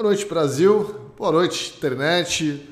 Boa 0.00 0.08
noite, 0.08 0.24
Brasil. 0.24 0.94
Boa 1.18 1.30
noite, 1.30 1.74
internet. 1.76 2.66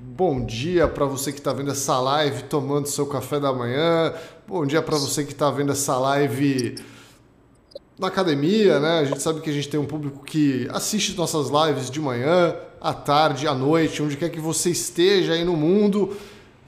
Bom 0.00 0.44
dia 0.44 0.88
para 0.88 1.06
você 1.06 1.30
que 1.30 1.38
está 1.38 1.52
vendo 1.52 1.70
essa 1.70 1.96
live 2.00 2.42
tomando 2.42 2.88
seu 2.88 3.06
café 3.06 3.38
da 3.38 3.52
manhã. 3.52 4.12
Bom 4.48 4.66
dia 4.66 4.82
para 4.82 4.98
você 4.98 5.22
que 5.22 5.30
está 5.30 5.48
vendo 5.48 5.70
essa 5.70 5.96
live 5.96 6.74
na 7.96 8.08
academia, 8.08 8.80
né? 8.80 8.98
A 8.98 9.04
gente 9.04 9.22
sabe 9.22 9.40
que 9.40 9.48
a 9.48 9.52
gente 9.52 9.68
tem 9.68 9.78
um 9.78 9.86
público 9.86 10.24
que 10.24 10.68
assiste 10.72 11.16
nossas 11.16 11.50
lives 11.50 11.88
de 11.88 12.00
manhã, 12.00 12.56
à 12.80 12.92
tarde, 12.92 13.46
à 13.46 13.54
noite, 13.54 14.02
onde 14.02 14.16
quer 14.16 14.30
que 14.30 14.40
você 14.40 14.70
esteja 14.70 15.34
aí 15.34 15.44
no 15.44 15.56
mundo. 15.56 16.16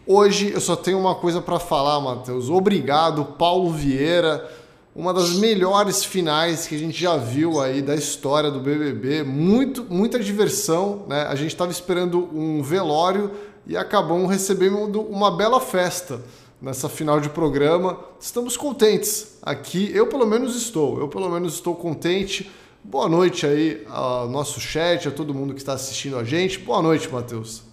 Hoje 0.07 0.53
eu 0.53 0.61
só 0.61 0.77
tenho 0.77 1.01
uma 1.01 1.17
coisa 1.17 1.43
para 1.43 1.59
falar, 1.59 2.01
Matheus. 2.01 2.49
Obrigado, 2.49 3.25
Paulo 3.25 3.73
Vieira. 3.73 4.49
Uma 4.95 5.13
das 5.13 5.33
melhores 5.33 6.05
finais 6.05 6.69
que 6.69 6.77
a 6.77 6.79
gente 6.79 7.01
já 7.01 7.17
viu 7.17 7.61
aí 7.61 7.83
da 7.83 7.97
história 7.97 8.49
do 8.49 8.61
BBB. 8.61 9.25
Muito, 9.25 9.85
muita 9.91 10.21
diversão, 10.21 11.05
né? 11.09 11.23
A 11.23 11.35
gente 11.35 11.49
estava 11.49 11.73
esperando 11.73 12.31
um 12.33 12.63
velório 12.63 13.33
e 13.67 13.77
acabamos 13.77 14.31
recebendo 14.31 15.01
uma 15.01 15.37
bela 15.37 15.59
festa 15.59 16.23
nessa 16.63 16.89
final 16.89 17.19
de 17.19 17.29
programa. 17.29 17.99
Estamos 18.21 18.57
contentes 18.57 19.37
aqui. 19.43 19.91
Eu 19.93 20.07
pelo 20.07 20.25
menos 20.25 20.55
estou. 20.55 21.01
Eu 21.01 21.09
pelo 21.09 21.29
menos 21.29 21.55
estou 21.55 21.75
contente. 21.75 22.49
Boa 22.85 23.09
noite 23.09 23.45
aí 23.45 23.83
ao 23.89 24.29
nosso 24.29 24.61
chat, 24.61 25.09
a 25.09 25.11
todo 25.11 25.35
mundo 25.35 25.55
que 25.55 25.61
está 25.61 25.73
assistindo 25.73 26.17
a 26.17 26.23
gente. 26.23 26.61
Boa 26.61 26.81
noite, 26.81 27.11
Matheus. 27.11 27.65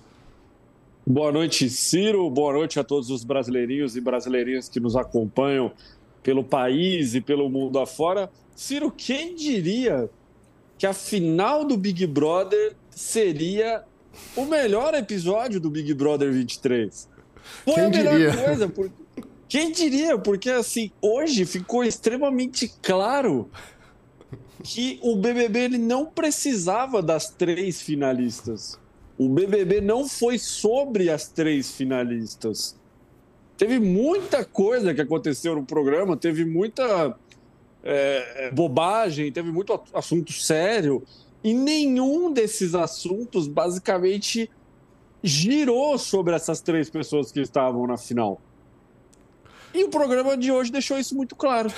Boa 1.06 1.32
noite, 1.32 1.70
Ciro. 1.70 2.28
Boa 2.32 2.54
noite 2.54 2.80
a 2.80 2.84
todos 2.84 3.12
os 3.12 3.24
brasileirinhos 3.24 3.96
e 3.96 4.02
brasileirinhas 4.02 4.68
que 4.68 4.80
nos 4.80 4.96
acompanham 4.96 5.72
pelo 6.24 6.44
país 6.44 7.16
e 7.16 7.22
pelo 7.22 7.50
mundo 7.50 7.80
afora. 7.80 8.30
Ciro, 8.56 8.92
quem 8.92 9.36
diria 9.36 10.10
que 10.78 10.86
a 10.86 10.94
final 10.94 11.66
do 11.66 11.78
Big 11.78 12.06
Brother 12.08 12.76
seria 12.90 13.84
o 14.36 14.46
melhor 14.46 14.94
episódio 14.94 15.60
do 15.60 15.70
Big 15.70 15.94
Brother 15.94 16.32
23? 16.32 17.10
Foi 17.64 17.74
quem 17.74 17.84
a 17.84 17.90
melhor 17.90 18.18
diria? 18.18 18.46
coisa. 18.46 18.70
Porque... 18.70 19.02
Quem 19.48 19.72
diria? 19.72 20.18
Porque 20.18 20.50
assim, 20.50 20.92
hoje 21.02 21.44
ficou 21.46 21.84
extremamente 21.84 22.72
claro 22.82 23.50
que 24.64 25.00
o 25.02 25.16
BBB 25.16 25.60
ele 25.60 25.78
não 25.78 26.06
precisava 26.06 27.02
das 27.02 27.30
três 27.30 27.82
finalistas. 27.82 28.80
O 29.18 29.28
BBB 29.28 29.82
não 29.82 30.08
foi 30.08 30.40
sobre 30.40 31.10
as 31.10 31.28
três 31.28 31.72
finalistas. 31.72 32.80
Teve 33.62 33.80
muita 33.80 34.44
coisa 34.44 34.92
que 34.92 35.02
aconteceu 35.02 35.56
no 35.56 35.64
programa, 35.64 36.18
teve 36.18 36.44
muita 36.44 37.16
é, 37.84 38.50
bobagem, 38.52 39.32
teve 39.32 39.52
muito 39.52 39.80
assunto 39.94 40.34
sério, 40.34 41.04
e 41.44 41.54
nenhum 41.54 42.34
desses 42.34 42.74
assuntos 42.74 43.48
basicamente 43.48 44.50
girou 45.22 45.96
sobre 46.00 46.34
essas 46.34 46.60
três 46.60 46.90
pessoas 46.90 47.32
que 47.32 47.40
estavam 47.40 47.86
na 47.86 47.98
final. 47.98 48.42
E 49.76 49.84
o 49.84 49.90
programa 49.90 50.36
de 50.36 50.52
hoje 50.52 50.72
deixou 50.72 50.98
isso 50.98 51.16
muito 51.16 51.36
claro. 51.36 51.72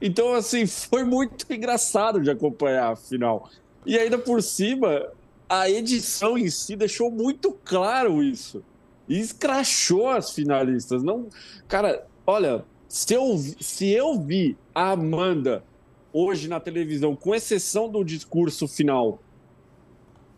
Então, 0.00 0.32
assim, 0.32 0.64
foi 0.64 1.02
muito 1.02 1.52
engraçado 1.52 2.20
de 2.20 2.30
acompanhar 2.30 2.92
a 2.92 2.96
final. 2.96 3.50
E 3.84 3.98
ainda 3.98 4.16
por 4.16 4.40
cima, 4.40 5.08
a 5.48 5.68
edição 5.68 6.38
em 6.38 6.48
si 6.48 6.76
deixou 6.76 7.10
muito 7.10 7.50
claro 7.64 8.22
isso 8.22 8.62
e 9.08 9.18
escrachou 9.20 10.08
as 10.08 10.30
finalistas. 10.32 11.02
Não, 11.02 11.28
cara, 11.68 12.06
olha, 12.26 12.64
se 12.88 13.14
eu, 13.14 13.36
se 13.60 13.90
eu 13.90 14.20
vi 14.20 14.56
a 14.74 14.92
Amanda 14.92 15.64
hoje 16.12 16.48
na 16.48 16.58
televisão, 16.58 17.14
com 17.14 17.34
exceção 17.34 17.88
do 17.88 18.02
discurso 18.02 18.66
final, 18.66 19.20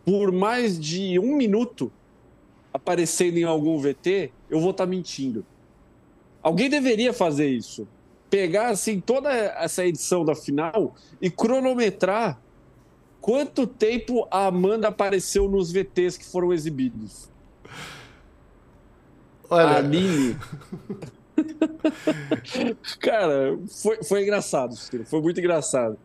por 0.05 0.33
mais 0.33 0.79
de 0.79 1.19
um 1.19 1.37
minuto 1.37 1.93
aparecendo 2.73 3.37
em 3.37 3.45
algum 3.45 3.79
VT, 3.79 4.33
eu 4.49 4.61
vou 4.61 4.71
estar 4.71 4.85
tá 4.85 4.91
mentindo. 4.91 5.45
Alguém 6.43 6.71
deveria 6.71 7.13
fazer 7.13 7.49
isso. 7.49 7.87
Pegar 8.31 8.69
assim 8.69 9.01
toda 9.01 9.31
essa 9.31 9.87
edição 9.87 10.25
da 10.25 10.35
final 10.35 10.95
e 11.21 11.31
cronometrar 11.31 12.41
quanto 13.21 13.67
tempo 13.67 14.27
a 14.31 14.47
Amanda 14.47 14.89
apareceu 14.89 15.49
nos 15.49 15.73
VTs 15.73 16.17
que 16.17 16.25
foram 16.25 16.53
exibidos. 16.53 17.31
Olha. 19.51 19.67
A 19.67 19.77
Aline. 19.77 20.37
Cara, 23.01 23.59
foi, 23.71 24.03
foi 24.03 24.23
engraçado, 24.23 24.75
foi 25.07 25.21
muito 25.21 25.39
engraçado. 25.39 25.97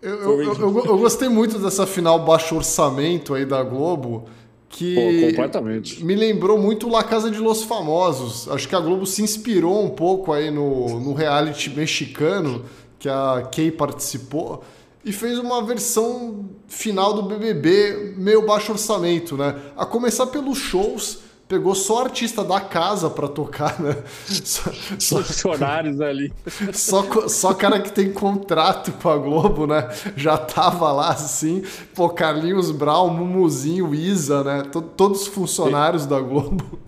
Eu, 0.00 0.14
eu, 0.14 0.42
eu, 0.42 0.84
eu, 0.86 0.98
gostei 0.98 1.28
muito 1.28 1.58
dessa 1.58 1.84
final 1.84 2.24
baixo 2.24 2.54
orçamento 2.54 3.34
aí 3.34 3.44
da 3.44 3.62
Globo, 3.64 4.26
que 4.68 4.94
Pô, 4.94 5.26
completamente. 5.26 6.04
me 6.04 6.14
lembrou 6.14 6.56
muito 6.56 6.88
La 6.88 7.02
Casa 7.02 7.30
de 7.30 7.38
los 7.38 7.64
Famosos. 7.64 8.48
Acho 8.48 8.68
que 8.68 8.76
a 8.76 8.80
Globo 8.80 9.04
se 9.04 9.22
inspirou 9.22 9.84
um 9.84 9.90
pouco 9.90 10.32
aí 10.32 10.50
no, 10.50 11.00
no 11.00 11.14
reality 11.14 11.70
mexicano 11.70 12.64
que 12.98 13.08
a 13.08 13.48
Kay 13.52 13.72
participou 13.72 14.62
e 15.04 15.12
fez 15.12 15.38
uma 15.38 15.62
versão 15.62 16.48
final 16.68 17.14
do 17.14 17.22
BBB 17.22 18.14
meio 18.16 18.46
baixo 18.46 18.72
orçamento, 18.72 19.36
né? 19.36 19.56
A 19.76 19.84
começar 19.84 20.26
pelos 20.26 20.58
shows 20.58 21.27
pegou 21.48 21.74
só 21.74 22.04
artista 22.04 22.44
da 22.44 22.60
casa 22.60 23.08
para 23.08 23.26
tocar, 23.26 23.80
né? 23.80 23.96
Só, 24.28 24.70
só, 24.98 25.22
Funcionários 25.22 26.00
ali. 26.00 26.32
Só, 26.72 27.28
só 27.28 27.54
cara 27.54 27.80
que 27.80 27.90
tem 27.90 28.12
contrato 28.12 28.92
com 28.92 29.08
a 29.08 29.16
Globo, 29.16 29.66
né? 29.66 29.88
Já 30.16 30.36
tava 30.36 30.92
lá 30.92 31.10
assim. 31.10 31.62
Pô, 31.94 32.10
Carlinhos 32.10 32.70
Brown, 32.70 33.08
Mumuzinho, 33.10 33.94
Isa, 33.94 34.44
né? 34.44 34.62
Todos 34.96 35.22
os 35.22 35.26
funcionários 35.28 36.06
da 36.06 36.20
Globo. 36.20 36.78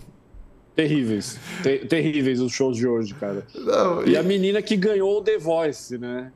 Terríveis. 0.75 1.37
Ter, 1.63 1.87
terríveis 1.87 2.39
os 2.39 2.51
shows 2.51 2.77
de 2.77 2.87
hoje, 2.87 3.13
cara. 3.15 3.45
Não, 3.55 4.03
e... 4.03 4.11
e... 4.11 4.17
a 4.17 4.23
menina 4.23 4.61
que 4.61 4.75
ganhou 4.75 5.17
o 5.17 5.21
The 5.21 5.37
Voice, 5.37 5.97
né? 5.97 6.31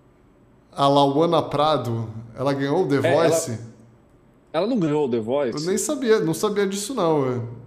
A 0.71 0.87
Lauana 0.87 1.41
Prado, 1.41 2.09
ela 2.35 2.53
ganhou 2.53 2.83
o 2.83 2.87
The 2.87 2.95
é, 3.07 3.15
Voice? 3.15 3.51
Ela... 3.51 3.59
ela... 4.53 4.67
não 4.67 4.77
ganhou 4.77 5.05
o 5.05 5.09
The 5.09 5.19
Voice? 5.19 5.57
Eu 5.57 5.65
nem 5.65 5.77
sabia, 5.77 6.19
não 6.19 6.33
sabia 6.33 6.67
disso 6.67 6.93
não. 6.93 7.64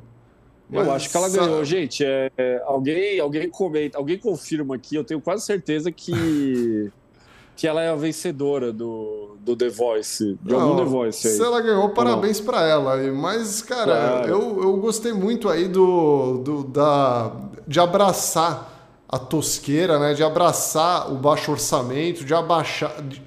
Mas 0.70 0.86
eu 0.86 0.92
acho 0.92 1.10
que 1.10 1.16
ela 1.16 1.28
ganhou. 1.28 1.64
Gente, 1.64 2.04
é, 2.04 2.30
é, 2.36 2.62
alguém, 2.66 3.18
alguém 3.18 3.48
comenta, 3.48 3.96
alguém 3.96 4.18
confirma 4.18 4.74
aqui, 4.74 4.94
eu 4.96 5.04
tenho 5.04 5.20
quase 5.20 5.44
certeza 5.44 5.90
que, 5.90 6.90
que 7.56 7.66
ela 7.66 7.82
é 7.82 7.88
a 7.88 7.96
vencedora 7.96 8.72
do, 8.72 9.36
do 9.40 9.56
The 9.56 9.68
Voice, 9.70 10.38
de 10.42 10.52
Não, 10.52 10.60
algum 10.60 10.76
The 10.76 10.84
Voice 10.84 11.26
aí. 11.26 11.34
Se 11.34 11.42
ela 11.42 11.60
ganhou, 11.60 11.88
parabéns 11.90 12.40
para 12.40 12.66
ela. 12.66 12.96
Mas, 13.12 13.62
cara, 13.62 14.20
claro. 14.20 14.28
eu, 14.28 14.62
eu 14.62 14.76
gostei 14.76 15.12
muito 15.12 15.48
aí 15.48 15.68
do, 15.68 16.38
do, 16.38 16.64
da, 16.64 17.34
de 17.66 17.80
abraçar 17.80 18.76
a 19.08 19.18
tosqueira, 19.18 19.98
né? 19.98 20.12
De 20.12 20.22
abraçar 20.22 21.10
o 21.10 21.16
baixo 21.16 21.50
orçamento, 21.50 22.24
de 22.24 22.34
abaixar. 22.34 23.00
De... 23.02 23.22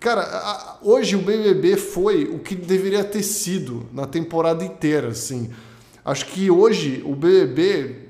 Cara, 0.00 0.78
hoje 0.82 1.14
o 1.14 1.18
BBB 1.18 1.76
foi 1.76 2.24
o 2.24 2.38
que 2.38 2.54
deveria 2.54 3.04
ter 3.04 3.22
sido 3.22 3.86
na 3.92 4.06
temporada 4.06 4.64
inteira, 4.64 5.08
assim. 5.08 5.50
Acho 6.06 6.26
que 6.26 6.48
hoje 6.48 7.02
o 7.04 7.16
BBB 7.16 8.06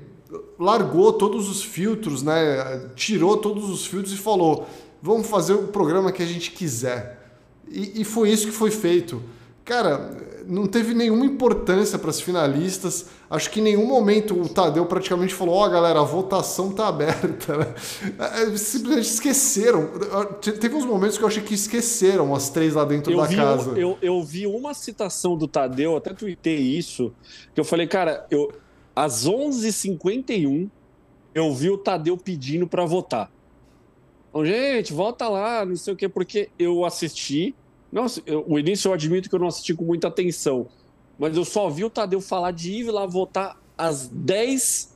largou 0.59 1.11
todos 1.13 1.49
os 1.49 1.63
filtros, 1.63 2.21
né? 2.21 2.91
Tirou 2.95 3.37
todos 3.37 3.71
os 3.71 3.87
filtros 3.87 4.13
e 4.13 4.17
falou: 4.17 4.67
vamos 5.01 5.25
fazer 5.27 5.53
o 5.55 5.69
programa 5.69 6.11
que 6.11 6.21
a 6.21 6.25
gente 6.25 6.51
quiser. 6.51 7.41
E, 7.67 8.01
e 8.01 8.03
foi 8.03 8.29
isso 8.29 8.45
que 8.45 8.53
foi 8.53 8.69
feito. 8.69 9.19
Cara, 9.65 10.15
não 10.47 10.65
teve 10.65 10.93
nenhuma 10.93 11.25
importância 11.25 11.99
para 11.99 12.09
as 12.09 12.21
finalistas. 12.21 13.07
Acho 13.29 13.49
que 13.49 13.59
em 13.59 13.63
nenhum 13.63 13.85
momento 13.85 14.39
o 14.39 14.47
Tadeu 14.47 14.85
praticamente 14.85 15.33
falou: 15.33 15.55
Ó, 15.55 15.65
oh, 15.65 15.69
galera, 15.69 15.99
a 15.99 16.03
votação 16.03 16.71
tá 16.71 16.87
aberta. 16.89 17.57
Né? 17.57 17.75
É, 18.17 18.57
simplesmente 18.57 19.07
esqueceram. 19.07 19.89
Teve 20.41 20.75
uns 20.75 20.85
momentos 20.85 21.17
que 21.17 21.23
eu 21.23 21.27
achei 21.27 21.43
que 21.43 21.53
esqueceram 21.53 22.33
as 22.33 22.49
três 22.49 22.73
lá 22.73 22.85
dentro 22.85 23.11
eu 23.11 23.17
da 23.17 23.27
casa. 23.27 23.71
Um, 23.71 23.77
eu, 23.77 23.97
eu 24.01 24.23
vi 24.23 24.47
uma 24.47 24.73
citação 24.73 25.37
do 25.37 25.47
Tadeu, 25.47 25.97
até 25.97 26.13
tuitei 26.13 26.57
isso, 26.57 27.13
que 27.53 27.59
eu 27.59 27.65
falei, 27.65 27.87
cara, 27.87 28.25
eu, 28.31 28.51
às 28.95 29.27
11h51 29.27 30.69
eu 31.35 31.53
vi 31.53 31.69
o 31.69 31.77
Tadeu 31.77 32.17
pedindo 32.17 32.67
para 32.67 32.85
votar. 32.85 33.31
Então, 34.29 34.45
gente, 34.45 34.93
volta 34.93 35.27
lá, 35.27 35.65
não 35.65 35.75
sei 35.75 35.93
o 35.93 35.97
quê, 35.97 36.07
porque 36.07 36.49
eu 36.59 36.85
assisti. 36.85 37.55
Nossa, 37.91 38.21
eu, 38.25 38.43
o 38.47 38.59
início 38.59 38.89
eu 38.89 38.93
admito 38.93 39.29
que 39.29 39.35
eu 39.35 39.39
não 39.39 39.47
assisti 39.47 39.73
com 39.73 39.83
muita 39.83 40.07
atenção 40.07 40.67
mas 41.17 41.35
eu 41.35 41.43
só 41.43 41.69
vi 41.69 41.83
o 41.83 41.89
Tadeu 41.89 42.21
falar 42.21 42.51
de 42.51 42.71
ir 42.71 42.91
lá 42.91 43.05
votar 43.05 43.57
às 43.77 44.07
10 44.07 44.95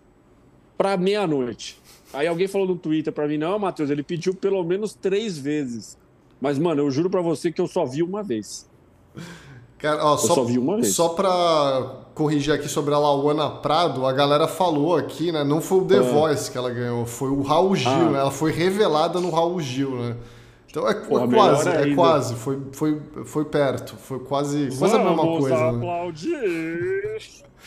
para 0.78 0.96
meia-noite. 0.96 1.82
Aí 2.14 2.28
alguém 2.28 2.48
falou 2.48 2.68
no 2.68 2.76
Twitter 2.76 3.12
para 3.12 3.28
mim: 3.28 3.38
não, 3.38 3.58
Matheus, 3.58 3.90
ele 3.90 4.04
pediu 4.04 4.34
pelo 4.36 4.64
menos 4.64 4.94
três 4.94 5.38
vezes. 5.38 5.98
Mas, 6.40 6.58
mano, 6.58 6.82
eu 6.82 6.92
juro 6.92 7.10
para 7.10 7.22
você 7.22 7.52
que 7.52 7.62
eu 7.62 7.68
só 7.68 7.86
vi 7.86 8.04
uma 8.04 8.24
vez. 8.24 8.70
Cara, 9.78 10.04
ó, 10.04 10.14
eu 10.14 10.18
só, 10.18 10.36
só 10.36 10.44
vi 10.44 10.58
uma 10.58 10.76
vez. 10.76 10.94
Só 10.94 11.10
pra 11.10 12.02
corrigir 12.14 12.54
aqui 12.54 12.68
sobre 12.68 12.94
a 12.94 13.00
Lauana 13.00 13.50
Prado, 13.50 14.06
a 14.06 14.12
galera 14.12 14.48
falou 14.48 14.96
aqui, 14.96 15.32
né? 15.32 15.44
Não 15.44 15.62
foi 15.62 15.80
o 15.80 15.86
The 15.86 15.98
é. 15.98 16.02
Voice 16.02 16.52
que 16.52 16.58
ela 16.58 16.70
ganhou, 16.70 17.06
foi 17.06 17.30
o 17.30 17.42
Raul 17.42 17.76
Gil, 17.76 17.92
ah. 17.92 18.10
né? 18.12 18.20
Ela 18.20 18.32
foi 18.32 18.52
revelada 18.52 19.20
no 19.20 19.30
Raul 19.30 19.60
Gil, 19.60 19.96
né? 19.96 20.18
Então 20.72 20.88
é, 20.88 20.94
Pô, 20.94 21.20
é 21.20 21.28
quase, 21.28 21.70
é 21.70 21.94
quase, 21.94 22.36
foi, 22.36 22.58
foi, 22.72 23.02
foi 23.26 23.44
perto, 23.44 23.94
foi 23.98 24.20
quase, 24.20 24.70
quase 24.80 24.96
a 24.96 25.00
mesma 25.00 25.24
coisa. 25.24 25.50
Né? 25.50 25.70
Aplaudir. 25.70 26.32
Né? 26.32 27.20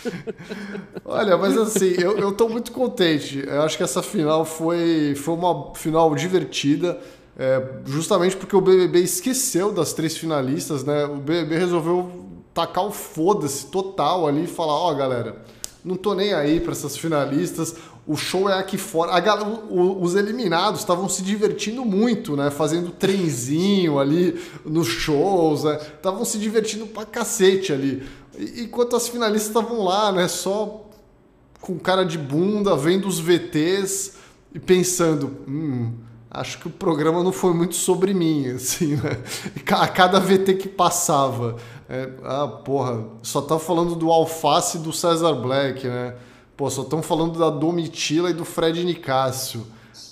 Olha, 1.04 1.36
mas 1.36 1.56
assim, 1.58 1.94
eu, 1.98 2.16
eu 2.16 2.32
tô 2.32 2.48
muito 2.48 2.72
contente. 2.72 3.44
Eu 3.46 3.60
acho 3.62 3.76
que 3.76 3.82
essa 3.82 4.02
final 4.02 4.46
foi, 4.46 5.14
foi 5.16 5.34
uma 5.34 5.74
final 5.74 6.14
divertida. 6.14 6.98
É, 7.38 7.62
justamente 7.84 8.36
porque 8.36 8.56
o 8.56 8.60
BBB 8.60 9.00
esqueceu 9.00 9.70
das 9.70 9.92
três 9.92 10.16
finalistas, 10.16 10.82
né? 10.82 11.04
O 11.04 11.16
BBB 11.16 11.58
resolveu 11.58 12.10
tacar 12.54 12.86
o 12.86 12.90
foda-se 12.90 13.66
total 13.66 14.26
ali 14.26 14.44
e 14.44 14.46
falar: 14.46 14.72
Ó, 14.72 14.92
oh, 14.92 14.94
galera, 14.94 15.42
não 15.84 15.96
tô 15.96 16.14
nem 16.14 16.32
aí 16.32 16.58
para 16.58 16.72
essas 16.72 16.96
finalistas. 16.96 17.74
O 18.06 18.16
show 18.16 18.50
é 18.50 18.58
aqui 18.58 18.76
fora. 18.76 19.12
A, 19.12 19.44
o, 19.44 20.02
os 20.02 20.14
eliminados 20.14 20.80
estavam 20.80 21.08
se 21.08 21.22
divertindo 21.22 21.84
muito, 21.84 22.36
né? 22.36 22.50
Fazendo 22.50 22.90
trenzinho 22.90 23.98
ali 23.98 24.38
nos 24.64 24.88
shows, 24.88 25.64
estavam 25.64 26.20
né? 26.20 26.24
se 26.26 26.38
divertindo 26.38 26.86
pra 26.86 27.06
cacete 27.06 27.72
ali. 27.72 28.06
Enquanto 28.58 28.94
as 28.94 29.08
finalistas 29.08 29.48
estavam 29.48 29.82
lá, 29.82 30.12
né? 30.12 30.28
Só 30.28 30.84
com 31.62 31.78
cara 31.78 32.04
de 32.04 32.18
bunda, 32.18 32.76
vendo 32.76 33.08
os 33.08 33.18
VTs 33.18 34.16
e 34.54 34.60
pensando, 34.60 35.38
hum, 35.48 35.94
acho 36.30 36.58
que 36.58 36.68
o 36.68 36.70
programa 36.70 37.22
não 37.22 37.32
foi 37.32 37.54
muito 37.54 37.74
sobre 37.74 38.12
mim, 38.12 38.48
assim, 38.52 38.96
né? 38.96 39.18
A 39.70 39.88
cada 39.88 40.20
VT 40.20 40.54
que 40.54 40.68
passava. 40.68 41.56
É, 41.88 42.10
ah, 42.22 42.48
porra, 42.48 43.06
só 43.22 43.40
tá 43.40 43.58
falando 43.58 43.94
do 43.94 44.10
Alface 44.10 44.76
do 44.76 44.92
César 44.92 45.32
Black, 45.34 45.86
né? 45.86 46.14
Pô, 46.56 46.70
só 46.70 46.82
estão 46.82 47.02
falando 47.02 47.38
da 47.38 47.50
Domitila 47.50 48.30
e 48.30 48.34
do 48.34 48.44
Fred 48.44 48.84
Nicásio. 48.84 49.66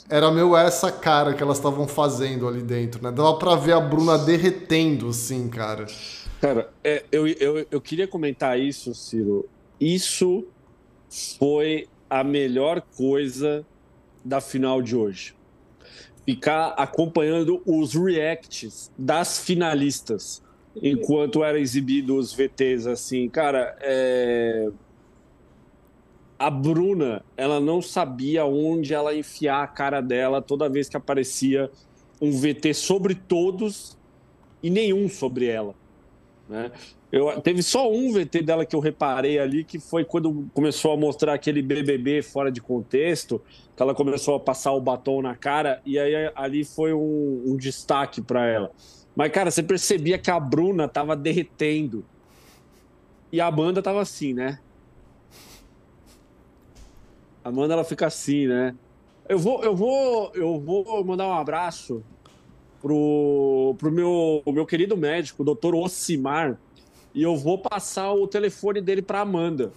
Era 0.09 0.31
meu 0.31 0.57
essa 0.57 0.91
cara 0.91 1.35
que 1.35 1.43
elas 1.43 1.57
estavam 1.57 1.87
fazendo 1.87 2.47
ali 2.47 2.63
dentro, 2.63 3.03
né? 3.03 3.11
Dava 3.11 3.37
pra 3.39 3.55
ver 3.55 3.73
a 3.73 3.81
Bruna 3.81 4.19
derretendo, 4.19 5.09
assim, 5.09 5.49
cara. 5.49 5.87
Cara, 6.41 6.73
é, 6.83 7.05
eu, 7.13 7.27
eu, 7.27 7.67
eu 7.71 7.81
queria 7.81 8.07
comentar 8.09 8.59
isso, 8.59 8.95
Ciro. 8.95 9.49
Isso 9.81 10.45
foi 11.39 11.89
a 12.11 12.25
melhor 12.25 12.83
coisa 12.97 13.65
da 14.25 14.41
final 14.41 14.83
de 14.83 14.97
hoje. 14.97 15.35
Ficar 16.27 16.75
acompanhando 16.77 17.63
os 17.65 17.95
reacts 17.95 18.91
das 18.99 19.39
finalistas 19.39 20.43
enquanto 20.81 21.43
era 21.43 21.59
exibido 21.59 22.17
os 22.17 22.33
VTs, 22.33 22.87
assim. 22.87 23.29
Cara, 23.29 23.77
é... 23.81 24.69
a 26.43 26.51
Bruna, 26.51 27.25
ela 27.37 27.61
não 27.61 27.81
sabia 27.81 28.45
onde 28.45 28.93
ela 28.93 29.15
enfiar 29.15 29.63
a 29.63 29.67
cara 29.67 30.01
dela 30.01 30.43
toda 30.43 30.69
vez 30.69 30.89
que 30.89 30.97
aparecia 30.97 31.71
um 32.21 32.33
VT 32.33 32.75
sobre 32.75 33.15
todos 33.15 33.97
e 34.61 34.69
nenhum 34.69 35.09
sobre 35.09 35.47
ela. 35.47 35.73
Né? 36.49 36.73
Eu, 37.13 37.41
teve 37.41 37.63
só 37.63 37.89
um 37.89 38.13
VT 38.13 38.43
dela 38.43 38.67
que 38.67 38.75
eu 38.75 38.81
reparei 38.81 39.39
ali, 39.39 39.63
que 39.63 39.79
foi 39.79 40.05
quando 40.05 40.51
começou 40.53 40.93
a 40.93 40.97
mostrar 40.97 41.35
aquele 41.35 41.63
BBB 41.63 42.23
fora 42.23 42.51
de 42.51 42.61
contexto, 42.61 43.41
que 43.77 43.83
ela 43.83 43.95
começou 43.95 44.35
a 44.35 44.41
passar 44.41 44.73
o 44.73 44.81
batom 44.81 45.23
na 45.23 45.37
cara, 45.37 45.81
e 45.87 45.97
aí 45.97 46.29
ali 46.35 46.65
foi 46.65 46.93
um, 46.93 47.43
um 47.47 47.57
destaque 47.57 48.21
para 48.21 48.45
ela. 48.47 48.73
Mas, 49.15 49.31
cara, 49.31 49.49
você 49.49 49.63
percebia 49.63 50.19
que 50.19 50.31
a 50.31 50.41
Bruna 50.41 50.89
tava 50.89 51.15
derretendo. 51.15 52.05
E 53.31 53.41
a 53.41 53.47
Amanda 53.47 53.81
tava 53.81 54.01
assim, 54.01 54.35
né? 54.35 54.59
Amanda, 57.45 57.75
ela 57.75 57.85
fica 57.85 58.07
assim, 58.07 58.47
né? 58.47 58.75
Eu 59.29 59.39
vou, 59.39 59.63
eu 59.65 59.75
vou, 59.75 60.33
eu 60.35 60.61
vou 60.61 61.05
mandar 61.05 61.27
um 61.27 61.33
abraço 61.33 62.03
pro, 62.81 63.75
pro 63.79 63.91
meu, 63.91 64.43
meu 64.47 64.67
querido 64.67 64.97
médico, 64.97 65.43
o 65.43 65.45
doutor 65.45 65.75
Ocimar, 65.75 66.59
e 67.15 67.23
eu 67.23 67.37
vou 67.37 67.59
passar 67.59 68.13
o 68.13 68.27
telefone 68.27 68.81
dele 68.81 69.03
para 69.03 69.21
Amanda. 69.21 69.73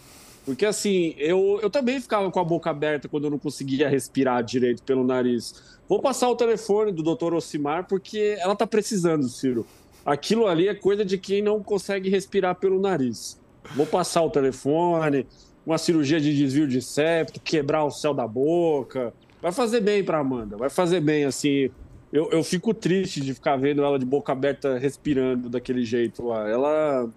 Porque 0.45 0.65
assim, 0.65 1.15
eu, 1.17 1.59
eu 1.61 1.69
também 1.69 1.99
ficava 1.99 2.29
com 2.29 2.39
a 2.39 2.43
boca 2.43 2.69
aberta 2.69 3.07
quando 3.07 3.25
eu 3.25 3.31
não 3.31 3.39
conseguia 3.39 3.89
respirar 3.89 4.43
direito 4.43 4.83
pelo 4.83 5.03
nariz. 5.03 5.79
Vou 5.89 5.99
passar 5.99 6.29
o 6.29 6.35
telefone 6.35 6.91
do 6.91 7.01
doutor 7.01 7.33
Ocimar, 7.33 7.87
porque 7.87 8.37
ela 8.39 8.55
tá 8.55 8.67
precisando, 8.67 9.27
Ciro. 9.27 9.65
Aquilo 10.05 10.45
ali 10.45 10.67
é 10.67 10.75
coisa 10.75 11.03
de 11.03 11.17
quem 11.17 11.41
não 11.41 11.63
consegue 11.63 12.09
respirar 12.09 12.55
pelo 12.55 12.79
nariz. 12.79 13.39
Vou 13.75 13.87
passar 13.87 14.21
o 14.21 14.29
telefone, 14.29 15.25
uma 15.65 15.77
cirurgia 15.77 16.19
de 16.19 16.35
desvio 16.35 16.67
de 16.67 16.81
septo, 16.81 17.39
quebrar 17.39 17.83
o 17.83 17.91
céu 17.91 18.13
da 18.13 18.27
boca. 18.27 19.13
Vai 19.41 19.51
fazer 19.51 19.81
bem 19.81 20.03
para 20.03 20.19
Amanda, 20.19 20.57
vai 20.57 20.69
fazer 20.69 21.01
bem, 21.01 21.25
assim. 21.25 21.69
Eu, 22.11 22.29
eu 22.31 22.43
fico 22.43 22.73
triste 22.73 23.19
de 23.19 23.33
ficar 23.33 23.57
vendo 23.57 23.83
ela 23.83 23.99
de 23.99 24.05
boca 24.05 24.31
aberta 24.31 24.77
respirando 24.77 25.49
daquele 25.49 25.83
jeito 25.83 26.25
lá. 26.25 26.49
Ela 26.49 27.09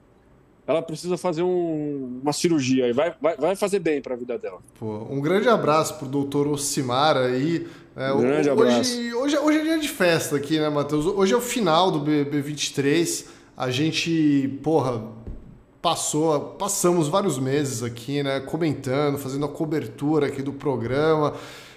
ela 0.68 0.82
precisa 0.82 1.16
fazer 1.16 1.42
um, 1.42 2.20
uma 2.22 2.32
cirurgia 2.32 2.86
e 2.88 2.92
vai, 2.92 3.14
vai, 3.22 3.36
vai 3.38 3.56
fazer 3.56 3.78
bem 3.78 4.02
para 4.02 4.12
a 4.12 4.18
vida 4.18 4.38
dela. 4.38 4.58
Pô, 4.78 5.06
um 5.08 5.18
grande 5.18 5.48
abraço 5.48 5.94
pro 5.94 6.06
doutor 6.06 6.46
Ocimar 6.46 7.16
aí. 7.16 7.66
É, 7.96 8.12
um 8.12 8.20
grande 8.20 8.50
hoje, 8.50 8.50
abraço. 8.50 8.98
Hoje, 9.16 9.38
hoje 9.38 9.58
é 9.58 9.62
dia 9.62 9.78
de 9.78 9.88
festa 9.88 10.36
aqui, 10.36 10.58
né, 10.58 10.68
Matheus? 10.68 11.06
Hoje 11.06 11.32
é 11.32 11.36
o 11.38 11.40
final 11.40 11.90
do 11.90 12.00
BB23. 12.00 13.24
A 13.56 13.70
gente, 13.70 14.60
porra, 14.62 15.02
passou, 15.88 16.38
passamos 16.58 17.08
vários 17.08 17.38
meses 17.38 17.82
aqui, 17.82 18.22
né, 18.22 18.40
comentando, 18.40 19.16
fazendo 19.16 19.46
a 19.46 19.48
cobertura 19.48 20.26
aqui 20.26 20.42
do 20.42 20.52
programa. 20.52 21.32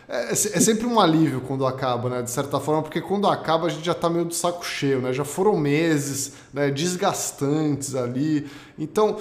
É, 0.05 0.25
é, 0.25 0.31
é, 0.31 0.35
sempre 0.35 0.85
um 0.85 0.99
alívio 0.99 1.39
quando 1.39 1.65
acaba, 1.65 2.09
né? 2.09 2.21
De 2.21 2.29
certa 2.29 2.59
forma, 2.59 2.81
porque 2.81 2.99
quando 2.99 3.25
acaba 3.25 3.67
a 3.67 3.69
gente 3.69 3.85
já 3.85 3.93
tá 3.93 4.09
meio 4.09 4.25
de 4.25 4.35
saco 4.35 4.65
cheio, 4.65 4.99
né? 4.99 5.13
Já 5.13 5.23
foram 5.23 5.55
meses 5.55 6.33
né, 6.53 6.69
desgastantes 6.69 7.95
ali. 7.95 8.51
Então, 8.77 9.15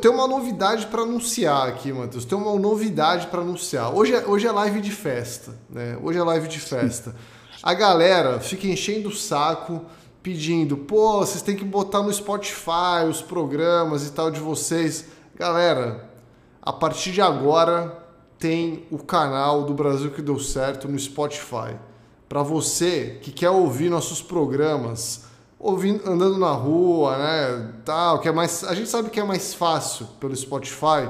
tem 0.00 0.08
uma 0.08 0.28
novidade 0.28 0.86
para 0.86 1.02
anunciar 1.02 1.66
aqui, 1.66 1.92
Matheus. 1.92 2.24
Tem 2.24 2.38
uma 2.38 2.56
novidade 2.56 3.26
para 3.26 3.40
anunciar. 3.40 3.92
Hoje 3.92 4.14
é, 4.14 4.24
hoje 4.24 4.46
é 4.46 4.52
live 4.52 4.80
de 4.80 4.92
festa, 4.92 5.52
né? 5.68 5.98
Hoje 6.00 6.16
é 6.16 6.22
live 6.22 6.46
de 6.46 6.60
festa. 6.60 7.12
A 7.60 7.74
galera 7.74 8.38
fica 8.38 8.68
enchendo 8.68 9.08
o 9.08 9.12
saco 9.12 9.84
pedindo, 10.22 10.76
pô, 10.76 11.18
vocês 11.18 11.42
têm 11.42 11.56
que 11.56 11.64
botar 11.64 12.02
no 12.02 12.12
Spotify 12.12 13.06
os 13.08 13.22
programas 13.22 14.06
e 14.06 14.12
tal 14.12 14.30
de 14.30 14.40
vocês. 14.40 15.06
Galera, 15.34 16.10
a 16.60 16.72
partir 16.72 17.12
de 17.12 17.20
agora 17.20 17.96
tem 18.38 18.86
o 18.90 18.98
canal 18.98 19.64
do 19.64 19.74
Brasil 19.74 20.10
que 20.10 20.22
deu 20.22 20.38
certo 20.38 20.88
no 20.88 20.98
Spotify. 20.98 21.76
Para 22.28 22.42
você 22.42 23.18
que 23.22 23.32
quer 23.32 23.50
ouvir 23.50 23.88
nossos 23.88 24.20
programas, 24.20 25.24
ouvindo, 25.58 26.08
andando 26.08 26.38
na 26.38 26.52
rua, 26.52 27.16
né, 27.16 27.72
tal, 27.84 28.20
que 28.20 28.28
é 28.28 28.32
mais, 28.32 28.64
a 28.64 28.74
gente 28.74 28.88
sabe 28.88 29.10
que 29.10 29.18
é 29.18 29.24
mais 29.24 29.54
fácil 29.54 30.06
pelo 30.20 30.36
Spotify 30.36 31.08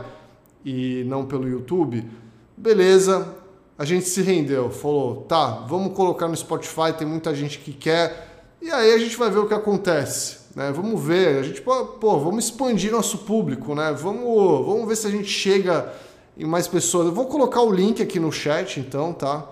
e 0.64 1.04
não 1.06 1.26
pelo 1.26 1.48
YouTube. 1.48 2.08
Beleza, 2.56 3.34
a 3.76 3.84
gente 3.84 4.08
se 4.08 4.22
rendeu, 4.22 4.70
falou, 4.70 5.22
tá, 5.22 5.64
vamos 5.68 5.94
colocar 5.94 6.28
no 6.28 6.36
Spotify, 6.36 6.92
tem 6.96 7.06
muita 7.06 7.34
gente 7.34 7.58
que 7.58 7.72
quer. 7.72 8.27
E 8.60 8.70
aí 8.70 8.92
a 8.92 8.98
gente 8.98 9.16
vai 9.16 9.30
ver 9.30 9.38
o 9.38 9.46
que 9.46 9.54
acontece, 9.54 10.38
né? 10.54 10.72
Vamos 10.72 11.00
ver, 11.00 11.38
a 11.38 11.42
gente 11.42 11.60
pô, 11.60 12.18
vamos 12.18 12.46
expandir 12.46 12.90
nosso 12.90 13.18
público, 13.18 13.72
né? 13.72 13.92
Vamos, 13.92 14.66
vamos 14.66 14.88
ver 14.88 14.96
se 14.96 15.06
a 15.06 15.10
gente 15.10 15.28
chega 15.28 15.92
e 16.36 16.44
mais 16.44 16.66
pessoas. 16.66 17.06
Eu 17.06 17.12
vou 17.12 17.26
colocar 17.26 17.62
o 17.62 17.70
link 17.70 18.02
aqui 18.02 18.18
no 18.18 18.32
chat, 18.32 18.80
então, 18.80 19.12
tá? 19.12 19.46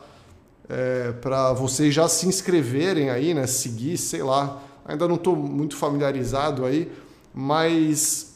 É, 0.69 1.13
para 1.21 1.53
vocês 1.53 1.95
já 1.95 2.09
se 2.09 2.27
inscreverem 2.27 3.09
aí, 3.09 3.33
né? 3.33 3.47
Seguir, 3.47 3.97
sei 3.97 4.25
lá. 4.25 4.61
Ainda 4.85 5.07
não 5.07 5.15
estou 5.15 5.37
muito 5.37 5.77
familiarizado 5.77 6.65
aí, 6.65 6.91
mas 7.33 8.35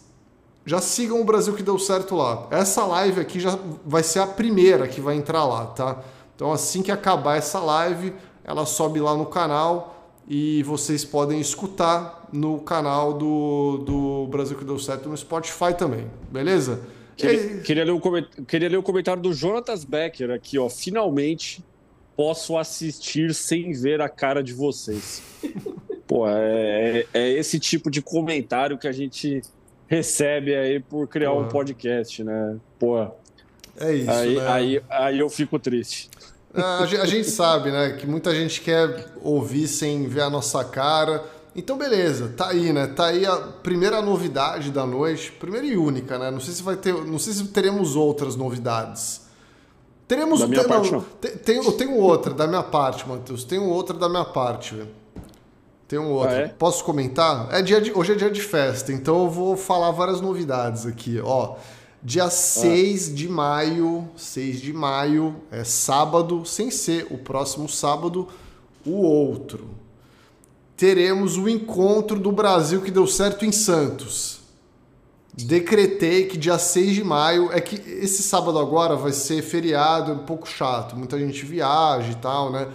já 0.65 0.81
sigam 0.81 1.21
o 1.21 1.25
Brasil 1.25 1.55
que 1.55 1.65
deu 1.65 1.79
certo 1.81 2.15
lá. 2.15 2.47
Essa 2.51 2.85
live 2.87 3.21
aqui 3.21 3.41
já 3.41 3.59
vai 3.85 4.05
ser 4.05 4.21
a 4.21 4.27
primeira 4.27 4.87
que 4.87 5.01
vai 5.01 5.17
entrar 5.17 5.45
lá, 5.45 5.67
tá? 5.67 5.99
Então 6.37 6.53
assim 6.53 6.81
que 6.81 6.93
acabar 6.93 7.37
essa 7.37 7.59
live, 7.59 8.13
ela 8.45 8.65
sobe 8.65 9.01
lá 9.01 9.17
no 9.17 9.27
canal 9.27 10.00
e 10.33 10.63
vocês 10.63 11.05
podem 11.05 11.41
escutar 11.41 12.29
no 12.33 12.61
canal 12.61 13.13
do, 13.13 13.79
do 13.79 14.27
Brasil 14.29 14.57
que 14.57 14.65
deu 14.65 14.79
certo 14.79 15.09
no 15.09 15.17
Spotify 15.17 15.75
também, 15.77 16.07
beleza? 16.31 16.83
Queria, 17.17 17.59
queria, 17.59 17.85
ler 17.85 17.91
um, 17.91 18.01
queria 18.47 18.69
ler 18.69 18.77
o 18.77 18.83
comentário 18.83 19.21
do 19.21 19.33
Jonatas 19.33 19.85
Becker 19.85 20.31
aqui, 20.31 20.57
ó. 20.57 20.69
Finalmente 20.69 21.65
posso 22.17 22.57
assistir 22.57 23.35
sem 23.35 23.73
ver 23.73 24.01
a 24.01 24.09
cara 24.09 24.41
de 24.41 24.53
vocês. 24.53 25.21
Pô, 26.07 26.29
é, 26.29 27.01
é, 27.01 27.07
é 27.13 27.31
esse 27.31 27.59
tipo 27.59 27.91
de 27.91 28.01
comentário 28.01 28.79
que 28.79 28.87
a 28.87 28.93
gente 28.93 29.43
recebe 29.89 30.55
aí 30.55 30.79
por 30.79 31.09
criar 31.09 31.33
um 31.33 31.49
podcast, 31.49 32.23
né? 32.23 32.57
Pô. 32.79 33.03
É 33.77 33.95
isso. 33.95 34.11
Aí, 34.11 34.37
né? 34.37 34.49
aí, 34.49 34.83
aí 34.89 35.19
eu 35.19 35.29
fico 35.29 35.59
triste. 35.59 36.09
A 36.55 37.07
gente 37.07 37.31
sabe, 37.31 37.71
né? 37.71 37.93
Que 37.93 38.07
muita 38.07 38.35
gente 38.35 38.61
quer 38.61 39.13
ouvir 39.23 39.69
sem 39.69 40.07
ver 40.07 40.23
a 40.23 40.31
nossa 40.31 40.65
cara. 40.65 41.23
Então, 41.55 41.77
beleza, 41.77 42.33
tá 42.37 42.49
aí, 42.49 42.73
né? 42.73 42.87
Tá 42.87 43.07
aí 43.07 43.27
a 43.27 43.37
primeira 43.37 44.01
novidade 44.01 44.71
da 44.71 44.87
noite, 44.87 45.33
primeira 45.33 45.67
e 45.67 45.77
única, 45.77 46.19
né? 46.19 46.31
Não 46.31 46.41
sei 46.41 46.55
se 46.55 46.63
vai 46.63 46.77
ter, 46.77 46.95
não 46.95 47.19
sei 47.19 47.33
se 47.33 47.45
teremos 47.49 47.97
outras 47.97 48.37
novidades. 48.37 49.23
Teremos 50.07 50.41
da 50.41 50.47
minha 50.49 50.61
tem, 50.63 50.69
parte, 50.69 50.93
não. 50.93 51.01
Tem, 51.21 51.37
tem, 51.37 51.57
eu 51.57 51.73
tenho 51.73 51.97
outra 51.97 52.35
da 52.35 52.47
minha 52.47 52.63
parte, 52.63 53.09
Matheus. 53.09 53.45
Tenho 53.45 53.65
outra 53.65 53.97
da 53.97 54.09
minha 54.09 54.25
parte, 54.25 54.75
velho. 54.75 54.89
Tem 55.87 55.99
um 55.99 56.11
outro. 56.11 56.37
Ah, 56.37 56.41
é? 56.41 56.49
Posso 56.49 56.85
comentar? 56.85 57.49
É 57.53 57.63
dia 57.63 57.81
de, 57.81 57.93
hoje 57.93 58.13
é 58.13 58.15
dia 58.15 58.31
de 58.31 58.41
festa, 58.41 58.93
então 58.93 59.25
eu 59.25 59.31
vou 59.31 59.57
falar 59.57 59.91
várias 59.91 60.21
novidades 60.21 60.87
aqui. 60.87 61.21
Ó, 61.23 61.57
dia 62.03 62.31
6 62.31 63.09
ah. 63.09 63.15
de 63.15 63.29
maio, 63.29 64.09
6 64.17 64.61
de 64.61 64.73
maio, 64.73 65.37
é 65.51 65.65
sábado, 65.65 66.45
sem 66.45 66.71
ser 66.71 67.07
o 67.11 67.19
próximo 67.19 67.69
sábado, 67.69 68.29
o 68.85 69.03
outro. 69.03 69.71
Teremos 70.77 71.37
o 71.37 71.49
encontro 71.49 72.19
do 72.19 72.33
Brasil 72.33 72.81
que 72.81 72.91
deu 72.91 73.07
certo 73.07 73.45
em 73.45 73.53
Santos 73.53 74.41
decretei 75.45 76.27
que 76.27 76.37
dia 76.37 76.59
6 76.59 76.95
de 76.95 77.05
maio 77.05 77.51
é 77.53 77.61
que 77.61 77.77
esse 77.77 78.23
sábado 78.23 78.59
agora 78.59 78.97
vai 78.97 79.13
ser 79.13 79.43
feriado, 79.43 80.13
é 80.13 80.15
um 80.15 80.25
pouco 80.25 80.49
chato, 80.49 80.97
muita 80.97 81.19
gente 81.19 81.45
viaja 81.45 82.11
e 82.11 82.17
tal, 82.17 82.51
né? 82.51 82.69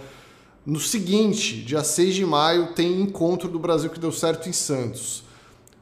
No 0.64 0.80
seguinte, 0.80 1.62
dia 1.62 1.84
6 1.84 2.14
de 2.14 2.26
maio 2.26 2.68
tem 2.74 3.00
encontro 3.00 3.48
do 3.48 3.58
Brasil 3.58 3.88
que 3.88 4.00
deu 4.00 4.10
certo 4.10 4.48
em 4.48 4.52
Santos. 4.52 5.22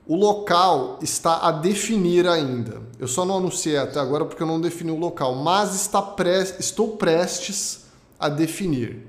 O 0.06 0.16
local 0.16 0.98
está 1.00 1.38
a 1.38 1.50
definir 1.50 2.28
ainda. 2.28 2.82
Eu 2.98 3.08
só 3.08 3.24
não 3.24 3.38
anunciei 3.38 3.78
até 3.78 3.98
agora 3.98 4.24
porque 4.26 4.42
eu 4.42 4.46
não 4.46 4.60
defini 4.60 4.90
o 4.90 4.98
local, 4.98 5.34
mas 5.34 5.74
está 5.74 6.02
pre... 6.02 6.42
estou 6.58 6.96
prestes 6.96 7.84
a 8.18 8.28
definir. 8.28 9.06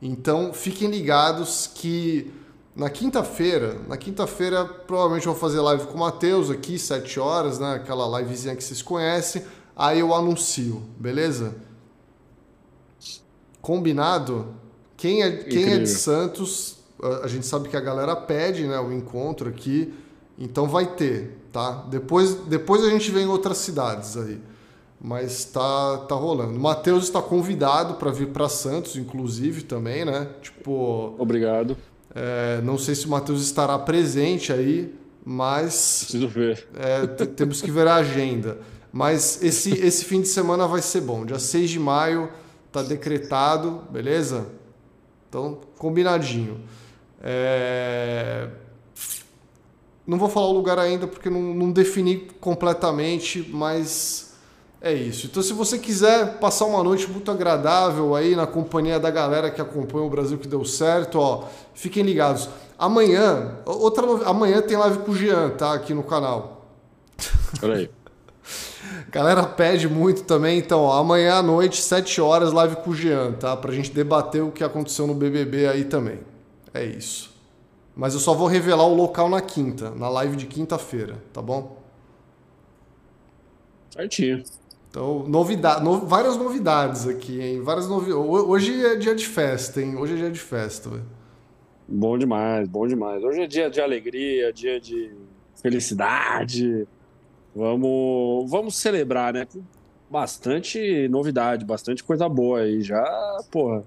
Então 0.00 0.52
fiquem 0.52 0.90
ligados 0.90 1.70
que 1.72 2.32
na 2.74 2.90
quinta-feira, 2.90 3.78
na 3.86 3.96
quinta-feira 3.96 4.64
provavelmente 4.64 5.26
eu 5.26 5.32
vou 5.32 5.40
fazer 5.40 5.60
live 5.60 5.86
com 5.86 5.94
o 5.94 6.00
Matheus 6.00 6.50
aqui, 6.50 6.76
7 6.76 7.20
horas, 7.20 7.60
né? 7.60 7.74
Aquela 7.74 8.20
livezinha 8.20 8.56
que 8.56 8.64
vocês 8.64 8.82
conhecem. 8.82 9.44
Aí 9.76 10.00
eu 10.00 10.12
anuncio, 10.12 10.82
beleza? 10.98 11.54
Combinado? 13.60 14.56
Quem 14.96 15.22
é, 15.22 15.30
quem 15.36 15.72
é 15.72 15.78
de 15.78 15.88
Santos, 15.88 16.78
a 17.22 17.28
gente 17.28 17.46
sabe 17.46 17.68
que 17.68 17.76
a 17.76 17.80
galera 17.80 18.16
pede, 18.16 18.66
né? 18.66 18.80
O 18.80 18.92
encontro 18.92 19.48
aqui. 19.48 19.94
Então 20.38 20.66
vai 20.66 20.86
ter, 20.86 21.38
tá? 21.52 21.84
Depois, 21.90 22.34
depois 22.46 22.84
a 22.84 22.90
gente 22.90 23.10
vem 23.10 23.24
em 23.24 23.28
outras 23.28 23.58
cidades 23.58 24.16
aí. 24.16 24.40
Mas 25.00 25.44
tá, 25.44 25.98
tá 26.08 26.14
rolando. 26.14 26.56
O 26.56 26.60
Matheus 26.60 27.04
está 27.04 27.20
convidado 27.20 27.94
para 27.94 28.12
vir 28.12 28.28
para 28.28 28.48
Santos, 28.48 28.96
inclusive, 28.96 29.62
também, 29.62 30.04
né? 30.04 30.28
Tipo. 30.40 31.16
Obrigado. 31.18 31.76
É, 32.14 32.60
não 32.62 32.78
sei 32.78 32.94
se 32.94 33.06
o 33.06 33.10
Matheus 33.10 33.42
estará 33.42 33.76
presente 33.78 34.52
aí, 34.52 34.94
mas. 35.24 36.04
Preciso 36.04 36.28
ver. 36.28 36.68
É, 36.76 37.06
temos 37.06 37.60
que 37.60 37.70
ver 37.70 37.88
a 37.88 37.96
agenda. 37.96 38.58
Mas 38.92 39.42
esse, 39.42 39.72
esse 39.72 40.04
fim 40.04 40.20
de 40.20 40.28
semana 40.28 40.68
vai 40.68 40.82
ser 40.82 41.00
bom. 41.00 41.24
Dia 41.24 41.38
6 41.38 41.70
de 41.70 41.80
maio 41.80 42.28
está 42.68 42.82
decretado, 42.82 43.82
beleza? 43.90 44.46
Então, 45.28 45.58
combinadinho. 45.78 46.60
É... 47.22 48.48
Não 50.06 50.18
vou 50.18 50.28
falar 50.28 50.48
o 50.48 50.52
lugar 50.52 50.78
ainda 50.78 51.06
porque 51.06 51.30
não, 51.30 51.40
não 51.40 51.70
defini 51.70 52.28
completamente, 52.40 53.48
mas 53.52 54.32
é 54.80 54.92
isso. 54.92 55.26
Então, 55.26 55.40
se 55.40 55.52
você 55.52 55.78
quiser 55.78 56.38
passar 56.38 56.64
uma 56.64 56.82
noite 56.82 57.08
muito 57.08 57.30
agradável 57.30 58.16
aí 58.16 58.34
na 58.34 58.48
companhia 58.48 58.98
da 58.98 59.10
galera 59.10 59.48
que 59.48 59.60
acompanha 59.60 60.04
o 60.04 60.10
Brasil 60.10 60.36
que 60.38 60.48
deu 60.48 60.64
certo, 60.64 61.20
ó, 61.20 61.44
fiquem 61.72 62.02
ligados. 62.02 62.48
Amanhã, 62.76 63.58
outra 63.64 64.04
amanhã 64.28 64.60
tem 64.60 64.76
live 64.76 64.98
com 64.98 65.12
o 65.12 65.14
Jean, 65.14 65.50
tá? 65.50 65.72
Aqui 65.72 65.94
no 65.94 66.02
canal. 66.02 66.66
Olha 67.62 67.76
aí. 67.76 67.90
Galera 69.08 69.44
pede 69.44 69.88
muito 69.88 70.24
também, 70.24 70.58
então, 70.58 70.80
ó, 70.80 70.98
amanhã 70.98 71.34
à 71.34 71.42
noite, 71.42 71.80
7 71.80 72.20
horas, 72.20 72.52
live 72.52 72.76
com 72.76 72.90
o 72.90 72.94
Jean, 72.94 73.32
tá? 73.32 73.56
Pra 73.56 73.72
gente 73.72 73.92
debater 73.92 74.42
o 74.42 74.50
que 74.50 74.64
aconteceu 74.64 75.06
no 75.06 75.14
BBB 75.14 75.68
aí 75.68 75.84
também. 75.84 76.18
É 76.74 76.84
isso. 76.84 77.31
Mas 77.94 78.14
eu 78.14 78.20
só 78.20 78.34
vou 78.34 78.46
revelar 78.46 78.86
o 78.86 78.94
local 78.94 79.28
na 79.28 79.40
quinta, 79.40 79.90
na 79.90 80.08
live 80.08 80.36
de 80.36 80.46
quinta-feira, 80.46 81.22
tá 81.32 81.42
bom? 81.42 81.76
Certinho. 83.90 84.42
Então, 84.88 85.26
novidade, 85.26 85.84
no, 85.84 86.00
várias 86.06 86.36
novidades 86.36 87.06
aqui, 87.06 87.40
hein? 87.40 87.62
Várias 87.62 87.88
novi... 87.88 88.12
Hoje 88.12 88.84
é 88.84 88.96
dia 88.96 89.14
de 89.14 89.26
festa, 89.26 89.80
hein? 89.80 89.96
Hoje 89.96 90.14
é 90.14 90.16
dia 90.16 90.30
de 90.30 90.40
festa. 90.40 90.90
Véio. 90.90 91.04
Bom 91.88 92.16
demais, 92.16 92.68
bom 92.68 92.86
demais. 92.86 93.22
Hoje 93.22 93.42
é 93.42 93.46
dia 93.46 93.70
de 93.70 93.80
alegria, 93.80 94.52
dia 94.52 94.80
de 94.80 95.10
felicidade. 95.62 96.86
Vamos, 97.54 98.50
vamos 98.50 98.76
celebrar, 98.76 99.32
né? 99.34 99.46
Bastante 100.10 101.08
novidade, 101.08 101.64
bastante 101.64 102.02
coisa 102.02 102.28
boa 102.28 102.60
aí. 102.60 102.82
Já, 102.82 103.40
porra, 103.50 103.84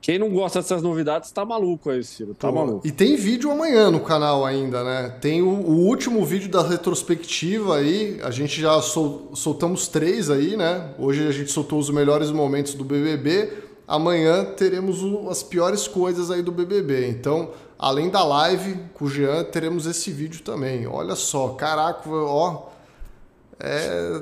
quem 0.00 0.18
não 0.18 0.30
gosta 0.30 0.60
dessas 0.60 0.82
novidades 0.82 1.30
tá 1.32 1.44
maluco 1.44 1.90
aí, 1.90 2.04
Ciro. 2.04 2.32
Tá 2.32 2.48
Pô, 2.48 2.54
maluco. 2.54 2.86
E 2.86 2.92
tem 2.92 3.16
vídeo 3.16 3.50
amanhã 3.50 3.90
no 3.90 4.00
canal 4.00 4.46
ainda, 4.46 4.84
né? 4.84 5.16
Tem 5.20 5.42
o, 5.42 5.48
o 5.48 5.86
último 5.86 6.24
vídeo 6.24 6.48
da 6.48 6.62
retrospectiva 6.62 7.76
aí. 7.76 8.20
A 8.22 8.30
gente 8.30 8.60
já 8.60 8.80
sol, 8.80 9.30
soltamos 9.34 9.88
três 9.88 10.30
aí, 10.30 10.56
né? 10.56 10.94
Hoje 10.98 11.26
a 11.26 11.32
gente 11.32 11.50
soltou 11.50 11.78
os 11.78 11.90
melhores 11.90 12.30
momentos 12.30 12.74
do 12.74 12.84
BBB. 12.84 13.52
Amanhã 13.88 14.44
teremos 14.44 15.02
o, 15.02 15.28
as 15.28 15.42
piores 15.42 15.88
coisas 15.88 16.30
aí 16.30 16.42
do 16.42 16.52
BBB. 16.52 17.08
Então, 17.08 17.50
além 17.76 18.08
da 18.08 18.22
live 18.22 18.78
com 18.94 19.06
o 19.06 19.10
Jean, 19.10 19.42
teremos 19.44 19.84
esse 19.84 20.12
vídeo 20.12 20.42
também. 20.42 20.86
Olha 20.86 21.16
só, 21.16 21.48
caraca, 21.50 22.08
ó. 22.08 22.68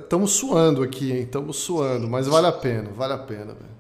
Estamos 0.01 0.35
é, 0.35 0.39
suando 0.41 0.83
aqui, 0.83 1.13
hein? 1.13 1.23
Estamos 1.25 1.59
suando, 1.59 2.09
mas 2.09 2.27
vale 2.27 2.47
a 2.47 2.53
pena, 2.53 2.89
vale 2.97 3.13
a 3.13 3.19
pena, 3.19 3.53
velho. 3.53 3.77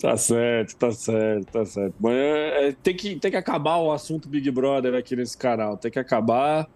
Tá 0.00 0.16
certo, 0.16 0.76
tá 0.76 0.92
certo, 0.92 1.52
tá 1.52 1.64
certo. 1.64 1.94
Mas 1.98 2.14
é, 2.14 2.76
tem, 2.82 2.94
que, 2.96 3.16
tem 3.16 3.30
que 3.30 3.36
acabar 3.36 3.76
o 3.78 3.92
assunto 3.92 4.28
Big 4.28 4.50
Brother 4.50 4.94
aqui 4.94 5.16
nesse 5.16 5.36
canal. 5.36 5.76
Tem 5.76 5.90
que 5.90 5.98
acabar. 5.98 6.68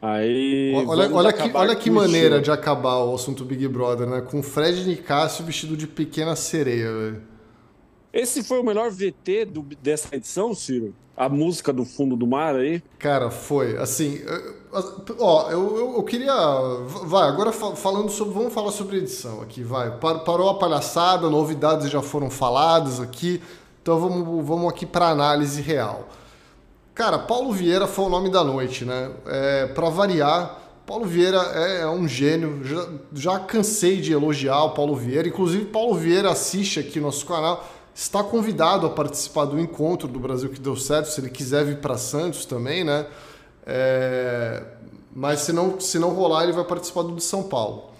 Aí. 0.00 0.72
Olha, 0.86 1.14
olha 1.14 1.32
que, 1.32 1.50
olha 1.54 1.76
que 1.76 1.90
maneira 1.90 2.40
de 2.40 2.50
acabar 2.50 3.04
o 3.04 3.14
assunto 3.14 3.44
Big 3.44 3.68
Brother, 3.68 4.08
né? 4.08 4.20
Com 4.20 4.42
Fred 4.42 4.84
Nicásio 4.86 5.44
vestido 5.44 5.76
de 5.76 5.86
pequena 5.86 6.34
sereia, 6.34 6.92
velho. 6.92 7.22
Esse 8.12 8.42
foi 8.42 8.58
o 8.58 8.64
melhor 8.64 8.90
VT 8.90 9.46
do, 9.46 9.62
dessa 9.80 10.14
edição, 10.14 10.54
Ciro? 10.54 10.94
A 11.16 11.28
música 11.28 11.72
do 11.72 11.84
fundo 11.84 12.16
do 12.16 12.26
mar 12.26 12.56
aí? 12.56 12.82
Cara, 12.98 13.30
foi. 13.30 13.76
Assim, 13.76 14.20
ó, 15.18 15.50
eu, 15.50 15.76
eu, 15.76 15.94
eu, 15.96 16.02
queria. 16.02 16.34
Vai, 17.04 17.28
agora 17.28 17.52
falando 17.52 18.10
sobre. 18.10 18.34
Vamos 18.34 18.52
falar 18.52 18.72
sobre 18.72 18.98
edição 18.98 19.42
aqui, 19.42 19.62
vai. 19.62 19.90
Parou 19.98 20.48
a 20.48 20.58
palhaçada, 20.58 21.28
novidades 21.28 21.90
já 21.90 22.00
foram 22.00 22.30
faladas 22.30 23.00
aqui. 23.00 23.42
Então 23.82 23.98
vamos, 23.98 24.46
vamos 24.46 24.68
aqui 24.68 24.86
para 24.86 25.08
análise 25.08 25.60
real. 25.60 26.08
Cara, 26.94 27.18
Paulo 27.18 27.52
Vieira 27.52 27.86
foi 27.86 28.04
o 28.04 28.08
nome 28.08 28.30
da 28.30 28.44
noite, 28.44 28.84
né? 28.84 29.10
É, 29.26 29.66
para 29.66 29.88
variar, 29.88 30.58
Paulo 30.86 31.04
Vieira 31.04 31.38
é, 31.54 31.80
é 31.82 31.88
um 31.88 32.06
gênio. 32.06 32.62
Já, 32.64 32.88
já 33.12 33.38
cansei 33.40 34.00
de 34.00 34.12
elogiar 34.12 34.64
o 34.64 34.70
Paulo 34.70 34.94
Vieira. 34.94 35.28
Inclusive, 35.28 35.66
Paulo 35.66 35.94
Vieira 35.94 36.30
assiste 36.30 36.80
aqui 36.80 37.00
nosso 37.00 37.26
canal 37.26 37.64
está 37.94 38.22
convidado 38.22 38.86
a 38.86 38.90
participar 38.90 39.44
do 39.44 39.60
encontro 39.60 40.08
do 40.08 40.18
Brasil 40.18 40.48
que 40.48 40.60
deu 40.60 40.74
certo, 40.76 41.06
se 41.10 41.20
ele 41.20 41.28
quiser 41.28 41.64
vir 41.64 41.78
para 41.78 41.98
Santos 41.98 42.44
também, 42.44 42.84
né? 42.84 43.06
É... 43.66 44.62
Mas 45.14 45.40
se 45.40 45.52
não, 45.52 45.78
se 45.78 45.98
não 45.98 46.10
rolar, 46.10 46.44
ele 46.44 46.52
vai 46.52 46.64
participar 46.64 47.02
do 47.02 47.14
de 47.14 47.22
São 47.22 47.42
Paulo. 47.42 47.92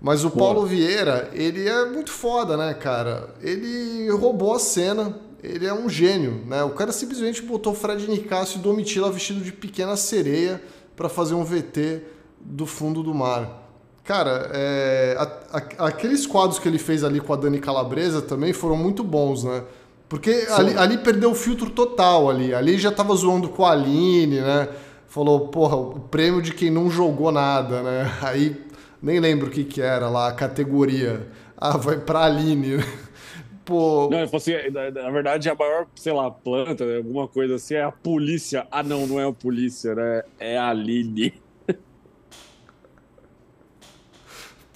Mas 0.00 0.24
o 0.24 0.30
Paulo 0.30 0.64
Vieira, 0.64 1.30
ele 1.32 1.68
é 1.68 1.84
muito 1.86 2.10
foda, 2.10 2.56
né, 2.56 2.72
cara? 2.74 3.30
Ele 3.42 4.08
roubou 4.10 4.54
a 4.54 4.58
cena, 4.58 5.18
ele 5.42 5.66
é 5.66 5.74
um 5.74 5.88
gênio, 5.88 6.44
né? 6.46 6.62
O 6.62 6.70
cara 6.70 6.92
simplesmente 6.92 7.42
botou 7.42 7.74
Fred 7.74 8.08
Nicásio 8.08 8.58
e 8.58 8.62
Domitila 8.62 9.10
vestido 9.10 9.40
de 9.40 9.52
pequena 9.52 9.96
sereia 9.96 10.62
para 10.94 11.08
fazer 11.08 11.34
um 11.34 11.44
VT 11.44 12.02
do 12.40 12.66
fundo 12.66 13.02
do 13.02 13.14
mar. 13.14 13.64
Cara, 14.04 14.50
é, 14.52 15.16
a, 15.18 15.58
a, 15.58 15.86
aqueles 15.88 16.26
quadros 16.26 16.58
que 16.58 16.68
ele 16.68 16.78
fez 16.78 17.02
ali 17.02 17.18
com 17.18 17.32
a 17.32 17.36
Dani 17.36 17.58
Calabresa 17.58 18.22
também 18.22 18.52
foram 18.52 18.76
muito 18.76 19.02
bons, 19.02 19.42
né? 19.42 19.64
Porque 20.08 20.46
ali, 20.50 20.78
ali, 20.78 20.98
perdeu 20.98 21.32
o 21.32 21.34
filtro 21.34 21.68
total 21.70 22.30
ali. 22.30 22.54
Ali 22.54 22.78
já 22.78 22.92
tava 22.92 23.12
zoando 23.16 23.48
com 23.48 23.66
a 23.66 23.72
Aline, 23.72 24.40
né? 24.40 24.68
Falou, 25.16 25.48
porra, 25.48 25.76
o 25.76 25.98
prêmio 25.98 26.42
de 26.42 26.52
quem 26.52 26.70
não 26.70 26.90
jogou 26.90 27.32
nada, 27.32 27.82
né? 27.82 28.12
Aí 28.20 28.54
nem 29.00 29.18
lembro 29.18 29.46
o 29.46 29.50
que 29.50 29.64
que 29.64 29.80
era 29.80 30.10
lá, 30.10 30.28
a 30.28 30.32
categoria. 30.34 31.26
Ah, 31.56 31.78
vai 31.78 31.98
pra 31.98 32.26
Aline. 32.26 32.84
Pô... 33.64 34.10
Não, 34.10 34.18
eu 34.18 34.28
assim, 34.30 34.52
na, 34.70 34.90
na, 34.90 35.10
verdade, 35.10 35.48
a 35.48 35.54
maior, 35.54 35.86
sei 35.94 36.12
lá, 36.12 36.30
planta, 36.30 36.84
né? 36.84 36.98
alguma 36.98 37.26
coisa 37.26 37.54
assim, 37.54 37.76
é 37.76 37.82
a 37.82 37.90
polícia. 37.90 38.66
Ah, 38.70 38.82
não, 38.82 39.06
não 39.06 39.18
é 39.18 39.26
a 39.26 39.32
polícia, 39.32 39.94
né? 39.94 40.22
É 40.38 40.58
a 40.58 40.68
Aline. 40.68 41.32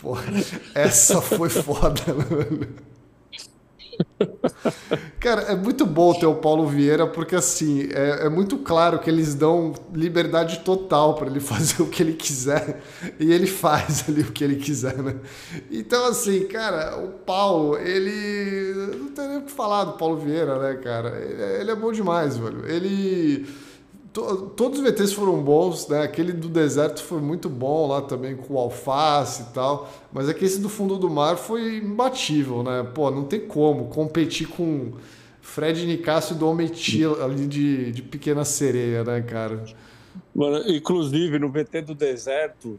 Porra, 0.01 0.25
essa 0.75 1.21
foi 1.21 1.51
foda, 1.51 2.15
mano. 2.15 2.67
Cara, 5.19 5.43
é 5.43 5.55
muito 5.55 5.85
bom 5.85 6.15
ter 6.15 6.27
o 6.27 6.35
Paulo 6.35 6.67
Vieira, 6.67 7.07
porque 7.07 7.35
assim, 7.35 7.89
é, 7.93 8.27
é 8.27 8.29
muito 8.29 8.59
claro 8.59 8.99
que 8.99 9.11
eles 9.11 9.35
dão 9.35 9.75
liberdade 9.93 10.61
total 10.61 11.15
para 11.15 11.27
ele 11.27 11.41
fazer 11.41 11.83
o 11.83 11.87
que 11.87 12.03
ele 12.03 12.15
quiser 12.15 12.83
e 13.19 13.33
ele 13.33 13.47
faz 13.47 14.05
ali 14.09 14.23
o 14.23 14.33
que 14.33 14.43
ele 14.43 14.57
quiser, 14.57 14.97
né? 15.03 15.17
Então, 15.71 16.07
assim, 16.07 16.47
cara, 16.47 16.97
o 16.99 17.09
Paulo, 17.09 17.77
ele. 17.79 18.75
Não 18.97 19.09
tem 19.09 19.29
nem 19.29 19.39
o 19.39 19.43
que 19.43 19.53
falar 19.53 19.85
do 19.85 19.93
Paulo 19.93 20.17
Vieira, 20.17 20.59
né, 20.59 20.75
cara? 20.83 21.19
Ele, 21.19 21.43
é, 21.43 21.61
ele 21.61 21.71
é 21.71 21.77
bom 21.77 21.93
demais, 21.93 22.37
velho. 22.37 22.67
Ele 22.67 23.47
todos 24.13 24.81
os 24.81 24.85
VTs 24.85 25.13
foram 25.13 25.41
bons, 25.43 25.89
né? 25.89 26.03
Aquele 26.03 26.33
do 26.33 26.49
deserto 26.49 27.03
foi 27.03 27.21
muito 27.21 27.49
bom 27.49 27.87
lá 27.87 28.03
também 28.03 28.37
com 28.37 28.59
alface 28.59 29.43
e 29.43 29.55
tal, 29.55 29.89
mas 30.13 30.29
é 30.29 30.35
que 30.35 30.45
esse 30.45 30.61
do 30.61 30.69
fundo 30.69 30.97
do 30.99 31.09
mar 31.09 31.37
foi 31.37 31.79
imbatível, 31.79 32.63
né? 32.63 32.89
Pô, 32.95 33.11
não 33.11 33.25
tem 33.25 33.41
como 33.41 33.87
competir 33.87 34.49
com 34.49 34.93
Fred 35.41 35.87
Nicasso 35.87 36.35
e 36.35 36.37
Dometi 36.37 37.05
ali 37.05 37.47
de, 37.47 37.93
de 37.93 38.03
Pequena 38.03 38.45
Sereia, 38.45 39.05
né, 39.05 39.23
cara? 39.23 39.65
Mano, 40.35 40.69
inclusive 40.69 41.39
no 41.39 41.49
VT 41.49 41.83
do 41.83 41.95
deserto, 41.95 42.79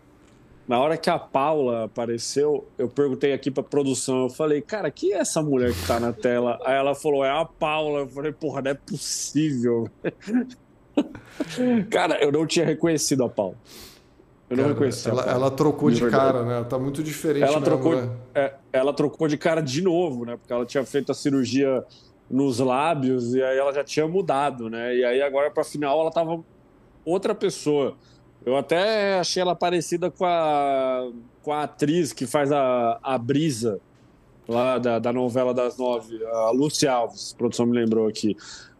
na 0.67 0.79
hora 0.79 0.97
que 0.97 1.09
a 1.09 1.19
Paula 1.19 1.85
apareceu, 1.85 2.65
eu 2.77 2.87
perguntei 2.87 3.33
aqui 3.33 3.49
pra 3.51 3.63
produção, 3.63 4.23
eu 4.23 4.29
falei, 4.29 4.61
cara, 4.61 4.89
que 4.91 5.11
é 5.11 5.17
essa 5.17 5.41
mulher 5.41 5.73
que 5.73 5.87
tá 5.87 5.99
na 5.99 6.13
tela? 6.13 6.59
Aí 6.63 6.75
ela 6.75 6.95
falou, 6.95 7.25
é 7.25 7.29
a 7.29 7.43
Paula. 7.43 7.99
Eu 7.99 8.07
falei, 8.07 8.31
porra, 8.31 8.61
não 8.61 8.71
é 8.71 8.73
possível. 8.73 9.89
cara, 11.89 12.21
eu 12.23 12.31
não 12.31 12.45
tinha 12.45 12.65
reconhecido 12.65 13.23
a 13.23 13.29
Paula. 13.29 13.55
Eu 14.49 14.57
não 14.57 14.67
reconheci. 14.67 15.09
Ela, 15.09 15.23
ela 15.23 15.49
trocou 15.49 15.89
de, 15.89 16.01
de 16.01 16.09
cara, 16.09 16.43
né? 16.43 16.65
tá 16.65 16.77
muito 16.77 17.01
diferente. 17.01 17.43
Ela 17.43 17.61
trocou, 17.61 17.95
né? 17.95 18.09
é, 18.35 18.53
ela 18.73 18.93
trocou 18.93 19.27
de 19.27 19.37
cara 19.37 19.61
de 19.61 19.81
novo, 19.81 20.25
né? 20.25 20.35
Porque 20.35 20.51
ela 20.51 20.65
tinha 20.65 20.83
feito 20.83 21.09
a 21.09 21.15
cirurgia 21.15 21.85
nos 22.29 22.59
lábios 22.59 23.33
e 23.33 23.41
aí 23.41 23.57
ela 23.57 23.73
já 23.73 23.83
tinha 23.83 24.05
mudado, 24.07 24.69
né? 24.69 24.93
E 24.95 25.05
aí 25.05 25.21
agora 25.21 25.49
para 25.49 25.63
final 25.63 26.01
ela 26.01 26.11
tava 26.11 26.43
outra 27.05 27.33
pessoa. 27.33 27.95
Eu 28.45 28.57
até 28.57 29.19
achei 29.19 29.41
ela 29.41 29.55
parecida 29.55 30.11
com 30.11 30.25
a, 30.25 31.11
com 31.41 31.53
a 31.53 31.63
atriz 31.63 32.11
que 32.11 32.25
faz 32.25 32.51
a, 32.51 32.99
a 33.01 33.17
Brisa, 33.17 33.79
lá 34.47 34.77
da, 34.77 34.99
da 34.99 35.13
novela 35.13 35.53
das 35.53 35.77
nove, 35.77 36.19
a 36.25 36.51
Lucy 36.51 36.87
Alves, 36.87 37.33
a 37.33 37.37
produção 37.37 37.65
me 37.65 37.73
lembrou 37.73 38.07
aqui. 38.07 38.35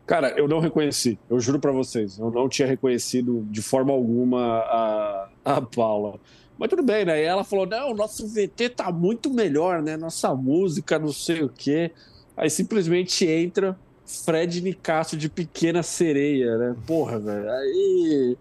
Cara, 0.06 0.32
eu 0.38 0.48
não 0.48 0.60
reconheci, 0.60 1.18
eu 1.30 1.40
juro 1.40 1.60
para 1.60 1.72
vocês, 1.72 2.20
eu 2.20 2.32
não 2.32 2.50
tinha 2.50 2.68
reconhecido 2.68 3.46
de 3.50 3.62
forma 3.62 3.94
alguma 3.94 4.58
a, 4.60 5.30
a 5.46 5.62
Paula. 5.62 6.20
Mas 6.58 6.70
tudo 6.70 6.84
bem, 6.84 7.06
né? 7.06 7.22
E 7.22 7.24
ela 7.24 7.44
falou: 7.44 7.66
não, 7.66 7.94
nosso 7.94 8.28
VT 8.28 8.70
tá 8.70 8.92
muito 8.92 9.32
melhor, 9.32 9.82
né? 9.82 9.98
Nossa 9.98 10.36
música, 10.36 11.00
não 11.00 11.12
sei 11.12 11.42
o 11.42 11.50
quê. 11.50 11.92
Aí 12.36 12.50
simplesmente 12.50 13.26
entra 13.26 13.78
Fred 14.06 14.62
Nicasso 14.62 15.16
de 15.16 15.30
Pequena 15.30 15.82
Sereia, 15.82 16.58
né? 16.58 16.76
Porra, 16.86 17.20
velho. 17.20 17.50
Aí, 17.50 18.38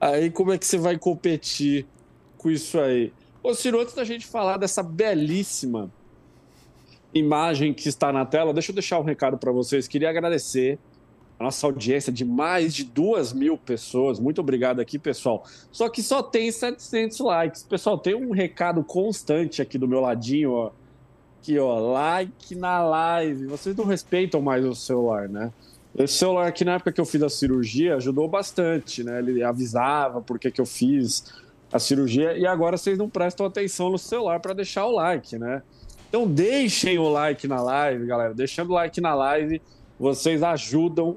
aí 0.00 0.30
como 0.30 0.52
é 0.52 0.58
que 0.58 0.66
você 0.66 0.78
vai 0.78 0.98
competir 0.98 1.86
com 2.38 2.50
isso 2.50 2.80
aí? 2.80 3.12
Ô, 3.42 3.54
Ciro, 3.54 3.80
antes 3.80 3.94
da 3.94 4.04
gente 4.04 4.26
falar 4.26 4.56
dessa 4.56 4.82
belíssima 4.82 5.90
imagem 7.14 7.74
que 7.74 7.88
está 7.88 8.12
na 8.12 8.24
tela, 8.24 8.52
deixa 8.52 8.70
eu 8.70 8.74
deixar 8.74 8.98
um 8.98 9.04
recado 9.04 9.36
para 9.36 9.52
vocês. 9.52 9.86
Queria 9.86 10.08
agradecer 10.08 10.78
nossa 11.42 11.66
audiência 11.66 12.12
de 12.12 12.24
mais 12.24 12.74
de 12.74 12.84
duas 12.84 13.32
mil 13.32 13.58
pessoas. 13.58 14.18
Muito 14.18 14.40
obrigado 14.40 14.80
aqui, 14.80 14.98
pessoal. 14.98 15.44
Só 15.70 15.88
que 15.88 16.02
só 16.02 16.22
tem 16.22 16.50
700 16.50 17.18
likes. 17.20 17.62
Pessoal, 17.62 17.98
tem 17.98 18.14
um 18.14 18.30
recado 18.30 18.82
constante 18.82 19.60
aqui 19.60 19.76
do 19.76 19.88
meu 19.88 20.00
ladinho, 20.00 20.52
ó. 20.52 20.70
Aqui, 21.40 21.58
ó, 21.58 21.78
like 21.78 22.54
na 22.54 22.82
live. 22.82 23.46
Vocês 23.46 23.76
não 23.76 23.84
respeitam 23.84 24.40
mais 24.40 24.64
o 24.64 24.74
celular, 24.74 25.28
né? 25.28 25.52
Esse 25.98 26.14
celular 26.14 26.46
aqui, 26.46 26.64
na 26.64 26.74
época 26.74 26.92
que 26.92 27.00
eu 27.00 27.04
fiz 27.04 27.22
a 27.22 27.28
cirurgia, 27.28 27.96
ajudou 27.96 28.26
bastante, 28.26 29.04
né? 29.04 29.18
Ele 29.18 29.42
avisava 29.42 30.22
por 30.22 30.38
que, 30.38 30.50
que 30.50 30.60
eu 30.60 30.64
fiz 30.64 31.24
a 31.72 31.78
cirurgia 31.78 32.36
e 32.36 32.46
agora 32.46 32.76
vocês 32.76 32.96
não 32.96 33.08
prestam 33.08 33.46
atenção 33.46 33.90
no 33.90 33.98
celular 33.98 34.40
para 34.40 34.54
deixar 34.54 34.86
o 34.86 34.92
like, 34.92 35.38
né? 35.38 35.62
Então 36.08 36.26
deixem 36.26 36.98
o 36.98 37.08
like 37.08 37.48
na 37.48 37.62
live, 37.62 38.06
galera. 38.06 38.34
Deixando 38.34 38.70
o 38.70 38.74
like 38.74 39.00
na 39.00 39.14
live, 39.14 39.60
vocês 39.98 40.42
ajudam 40.42 41.16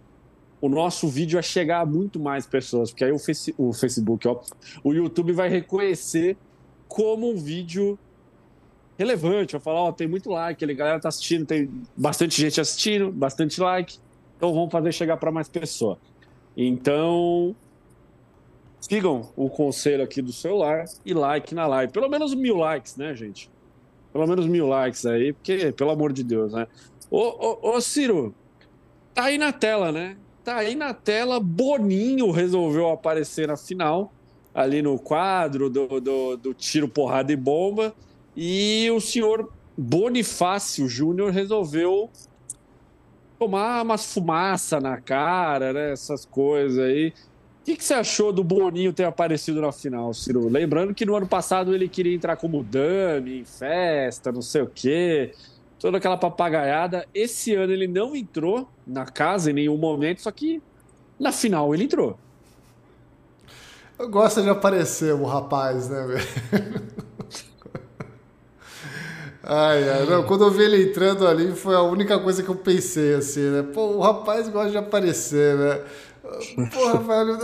o 0.65 0.69
nosso 0.69 1.07
vídeo 1.07 1.37
a 1.37 1.41
chegar 1.41 1.81
a 1.81 1.85
muito 1.85 2.19
mais 2.19 2.47
pessoas, 2.47 2.89
porque 2.89 3.05
aí 3.05 3.11
o, 3.11 3.19
face, 3.19 3.53
o 3.57 3.71
Facebook, 3.71 4.27
ó, 4.27 4.41
o 4.83 4.93
YouTube 4.93 5.31
vai 5.31 5.47
reconhecer 5.47 6.35
como 6.87 7.29
um 7.29 7.37
vídeo 7.37 7.99
relevante. 8.97 9.53
Vai 9.53 9.61
falar, 9.61 9.81
ó, 9.81 9.91
tem 9.91 10.07
muito 10.07 10.29
like, 10.29 10.63
a 10.63 10.73
galera 10.73 10.99
tá 10.99 11.09
assistindo, 11.09 11.45
tem 11.45 11.69
bastante 11.95 12.41
gente 12.41 12.59
assistindo, 12.59 13.11
bastante 13.11 13.61
like. 13.61 13.99
Então 14.37 14.53
vamos 14.53 14.71
fazer 14.71 14.91
chegar 14.91 15.17
para 15.17 15.31
mais 15.31 15.47
pessoas. 15.47 15.99
Então, 16.57 17.55
sigam 18.79 19.29
o 19.35 19.49
conselho 19.49 20.03
aqui 20.03 20.21
do 20.21 20.33
celular 20.33 20.85
e 21.05 21.13
like 21.13 21.53
na 21.53 21.67
live. 21.67 21.93
Pelo 21.93 22.09
menos 22.09 22.33
mil 22.33 22.57
likes, 22.57 22.95
né, 22.95 23.15
gente? 23.15 23.51
Pelo 24.11 24.25
menos 24.25 24.47
mil 24.47 24.65
likes 24.67 25.05
aí, 25.05 25.31
porque, 25.31 25.71
pelo 25.73 25.91
amor 25.91 26.11
de 26.11 26.23
Deus, 26.23 26.53
né? 26.53 26.67
Ô, 27.11 27.19
ô, 27.19 27.75
ô 27.75 27.81
Ciro, 27.81 28.33
tá 29.13 29.25
aí 29.25 29.37
na 29.37 29.51
tela, 29.51 29.91
né? 29.91 30.17
Tá 30.45 30.57
aí 30.57 30.75
na 30.75 30.93
tela, 30.93 31.39
Boninho 31.39 32.29
resolveu 32.29 32.91
aparecer 32.91 33.47
na 33.47 33.57
final, 33.57 34.13
ali 34.53 34.79
no 34.79 34.99
quadro 34.99 35.71
do, 35.71 35.99
do, 35.99 36.37
do 36.37 36.53
tiro, 36.53 36.87
porrada 36.87 37.33
e 37.33 37.35
bomba. 37.35 37.95
E 38.37 38.87
o 38.91 39.01
senhor 39.01 39.51
Bonifácio 39.75 40.87
Júnior 40.87 41.31
resolveu 41.31 42.11
tomar 43.39 43.81
umas 43.81 44.13
fumaça 44.13 44.79
na 44.79 45.01
cara, 45.01 45.73
né? 45.73 45.91
Essas 45.93 46.25
coisas 46.25 46.77
aí. 46.77 47.07
O 47.07 47.65
que, 47.65 47.75
que, 47.75 47.83
você 47.83 47.95
achou 47.95 48.31
do 48.31 48.43
Boninho 48.43 48.93
ter 48.93 49.05
aparecido 49.05 49.59
na 49.59 49.71
final, 49.71 50.13
Ciro? 50.13 50.47
Lembrando 50.47 50.93
que 50.93 51.07
no 51.07 51.15
ano 51.15 51.27
passado 51.27 51.73
ele 51.73 51.89
queria 51.89 52.13
entrar 52.13 52.35
como 52.35 52.63
Dami 52.63 53.39
em 53.39 53.45
festa, 53.45 54.31
não 54.31 54.43
sei 54.43 54.61
o 54.61 54.67
quê 54.67 55.31
toda 55.85 55.99
aquela 55.99 56.17
papagaiada. 56.17 57.05
Esse 57.13 57.53
ano 57.53 57.71
ele 57.71 57.87
não 57.87 58.15
entrou 58.15 58.67
na 58.87 59.05
casa 59.05 59.51
em 59.51 59.53
nenhum 59.53 59.77
momento, 59.77 60.19
só 60.19 60.31
que 60.31 60.59
na 61.19 61.31
final 61.31 61.75
ele 61.75 61.83
entrou. 61.83 62.17
Eu 63.99 64.09
gosto 64.09 64.41
de 64.41 64.49
aparecer 64.49 65.13
o 65.13 65.25
rapaz, 65.25 65.87
né, 65.87 66.07
velho? 66.07 66.87
Ai, 69.43 69.87
ai, 69.87 70.05
não, 70.07 70.23
quando 70.23 70.45
eu 70.45 70.49
vi 70.49 70.63
ele 70.63 70.89
entrando 70.89 71.27
ali, 71.27 71.51
foi 71.51 71.75
a 71.75 71.83
única 71.83 72.17
coisa 72.17 72.41
que 72.41 72.49
eu 72.49 72.55
pensei, 72.55 73.13
assim, 73.13 73.51
né? 73.51 73.61
Pô, 73.61 73.97
o 73.97 73.99
rapaz 73.99 74.49
gosta 74.49 74.71
de 74.71 74.77
aparecer, 74.79 75.55
né? 75.55 75.81
Porra, 76.73 76.97
velho, 76.97 77.37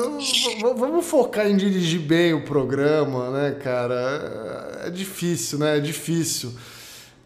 vamos 0.76 1.06
focar 1.06 1.46
em 1.46 1.56
dirigir 1.56 2.00
bem 2.00 2.34
o 2.34 2.44
programa, 2.44 3.30
né, 3.30 3.52
cara? 3.52 4.82
É 4.84 4.90
difícil, 4.90 5.60
né? 5.60 5.78
É 5.78 5.80
difícil. 5.80 6.52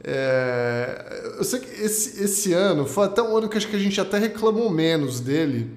É, 0.04 1.34
eu 1.38 1.44
sei 1.44 1.60
que 1.60 1.82
esse, 1.82 2.24
esse 2.24 2.54
ano 2.54 2.86
foi 2.86 3.06
até 3.06 3.22
um 3.22 3.36
ano 3.36 3.50
que 3.50 3.58
acho 3.58 3.68
que 3.68 3.76
a 3.76 3.80
gente 3.80 4.00
até 4.00 4.20
reclamou 4.20 4.70
menos 4.70 5.20
dele, 5.20 5.72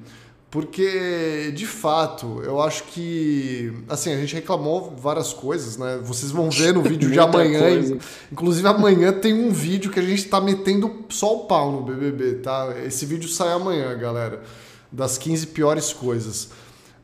porque 0.50 1.52
de 1.54 1.66
fato 1.66 2.42
eu 2.42 2.60
acho 2.60 2.84
que 2.84 3.72
assim 3.88 4.12
a 4.12 4.16
gente 4.16 4.34
reclamou 4.34 4.94
várias 4.96 5.32
coisas, 5.32 5.76
né? 5.76 5.98
Vocês 6.02 6.30
vão 6.30 6.50
ver 6.50 6.74
no 6.74 6.82
vídeo 6.82 7.10
de 7.10 7.18
amanhã, 7.20 7.60
coisa. 7.60 7.98
inclusive 8.30 8.68
amanhã 8.68 9.12
tem 9.12 9.32
um 9.32 9.50
vídeo 9.50 9.90
que 9.90 10.00
a 10.00 10.02
gente 10.02 10.24
tá 10.24 10.40
metendo 10.40 11.04
só 11.08 11.34
o 11.34 11.40
pau 11.46 11.72
no 11.72 11.82
BBB, 11.82 12.36
tá? 12.36 12.74
Esse 12.84 13.06
vídeo 13.06 13.28
sai 13.28 13.52
amanhã, 13.52 13.96
galera, 13.96 14.42
das 14.92 15.16
15 15.16 15.48
piores 15.48 15.92
coisas. 15.92 16.50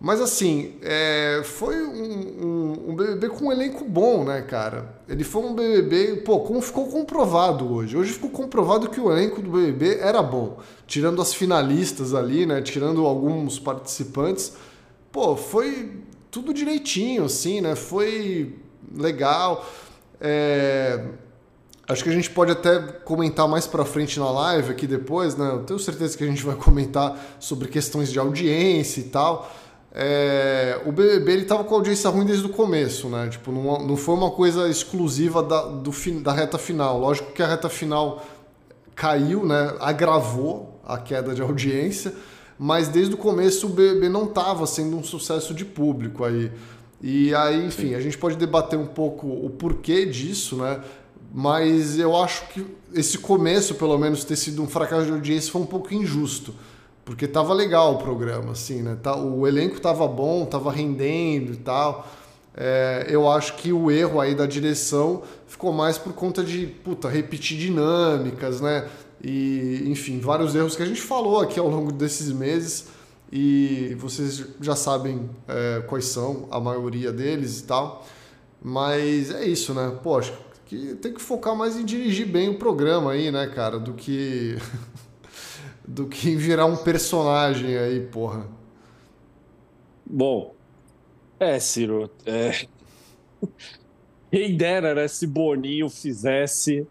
Mas 0.04 0.20
assim, 0.20 0.74
é, 0.82 1.40
foi 1.44 1.82
um, 1.82 2.46
um, 2.46 2.53
um, 2.86 2.94
BBB 2.94 3.28
com 3.30 3.46
um 3.46 3.52
elenco 3.52 3.84
bom, 3.84 4.24
né, 4.24 4.42
cara? 4.42 4.94
Ele 5.08 5.24
foi 5.24 5.42
um 5.42 5.54
BBB, 5.54 6.22
pô, 6.22 6.40
como 6.40 6.60
ficou 6.60 6.86
comprovado 6.86 7.72
hoje. 7.72 7.96
Hoje 7.96 8.12
ficou 8.12 8.30
comprovado 8.30 8.88
que 8.90 9.00
o 9.00 9.10
elenco 9.10 9.40
do 9.40 9.50
BBB 9.50 9.98
era 10.00 10.22
bom. 10.22 10.58
Tirando 10.86 11.20
as 11.22 11.32
finalistas 11.32 12.14
ali, 12.14 12.46
né? 12.46 12.60
Tirando 12.62 13.06
alguns 13.06 13.58
participantes. 13.58 14.52
Pô, 15.10 15.36
foi 15.36 15.92
tudo 16.30 16.52
direitinho, 16.52 17.24
assim, 17.24 17.60
né? 17.60 17.74
Foi 17.74 18.54
legal. 18.94 19.64
É, 20.20 21.04
acho 21.88 22.02
que 22.02 22.10
a 22.10 22.12
gente 22.12 22.30
pode 22.30 22.52
até 22.52 22.80
comentar 22.80 23.48
mais 23.48 23.66
pra 23.66 23.84
frente 23.84 24.18
na 24.18 24.30
live 24.30 24.70
aqui 24.70 24.86
depois, 24.86 25.36
né? 25.36 25.48
Eu 25.50 25.64
tenho 25.64 25.78
certeza 25.78 26.16
que 26.16 26.24
a 26.24 26.26
gente 26.26 26.44
vai 26.44 26.56
comentar 26.56 27.18
sobre 27.38 27.68
questões 27.68 28.10
de 28.10 28.18
audiência 28.18 29.00
e 29.00 29.04
tal. 29.04 29.50
É, 29.96 30.80
o 30.84 30.90
BBB 30.90 31.32
ele 31.32 31.44
tava 31.44 31.62
com 31.62 31.76
audiência 31.76 32.10
ruim 32.10 32.26
desde 32.26 32.44
o 32.44 32.48
começo, 32.48 33.08
né? 33.08 33.28
Tipo, 33.28 33.52
não, 33.52 33.86
não 33.86 33.96
foi 33.96 34.14
uma 34.16 34.30
coisa 34.30 34.68
exclusiva 34.68 35.40
da, 35.40 35.62
do, 35.62 35.92
da 36.20 36.32
reta 36.32 36.58
final. 36.58 36.98
Lógico 36.98 37.32
que 37.32 37.42
a 37.42 37.46
reta 37.46 37.68
final 37.68 38.26
caiu, 38.94 39.46
né? 39.46 39.74
Agravou 39.78 40.80
a 40.84 40.98
queda 40.98 41.32
de 41.32 41.40
audiência, 41.40 42.12
mas 42.58 42.88
desde 42.88 43.14
o 43.14 43.16
começo 43.16 43.66
o 43.66 43.70
BBB 43.70 44.08
não 44.08 44.24
estava 44.24 44.66
sendo 44.66 44.96
um 44.96 45.04
sucesso 45.04 45.54
de 45.54 45.64
público 45.64 46.24
aí. 46.24 46.50
E 47.00 47.34
aí, 47.34 47.64
enfim, 47.64 47.94
a 47.94 48.00
gente 48.00 48.18
pode 48.18 48.36
debater 48.36 48.78
um 48.78 48.86
pouco 48.86 49.28
o 49.28 49.50
porquê 49.50 50.06
disso, 50.06 50.56
né? 50.56 50.80
mas 51.36 51.98
eu 51.98 52.16
acho 52.16 52.46
que 52.48 52.64
esse 52.94 53.18
começo, 53.18 53.74
pelo 53.74 53.98
menos, 53.98 54.22
ter 54.22 54.36
sido 54.36 54.62
um 54.62 54.68
fracasso 54.68 55.06
de 55.06 55.10
audiência 55.10 55.50
foi 55.50 55.60
um 55.60 55.66
pouco 55.66 55.92
injusto. 55.92 56.54
Porque 57.04 57.28
tava 57.28 57.52
legal 57.52 57.94
o 57.94 57.98
programa, 57.98 58.52
assim, 58.52 58.82
né? 58.82 58.96
Tá, 59.02 59.14
o 59.16 59.46
elenco 59.46 59.80
tava 59.80 60.08
bom, 60.08 60.46
tava 60.46 60.72
rendendo 60.72 61.52
e 61.52 61.56
tal. 61.56 62.08
É, 62.56 63.06
eu 63.08 63.28
acho 63.28 63.56
que 63.56 63.72
o 63.72 63.90
erro 63.90 64.20
aí 64.20 64.34
da 64.34 64.46
direção 64.46 65.22
ficou 65.46 65.72
mais 65.72 65.98
por 65.98 66.12
conta 66.12 66.42
de, 66.42 66.66
puta, 66.66 67.08
repetir 67.08 67.58
dinâmicas, 67.58 68.60
né? 68.60 68.88
E, 69.22 69.84
enfim, 69.86 70.20
vários 70.20 70.54
erros 70.54 70.76
que 70.76 70.82
a 70.82 70.86
gente 70.86 71.00
falou 71.02 71.40
aqui 71.40 71.58
ao 71.58 71.68
longo 71.68 71.90
desses 71.90 72.30
meses 72.30 72.88
e 73.32 73.96
vocês 73.98 74.44
já 74.60 74.76
sabem 74.76 75.28
é, 75.48 75.82
quais 75.88 76.04
são 76.06 76.46
a 76.50 76.60
maioria 76.60 77.12
deles 77.12 77.60
e 77.60 77.64
tal. 77.64 78.06
Mas 78.62 79.30
é 79.30 79.44
isso, 79.44 79.74
né? 79.74 79.98
Pô, 80.02 80.18
acho 80.18 80.32
que 80.66 80.94
tem 80.94 81.12
que 81.12 81.20
focar 81.20 81.56
mais 81.56 81.76
em 81.76 81.84
dirigir 81.84 82.26
bem 82.26 82.50
o 82.50 82.58
programa 82.58 83.12
aí, 83.12 83.30
né, 83.30 83.46
cara? 83.48 83.78
Do 83.78 83.92
que. 83.92 84.56
do 85.86 86.06
que 86.06 86.34
virar 86.34 86.66
um 86.66 86.76
personagem 86.76 87.76
aí, 87.76 88.00
porra. 88.00 88.46
Bom, 90.04 90.54
é, 91.38 91.58
Ciro. 91.58 92.10
É... 92.24 92.66
Quem 94.30 94.56
dera, 94.56 94.94
né, 94.94 95.06
se 95.06 95.26
Boninho 95.26 95.88
fizesse 95.88 96.86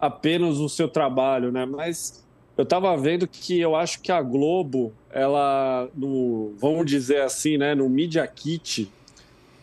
apenas 0.00 0.58
o 0.58 0.68
seu 0.68 0.88
trabalho, 0.88 1.52
né? 1.52 1.64
Mas 1.64 2.24
eu 2.56 2.64
estava 2.64 2.96
vendo 2.96 3.28
que 3.28 3.60
eu 3.60 3.76
acho 3.76 4.00
que 4.00 4.10
a 4.10 4.20
Globo, 4.20 4.92
ela, 5.10 5.88
no, 5.94 6.54
vamos 6.58 6.86
dizer 6.86 7.20
assim, 7.22 7.56
né, 7.56 7.74
no 7.74 7.88
Media 7.88 8.26
Kit, 8.26 8.90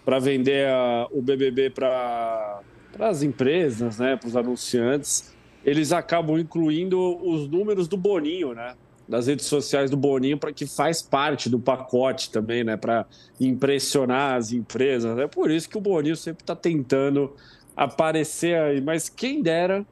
para 0.05 0.17
vender 0.17 0.67
a, 0.69 1.07
o 1.11 1.21
BBB 1.21 1.71
para 1.71 2.61
as 2.97 3.21
empresas, 3.21 3.99
né, 3.99 4.15
para 4.15 4.27
os 4.27 4.35
anunciantes, 4.35 5.28
eles 5.63 5.91
acabam 5.91 6.39
incluindo 6.39 7.17
os 7.25 7.47
números 7.47 7.87
do 7.87 7.97
Boninho, 7.97 8.53
né? 8.53 8.75
Das 9.07 9.27
redes 9.27 9.47
sociais 9.47 9.89
do 9.89 9.97
Boninho, 9.97 10.37
para 10.37 10.53
que 10.53 10.65
faz 10.67 11.01
parte 11.01 11.49
do 11.49 11.59
pacote 11.59 12.29
também, 12.31 12.63
né? 12.63 12.77
Para 12.77 13.05
impressionar 13.39 14.35
as 14.35 14.51
empresas. 14.51 15.17
É 15.17 15.27
por 15.27 15.49
isso 15.49 15.67
que 15.67 15.77
o 15.77 15.81
Boninho 15.81 16.15
sempre 16.15 16.43
está 16.43 16.55
tentando 16.55 17.35
aparecer 17.75 18.55
aí. 18.55 18.81
Mas 18.81 19.09
quem 19.09 19.41
dera 19.41 19.85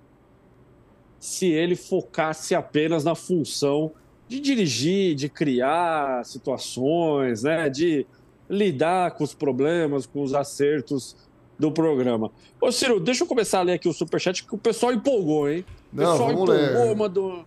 se 1.20 1.48
ele 1.48 1.76
focasse 1.76 2.54
apenas 2.54 3.04
na 3.04 3.16
função 3.16 3.92
de 4.28 4.40
dirigir, 4.40 5.16
de 5.16 5.28
criar 5.28 6.24
situações, 6.24 7.44
né? 7.44 7.70
De 7.70 8.06
lidar 8.50 9.12
com 9.12 9.24
os 9.24 9.34
problemas, 9.34 10.06
com 10.06 10.22
os 10.22 10.34
acertos 10.34 11.16
do 11.58 11.72
programa. 11.72 12.32
Ô, 12.62 12.72
Ciro, 12.72 13.00
deixa 13.00 13.24
eu 13.24 13.28
começar 13.28 13.60
a 13.60 13.64
ler 13.64 13.74
aqui 13.74 13.88
o 13.90 13.94
superchat, 13.94 14.44
que 14.44 14.54
o 14.56 14.58
pessoal 14.58 14.94
empolgou, 14.94 15.50
hein? 15.50 15.66
O 15.92 15.96
Não, 15.96 16.12
pessoal 16.12 16.32
empolgou, 16.32 16.56
ler. 16.56 16.96
mandou, 16.96 17.46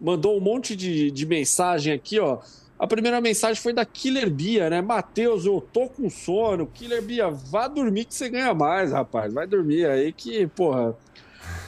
mandou 0.00 0.36
um 0.36 0.40
monte 0.40 0.76
de, 0.76 1.10
de 1.10 1.26
mensagem 1.26 1.92
aqui, 1.92 2.18
ó. 2.20 2.38
A 2.78 2.86
primeira 2.86 3.20
mensagem 3.20 3.60
foi 3.60 3.72
da 3.72 3.84
Killer 3.84 4.30
Bia, 4.30 4.70
né? 4.70 4.80
Matheus, 4.80 5.44
eu 5.44 5.60
tô 5.72 5.88
com 5.88 6.08
sono. 6.08 6.64
Killer 6.66 7.02
Bia, 7.02 7.28
vá 7.28 7.66
dormir 7.66 8.04
que 8.04 8.14
você 8.14 8.28
ganha 8.28 8.54
mais, 8.54 8.92
rapaz. 8.92 9.32
Vai 9.34 9.48
dormir 9.48 9.84
aí 9.86 10.12
que, 10.12 10.46
porra, 10.46 10.96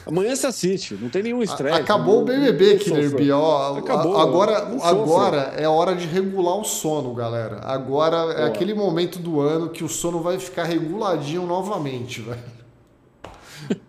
Amanhã 0.05 0.35
você 0.35 0.47
assiste, 0.47 0.95
não 0.95 1.09
tem 1.09 1.23
nenhum 1.23 1.43
estresse. 1.43 1.79
Acabou 1.79 2.15
não, 2.15 2.21
o 2.23 2.25
BBB, 2.25 2.77
Killer 2.77 3.15
B. 3.15 3.31
Ó, 3.31 3.77
Acabou, 3.77 4.17
agora, 4.17 4.65
não 4.65 4.83
agora 4.83 5.53
é 5.57 5.67
hora 5.67 5.95
de 5.95 6.07
regular 6.07 6.57
o 6.57 6.63
sono, 6.63 7.13
galera. 7.13 7.59
Agora 7.63 8.33
é 8.33 8.45
aquele 8.45 8.73
momento 8.73 9.19
do 9.19 9.39
ano 9.39 9.69
que 9.69 9.83
o 9.83 9.89
sono 9.89 10.19
vai 10.19 10.39
ficar 10.39 10.63
reguladinho 10.63 11.45
novamente, 11.45 12.21
velho. 12.21 12.61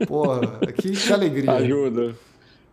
Porra, 0.07 0.59
que, 0.77 0.91
que 0.91 1.13
alegria. 1.13 1.53
Ajuda. 1.53 2.15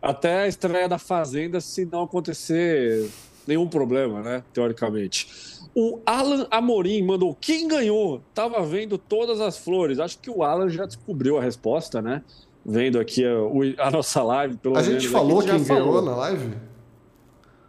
Até 0.01 0.43
a 0.43 0.47
estreia 0.47 0.87
da 0.87 0.97
Fazenda, 0.97 1.59
se 1.59 1.85
não 1.85 2.03
acontecer 2.03 3.09
nenhum 3.47 3.67
problema, 3.67 4.21
né? 4.21 4.43
Teoricamente. 4.53 5.27
O 5.75 5.99
Alan 6.05 6.47
Amorim 6.49 7.01
mandou: 7.03 7.35
quem 7.39 7.67
ganhou? 7.67 8.21
Tava 8.33 8.61
vendo 8.65 8.97
todas 8.97 9.39
as 9.39 9.57
flores. 9.57 9.99
Acho 9.99 10.19
que 10.19 10.29
o 10.29 10.43
Alan 10.43 10.69
já 10.69 10.85
descobriu 10.85 11.37
a 11.37 11.41
resposta, 11.41 12.01
né? 12.01 12.23
Vendo 12.65 12.99
aqui 12.99 13.23
a, 13.25 13.87
a 13.87 13.91
nossa 13.91 14.21
live. 14.23 14.57
Pelo 14.57 14.77
a 14.77 14.83
gente 14.83 15.07
falou 15.07 15.41
quem 15.41 15.63
ganhou 15.63 16.01
na 16.01 16.15
live? 16.15 16.53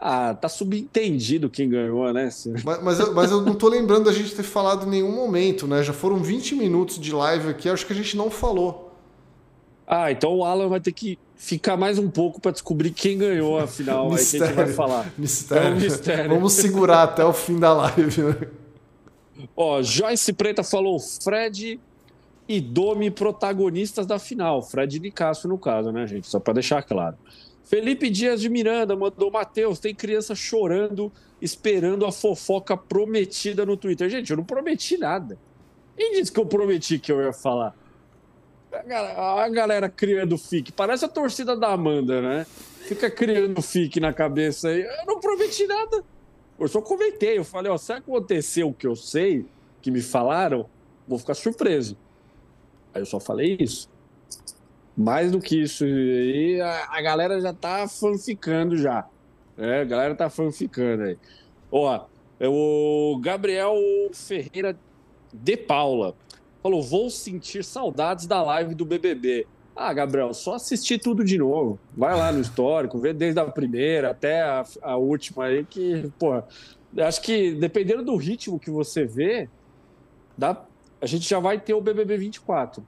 Ah, 0.01 0.35
tá 0.35 0.49
subentendido 0.49 1.51
quem 1.51 1.69
ganhou, 1.69 2.11
né? 2.13 2.31
Mas, 2.65 2.83
mas, 2.83 3.01
eu, 3.01 3.15
mas 3.15 3.31
eu 3.31 3.43
não 3.43 3.55
tô 3.55 3.69
lembrando 3.69 4.05
da 4.05 4.13
gente 4.13 4.35
ter 4.35 4.43
falado 4.43 4.87
em 4.87 4.91
nenhum 4.91 5.15
momento, 5.15 5.67
né? 5.67 5.83
Já 5.83 5.93
foram 5.93 6.17
20 6.17 6.55
minutos 6.55 6.99
de 6.99 7.13
live 7.13 7.51
aqui, 7.51 7.69
acho 7.69 7.87
que 7.87 7.93
a 7.93 7.97
gente 7.97 8.17
não 8.17 8.31
falou. 8.31 8.97
Ah, 9.87 10.11
então 10.11 10.37
o 10.37 10.45
Alan 10.45 10.69
vai 10.69 10.81
ter 10.81 10.93
que 10.93 11.19
ficar 11.35 11.77
mais 11.77 11.99
um 11.99 12.09
pouco 12.09 12.41
para 12.41 12.53
descobrir 12.53 12.93
quem 12.93 13.19
ganhou 13.19 13.59
a 13.59 13.67
final. 13.67 14.13
aí 14.13 14.25
que 14.25 14.37
a 14.37 14.47
gente 14.47 14.55
vai 14.55 14.69
falar. 14.69 15.13
Mistério. 15.19 15.67
É 15.67 15.71
um 15.71 15.81
mistério. 15.81 16.31
Vamos 16.31 16.53
segurar 16.55 17.03
até 17.03 17.25
o 17.25 17.33
fim 17.33 17.59
da 17.59 17.73
live, 17.73 18.23
né? 18.23 18.37
Ó, 19.57 19.83
Joyce 19.83 20.33
Preta 20.33 20.63
falou: 20.63 20.99
Fred 20.99 21.81
e 22.51 22.61
Domi 22.61 23.13
protagonistas 23.13 24.05
da 24.07 24.19
final. 24.19 24.61
Fred 24.61 24.97
e 24.97 24.99
Nicasso, 25.01 25.47
no 25.47 25.57
caso, 25.57 25.93
né, 25.93 26.05
gente? 26.05 26.27
Só 26.27 26.41
para 26.41 26.55
deixar 26.55 26.83
claro. 26.83 27.17
Felipe 27.63 28.11
Dias 28.11 28.41
de 28.41 28.49
Miranda 28.49 28.97
mandou: 28.97 29.31
Matheus, 29.31 29.79
tem 29.79 29.95
criança 29.95 30.35
chorando, 30.35 31.13
esperando 31.41 32.05
a 32.05 32.11
fofoca 32.11 32.77
prometida 32.77 33.65
no 33.65 33.77
Twitter. 33.77 34.11
Gente, 34.11 34.33
eu 34.33 34.37
não 34.37 34.43
prometi 34.43 34.99
nada. 34.99 35.39
Quem 35.97 36.11
disse 36.11 36.33
que 36.33 36.41
eu 36.41 36.47
prometi 36.47 36.99
que 36.99 37.13
eu 37.13 37.23
ia 37.23 37.33
falar? 37.33 37.73
A 38.73 39.49
galera 39.49 39.89
criando 39.89 40.37
fique. 40.37 40.73
Parece 40.73 41.05
a 41.05 41.09
torcida 41.09 41.57
da 41.57 41.69
Amanda, 41.69 42.21
né? 42.21 42.47
Fica 42.81 43.09
criando 43.09 43.63
fique 43.63 44.01
na 44.01 44.13
cabeça 44.13 44.71
aí. 44.71 44.83
Eu 44.83 45.07
não 45.07 45.21
prometi 45.21 45.69
nada. 45.69 46.03
Eu 46.59 46.67
só 46.67 46.83
comentei. 46.83 47.39
Eu 47.39 47.45
falei: 47.45 47.71
ó, 47.71 47.79
se 47.79 47.93
aconteceu 47.93 48.71
o 48.71 48.75
que 48.75 48.89
eu 48.89 48.97
sei, 48.97 49.47
que 49.81 49.93
me 49.93 50.03
falaram, 50.03 50.69
vou 51.07 51.17
ficar 51.17 51.35
surpreso. 51.35 51.97
Aí 52.95 53.03
eu 53.03 53.07
só 53.07 53.21
falei 53.21 53.57
isso. 53.61 53.89
Mais 54.97 55.31
do 55.31 55.41
que 55.41 55.63
isso, 55.63 55.85
a, 56.63 56.99
a 56.99 57.01
galera 57.01 57.41
já 57.41 57.53
tá 57.53 57.89
fanficando 57.89 58.77
já. 58.77 59.07
É, 59.57 59.81
a 59.81 59.85
galera 59.85 60.15
tá 60.15 60.29
fanficando 60.29 61.05
aí. 61.05 61.19
Ó, 61.71 62.07
é 62.39 62.49
o 62.49 63.19
Gabriel 63.23 63.75
Ferreira 64.13 64.77
de 65.33 65.57
Paula 65.57 66.15
falou: 66.63 66.83
vou 66.83 67.11
sentir 67.11 67.65
saudades 67.65 68.27
da 68.27 68.43
live 68.43 68.75
do 68.75 68.85
BBB. 68.85 69.47
Ah, 69.75 69.93
Gabriel, 69.93 70.35
só 70.35 70.55
assistir 70.55 70.99
tudo 70.99 71.25
de 71.25 71.39
novo. 71.39 71.79
Vai 71.97 72.17
lá 72.17 72.31
no 72.33 72.41
histórico, 72.41 72.99
vê 72.99 73.13
desde 73.13 73.41
a 73.41 73.47
primeira 73.47 74.11
até 74.11 74.43
a, 74.43 74.65
a 74.83 74.97
última 74.97 75.45
aí, 75.45 75.65
que, 75.65 76.11
porra, 76.19 76.47
acho 76.99 77.23
que 77.23 77.53
dependendo 77.53 78.05
do 78.05 78.17
ritmo 78.17 78.59
que 78.59 78.71
você 78.71 79.05
vê, 79.05 79.49
dá, 80.37 80.63
a 81.01 81.07
gente 81.07 81.29
já 81.29 81.39
vai 81.39 81.59
ter 81.59 81.75
o 81.75 81.81
BBB 81.81 82.17
24. 82.17 82.83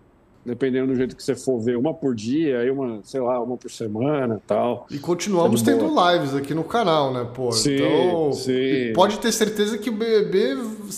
Dependendo 0.45 0.89
do 0.89 0.97
jeito 0.97 1.15
que 1.15 1.23
você 1.23 1.37
for 1.37 1.61
ver, 1.61 1.77
uma 1.77 1.95
por 1.95 2.17
dia, 2.17 2.59
aí 2.59 2.71
uma, 2.71 2.99
sei 3.05 3.21
lá, 3.21 3.41
uma 3.41 3.57
por 3.57 3.71
semana 3.71 4.43
tal. 4.45 4.89
E 4.91 4.99
continuamos 4.99 5.63
é 5.63 5.67
tendo 5.67 5.87
boa. 5.87 6.13
lives 6.13 6.35
aqui 6.35 6.53
no 6.53 6.65
canal, 6.65 7.13
né, 7.13 7.25
pô? 7.33 7.53
Sim, 7.53 7.77
então, 7.77 8.33
sim. 8.33 8.93
pode 8.93 9.21
ter 9.21 9.31
certeza 9.31 9.79
que 9.79 9.89
o 9.89 9.93
BBB 9.93 10.57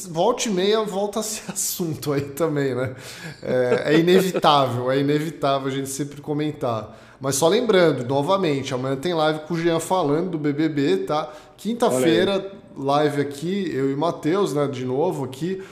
volta 0.09 0.48
e 0.48 0.50
meia 0.50 0.83
volta 0.83 1.20
a 1.20 1.22
ser 1.22 1.44
assunto 1.53 2.14
aí 2.14 2.22
também, 2.22 2.74
né? 2.74 2.94
É, 3.42 3.94
é 3.94 3.98
inevitável, 3.98 4.90
é 4.90 4.98
inevitável 4.98 5.68
a 5.68 5.70
gente 5.70 5.90
sempre 5.90 6.22
comentar. 6.22 6.98
Mas 7.20 7.37
só 7.37 7.46
lembrando, 7.46 8.03
novamente, 8.07 8.72
amanhã 8.72 8.96
tem 8.96 9.12
live 9.12 9.40
com 9.40 9.53
o 9.53 9.59
Jean 9.59 9.79
falando 9.79 10.31
do 10.31 10.38
BBB, 10.38 11.05
tá? 11.07 11.31
Quinta-feira, 11.59 12.50
live 12.74 13.20
aqui, 13.20 13.70
eu 13.74 13.90
e 13.90 13.94
Matheus, 13.94 14.55
né, 14.55 14.66
de 14.66 14.87
novo 14.87 15.24
aqui. 15.24 15.62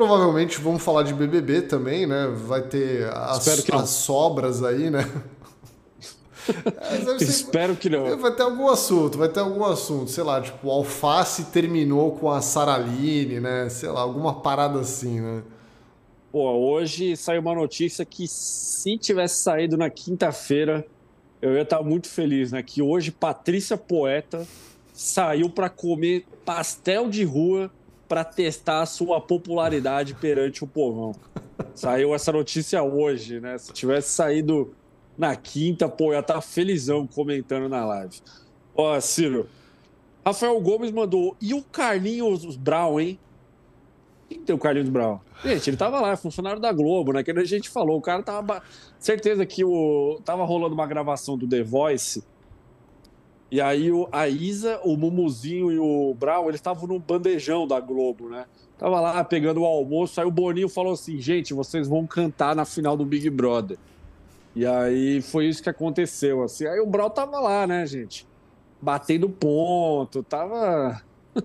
Provavelmente 0.00 0.58
vamos 0.58 0.82
falar 0.82 1.02
de 1.02 1.12
BBB 1.12 1.60
também, 1.60 2.06
né? 2.06 2.26
Vai 2.34 2.62
ter 2.62 3.06
as, 3.12 3.46
as 3.70 3.90
sobras 3.90 4.64
aí, 4.64 4.88
né? 4.88 5.06
É, 6.48 7.22
Espero 7.22 7.76
que 7.76 7.90
não. 7.90 8.16
Vai 8.16 8.34
ter 8.34 8.42
algum 8.42 8.68
assunto, 8.68 9.18
vai 9.18 9.28
ter 9.28 9.40
algum 9.40 9.62
assunto, 9.62 10.10
sei 10.10 10.24
lá, 10.24 10.40
tipo, 10.40 10.66
o 10.66 10.70
Alface 10.70 11.44
terminou 11.44 12.12
com 12.12 12.30
a 12.30 12.40
Saraline, 12.40 13.38
né? 13.38 13.68
Sei 13.68 13.88
lá, 13.90 14.00
alguma 14.00 14.40
parada 14.40 14.80
assim, 14.80 15.20
né? 15.20 15.42
Pô, 16.32 16.50
hoje 16.50 17.14
saiu 17.14 17.42
uma 17.42 17.54
notícia 17.54 18.04
que 18.06 18.26
se 18.26 18.96
tivesse 18.96 19.42
saído 19.42 19.76
na 19.76 19.90
quinta-feira, 19.90 20.84
eu 21.42 21.52
ia 21.52 21.62
estar 21.62 21.82
muito 21.82 22.08
feliz, 22.08 22.50
né? 22.50 22.62
Que 22.62 22.80
hoje 22.80 23.12
Patrícia 23.12 23.76
Poeta 23.76 24.44
saiu 24.94 25.50
para 25.50 25.68
comer 25.68 26.24
pastel 26.44 27.08
de 27.10 27.22
rua 27.22 27.70
para 28.10 28.24
testar 28.24 28.82
a 28.82 28.86
sua 28.86 29.20
popularidade 29.20 30.14
perante 30.14 30.64
o 30.64 30.66
povão. 30.66 31.14
Saiu 31.76 32.12
essa 32.12 32.32
notícia 32.32 32.82
hoje, 32.82 33.38
né? 33.38 33.56
Se 33.56 33.72
tivesse 33.72 34.08
saído 34.08 34.74
na 35.16 35.36
quinta, 35.36 35.88
pô, 35.88 36.12
ia 36.12 36.18
estar 36.18 36.34
tá 36.34 36.40
felizão 36.40 37.06
comentando 37.06 37.68
na 37.68 37.86
live. 37.86 38.20
Ó, 38.74 38.98
Ciro, 38.98 39.48
Rafael 40.26 40.60
Gomes 40.60 40.90
mandou, 40.90 41.36
e 41.40 41.54
o 41.54 41.62
Carlinhos 41.62 42.56
Brown, 42.56 42.98
hein? 42.98 43.16
Quem 44.28 44.40
tem 44.40 44.56
o 44.56 44.58
Carlinhos 44.58 44.88
Brown? 44.88 45.20
Gente, 45.44 45.70
ele 45.70 45.76
tava 45.76 46.00
lá, 46.00 46.16
funcionário 46.16 46.60
da 46.60 46.72
Globo, 46.72 47.12
né? 47.12 47.22
Que 47.22 47.30
a 47.30 47.44
gente 47.44 47.70
falou, 47.70 47.96
o 47.96 48.02
cara 48.02 48.24
tava. 48.24 48.60
Certeza 48.98 49.46
que 49.46 49.64
o. 49.64 50.20
Tava 50.24 50.44
rolando 50.44 50.74
uma 50.74 50.86
gravação 50.86 51.38
do 51.38 51.48
The 51.48 51.62
Voice. 51.62 52.24
E 53.50 53.60
aí 53.60 53.90
o, 53.90 54.08
a 54.12 54.28
Isa, 54.28 54.80
o 54.84 54.96
Mumuzinho 54.96 55.72
e 55.72 55.78
o 55.78 56.14
Brown, 56.14 56.44
eles 56.44 56.60
estavam 56.60 56.86
no 56.86 56.98
bandejão 57.00 57.66
da 57.66 57.80
Globo, 57.80 58.28
né? 58.28 58.46
Tava 58.78 59.00
lá 59.00 59.22
pegando 59.24 59.60
o 59.60 59.66
almoço, 59.66 60.20
aí 60.20 60.26
o 60.26 60.30
Boninho 60.30 60.68
falou 60.68 60.92
assim: 60.92 61.20
gente, 61.20 61.52
vocês 61.52 61.88
vão 61.88 62.06
cantar 62.06 62.54
na 62.54 62.64
final 62.64 62.96
do 62.96 63.04
Big 63.04 63.28
Brother. 63.28 63.76
E 64.54 64.64
aí 64.64 65.20
foi 65.20 65.46
isso 65.46 65.62
que 65.62 65.68
aconteceu, 65.68 66.42
assim. 66.42 66.66
Aí 66.66 66.80
o 66.80 66.86
Brown 66.86 67.10
tava 67.10 67.38
lá, 67.40 67.66
né, 67.66 67.86
gente? 67.86 68.26
Batendo 68.80 69.28
ponto, 69.28 70.22
tava. 70.22 71.02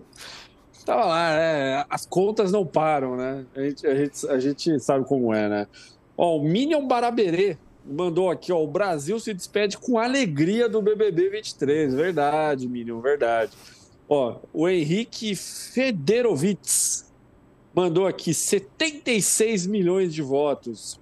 Tava 0.85 1.05
lá, 1.05 1.31
é, 1.31 1.83
as 1.89 2.05
contas 2.05 2.51
não 2.51 2.63
param, 2.63 3.15
né? 3.15 3.43
A 3.55 3.61
gente, 3.61 3.87
a 3.87 3.95
gente, 3.95 4.27
a 4.27 4.39
gente 4.39 4.79
sabe 4.79 5.03
como 5.03 5.33
é, 5.33 5.49
né? 5.49 5.67
Ó, 6.15 6.37
o 6.37 6.43
Minion 6.43 6.85
Baraberê 6.85 7.57
mandou 7.85 8.29
aqui, 8.29 8.51
ó, 8.51 8.61
o 8.61 8.67
Brasil 8.67 9.19
se 9.19 9.33
despede 9.33 9.77
com 9.77 9.97
alegria 9.97 10.67
do 10.67 10.81
BBB 10.81 11.29
23. 11.29 11.93
Verdade, 11.93 12.67
Minion, 12.67 12.99
verdade. 12.99 13.51
Ó, 14.07 14.37
o 14.53 14.67
Henrique 14.67 15.35
Federovitz 15.35 17.11
mandou 17.73 18.07
aqui 18.07 18.33
76 18.33 19.67
milhões 19.67 20.13
de 20.13 20.21
votos. 20.21 20.99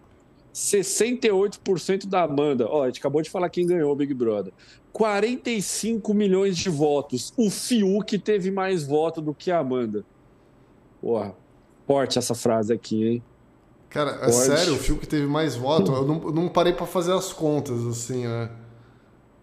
68% 0.54 2.08
da 2.08 2.24
Amanda. 2.24 2.67
Ó, 2.69 2.84
a 2.84 2.88
gente 2.88 3.00
acabou 3.00 3.22
de 3.22 3.30
falar 3.30 3.50
quem 3.50 3.65
ganhou 3.65 3.91
o 3.91 3.96
Big 3.96 4.13
Brother. 4.13 4.54
45 4.91 6.13
milhões 6.13 6.56
de 6.56 6.69
votos. 6.69 7.34
O 7.36 7.50
Fiuk 7.50 8.19
teve 8.19 8.52
mais 8.52 8.86
voto 8.86 9.19
do 9.19 9.34
que 9.34 9.50
a 9.50 9.60
Amanda. 9.60 10.06
Porra, 11.02 11.36
forte 11.88 12.19
essa 12.19 12.36
frase 12.36 12.72
aqui, 12.72 13.08
hein? 13.08 13.24
Cara, 13.94 14.18
é 14.24 14.32
forte. 14.32 14.34
sério, 14.34 14.74
o 14.74 14.78
Fiuk 14.78 15.08
teve 15.08 15.28
mais 15.28 15.56
voto? 15.56 15.92
Eu 15.94 16.04
não, 16.04 16.20
não 16.32 16.50
parei 16.50 16.74
para 16.74 16.88
fazer 16.88 17.14
as 17.14 17.32
contas, 17.32 17.86
assim, 17.86 18.26
né? 18.26 18.50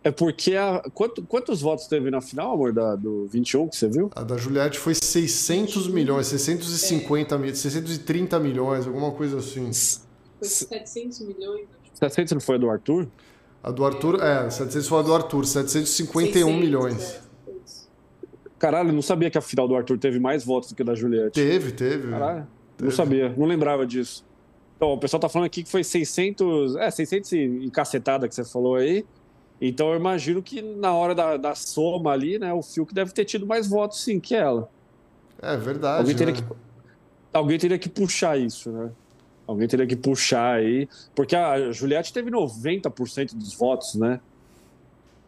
É 0.02 0.10
porque 0.10 0.56
a. 0.56 0.82
Quanto, 0.92 1.22
quantos 1.22 1.60
votos 1.60 1.86
teve 1.86 2.10
na 2.10 2.20
final, 2.20 2.54
amor, 2.54 2.72
da, 2.72 2.96
do 2.96 3.26
21 3.26 3.68
que 3.68 3.76
você 3.76 3.86
viu? 3.86 4.10
A 4.16 4.24
da 4.24 4.36
Juliette 4.36 4.76
foi 4.76 4.94
600 4.94 5.86
milhões, 5.86 6.26
650 6.26 7.38
mil, 7.38 7.54
630 7.54 8.40
milhões, 8.40 8.86
alguma 8.88 9.12
coisa 9.12 9.38
assim. 9.38 9.70
Foi 10.38 10.48
700 10.48 11.20
milhões. 11.20 11.68
700 11.94 12.32
não 12.32 12.40
foi 12.40 12.56
a 12.56 12.58
do 12.58 12.70
Arthur? 12.70 13.06
A 13.62 13.70
do 13.70 13.84
Arthur, 13.84 14.20
é, 14.20 14.50
700 14.50 14.88
foi 14.88 14.98
a 14.98 15.02
do 15.02 15.14
Arthur, 15.14 15.46
751 15.46 16.32
600, 16.32 16.60
milhões. 16.60 17.12
É. 17.12 17.20
Caralho, 18.58 18.92
não 18.92 19.02
sabia 19.02 19.30
que 19.30 19.38
a 19.38 19.40
final 19.40 19.68
do 19.68 19.76
Arthur 19.76 19.96
teve 19.98 20.18
mais 20.18 20.44
votos 20.44 20.70
do 20.70 20.74
que 20.74 20.82
a 20.82 20.84
da 20.84 20.94
Juliette. 20.94 21.32
Teve, 21.32 21.70
teve. 21.70 22.10
Caralho, 22.10 22.48
teve. 22.76 22.90
não 22.90 22.96
sabia, 22.96 23.34
não 23.36 23.46
lembrava 23.46 23.86
disso. 23.86 24.24
Então, 24.80 24.94
o 24.94 24.98
pessoal 24.98 25.20
tá 25.20 25.28
falando 25.28 25.44
aqui 25.44 25.62
que 25.62 25.70
foi 25.70 25.84
600, 25.84 26.74
é, 26.76 26.90
600 26.90 27.32
e 27.32 27.70
cacetada 27.70 28.26
que 28.26 28.34
você 28.34 28.42
falou 28.42 28.76
aí. 28.76 29.04
Então, 29.60 29.90
eu 29.90 29.96
imagino 29.96 30.42
que 30.42 30.62
na 30.62 30.94
hora 30.94 31.14
da, 31.14 31.36
da 31.36 31.54
soma 31.54 32.12
ali, 32.12 32.38
né, 32.38 32.50
o 32.50 32.62
Fiuk 32.62 32.94
deve 32.94 33.12
ter 33.12 33.26
tido 33.26 33.46
mais 33.46 33.68
votos 33.68 34.02
sim 34.02 34.18
que 34.18 34.34
ela. 34.34 34.70
É 35.42 35.54
verdade. 35.58 35.98
Alguém 35.98 36.16
teria, 36.16 36.32
né? 36.32 36.40
que, 36.40 36.56
alguém 37.30 37.58
teria 37.58 37.78
que 37.78 37.90
puxar 37.90 38.40
isso, 38.40 38.72
né? 38.72 38.90
Alguém 39.46 39.68
teria 39.68 39.86
que 39.86 39.96
puxar 39.96 40.54
aí. 40.54 40.88
Porque 41.14 41.36
a 41.36 41.70
Juliette 41.72 42.10
teve 42.10 42.30
90% 42.30 43.34
dos 43.34 43.52
votos, 43.52 43.96
né? 43.96 44.18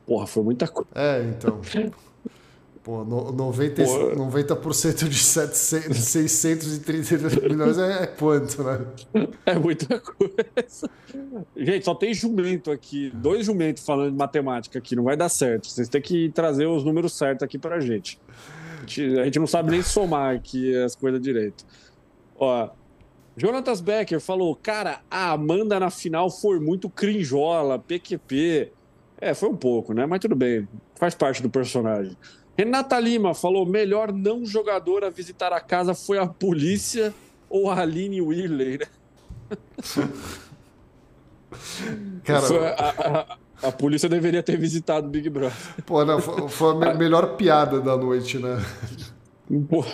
Porra, 0.06 0.26
foi 0.26 0.42
muita 0.44 0.66
coisa. 0.66 0.88
É, 0.94 1.24
então. 1.24 1.60
Pô, 2.82 3.04
no, 3.04 3.30
90, 3.30 3.84
Pô. 3.84 4.10
90% 4.10 5.08
de 5.08 5.18
700, 5.18 5.96
632 5.98 7.36
milhões 7.36 7.78
é, 7.78 8.02
é, 8.02 8.06
quanto, 8.08 8.64
né? 8.64 8.84
É 9.46 9.56
muita 9.56 10.00
coisa. 10.00 10.90
Gente, 11.56 11.84
só 11.84 11.94
tem 11.94 12.12
jumento 12.12 12.72
aqui. 12.72 13.12
Dois 13.14 13.46
jumentos 13.46 13.84
falando 13.84 14.10
de 14.10 14.16
matemática 14.16 14.80
aqui. 14.80 14.96
Não 14.96 15.04
vai 15.04 15.16
dar 15.16 15.28
certo. 15.28 15.68
Vocês 15.68 15.88
têm 15.88 16.02
que 16.02 16.30
trazer 16.30 16.66
os 16.66 16.82
números 16.82 17.16
certos 17.16 17.44
aqui 17.44 17.56
pra 17.56 17.78
gente. 17.78 18.18
A 18.78 18.80
gente, 18.80 19.20
a 19.20 19.24
gente 19.26 19.38
não 19.38 19.46
sabe 19.46 19.70
nem 19.70 19.82
somar 19.82 20.34
aqui 20.34 20.76
as 20.76 20.96
coisas 20.96 21.20
direito. 21.20 21.64
Ó, 22.36 22.68
Jonatas 23.36 23.80
Becker 23.80 24.20
falou: 24.20 24.56
Cara, 24.56 25.00
a 25.08 25.30
Amanda 25.30 25.78
na 25.78 25.90
final 25.90 26.28
foi 26.30 26.58
muito 26.58 26.90
crinjola, 26.90 27.78
PQP. 27.78 28.72
É, 29.20 29.34
foi 29.34 29.48
um 29.48 29.56
pouco, 29.56 29.94
né? 29.94 30.04
Mas 30.04 30.18
tudo 30.18 30.34
bem, 30.34 30.66
faz 30.96 31.14
parte 31.14 31.40
do 31.40 31.48
personagem. 31.48 32.16
Renata 32.56 32.98
Lima 32.98 33.34
falou: 33.34 33.66
melhor 33.66 34.12
não 34.12 34.44
jogador 34.44 35.04
a 35.04 35.10
visitar 35.10 35.52
a 35.52 35.60
casa 35.60 35.94
foi 35.94 36.18
a 36.18 36.26
polícia 36.26 37.14
ou 37.48 37.70
a 37.70 37.80
Aline 37.80 38.20
Whirley, 38.20 38.78
né? 38.78 38.86
Cara, 42.24 42.46
a, 42.46 42.88
a, 42.88 43.68
a, 43.68 43.72
polícia 43.72 44.08
deveria 44.08 44.42
ter 44.42 44.56
visitado 44.56 45.06
o 45.06 45.10
Big 45.10 45.28
Brother. 45.28 45.52
Pô, 45.84 46.02
não, 46.04 46.18
foi, 46.20 46.48
foi 46.48 46.88
a 46.88 46.94
melhor 46.96 47.36
piada 47.36 47.78
da 47.80 47.96
noite, 47.96 48.38
né? 48.38 48.58
Pô. 49.68 49.84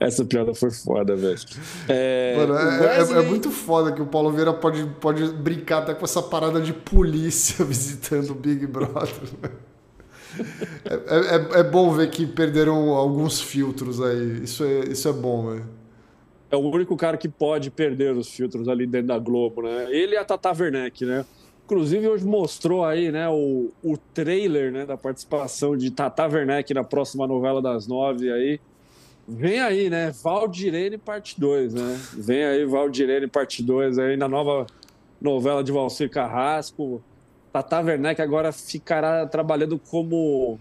Essa 0.00 0.24
piada 0.24 0.54
foi 0.54 0.70
foda, 0.70 1.14
velho. 1.14 1.38
É, 1.88 2.36
Mano, 2.36 2.54
é, 2.56 2.62
é, 2.62 2.98
Wesley... 2.98 3.24
é, 3.24 3.28
muito 3.28 3.50
foda 3.50 3.92
que 3.92 4.00
o 4.02 4.06
Paulo 4.06 4.30
Vieira 4.32 4.52
pode, 4.52 4.84
pode 5.00 5.26
brincar 5.32 5.82
até 5.82 5.94
com 5.94 6.04
essa 6.04 6.22
parada 6.22 6.60
de 6.60 6.72
polícia 6.72 7.64
visitando 7.64 8.30
o 8.30 8.34
Big 8.34 8.66
Brother. 8.66 9.12
É, 10.84 11.58
é, 11.58 11.60
é, 11.60 11.62
bom 11.62 11.92
ver 11.92 12.10
que 12.10 12.26
perderam 12.26 12.90
alguns 12.90 13.40
filtros 13.40 14.00
aí. 14.00 14.42
Isso 14.44 14.64
é, 14.64 14.80
isso 14.80 15.08
é 15.08 15.12
bom, 15.12 15.50
velho. 15.50 15.66
É 16.50 16.56
o 16.56 16.60
único 16.60 16.96
cara 16.96 17.16
que 17.16 17.28
pode 17.28 17.70
perder 17.70 18.14
os 18.14 18.28
filtros 18.28 18.68
ali 18.68 18.86
dentro 18.86 19.08
da 19.08 19.18
Globo, 19.18 19.62
né? 19.62 19.86
Ele 19.90 20.14
e 20.14 20.16
a 20.16 20.24
Tata 20.24 20.50
Werneck, 20.50 21.04
né? 21.04 21.24
Inclusive, 21.64 22.06
hoje 22.06 22.26
mostrou 22.26 22.84
aí, 22.84 23.10
né, 23.10 23.26
o, 23.28 23.70
o 23.82 23.96
trailer 23.96 24.70
né, 24.70 24.84
da 24.84 24.98
participação 24.98 25.74
de 25.74 25.90
Tata 25.90 26.26
Werneck 26.26 26.74
na 26.74 26.84
próxima 26.84 27.26
novela 27.26 27.62
das 27.62 27.86
nove 27.86 28.30
aí. 28.30 28.60
Vem 29.26 29.60
aí, 29.60 29.88
né? 29.88 30.12
Valdirene 30.22 30.98
parte 30.98 31.40
2, 31.40 31.72
né? 31.72 32.00
Vem 32.12 32.44
aí 32.44 32.66
Valdirene 32.66 33.26
parte 33.26 33.62
2 33.62 33.98
aí 33.98 34.16
na 34.18 34.28
nova 34.28 34.66
novela 35.18 35.64
de 35.64 35.72
Valcir 35.72 36.10
Carrasco. 36.10 37.02
Tata 37.54 37.80
Werneck 37.80 38.20
agora 38.20 38.50
ficará 38.50 39.24
trabalhando 39.28 39.78
como 39.78 40.58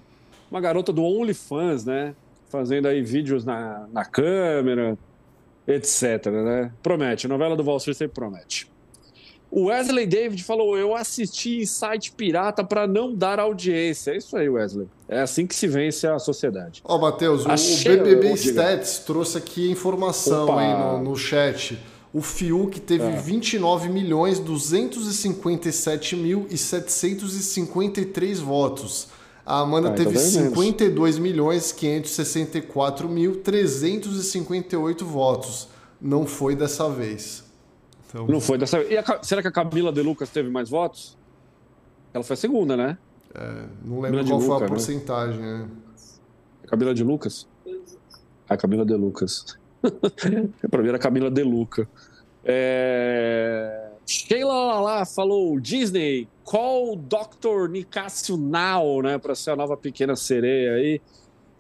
uma 0.51 0.62
garota 0.62 0.93
do 0.93 1.03
OnlyFans, 1.03 1.86
né? 1.86 2.13
Fazendo 2.49 2.88
aí 2.88 3.01
vídeos 3.01 3.43
na, 3.43 3.88
na 3.91 4.06
câmera, 4.06 4.95
etc, 5.67 6.27
né? 6.27 6.71
Promete, 6.84 7.25
a 7.25 7.29
novela 7.29 7.56
do 7.56 7.63
Valcir 7.63 7.95
sempre 7.95 8.13
promete. 8.13 8.71
O 9.49 9.65
Wesley 9.65 10.06
David 10.06 10.43
falou: 10.43 10.77
Eu 10.77 10.95
assisti 10.95 11.62
em 11.62 11.65
site 11.65 12.12
pirata 12.12 12.63
para 12.63 12.86
não 12.86 13.12
dar 13.12 13.39
audiência. 13.39 14.12
É 14.12 14.17
isso 14.17 14.38
aí, 14.38 14.47
Wesley. 14.47 14.88
É 15.10 15.19
assim 15.19 15.47
que 15.47 15.56
se 15.56 15.67
vence 15.67 16.06
a 16.06 16.19
sociedade. 16.19 16.79
Ó, 16.84 16.95
oh, 16.95 16.99
Matheus, 16.99 17.43
o, 17.43 17.49
BBB 17.89 18.34
Stats 18.34 18.99
trouxe 18.99 19.39
aqui 19.39 19.71
informação 19.71 20.45
no, 20.45 21.10
no 21.10 21.15
chat. 21.15 21.75
O 22.13 22.21
Fiuk 22.21 22.80
teve 22.80 23.06
é. 23.06 23.19
29 23.19 23.89
milhões 23.89 24.38
257 24.39 26.15
mil 26.15 26.45
e 26.49 26.58
753 26.58 28.39
votos. 28.39 29.08
A 29.43 29.60
Amanda 29.60 29.89
ah, 29.89 29.93
teve 29.93 30.17
52 30.17 31.17
milhões 31.17 31.71
564 31.71 33.10
mil 33.10 33.41
358 33.41 35.06
votos. 35.06 35.67
Não 35.99 36.28
foi 36.28 36.56
dessa 36.56 36.88
vez. 36.88 37.43
Então... 38.08 38.28
Não 38.28 38.39
foi 38.39 38.60
dessa 38.60 38.80
vez. 38.82 39.10
A, 39.10 39.23
será 39.23 39.41
que 39.41 39.47
a 39.47 39.52
Camila 39.52 39.91
De 39.91 40.02
Lucas 40.02 40.30
teve 40.30 40.49
mais 40.49 40.69
votos? 40.69 41.17
Ela 42.13 42.23
foi 42.23 42.36
a 42.36 42.38
segunda, 42.38 42.78
né? 42.78 42.97
É, 43.34 43.65
não 43.84 43.99
lembro 43.99 44.19
Camila 44.19 44.28
qual 44.28 44.39
foi 44.39 44.49
Luca, 44.49 44.58
a 44.58 44.62
né? 44.62 44.67
porcentagem. 44.67 45.41
Né? 45.41 45.67
A 46.63 46.67
Camila 46.67 46.93
de 46.93 47.04
Lucas? 47.04 47.47
A 48.47 48.56
Camila 48.56 48.86
De 48.86 48.93
Lucas. 48.93 49.58
pra 50.69 50.82
mim 50.82 50.89
era 50.89 51.00
Camila 51.00 51.30
De 51.30 51.43
Luca. 51.43 51.88
É... 52.43 53.89
Sheila 54.06 54.54
Lala 54.54 55.06
falou 55.06 55.60
Disney, 55.60 56.28
call 56.43 56.96
Dr. 56.96 57.69
Nicásio 57.69 58.36
Now, 58.36 59.02
né? 59.02 59.17
Para 59.17 59.34
ser 59.34 59.52
a 59.52 59.56
nova 59.56 59.78
pequena 59.78 60.15
sereia 60.15 60.74
aí. 60.74 61.02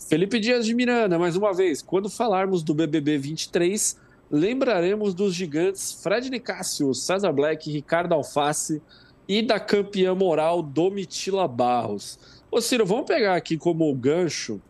Felipe 0.09 0.39
Dias 0.39 0.65
de 0.65 0.73
Miranda, 0.73 1.17
mais 1.17 1.37
uma 1.37 1.53
vez, 1.53 1.81
quando 1.81 2.09
falarmos 2.09 2.61
do 2.61 2.73
BBB 2.73 3.17
23, 3.17 3.97
lembraremos 4.29 5.13
dos 5.13 5.33
gigantes 5.33 5.93
Fred 6.03 6.29
Nicásio, 6.29 6.93
César 6.93 7.31
Black, 7.31 7.71
Ricardo 7.71 8.13
Alface 8.13 8.81
e 9.27 9.41
da 9.41 9.59
campeã 9.59 10.13
moral 10.13 10.61
Domitila 10.61 11.47
Barros. 11.47 12.19
Ô 12.51 12.59
Ciro, 12.59 12.85
vamos 12.85 13.05
pegar 13.05 13.35
aqui 13.35 13.57
como 13.57 13.93
gancho 13.95 14.61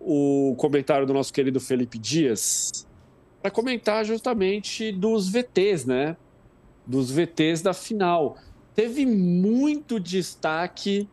o 0.00 0.54
comentário 0.56 1.06
do 1.06 1.12
nosso 1.12 1.32
querido 1.32 1.60
Felipe 1.60 1.98
Dias 1.98 2.86
para 3.42 3.50
comentar 3.50 4.04
justamente 4.04 4.92
dos 4.92 5.28
VTs, 5.28 5.86
né? 5.86 6.16
Dos 6.86 7.10
VTs 7.10 7.62
da 7.62 7.72
final. 7.72 8.36
Teve 8.74 9.04
muito 9.06 10.00
destaque 10.00 11.08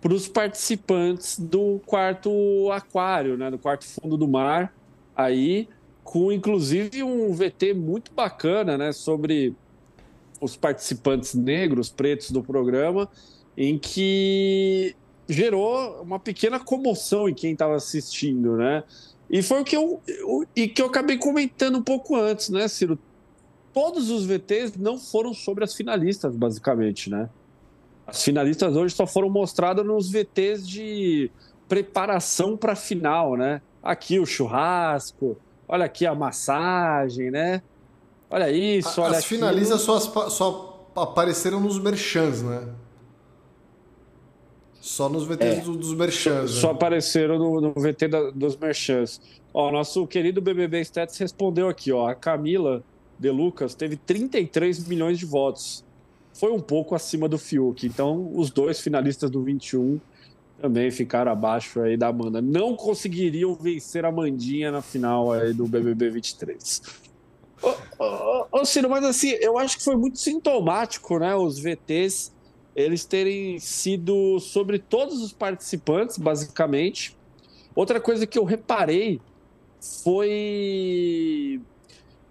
para 0.00 0.14
os 0.14 0.26
participantes 0.26 1.38
do 1.38 1.80
quarto 1.84 2.70
aquário, 2.72 3.36
né? 3.36 3.50
Do 3.50 3.58
quarto 3.58 3.84
fundo 3.84 4.16
do 4.16 4.26
mar. 4.26 4.74
Aí 5.14 5.68
com 6.10 6.32
inclusive 6.32 7.04
um 7.04 7.32
VT 7.32 7.72
muito 7.74 8.12
bacana, 8.12 8.76
né, 8.76 8.90
sobre 8.90 9.54
os 10.40 10.56
participantes 10.56 11.34
negros, 11.34 11.88
pretos 11.88 12.32
do 12.32 12.42
programa, 12.42 13.08
em 13.56 13.78
que 13.78 14.96
gerou 15.30 16.02
uma 16.02 16.18
pequena 16.18 16.58
comoção 16.58 17.28
em 17.28 17.34
quem 17.34 17.52
estava 17.52 17.76
assistindo, 17.76 18.56
né? 18.56 18.82
E 19.30 19.42
foi 19.42 19.60
o 19.60 19.64
que 19.64 19.76
eu, 19.76 20.00
eu, 20.06 20.44
e 20.56 20.66
que 20.66 20.82
eu 20.82 20.86
acabei 20.86 21.16
comentando 21.16 21.78
um 21.78 21.82
pouco 21.82 22.16
antes, 22.16 22.48
né, 22.48 22.66
Ciro? 22.66 22.98
Todos 23.72 24.10
os 24.10 24.26
VTs 24.26 24.76
não 24.76 24.98
foram 24.98 25.32
sobre 25.32 25.62
as 25.62 25.72
finalistas, 25.72 26.34
basicamente, 26.34 27.08
né? 27.08 27.30
As 28.04 28.24
finalistas 28.24 28.74
hoje 28.74 28.92
só 28.92 29.06
foram 29.06 29.30
mostradas 29.30 29.86
nos 29.86 30.10
VTs 30.10 30.68
de 30.68 31.30
preparação 31.68 32.56
para 32.56 32.72
a 32.72 32.76
final, 32.76 33.36
né? 33.36 33.62
Aqui 33.80 34.18
o 34.18 34.26
churrasco, 34.26 35.36
olha 35.68 35.84
aqui 35.84 36.04
a 36.04 36.14
massagem, 36.14 37.30
né? 37.30 37.62
Olha 38.28 38.50
isso, 38.50 39.00
olha 39.00 39.18
As 39.18 39.24
finalistas 39.24 39.80
só, 39.80 40.00
só 40.00 40.90
apareceram 40.96 41.60
nos 41.60 41.78
merchans, 41.78 42.42
né? 42.42 42.68
Só 44.80 45.08
nos 45.08 45.24
VTs 45.24 45.58
é, 45.58 45.60
dos 45.60 45.94
merchans. 45.94 46.50
Só, 46.52 46.68
né? 46.68 46.72
apareceram 46.72 47.38
no, 47.38 47.60
no 47.60 47.72
VT 47.74 48.08
da, 48.08 48.30
dos 48.30 48.56
merchans. 48.56 49.20
Ó, 49.52 49.70
nosso 49.70 50.06
querido 50.06 50.40
BBB 50.40 50.80
Stats 50.80 51.18
respondeu 51.18 51.68
aqui, 51.68 51.92
ó. 51.92 52.08
A 52.08 52.14
Camila 52.14 52.82
De 53.18 53.30
Lucas 53.30 53.74
teve 53.74 53.96
33 53.96 54.86
milhões 54.86 55.18
de 55.18 55.26
votos. 55.26 55.84
Foi 56.32 56.50
um 56.50 56.60
pouco 56.60 56.94
acima 56.94 57.28
do 57.28 57.36
Fiuk. 57.36 57.86
Então, 57.86 58.30
os 58.34 58.50
dois 58.50 58.80
finalistas 58.80 59.30
do 59.30 59.42
21 59.42 60.00
também 60.60 60.90
ficaram 60.90 61.32
abaixo 61.32 61.80
aí 61.80 61.96
da 61.96 62.08
Amanda. 62.08 62.40
Não 62.40 62.76
conseguiriam 62.76 63.54
vencer 63.54 64.04
a 64.04 64.12
Mandinha 64.12 64.70
na 64.70 64.80
final 64.80 65.32
aí 65.32 65.52
do 65.52 65.66
BBB 65.66 66.10
23. 66.10 66.82
Ô, 67.62 67.74
ô, 67.98 68.46
ô, 68.52 68.64
Ciro, 68.64 68.88
mas 68.88 69.04
assim, 69.04 69.30
eu 69.40 69.58
acho 69.58 69.78
que 69.78 69.84
foi 69.84 69.96
muito 69.96 70.18
sintomático, 70.18 71.18
né? 71.18 71.34
Os 71.34 71.58
VTs, 71.58 72.32
eles 72.80 73.04
terem 73.04 73.58
sido 73.58 74.38
sobre 74.40 74.78
todos 74.78 75.22
os 75.22 75.32
participantes, 75.32 76.18
basicamente. 76.18 77.16
Outra 77.74 78.00
coisa 78.00 78.26
que 78.26 78.38
eu 78.38 78.44
reparei 78.44 79.20
foi 80.02 81.60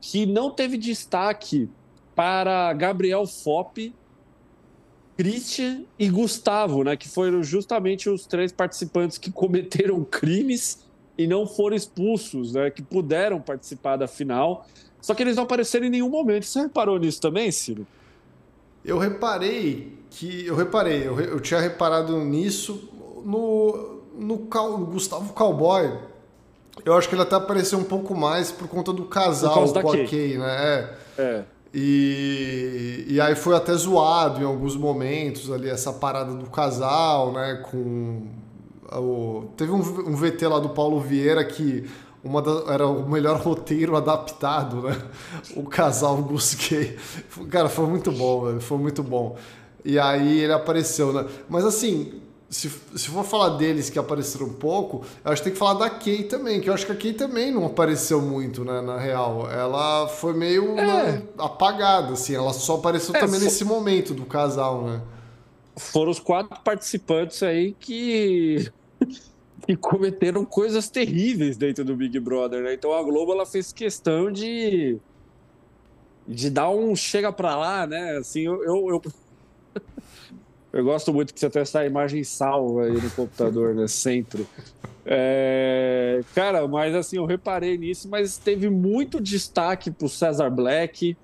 que 0.02 0.26
não 0.26 0.52
teve 0.52 0.78
destaque 0.78 1.70
para 2.16 2.72
Gabriel 2.74 3.26
Fop 3.26 3.78
Christian 5.18 5.84
e 5.98 6.10
Gustavo, 6.10 6.84
né, 6.84 6.96
que 6.96 7.10
foram 7.10 7.44
justamente 7.44 8.10
os 8.10 8.26
três 8.26 8.54
participantes 8.54 9.18
que 9.18 9.30
cometeram 9.30 10.02
crimes 10.06 10.88
e 11.18 11.28
não 11.28 11.46
foram 11.46 11.76
expulsos, 11.76 12.54
né, 12.54 12.72
que 12.72 12.82
puderam 12.82 13.42
participar 13.42 13.98
da 13.98 14.08
final. 14.08 14.66
Só 15.02 15.14
que 15.14 15.22
eles 15.22 15.36
não 15.36 15.44
apareceram 15.44 15.86
em 15.86 15.90
nenhum 15.90 16.10
momento. 16.10 16.46
Você 16.46 16.62
reparou 16.62 16.98
nisso 16.98 17.20
também, 17.20 17.52
Ciro? 17.52 17.86
Eu 18.84 18.98
reparei 18.98 19.99
que. 20.10 20.46
Eu 20.46 20.56
reparei, 20.56 21.08
eu, 21.08 21.20
eu 21.20 21.40
tinha 21.40 21.60
reparado 21.60 22.18
nisso 22.20 22.90
no, 23.24 24.02
no, 24.16 24.38
no 24.38 24.86
Gustavo 24.86 25.34
Cowboy. 25.34 25.92
Eu 26.86 26.96
acho 26.96 27.10
que 27.10 27.16
ele 27.16 27.22
até 27.22 27.36
apareceu 27.36 27.78
um 27.78 27.84
pouco 27.84 28.16
mais 28.16 28.52
por 28.52 28.68
conta 28.68 28.94
do 28.94 29.06
casal 29.06 29.68
com 29.74 29.92
a 29.92 30.08
Kay, 30.08 30.38
né? 30.38 30.96
É. 31.18 31.22
é. 31.22 31.44
E, 31.74 33.06
e 33.08 33.22
aí 33.22 33.36
foi 33.36 33.56
até 33.56 33.74
zoado 33.74 34.42
em 34.42 34.46
alguns 34.46 34.76
momentos 34.76 35.52
ali, 35.52 35.70
essa 35.70 35.94
parada 35.94 36.34
do 36.34 36.50
casal, 36.50 37.32
né? 37.34 37.64
Com. 37.70 38.28
O, 38.92 39.50
teve 39.56 39.72
um, 39.72 39.78
um 39.78 40.16
VT 40.16 40.48
lá 40.48 40.60
do 40.60 40.70
Paulo 40.70 41.00
Vieira 41.00 41.44
que 41.44 41.88
uma 42.24 42.42
da, 42.42 42.74
era 42.74 42.88
o 42.88 43.08
melhor 43.08 43.38
roteiro 43.42 43.96
adaptado, 43.96 44.82
né? 44.82 44.98
O 45.56 45.64
casal 45.64 46.18
busquei. 46.18 46.98
Cara, 47.50 47.70
foi 47.70 47.86
muito 47.86 48.12
bom, 48.12 48.46
velho. 48.46 48.62
Foi 48.62 48.78
muito 48.78 49.04
bom. 49.04 49.38
E 49.84 49.98
aí 49.98 50.40
ele 50.40 50.54
apareceu, 50.54 51.14
né? 51.14 51.26
Mas 51.48 51.66
assim, 51.66 52.22
se, 52.50 52.70
se 52.70 53.10
for 53.10 53.24
falar 53.24 53.58
deles 53.58 53.90
que 53.90 54.00
apareceram 54.00 54.48
um 54.48 54.54
pouco, 54.54 55.06
eu 55.24 55.32
acho 55.32 55.42
que 55.42 55.50
tem 55.50 55.54
que 55.54 55.60
falar 55.60 55.76
da 55.76 55.90
Kay 55.90 56.24
também, 56.24 56.60
que 56.60 56.70
eu 56.70 56.74
acho 56.74 56.86
que 56.86 56.92
a 56.92 56.96
Kay 56.96 57.14
também 57.14 57.52
não 57.52 57.66
apareceu 57.66 58.22
muito, 58.22 58.66
né, 58.66 58.82
na 58.82 58.98
real. 58.98 59.50
Ela 59.52 60.08
foi 60.08 60.34
meio 60.34 60.78
é. 60.78 60.86
né, 61.12 61.24
apagada, 61.38 62.14
assim, 62.14 62.36
ela 62.36 62.52
só 62.52 62.76
apareceu 62.76 63.16
é, 63.16 63.20
também 63.20 63.40
for... 63.40 63.46
nesse 63.46 63.64
momento 63.64 64.14
do 64.14 64.26
casal, 64.26 64.84
né? 64.84 65.02
Foram 65.78 66.12
os 66.12 66.20
quatro 66.20 66.60
participantes 66.62 67.42
aí 67.44 67.74
que 67.80 68.70
que 69.66 69.76
cometeram 69.76 70.44
coisas 70.44 70.90
terríveis 70.90 71.56
dentro 71.56 71.86
do 71.86 71.96
Big 71.96 72.20
Brother, 72.20 72.64
né? 72.64 72.74
Então 72.74 72.92
a 72.94 73.04
Globo 73.04 73.32
ela 73.32 73.46
fez 73.46 73.72
questão 73.72 74.32
de 74.32 74.98
de 76.28 76.50
dar 76.50 76.70
um 76.70 76.96
chega 76.96 77.32
pra 77.32 77.56
lá, 77.56 77.88
né? 77.88 78.18
Assim, 78.18 78.42
eu, 78.42 78.64
eu, 78.64 78.90
eu... 78.90 79.02
Eu 80.72 80.84
gosto 80.84 81.12
muito 81.12 81.34
que 81.34 81.40
você 81.40 81.50
tenha 81.50 81.64
essa 81.64 81.84
imagem 81.86 82.24
salva 82.24 82.84
aí 82.84 82.94
no 82.94 83.10
computador, 83.12 83.74
né? 83.74 83.88
Sempre. 83.88 84.46
É... 85.06 86.22
Cara, 86.36 86.68
mas 86.68 86.94
assim, 86.94 87.18
eu 87.18 87.26
reparei 87.26 87.78
nisso, 87.78 88.08
mas 88.08 88.38
teve 88.38 88.70
muito 88.70 89.20
destaque 89.20 89.90
pro 89.90 90.08
César 90.08 90.50
Black, 90.50 91.18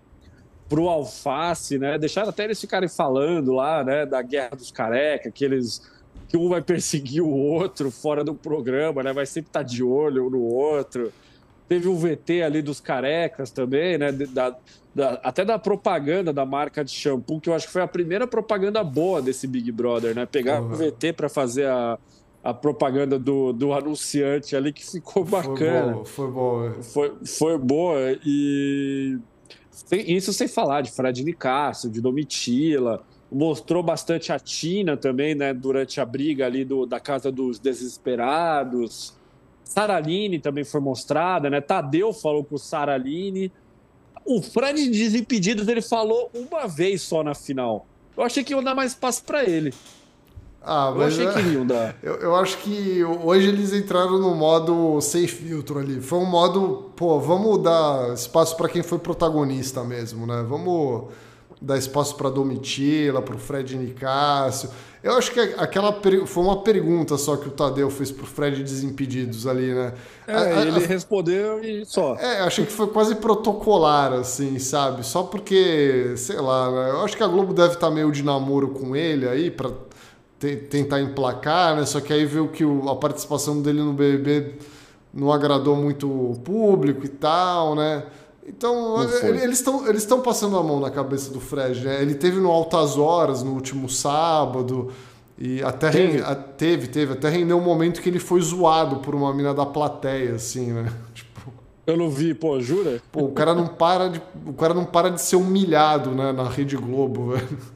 pro 0.68 0.90
Alface, 0.90 1.78
né? 1.78 1.98
Deixaram 2.00 2.30
até 2.30 2.46
eles 2.46 2.60
ficarem 2.60 2.90
falando 2.90 3.54
lá, 3.54 3.84
né? 3.84 4.06
Da 4.06 4.22
Guerra 4.22 4.56
dos 4.56 4.72
Careca, 4.72 5.30
que 5.30 5.46
eles 5.46 5.82
que 6.28 6.38
um 6.38 6.50
vai 6.50 6.62
perseguir 6.62 7.22
o 7.22 7.30
outro 7.30 7.92
fora 7.92 8.24
do 8.24 8.34
programa, 8.34 9.04
né? 9.04 9.14
Vai 9.14 9.28
sempre 9.28 9.50
estar 9.50 9.60
tá 9.60 9.66
de 9.66 9.84
olho 9.84 10.26
um 10.26 10.30
no 10.30 10.42
outro. 10.42 11.14
Teve 11.68 11.88
um 11.88 11.96
VT 11.96 12.44
ali 12.44 12.62
dos 12.62 12.80
carecas 12.80 13.50
também, 13.50 13.98
né? 13.98 14.12
Da, 14.12 14.56
da, 14.94 15.20
até 15.24 15.44
da 15.44 15.58
propaganda 15.58 16.32
da 16.32 16.46
marca 16.46 16.84
de 16.86 16.92
shampoo, 16.92 17.42
que 17.42 17.50
eu 17.50 17.54
acho 17.54 17.68
que 17.68 17.74
foi 17.74 17.82
a 17.82 17.88
primeira 17.88 18.28
propaganda 18.28 18.84
boa 18.84 19.22
desse 19.22 19.48
Big 19.48 19.72
Brother, 19.72 20.16
né? 20.16 20.26
Pegar 20.26 20.62
uhum. 20.62 20.72
o 20.72 20.76
VT 20.76 21.14
para 21.14 21.28
fazer 21.28 21.68
a, 21.68 21.98
a 22.44 22.54
propaganda 22.54 23.18
do, 23.18 23.52
do 23.52 23.74
anunciante 23.74 24.56
ali, 24.56 24.72
que 24.72 24.86
ficou 24.90 25.26
bacana. 25.26 26.06
Foi 26.06 26.32
boa. 26.32 26.72
Foi, 26.74 26.84
foi, 26.84 27.26
foi 27.26 27.58
boa. 27.58 27.98
E 28.24 29.18
isso 29.92 30.32
sem 30.32 30.48
falar 30.48 30.82
de 30.82 30.92
Fred 30.92 31.24
Nicasso, 31.24 31.90
de 31.90 32.00
Domitila. 32.00 33.04
Mostrou 33.32 33.82
bastante 33.82 34.32
a 34.32 34.38
Tina 34.40 34.96
também, 34.96 35.34
né? 35.34 35.54
Durante 35.54 36.00
a 36.00 36.06
briga 36.06 36.46
ali 36.46 36.64
do, 36.64 36.86
da 36.86 37.00
Casa 37.00 37.32
dos 37.32 37.58
Desesperados. 37.58 39.16
Saraline 39.66 40.40
também 40.40 40.64
foi 40.64 40.80
mostrada, 40.80 41.50
né? 41.50 41.60
Tadeu 41.60 42.14
falou 42.14 42.44
com 42.44 42.56
o 42.56 42.60
Saraline. 42.60 43.52
O 44.24 44.42
Fred 44.42 44.90
Desimpedidos 44.90 45.68
ele 45.68 45.82
falou 45.82 46.32
uma 46.34 46.68
vez 46.68 47.02
só 47.02 47.24
na 47.24 47.34
final. 47.34 47.86
Eu 48.16 48.24
achei 48.24 48.44
que 48.44 48.54
iam 48.54 48.64
dar 48.64 48.74
mais 48.74 48.92
espaço 48.92 49.24
para 49.24 49.44
ele. 49.44 49.74
Ah, 50.62 50.92
eu 50.96 51.02
achei 51.04 51.28
é... 51.28 51.34
que 51.34 51.40
iam 51.42 51.66
dar. 51.66 51.96
Eu, 52.02 52.16
eu 52.16 52.36
acho 52.36 52.58
que 52.60 53.04
hoje 53.04 53.50
eles 53.50 53.74
entraram 53.74 54.18
no 54.18 54.34
modo 54.34 55.00
sem 55.02 55.28
filtro 55.28 55.80
ali. 55.80 56.02
Foi 56.02 56.18
um 56.20 56.26
modo, 56.26 56.92
pô, 56.96 57.20
vamos 57.20 57.62
dar 57.62 58.14
espaço 58.14 58.56
para 58.58 58.70
quem 58.70 58.82
foi 58.82 58.98
protagonista 58.98 59.84
mesmo, 59.84 60.26
né? 60.26 60.44
Vamos 60.48 61.10
dar 61.62 61.78
espaço 61.78 62.16
para 62.16 62.30
Domitila, 62.30 63.22
para 63.22 63.36
o 63.36 63.40
Fred 63.40 63.78
Nicásio. 63.78 64.70
Eu 65.06 65.14
acho 65.20 65.32
que 65.32 65.40
aquela 65.40 65.94
foi 66.26 66.44
uma 66.44 66.64
pergunta 66.64 67.16
só 67.16 67.38
que 67.38 67.48
o 67.48 67.52
Tadeu 67.52 67.92
fez 67.92 68.12
pro 68.12 68.26
Fred 68.26 68.64
Desimpedidos 68.64 69.46
ali, 69.46 69.72
né? 69.72 69.94
É, 70.26 70.36
a, 70.36 70.62
ele 70.64 70.84
a, 70.84 70.88
respondeu 70.88 71.64
e 71.64 71.86
só. 71.86 72.16
É, 72.16 72.40
achei 72.40 72.66
que 72.66 72.72
foi 72.72 72.88
quase 72.88 73.14
protocolar, 73.14 74.14
assim, 74.14 74.58
sabe? 74.58 75.06
Só 75.06 75.22
porque, 75.22 76.16
sei 76.18 76.42
lá, 76.42 76.72
né? 76.72 76.90
eu 76.90 77.02
acho 77.04 77.16
que 77.16 77.22
a 77.22 77.28
Globo 77.28 77.54
deve 77.54 77.76
estar 77.76 77.90
tá 77.90 77.94
meio 77.94 78.12
de 78.12 78.24
namoro 78.24 78.70
com 78.70 78.96
ele 78.96 79.30
aí 79.30 79.52
para 79.52 79.70
te, 80.40 80.56
tentar 80.56 81.00
emplacar, 81.00 81.76
né? 81.76 81.86
Só 81.86 82.02
que 82.02 82.12
aí 82.12 82.26
viu 82.26 82.48
que 82.48 82.66
o, 82.66 82.90
a 82.90 82.96
participação 82.96 83.62
dele 83.62 83.84
no 83.84 83.94
BBB 83.94 84.56
não 85.14 85.32
agradou 85.32 85.76
muito 85.76 86.10
o 86.10 86.40
público 86.40 87.06
e 87.06 87.10
tal, 87.10 87.76
né? 87.76 88.06
Então, 88.48 89.02
eles 89.42 89.60
estão 89.60 89.88
eles 89.88 90.06
passando 90.24 90.58
a 90.58 90.64
mão 90.64 90.80
na 90.80 90.92
cabeça 90.92 91.32
do 91.32 91.40
Fred, 91.40 91.84
né? 91.84 92.02
Ele 92.02 92.14
teve 92.14 92.40
no 92.40 92.52
Altas 92.52 92.98
Horas 92.98 93.42
no 93.42 93.54
último 93.54 93.90
sábado. 93.90 94.92
E 95.38 95.62
até 95.64 95.90
teve. 95.90 96.18
Rende, 96.18 96.44
teve, 96.58 96.88
teve, 96.88 97.14
até 97.14 97.30
rendeu 97.30 97.58
um 97.58 97.64
momento 97.64 98.02
que 98.02 98.08
ele 98.08 98.20
foi 98.20 98.40
zoado 98.42 98.98
por 98.98 99.14
uma 99.14 99.34
mina 99.34 99.54
da 99.54 99.66
plateia, 99.66 100.36
assim, 100.36 100.72
né? 100.72 100.92
Tipo, 101.14 101.54
eu 101.86 101.98
não 101.98 102.10
vi, 102.10 102.34
pô, 102.34 102.60
jura? 102.62 103.02
Pô, 103.12 103.26
o 103.26 103.32
cara 103.32 103.54
não 103.54 103.68
para 103.68 104.10
de, 104.10 104.22
o 104.46 104.54
cara 104.54 104.74
não 104.74 104.86
para 104.86 105.10
de 105.10 105.22
ser 105.22 105.36
humilhado, 105.36 106.12
né, 106.12 106.32
na 106.32 106.48
Rede 106.48 106.78
Globo, 106.78 107.32
velho. 107.34 107.76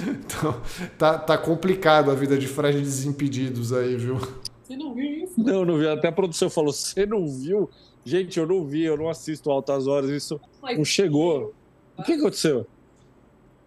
Então, 0.00 0.54
tá, 0.96 1.18
tá 1.18 1.36
complicado 1.36 2.10
a 2.10 2.14
vida 2.14 2.38
de 2.38 2.46
Fred 2.46 2.80
Desimpedidos 2.80 3.72
aí, 3.72 3.96
viu? 3.96 4.18
Você 4.62 4.76
não 4.76 4.94
viu 4.94 5.24
isso? 5.24 5.34
Não, 5.36 5.64
não 5.64 5.78
vi. 5.78 5.88
Até 5.88 6.08
a 6.08 6.12
produção 6.12 6.48
falou, 6.48 6.72
você 6.72 7.04
não 7.04 7.26
viu? 7.26 7.68
Gente, 8.04 8.38
eu 8.38 8.46
não 8.46 8.64
vi, 8.64 8.84
eu 8.84 8.96
não 8.96 9.08
assisto 9.08 9.50
Altas 9.50 9.86
Horas, 9.86 10.10
isso 10.10 10.40
Mas, 10.60 10.76
não 10.76 10.84
chegou. 10.84 11.54
O 11.96 12.02
que 12.02 12.12
aconteceu? 12.12 12.66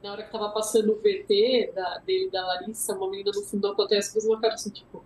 Na 0.03 0.11
hora 0.11 0.23
que 0.23 0.31
tava 0.31 0.49
passando 0.49 0.91
o 0.91 0.95
VT 0.97 1.71
da, 1.73 1.97
dele 1.99 2.29
da 2.29 2.45
Larissa, 2.45 2.93
uma 2.93 3.09
menina 3.09 3.31
no 3.33 3.41
fundo 3.41 3.67
acontece 3.67 4.13
fez 4.13 4.25
uma 4.25 4.39
cara 4.39 4.53
assim, 4.53 4.69
tipo, 4.69 5.03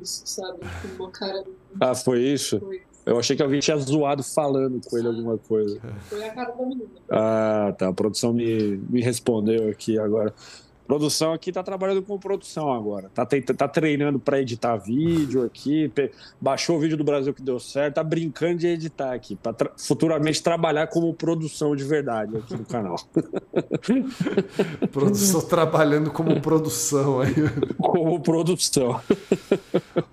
isso, 0.00 0.22
sabe? 0.26 0.58
Uma 0.98 1.10
cara. 1.10 1.44
Ah, 1.80 1.94
foi 1.94 2.20
isso? 2.20 2.58
Foi. 2.60 2.82
Eu 3.04 3.18
achei 3.18 3.34
que 3.34 3.42
alguém 3.42 3.58
tinha 3.58 3.76
zoado 3.76 4.22
falando 4.22 4.80
com 4.88 4.96
ele 4.96 5.08
alguma 5.08 5.36
coisa. 5.36 5.80
Foi 6.08 6.22
a 6.24 6.32
cara 6.32 6.52
da 6.52 6.64
menina. 6.64 6.88
Ah, 7.10 7.74
tá. 7.76 7.88
A 7.88 7.92
produção 7.92 8.32
me, 8.32 8.76
me 8.88 9.02
respondeu 9.02 9.68
aqui 9.68 9.98
agora. 9.98 10.32
Produção 10.86 11.32
aqui 11.32 11.52
tá 11.52 11.62
trabalhando 11.62 12.02
com 12.02 12.18
produção 12.18 12.72
agora. 12.72 13.10
Tá, 13.14 13.26
tá 13.26 13.68
treinando 13.68 14.18
para 14.18 14.40
editar 14.40 14.76
vídeo 14.76 15.44
aqui. 15.44 15.90
Baixou 16.40 16.76
o 16.76 16.80
vídeo 16.80 16.96
do 16.96 17.04
Brasil 17.04 17.32
que 17.32 17.42
deu 17.42 17.58
certo. 17.58 17.94
Tá 17.94 18.04
brincando 18.04 18.58
de 18.58 18.66
editar 18.66 19.12
aqui. 19.12 19.36
Para 19.36 19.52
tra 19.52 19.70
futuramente 19.76 20.42
trabalhar 20.42 20.88
como 20.88 21.12
produção 21.14 21.74
de 21.76 21.84
verdade 21.84 22.36
aqui 22.36 22.54
no 22.54 22.64
canal. 22.64 22.96
produção 24.92 25.40
trabalhando 25.40 26.10
como 26.10 26.40
produção 26.40 27.20
aí. 27.20 27.34
Como 27.78 28.20
produção. 28.20 29.00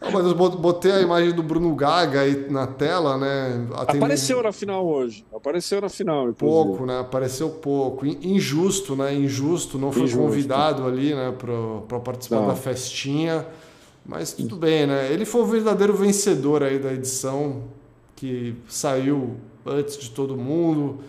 Ah, 0.02 0.12
mas 0.12 0.26
eu 0.26 0.34
botei 0.36 0.92
a 0.92 1.02
imagem 1.02 1.34
do 1.34 1.44
Bruno 1.44 1.76
Gaga 1.76 2.22
aí 2.22 2.50
na 2.50 2.66
tela, 2.66 3.18
né? 3.18 3.68
Apareceu 3.76 4.42
na 4.42 4.52
final 4.52 4.86
hoje. 4.86 5.26
Apareceu 5.34 5.82
na 5.82 5.90
final. 5.90 6.30
Inclusive. 6.30 6.38
Pouco, 6.38 6.86
né? 6.86 7.00
Apareceu 7.00 7.50
pouco. 7.50 8.06
Injusto, 8.06 8.96
né? 8.96 9.14
Injusto. 9.14 9.78
Não 9.78 9.92
foi 9.92 10.04
Injusto. 10.04 10.24
convidado 10.24 10.69
convidado 10.70 10.86
ali, 10.86 11.14
né, 11.14 11.34
para 11.88 12.00
participar 12.00 12.42
Não. 12.42 12.48
da 12.48 12.56
festinha. 12.56 13.46
Mas 14.06 14.34
tudo 14.34 14.56
bem, 14.56 14.88
né? 14.88 15.12
Ele 15.12 15.24
foi 15.24 15.42
o 15.42 15.46
verdadeiro 15.46 15.94
vencedor 15.94 16.64
aí 16.64 16.80
da 16.80 16.92
edição 16.92 17.66
que 18.16 18.56
saiu 18.68 19.36
antes 19.66 19.98
de 19.98 20.10
todo 20.10 20.36
mundo. 20.36 21.00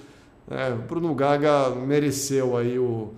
É, 0.51 0.71
o 0.73 0.77
Bruno 0.77 1.15
Gaga 1.15 1.71
mereceu 1.71 2.57
aí 2.57 2.79
o, 2.79 3.11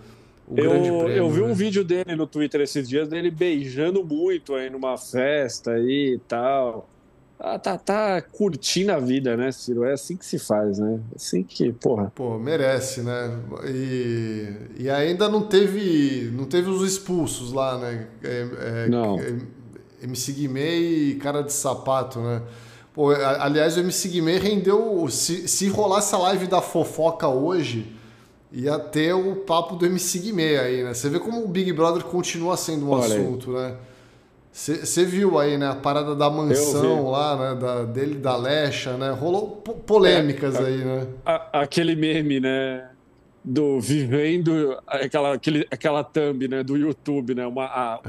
o 0.46 0.56
eu, 0.56 0.70
grande 0.70 0.88
prêmio. 0.88 1.16
Eu 1.16 1.30
vi 1.30 1.40
né? 1.40 1.46
um 1.46 1.54
vídeo 1.54 1.82
dele 1.82 2.14
no 2.14 2.26
Twitter 2.26 2.60
esses 2.60 2.88
dias, 2.88 3.08
dele 3.08 3.30
beijando 3.30 4.04
muito 4.04 4.54
aí 4.54 4.70
numa 4.70 4.96
festa 4.96 5.72
aí 5.72 6.14
e 6.14 6.18
tal. 6.28 6.88
Ah, 7.44 7.58
tá, 7.58 7.76
tá 7.76 8.22
curtindo 8.22 8.92
a 8.92 9.00
vida, 9.00 9.36
né, 9.36 9.50
Ciro? 9.50 9.82
É 9.82 9.94
assim 9.94 10.16
que 10.16 10.24
se 10.24 10.38
faz, 10.38 10.78
né? 10.78 11.00
Assim 11.16 11.42
que, 11.42 11.72
porra. 11.72 12.12
Pô, 12.14 12.38
merece, 12.38 13.00
né? 13.00 13.36
E, 13.66 14.46
e 14.78 14.88
ainda 14.88 15.28
não 15.28 15.42
teve, 15.42 16.30
não 16.32 16.44
teve 16.44 16.70
os 16.70 16.88
expulsos 16.88 17.52
lá, 17.52 17.76
né? 17.78 18.06
É, 18.22 18.48
é, 18.84 18.88
não. 18.88 19.18
É, 19.18 19.36
MC 20.04 20.32
Guimê 20.34 20.78
e 20.78 21.14
cara 21.16 21.42
de 21.42 21.52
sapato, 21.52 22.20
né? 22.20 22.42
Pô, 22.94 23.10
aliás, 23.10 23.76
o 23.76 23.80
MC 23.80 24.08
Guimê 24.08 24.38
rendeu. 24.38 25.08
Se, 25.10 25.48
se 25.48 25.66
rolasse 25.66 26.14
a 26.14 26.18
live 26.18 26.46
da 26.46 26.62
fofoca 26.62 27.26
hoje, 27.26 27.92
ia 28.52 28.78
ter 28.78 29.14
o 29.14 29.34
papo 29.34 29.74
do 29.74 29.84
MC 29.84 30.20
Guimê 30.20 30.58
aí, 30.58 30.84
né? 30.84 30.94
Você 30.94 31.08
vê 31.08 31.18
como 31.18 31.42
o 31.42 31.48
Big 31.48 31.72
Brother 31.72 32.04
continua 32.04 32.56
sendo 32.56 32.86
um 32.86 32.90
Olha 32.90 33.06
assunto, 33.16 33.56
aí. 33.56 33.72
né? 33.72 33.76
Você 34.52 35.06
viu 35.06 35.38
aí, 35.38 35.56
né, 35.56 35.70
a 35.70 35.74
parada 35.74 36.14
da 36.14 36.28
mansão 36.28 37.10
lá, 37.10 37.36
né, 37.54 37.58
da, 37.58 37.84
dele 37.84 38.16
da 38.16 38.36
Lecha, 38.36 38.98
né? 38.98 39.10
Rolou 39.10 39.48
polêmicas 39.86 40.56
é, 40.56 40.66
aí, 40.66 40.84
né? 40.84 41.06
A, 41.24 41.62
aquele 41.62 41.96
meme, 41.96 42.38
né, 42.38 42.90
do 43.42 43.80
vivendo 43.80 44.78
aquela 44.86 45.34
aquele, 45.34 45.66
aquela 45.70 46.04
thumb, 46.04 46.46
né, 46.48 46.62
do 46.62 46.76
YouTube, 46.76 47.34
né, 47.34 47.46
uma 47.46 47.64
a, 47.64 48.00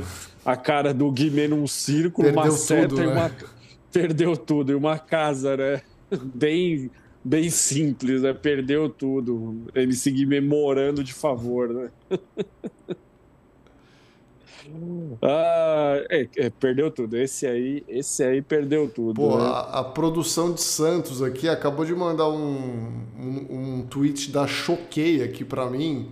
a 0.45 0.57
cara 0.57 0.93
do 0.93 1.09
Guimê 1.09 1.47
num 1.47 1.65
círculo, 1.65 2.27
perdeu 2.27 2.43
uma 2.43 2.51
seta 2.51 2.87
tudo, 2.89 3.01
e 3.01 3.07
né? 3.07 3.13
uma 3.13 3.31
perdeu 3.89 4.35
tudo 4.35 4.71
e 4.73 4.75
uma 4.75 4.99
casa, 4.99 5.55
né? 5.55 5.81
Bem 6.11 6.91
bem 7.23 7.49
simples, 7.49 8.21
né? 8.21 8.33
Perdeu 8.33 8.89
tudo. 8.89 9.63
MC 9.73 10.11
Guimê 10.11 10.41
morando 10.41 11.01
de 11.01 11.13
favor, 11.13 11.69
né? 11.69 11.89
Ah, 15.21 16.03
é, 16.09 16.27
é, 16.37 16.49
perdeu 16.49 16.91
tudo. 16.91 17.17
Esse 17.17 17.45
aí, 17.45 17.83
esse 17.87 18.23
aí 18.23 18.41
perdeu 18.41 18.87
tudo. 18.87 19.15
Pô, 19.15 19.37
né? 19.37 19.45
a, 19.45 19.79
a, 19.79 19.83
produção 19.83 20.53
de 20.53 20.61
Santos 20.61 21.21
aqui 21.21 21.47
acabou 21.47 21.85
de 21.85 21.93
mandar 21.93 22.29
um, 22.29 23.03
um, 23.17 23.47
um 23.49 23.87
tweet 23.89 24.31
da 24.31 24.47
Choquei 24.47 25.23
aqui 25.23 25.43
para 25.43 25.69
mim. 25.69 26.11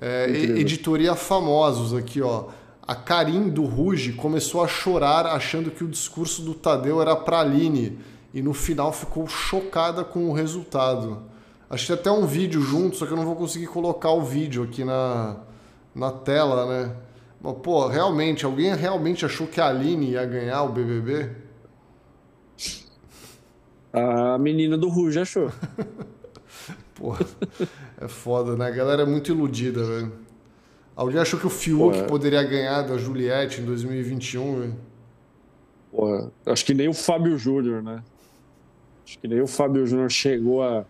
É, 0.00 0.30
editoria 0.30 1.14
Famosos 1.14 1.92
aqui, 1.92 2.22
ó. 2.22 2.46
A 2.86 2.94
Karim 2.94 3.50
do 3.50 3.64
Ruge 3.64 4.12
começou 4.12 4.62
a 4.62 4.68
chorar 4.68 5.26
achando 5.26 5.70
que 5.70 5.84
o 5.84 5.88
discurso 5.88 6.40
do 6.40 6.54
Tadeu 6.54 7.02
era 7.02 7.14
pra 7.14 7.40
Aline 7.40 7.98
e 8.32 8.40
no 8.40 8.54
final 8.54 8.92
ficou 8.92 9.26
chocada 9.26 10.04
com 10.04 10.30
o 10.30 10.32
resultado. 10.32 11.22
Achei 11.68 11.94
até 11.94 12.10
um 12.10 12.26
vídeo 12.26 12.62
junto, 12.62 12.96
só 12.96 13.04
que 13.04 13.12
eu 13.12 13.16
não 13.16 13.26
vou 13.26 13.36
conseguir 13.36 13.66
colocar 13.66 14.10
o 14.12 14.22
vídeo 14.22 14.62
aqui 14.62 14.84
na, 14.84 15.36
na 15.94 16.10
tela, 16.10 16.64
né? 16.66 16.96
Pô, 17.40 17.86
realmente, 17.86 18.44
alguém 18.44 18.74
realmente 18.74 19.24
achou 19.24 19.46
que 19.46 19.60
a 19.60 19.68
Aline 19.68 20.10
ia 20.10 20.26
ganhar 20.26 20.62
o 20.64 20.70
BBB? 20.70 21.30
A 23.92 24.36
menina 24.38 24.76
do 24.76 24.88
Ruge 24.88 25.20
achou. 25.20 25.50
Pô, 26.94 27.14
é 28.00 28.08
foda, 28.08 28.56
né? 28.56 28.66
A 28.66 28.70
galera 28.70 29.02
é 29.02 29.06
muito 29.06 29.30
iludida, 29.30 29.84
velho. 29.84 30.12
Alguém 30.96 31.20
achou 31.20 31.38
que 31.38 31.46
o 31.46 31.50
Fiuk 31.50 31.96
é... 31.96 32.02
poderia 32.02 32.42
ganhar 32.42 32.82
da 32.82 32.98
Juliette 32.98 33.60
em 33.60 33.64
2021, 33.64 34.60
velho? 34.60 34.76
Pô, 35.92 36.30
acho 36.44 36.64
que 36.64 36.74
nem 36.74 36.88
o 36.88 36.94
Fábio 36.94 37.38
Júnior, 37.38 37.82
né? 37.82 38.02
Acho 39.06 39.18
que 39.20 39.28
nem 39.28 39.40
o 39.40 39.46
Fábio 39.46 39.86
Júnior 39.86 40.10
chegou 40.10 40.62
a, 40.62 40.84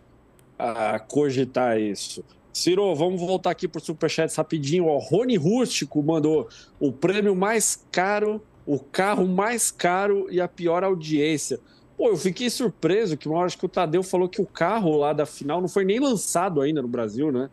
a 0.58 0.98
cogitar 0.98 1.78
isso. 1.78 2.24
Ciro, 2.58 2.94
vamos 2.94 3.20
voltar 3.20 3.50
aqui 3.50 3.68
para 3.68 3.78
o 3.78 3.84
Superchat 3.84 4.36
rapidinho. 4.36 4.86
O 4.86 4.98
Rony 4.98 5.36
Rústico 5.36 6.02
mandou 6.02 6.48
o 6.80 6.90
prêmio 6.90 7.36
mais 7.36 7.84
caro, 7.92 8.42
o 8.66 8.78
carro 8.78 9.26
mais 9.26 9.70
caro 9.70 10.26
e 10.30 10.40
a 10.40 10.48
pior 10.48 10.82
audiência. 10.82 11.60
Pô, 11.96 12.08
eu 12.08 12.16
fiquei 12.16 12.50
surpreso 12.50 13.16
que 13.16 13.28
uma 13.28 13.38
hora 13.38 13.50
que 13.50 13.64
o 13.64 13.68
Tadeu 13.68 14.02
falou 14.02 14.28
que 14.28 14.42
o 14.42 14.46
carro 14.46 14.96
lá 14.96 15.12
da 15.12 15.24
final 15.24 15.60
não 15.60 15.68
foi 15.68 15.84
nem 15.84 16.00
lançado 16.00 16.60
ainda 16.60 16.82
no 16.82 16.88
Brasil, 16.88 17.30
né? 17.30 17.48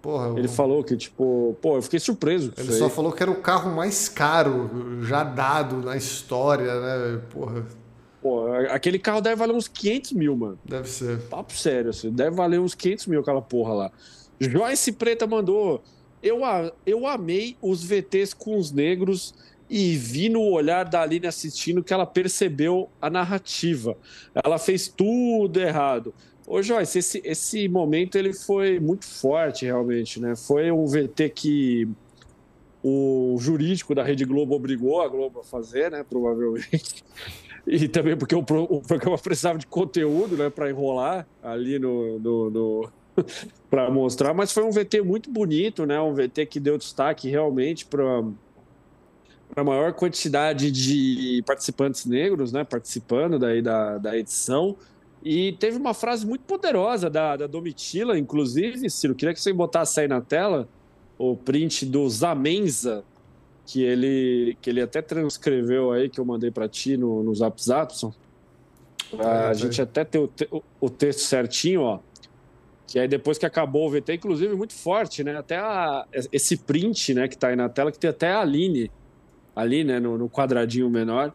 Porra, 0.00 0.38
ele 0.38 0.46
eu... 0.46 0.52
falou 0.52 0.84
que, 0.84 0.96
tipo, 0.96 1.56
pô, 1.60 1.76
eu 1.76 1.82
fiquei 1.82 1.98
surpreso. 1.98 2.52
Ele 2.56 2.72
só 2.72 2.88
falou 2.88 3.10
que 3.10 3.22
era 3.22 3.30
o 3.30 3.40
carro 3.40 3.74
mais 3.74 4.08
caro 4.08 5.00
já 5.02 5.24
dado 5.24 5.76
na 5.76 5.96
história, 5.96 6.80
né? 6.80 7.20
Porra. 7.30 7.64
Pô, 8.20 8.46
aquele 8.70 8.98
carro 8.98 9.20
deve 9.20 9.36
valer 9.36 9.54
uns 9.54 9.68
500 9.68 10.12
mil, 10.12 10.36
mano. 10.36 10.58
Deve 10.64 10.88
ser. 10.88 11.18
Papo 11.22 11.52
sério, 11.52 11.90
assim. 11.90 12.10
Deve 12.10 12.36
valer 12.36 12.60
uns 12.60 12.74
500 12.74 13.06
mil 13.06 13.20
aquela 13.20 13.42
porra 13.42 13.74
lá. 13.74 13.92
Joyce 14.40 14.92
Preta 14.92 15.26
mandou. 15.26 15.82
Eu, 16.22 16.40
eu 16.86 17.06
amei 17.06 17.56
os 17.60 17.84
VTs 17.84 18.32
com 18.32 18.58
os 18.58 18.72
negros 18.72 19.34
e 19.68 19.96
vi 19.96 20.28
no 20.28 20.42
olhar 20.42 20.84
da 20.84 21.02
Aline 21.02 21.26
assistindo 21.26 21.82
que 21.82 21.92
ela 21.92 22.06
percebeu 22.06 22.88
a 23.00 23.10
narrativa. 23.10 23.96
Ela 24.34 24.58
fez 24.58 24.88
tudo 24.88 25.60
errado. 25.60 26.14
Ô 26.46 26.62
Joyce, 26.62 26.98
esse, 26.98 27.22
esse 27.24 27.68
momento 27.68 28.16
ele 28.16 28.32
foi 28.32 28.78
muito 28.78 29.06
forte 29.06 29.64
realmente, 29.64 30.20
né? 30.20 30.36
Foi 30.36 30.70
um 30.70 30.86
VT 30.86 31.30
que 31.30 31.88
o 32.82 33.36
jurídico 33.40 33.94
da 33.94 34.02
Rede 34.02 34.26
Globo 34.26 34.54
obrigou 34.54 35.00
a 35.00 35.08
Globo 35.08 35.40
a 35.40 35.44
fazer, 35.44 35.90
né? 35.90 36.04
Provavelmente. 36.08 37.02
E 37.66 37.88
também 37.88 38.14
porque 38.14 38.34
o, 38.34 38.40
o 38.40 38.82
programa 38.82 39.16
precisava 39.16 39.58
de 39.58 39.66
conteúdo, 39.66 40.36
né? 40.36 40.50
Para 40.50 40.68
enrolar 40.68 41.26
ali 41.42 41.78
no, 41.78 42.18
no, 42.18 42.50
no 42.50 42.92
para 43.70 43.90
mostrar, 43.90 44.34
mas 44.34 44.52
foi 44.52 44.64
um 44.64 44.70
VT 44.70 45.02
muito 45.02 45.30
bonito, 45.30 45.86
né? 45.86 46.00
Um 46.00 46.14
VT 46.14 46.46
que 46.46 46.60
deu 46.60 46.78
destaque 46.78 47.28
realmente 47.28 47.86
para 47.86 48.22
a 49.56 49.64
maior 49.64 49.92
quantidade 49.92 50.70
de 50.70 51.42
participantes 51.46 52.06
negros, 52.06 52.52
né? 52.52 52.64
Participando 52.64 53.38
daí 53.38 53.62
da, 53.62 53.98
da 53.98 54.16
edição. 54.16 54.76
E 55.24 55.52
teve 55.52 55.78
uma 55.78 55.94
frase 55.94 56.26
muito 56.26 56.42
poderosa 56.42 57.08
da, 57.08 57.36
da 57.36 57.46
Domitila, 57.46 58.18
inclusive, 58.18 58.90
Ciro, 58.90 59.14
queria 59.14 59.32
que 59.32 59.40
você 59.40 59.52
botasse 59.52 60.00
aí 60.00 60.08
na 60.08 60.20
tela 60.20 60.68
o 61.16 61.34
print 61.34 61.86
do 61.86 62.08
Zamenza, 62.10 63.02
que 63.66 63.82
ele, 63.82 64.58
que 64.60 64.68
ele 64.68 64.82
até 64.82 65.00
transcreveu 65.00 65.92
aí, 65.92 66.10
que 66.10 66.20
eu 66.20 66.24
mandei 66.24 66.50
para 66.50 66.68
ti 66.68 66.96
no, 66.98 67.22
no 67.22 67.34
Zap 67.34 67.62
Zapson. 67.62 68.12
A 69.18 69.50
é, 69.50 69.54
gente 69.54 69.80
até 69.80 70.04
ter 70.04 70.18
o, 70.18 70.30
o 70.80 70.90
texto 70.90 71.20
certinho, 71.20 71.82
ó. 71.82 72.00
Que 72.86 72.98
aí 72.98 73.08
depois 73.08 73.38
que 73.38 73.46
acabou 73.46 73.86
o 73.86 73.90
VT, 73.90 74.14
inclusive 74.14 74.54
muito 74.54 74.74
forte, 74.74 75.24
né? 75.24 75.36
Até 75.36 75.56
a, 75.56 76.06
esse 76.32 76.56
print, 76.56 77.14
né, 77.14 77.28
que 77.28 77.36
tá 77.36 77.48
aí 77.48 77.56
na 77.56 77.68
tela, 77.68 77.90
que 77.90 77.98
tem 77.98 78.10
até 78.10 78.30
a 78.30 78.40
Aline 78.40 78.90
ali, 79.56 79.84
né, 79.84 79.98
no, 79.98 80.18
no 80.18 80.28
quadradinho 80.28 80.88
menor. 80.90 81.32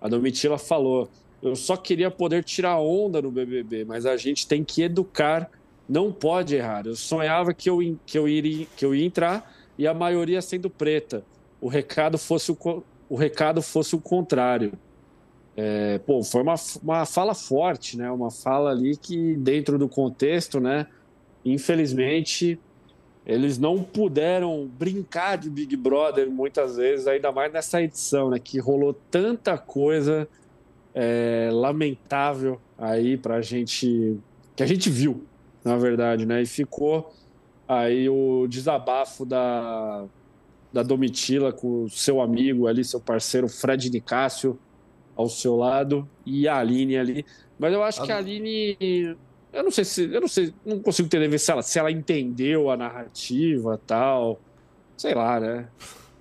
A 0.00 0.08
Domitila 0.08 0.58
falou: 0.58 1.08
"Eu 1.42 1.56
só 1.56 1.76
queria 1.76 2.10
poder 2.10 2.44
tirar 2.44 2.78
onda 2.78 3.20
no 3.20 3.30
BBB, 3.30 3.84
mas 3.84 4.06
a 4.06 4.16
gente 4.16 4.46
tem 4.46 4.62
que 4.62 4.82
educar, 4.82 5.50
não 5.88 6.12
pode 6.12 6.54
errar. 6.54 6.86
Eu 6.86 6.94
sonhava 6.94 7.52
que 7.52 7.68
eu 7.68 7.78
que 8.06 8.18
eu 8.18 8.28
iria 8.28 8.66
que 8.76 8.84
eu 8.84 8.94
ia 8.94 9.04
entrar 9.04 9.52
e 9.76 9.86
a 9.86 9.94
maioria 9.94 10.40
sendo 10.40 10.70
preta. 10.70 11.24
O 11.60 11.68
recado 11.68 12.16
fosse 12.18 12.52
o, 12.52 12.84
o 13.08 13.16
recado 13.16 13.60
fosse 13.60 13.96
o 13.96 14.00
contrário." 14.00 14.72
É, 15.56 15.98
pô, 15.98 16.22
foi 16.22 16.42
uma, 16.42 16.54
uma 16.82 17.04
fala 17.04 17.34
forte, 17.34 17.96
né? 17.96 18.10
Uma 18.10 18.30
fala 18.30 18.70
ali 18.70 18.96
que, 18.96 19.36
dentro 19.36 19.78
do 19.78 19.88
contexto, 19.88 20.58
né? 20.58 20.86
Infelizmente, 21.44 22.58
eles 23.26 23.58
não 23.58 23.82
puderam 23.82 24.66
brincar 24.78 25.36
de 25.36 25.50
Big 25.50 25.76
Brother 25.76 26.30
muitas 26.30 26.76
vezes, 26.76 27.06
ainda 27.06 27.30
mais 27.30 27.52
nessa 27.52 27.82
edição, 27.82 28.30
né? 28.30 28.38
Que 28.38 28.58
rolou 28.58 28.94
tanta 29.10 29.58
coisa 29.58 30.26
é, 30.94 31.50
lamentável 31.52 32.60
aí 32.78 33.16
para 33.16 33.36
a 33.36 33.42
gente, 33.42 34.16
que 34.56 34.62
a 34.62 34.66
gente 34.66 34.88
viu, 34.88 35.24
na 35.62 35.76
verdade, 35.76 36.24
né? 36.24 36.40
E 36.40 36.46
ficou 36.46 37.12
aí 37.68 38.08
o 38.08 38.46
desabafo 38.48 39.26
da, 39.26 40.06
da 40.72 40.82
Domitila 40.82 41.52
com 41.52 41.84
o 41.84 41.90
seu 41.90 42.22
amigo 42.22 42.66
ali, 42.66 42.82
seu 42.82 43.00
parceiro 43.00 43.48
Fred 43.48 43.90
Nicásio 43.90 44.58
ao 45.16 45.28
seu 45.28 45.56
lado 45.56 46.08
e 46.24 46.48
a 46.48 46.58
Aline 46.58 46.96
ali. 46.96 47.26
Mas 47.58 47.72
eu 47.72 47.82
acho 47.82 48.02
a... 48.02 48.06
que 48.06 48.12
a 48.12 48.18
Aline, 48.18 49.16
eu 49.52 49.62
não 49.62 49.70
sei 49.70 49.84
se, 49.84 50.04
eu 50.04 50.20
não 50.20 50.28
sei, 50.28 50.52
não 50.64 50.80
consigo 50.80 51.06
entender 51.06 51.38
se 51.38 51.50
ela, 51.50 51.62
se 51.62 51.78
ela 51.78 51.90
entendeu 51.90 52.70
a 52.70 52.76
narrativa 52.76 53.80
tal, 53.86 54.40
sei 54.96 55.14
lá, 55.14 55.38
né? 55.38 55.68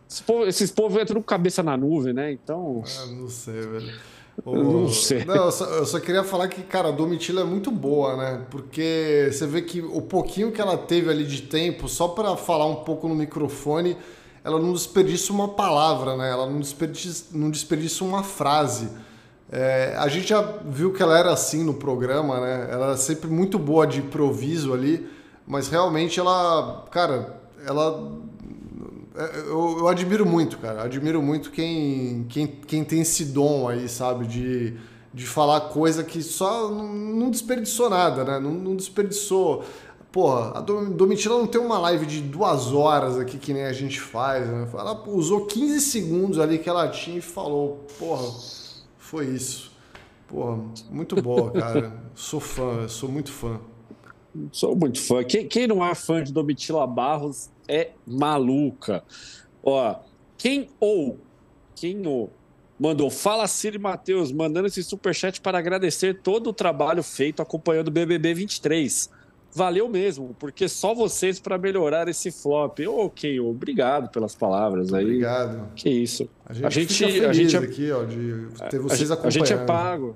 Esses 0.10 0.22
povos, 0.22 0.48
esses 0.48 0.72
povos 0.72 1.02
entram 1.02 1.22
cabeça 1.22 1.64
na 1.64 1.78
nuvem, 1.78 2.14
né? 2.14 2.32
Então. 2.32 2.84
Ah, 2.86 3.06
não 3.08 3.30
sei, 3.30 3.62
velho. 3.62 3.94
O... 4.46 4.56
Não 4.56 4.90
sei. 4.90 5.24
Não, 5.26 5.36
eu 5.36 5.52
só, 5.52 5.66
eu 5.66 5.86
só, 5.86 6.00
queria 6.00 6.24
falar 6.24 6.48
que, 6.48 6.64
cara, 6.64 6.88
a 6.88 6.92
Domitila 6.92 7.42
é 7.42 7.44
muito 7.44 7.70
boa, 7.70 8.16
né? 8.16 8.46
Porque 8.50 9.30
você 9.32 9.46
vê 9.46 9.62
que 9.62 9.82
o 9.82 10.02
pouquinho 10.02 10.52
que 10.52 10.60
ela 10.60 10.78
teve 10.78 11.12
ali 11.12 11.26
de 11.26 11.44
tempo, 11.44 11.88
só 11.88 12.08
para 12.08 12.36
falar 12.36 12.66
um 12.66 12.78
pouco 12.78 13.08
no 13.08 13.14
microfone, 13.14 13.96
ela 14.44 14.60
não 14.60 14.74
desperdiça 14.74 15.32
uma 15.32 15.50
palavra, 15.50 16.18
né? 16.18 16.30
Ela 16.30 16.50
não 16.50 16.60
desperdiça, 16.60 17.26
não 17.32 17.50
desperdiça 17.50 18.04
uma 18.04 18.24
frase. 18.24 18.90
É, 19.52 19.96
a 19.98 20.08
gente 20.08 20.30
já 20.30 20.42
viu 20.66 20.94
que 20.94 21.04
ela 21.04 21.18
era 21.18 21.32
assim 21.32 21.64
no 21.64 21.74
programa, 21.74 22.40
né? 22.40 22.70
Ela 22.72 22.86
era 22.88 22.98
sempre 22.98 23.30
muito 23.30 23.60
boa 23.60 23.86
de 23.86 24.00
improviso 24.00 24.74
ali, 24.74 25.08
mas 25.46 25.68
realmente 25.68 26.20
ela, 26.20 26.86
cara, 26.90 27.42
ela 27.66 28.22
é, 29.16 29.40
eu, 29.40 29.78
eu, 29.80 29.88
admiro 29.88 30.26
muito, 30.26 30.58
cara. 30.58 30.84
Admiro 30.84 31.22
muito 31.22 31.52
quem, 31.52 32.26
quem, 32.30 32.48
quem 32.48 32.84
tem 32.84 33.02
esse 33.02 33.26
dom 33.26 33.68
aí, 33.68 33.90
sabe? 33.90 34.26
De, 34.26 34.78
de 35.14 35.26
falar 35.26 35.62
coisa 35.62 36.04
que 36.04 36.22
só 36.24 36.70
não, 36.70 36.88
não 36.94 37.30
desperdiçou 37.30 37.90
nada, 37.90 38.24
né? 38.24 38.40
Não, 38.40 38.52
não 38.52 38.76
desperdiçou. 38.76 39.66
Porra, 40.12 40.58
a 40.58 40.62
Domitila 40.62 41.38
não 41.38 41.48
tem 41.48 41.62
uma 41.62 41.80
live 41.80 42.06
de 42.06 42.22
duas 42.22 42.74
horas 42.74 43.18
aqui 43.18 43.38
que 43.38 43.54
nem 43.54 43.64
a 43.64 43.72
gente 43.72 44.00
faz, 44.00 44.46
né? 44.50 44.68
Ela 44.74 45.02
usou 45.08 45.46
15 45.46 45.80
segundos 45.80 46.38
ali 46.38 46.60
que 46.60 46.68
ela 46.68 46.90
tinha 46.90 47.20
e 47.20 47.22
falou, 47.22 47.86
porra, 47.98 48.30
foi 48.98 49.28
isso. 49.28 49.72
Porra, 50.28 50.60
muito 50.90 51.22
boa, 51.22 51.52
cara. 51.54 51.94
sou 52.14 52.42
fã, 52.42 52.90
sou 52.90 53.10
muito 53.10 53.32
fã. 53.32 53.60
Sou 54.52 54.76
muito 54.76 55.00
fã. 55.02 55.24
Quem, 55.24 55.48
quem 55.48 55.66
não 55.66 55.86
é 55.86 55.96
fã 55.96 56.22
de 56.22 56.34
Domitila 56.34 56.86
Barros 56.86 57.50
é 57.68 57.92
maluca. 58.06 59.04
Ó, 59.64 59.96
quem 60.38 60.70
ou 60.80 61.20
quem 61.74 62.06
ou 62.06 62.32
mandou 62.78 63.10
Fala 63.10 63.48
Ciro 63.48 63.80
Matheus, 63.80 64.32
mandando 64.32 64.68
esse 64.68 64.84
superchat 64.84 65.40
para 65.40 65.58
agradecer 65.58 66.22
todo 66.22 66.50
o 66.50 66.54
trabalho 66.54 67.04
feito 67.04 67.42
acompanhando 67.42 67.88
o 67.90 67.92
BBB 67.92 68.34
23. 68.34 69.21
Valeu 69.54 69.90
mesmo, 69.90 70.36
porque 70.40 70.70
só 70.70 70.94
vocês 70.94 71.40
para 71.40 71.58
melhorar 71.58 72.08
esse 72.08 72.32
flop. 72.32 72.80
Ok, 72.88 73.40
obrigado 73.42 74.10
pelas 74.10 74.34
palavras 74.34 74.94
aí. 74.94 75.04
Obrigado. 75.04 75.68
Que 75.76 75.90
isso. 75.90 76.30
A 76.46 76.54
gente, 76.54 76.66
a 76.66 76.70
gente, 76.72 77.26
a 77.26 77.34
gente 77.34 77.56
é, 77.56 77.60
aqui, 77.60 77.92
ó, 77.92 78.04
de 78.06 78.48
ter 78.70 78.80
vocês 78.80 79.12
acompanhando. 79.12 79.44
A 79.44 79.46
gente 79.46 79.54
é 79.54 79.66
pago. 79.66 80.16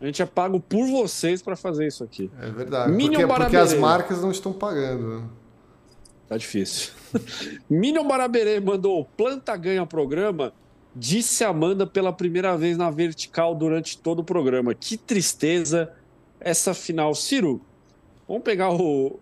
A 0.00 0.06
gente 0.06 0.22
é 0.22 0.26
pago 0.26 0.58
por 0.58 0.86
vocês 0.86 1.42
para 1.42 1.56
fazer 1.56 1.86
isso 1.86 2.02
aqui. 2.02 2.30
É 2.40 2.50
verdade. 2.50 2.90
Minion 2.90 3.28
porque, 3.28 3.42
porque 3.42 3.56
as 3.56 3.74
marcas 3.74 4.22
não 4.22 4.30
estão 4.30 4.50
pagando. 4.50 5.20
Né? 5.20 5.28
Tá 6.26 6.38
difícil. 6.38 6.92
Minion 7.68 8.06
Baraberê 8.06 8.60
mandou 8.60 9.04
planta 9.16 9.54
ganha 9.56 9.84
programa. 9.84 10.54
Disse 10.96 11.44
Amanda 11.44 11.86
pela 11.86 12.12
primeira 12.12 12.56
vez 12.56 12.78
na 12.78 12.90
vertical 12.90 13.54
durante 13.54 13.98
todo 13.98 14.20
o 14.20 14.24
programa. 14.24 14.74
Que 14.74 14.96
tristeza 14.96 15.92
essa 16.40 16.72
final. 16.72 17.14
Ciro, 17.14 17.60
vamos 18.30 18.44
pegar 18.44 18.70
o. 18.70 19.18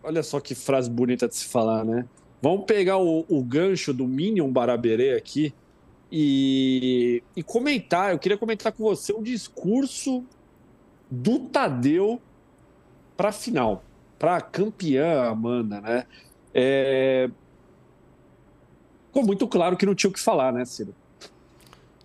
Olha 0.00 0.22
só 0.22 0.38
que 0.38 0.54
frase 0.54 0.88
bonita 0.88 1.26
de 1.26 1.34
se 1.34 1.46
falar, 1.46 1.84
né? 1.84 2.06
Vamos 2.40 2.66
pegar 2.66 2.98
o, 2.98 3.24
o 3.28 3.42
gancho 3.42 3.92
do 3.92 4.06
Minion 4.06 4.52
Baraberê 4.52 5.16
aqui 5.16 5.52
e, 6.12 7.20
e 7.34 7.42
comentar. 7.42 8.12
Eu 8.12 8.18
queria 8.18 8.38
comentar 8.38 8.70
com 8.70 8.84
você 8.84 9.12
o 9.12 9.22
discurso 9.22 10.24
do 11.10 11.40
Tadeu 11.40 12.20
para 13.16 13.30
a 13.30 13.32
final, 13.32 13.82
para 14.18 14.40
campeã 14.40 15.24
Amanda, 15.24 15.80
né? 15.80 16.06
É... 16.52 17.28
Ficou 19.06 19.24
muito 19.24 19.48
claro 19.48 19.76
que 19.76 19.86
não 19.86 19.94
tinha 19.94 20.10
o 20.10 20.12
que 20.12 20.20
falar, 20.20 20.52
né, 20.52 20.64
Ciro? 20.64 20.94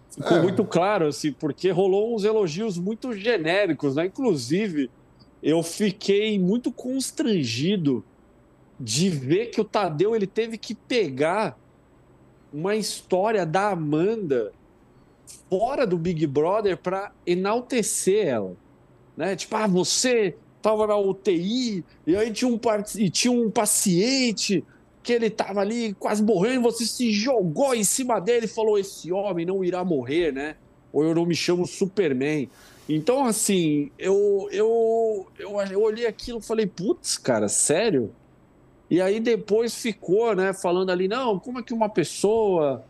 Ficou 0.09 0.37
é. 0.37 0.41
muito 0.41 0.63
claro, 0.63 1.05
assim, 1.05 1.31
porque 1.31 1.69
rolou 1.69 2.15
uns 2.15 2.23
elogios 2.23 2.77
muito 2.77 3.13
genéricos, 3.13 3.95
né? 3.95 4.05
Inclusive, 4.05 4.89
eu 5.41 5.63
fiquei 5.63 6.37
muito 6.37 6.71
constrangido 6.71 8.03
de 8.79 9.09
ver 9.09 9.47
que 9.47 9.59
o 9.59 9.65
Tadeu 9.65 10.15
ele 10.15 10.27
teve 10.27 10.57
que 10.57 10.73
pegar 10.73 11.57
uma 12.51 12.75
história 12.75 13.45
da 13.45 13.71
Amanda 13.71 14.51
fora 15.49 15.85
do 15.85 15.97
Big 15.97 16.25
Brother 16.25 16.77
para 16.77 17.11
enaltecer 17.25 18.27
ela, 18.27 18.55
né? 19.15 19.35
Tipo, 19.35 19.55
ah, 19.55 19.67
você 19.67 20.35
tava 20.61 20.87
na 20.87 20.97
UTI, 20.97 21.83
e 22.05 22.15
aí 22.15 22.31
tinha 22.31 22.49
um, 22.49 22.59
e 22.97 23.09
tinha 23.09 23.31
um 23.31 23.49
paciente 23.49 24.63
que 25.01 25.13
ele 25.13 25.29
tava 25.29 25.61
ali 25.61 25.93
quase 25.93 26.21
morrendo, 26.21 26.61
você 26.61 26.85
se 26.85 27.11
jogou 27.11 27.73
em 27.73 27.83
cima 27.83 28.19
dele 28.19 28.45
e 28.45 28.49
falou: 28.49 28.77
esse 28.77 29.11
homem 29.11 29.45
não 29.45 29.63
irá 29.63 29.83
morrer, 29.83 30.33
né? 30.33 30.55
Ou 30.91 31.03
eu 31.03 31.15
não 31.15 31.25
me 31.25 31.35
chamo 31.35 31.65
Superman. 31.65 32.49
Então, 32.89 33.23
assim, 33.25 33.91
eu, 33.99 34.49
eu, 34.51 35.27
eu, 35.37 35.61
eu 35.61 35.81
olhei 35.81 36.07
aquilo 36.07 36.39
e 36.39 36.41
falei, 36.41 36.65
putz, 36.65 37.19
cara, 37.19 37.47
sério? 37.47 38.11
E 38.89 38.99
aí 38.99 39.19
depois 39.19 39.75
ficou, 39.75 40.35
né, 40.35 40.53
falando 40.53 40.89
ali, 40.89 41.07
não, 41.07 41.37
como 41.37 41.59
é 41.59 41.63
que 41.63 41.71
uma 41.71 41.87
pessoa 41.87 42.83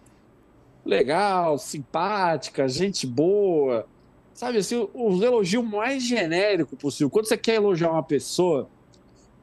legal, 0.85 1.57
simpática, 1.57 2.65
gente 2.69 3.05
boa, 3.05 3.85
sabe 4.33 4.59
assim, 4.59 4.87
os 4.93 5.21
elogios 5.21 5.65
mais 5.65 6.01
genérico 6.01 6.77
possível. 6.77 7.09
Quando 7.09 7.27
você 7.27 7.35
quer 7.35 7.55
elogiar 7.55 7.91
uma 7.91 8.01
pessoa 8.01 8.69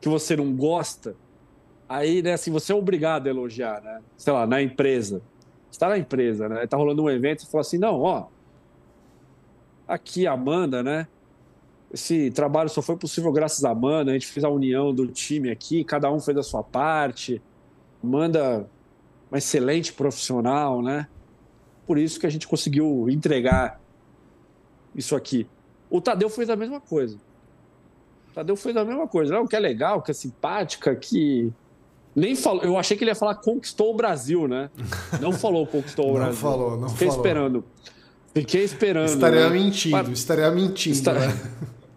que 0.01 0.09
você 0.09 0.35
não 0.35 0.57
gosta, 0.57 1.15
aí, 1.87 2.23
né, 2.23 2.33
assim, 2.33 2.51
você 2.51 2.73
é 2.73 2.75
obrigado 2.75 3.27
a 3.27 3.31
elogiar, 3.31 3.83
né? 3.83 4.01
Sei 4.17 4.33
lá, 4.33 4.47
na 4.47 4.63
empresa. 4.63 5.21
Você 5.71 5.79
tá 5.79 5.91
na 5.91 5.99
empresa, 5.99 6.49
né? 6.49 6.67
Tá 6.67 6.79
rolando 6.79 7.03
um 7.03 7.11
evento, 7.11 7.43
você 7.43 7.51
fala 7.51 7.61
assim, 7.61 7.77
não, 7.77 8.01
ó, 8.01 8.29
aqui 9.87 10.27
a 10.27 10.33
Amanda, 10.33 10.83
né? 10.83 11.07
Esse 11.93 12.31
trabalho 12.31 12.69
só 12.69 12.83
foi 12.83 12.97
possível 12.97 13.33
graças 13.33 13.65
a 13.65 13.71
Amanda, 13.71 14.11
a 14.11 14.15
gente 14.15 14.27
fez 14.27 14.45
a 14.45 14.49
união 14.49 14.95
do 14.95 15.07
time 15.07 15.51
aqui, 15.51 15.85
cada 15.85 16.11
um 16.11 16.21
fez 16.21 16.37
a 16.37 16.43
sua 16.43 16.63
parte. 16.63 17.41
Amanda, 18.03 18.69
uma 19.31 19.39
excelente 19.39 19.93
profissional, 19.93 20.83
né? 20.83 21.09
Por 21.87 21.99
isso 21.99 22.19
que 22.19 22.27
a 22.27 22.31
gente 22.31 22.49
conseguiu 22.49 23.09
entregar 23.09 23.81
isso 24.95 25.15
aqui. 25.15 25.47
O 25.89 26.01
Tadeu 26.01 26.29
fez 26.29 26.51
a 26.51 26.57
mesma 26.57 26.81
coisa. 26.81 27.17
O 28.31 28.35
Tadeu 28.35 28.57
fez 28.57 28.77
a 28.77 28.85
mesma 28.85 29.07
coisa. 29.07 29.35
Não, 29.35 29.47
que 29.47 29.55
é 29.55 29.61
legal, 29.61 30.03
que 30.03 30.11
é 30.11 30.15
simpática, 30.15 30.95
que. 30.97 31.53
Nem 32.15 32.35
falou. 32.35 32.63
Eu 32.65 32.79
achei 32.79 32.97
que 32.97 33.05
ele 33.05 33.11
ia 33.11 33.15
falar 33.15 33.37
conquistou 33.37 33.93
o 33.93 33.97
Brasil, 33.97 34.49
né? 34.49 34.71
Não 35.21 35.33
falou 35.33 35.67
conquistou 35.67 36.11
o 36.11 36.15
Brasil. 36.15 36.33
Não 36.33 36.41
falou, 36.41 36.77
não 36.77 36.89
Fiquei 36.89 37.09
falou. 37.09 37.23
esperando. 37.23 37.65
Fiquei 38.37 38.65
esperando. 38.65 39.09
Estaria 39.09 39.49
né? 39.49 39.51
mentindo, 39.51 40.13
estaria 40.13 40.51
mentindo. 40.51 40.95
Estar... 40.95 41.15
Né? 41.15 41.35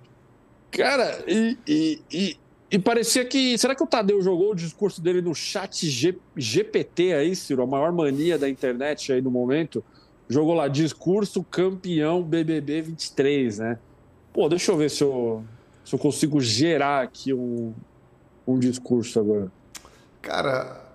Cara, 0.71 1.21
e, 1.27 1.57
e, 1.67 2.01
e, 2.09 2.37
e, 2.71 2.79
parecia 2.79 3.25
que. 3.25 3.57
Será 3.57 3.75
que 3.75 3.83
o 3.83 3.87
Tadeu 3.87 4.21
jogou 4.21 4.51
o 4.51 4.55
discurso 4.55 5.01
dele 5.01 5.21
no 5.21 5.35
chat 5.35 5.89
G, 5.89 6.17
GPT 6.37 7.11
aí, 7.11 7.35
Ciro? 7.35 7.61
A 7.63 7.67
maior 7.67 7.91
mania 7.91 8.37
da 8.37 8.47
internet 8.47 9.11
aí 9.11 9.21
no 9.21 9.29
momento 9.29 9.83
jogou 10.29 10.53
lá 10.53 10.69
discurso 10.69 11.43
campeão 11.43 12.23
BBB 12.23 12.83
23, 12.83 13.59
né? 13.59 13.79
Pô, 14.31 14.47
deixa 14.47 14.71
eu 14.71 14.77
ver 14.77 14.89
se 14.89 15.03
eu, 15.03 15.43
se 15.83 15.93
eu 15.93 15.99
consigo 15.99 16.39
gerar 16.39 17.01
aqui 17.03 17.33
um, 17.33 17.73
um 18.47 18.57
discurso 18.57 19.19
agora. 19.19 19.51
Cara, 20.21 20.85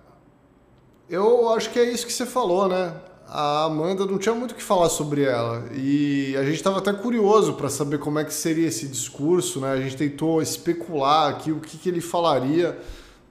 eu 1.07 1.49
acho 1.49 1.69
que 1.69 1.77
é 1.77 1.83
isso 1.83 2.07
que 2.07 2.13
você 2.13 2.25
falou, 2.25 2.67
né? 2.67 2.95
A 3.27 3.65
Amanda 3.65 4.05
não 4.05 4.17
tinha 4.17 4.35
muito 4.35 4.51
o 4.51 4.55
que 4.55 4.61
falar 4.61 4.87
sobre 4.89 5.23
ela 5.23 5.65
e 5.73 6.35
a 6.37 6.43
gente 6.43 6.55
estava 6.55 6.77
até 6.77 6.93
curioso 6.93 7.53
para 7.53 7.69
saber 7.69 7.97
como 7.97 8.19
é 8.19 8.23
que 8.23 8.33
seria 8.33 8.67
esse 8.67 8.87
discurso, 8.87 9.59
né? 9.59 9.71
A 9.71 9.81
gente 9.81 9.97
tentou 9.97 10.41
especular 10.41 11.29
aqui 11.29 11.51
o 11.51 11.59
que, 11.59 11.77
que 11.77 11.89
ele 11.89 12.01
falaria 12.01 12.77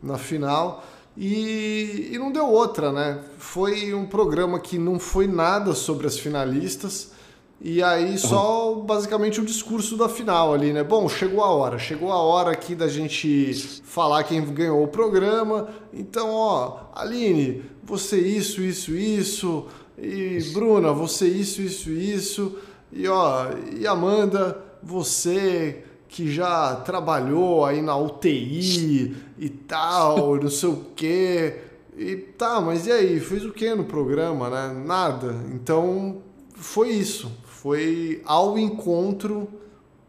na 0.02 0.18
final. 0.18 0.84
E, 1.16 2.10
e 2.12 2.18
não 2.18 2.32
deu 2.32 2.48
outra, 2.48 2.92
né? 2.92 3.20
Foi 3.38 3.94
um 3.94 4.04
programa 4.04 4.58
que 4.58 4.78
não 4.78 4.98
foi 4.98 5.28
nada 5.28 5.72
sobre 5.74 6.08
as 6.08 6.18
finalistas. 6.18 7.12
E 7.60 7.82
aí 7.82 8.18
só 8.18 8.74
basicamente 8.74 9.40
o 9.40 9.44
discurso 9.44 9.96
da 9.96 10.08
final 10.08 10.52
ali, 10.52 10.72
né? 10.72 10.82
Bom, 10.82 11.08
chegou 11.08 11.42
a 11.42 11.48
hora, 11.48 11.78
chegou 11.78 12.12
a 12.12 12.18
hora 12.18 12.50
aqui 12.50 12.74
da 12.74 12.88
gente 12.88 13.54
falar 13.84 14.24
quem 14.24 14.44
ganhou 14.44 14.82
o 14.82 14.88
programa. 14.88 15.68
Então, 15.92 16.30
ó, 16.30 16.78
Aline, 16.94 17.62
você 17.82 18.18
isso, 18.18 18.60
isso, 18.60 18.90
isso. 18.92 19.66
E 20.04 20.52
Bruna, 20.52 20.92
você 20.92 21.26
isso, 21.26 21.62
isso, 21.62 21.90
isso. 21.90 22.58
E 22.92 23.08
ó, 23.08 23.46
e 23.76 23.86
Amanda, 23.86 24.62
você 24.82 25.82
que 26.08 26.30
já 26.30 26.76
trabalhou 26.76 27.64
aí 27.64 27.82
na 27.82 27.96
UTI 27.96 29.16
e 29.38 29.48
tal, 29.48 30.36
não 30.40 30.50
sei 30.50 30.68
o 30.68 30.84
quê. 30.94 31.60
E 31.96 32.16
tá, 32.16 32.60
mas 32.60 32.86
e 32.86 32.92
aí? 32.92 33.18
Fez 33.18 33.44
o 33.44 33.52
que 33.52 33.74
no 33.74 33.84
programa, 33.84 34.50
né? 34.50 34.82
Nada. 34.84 35.34
Então 35.52 36.22
foi 36.54 36.90
isso. 36.90 37.32
Foi 37.44 38.22
ao 38.24 38.58
encontro 38.58 39.48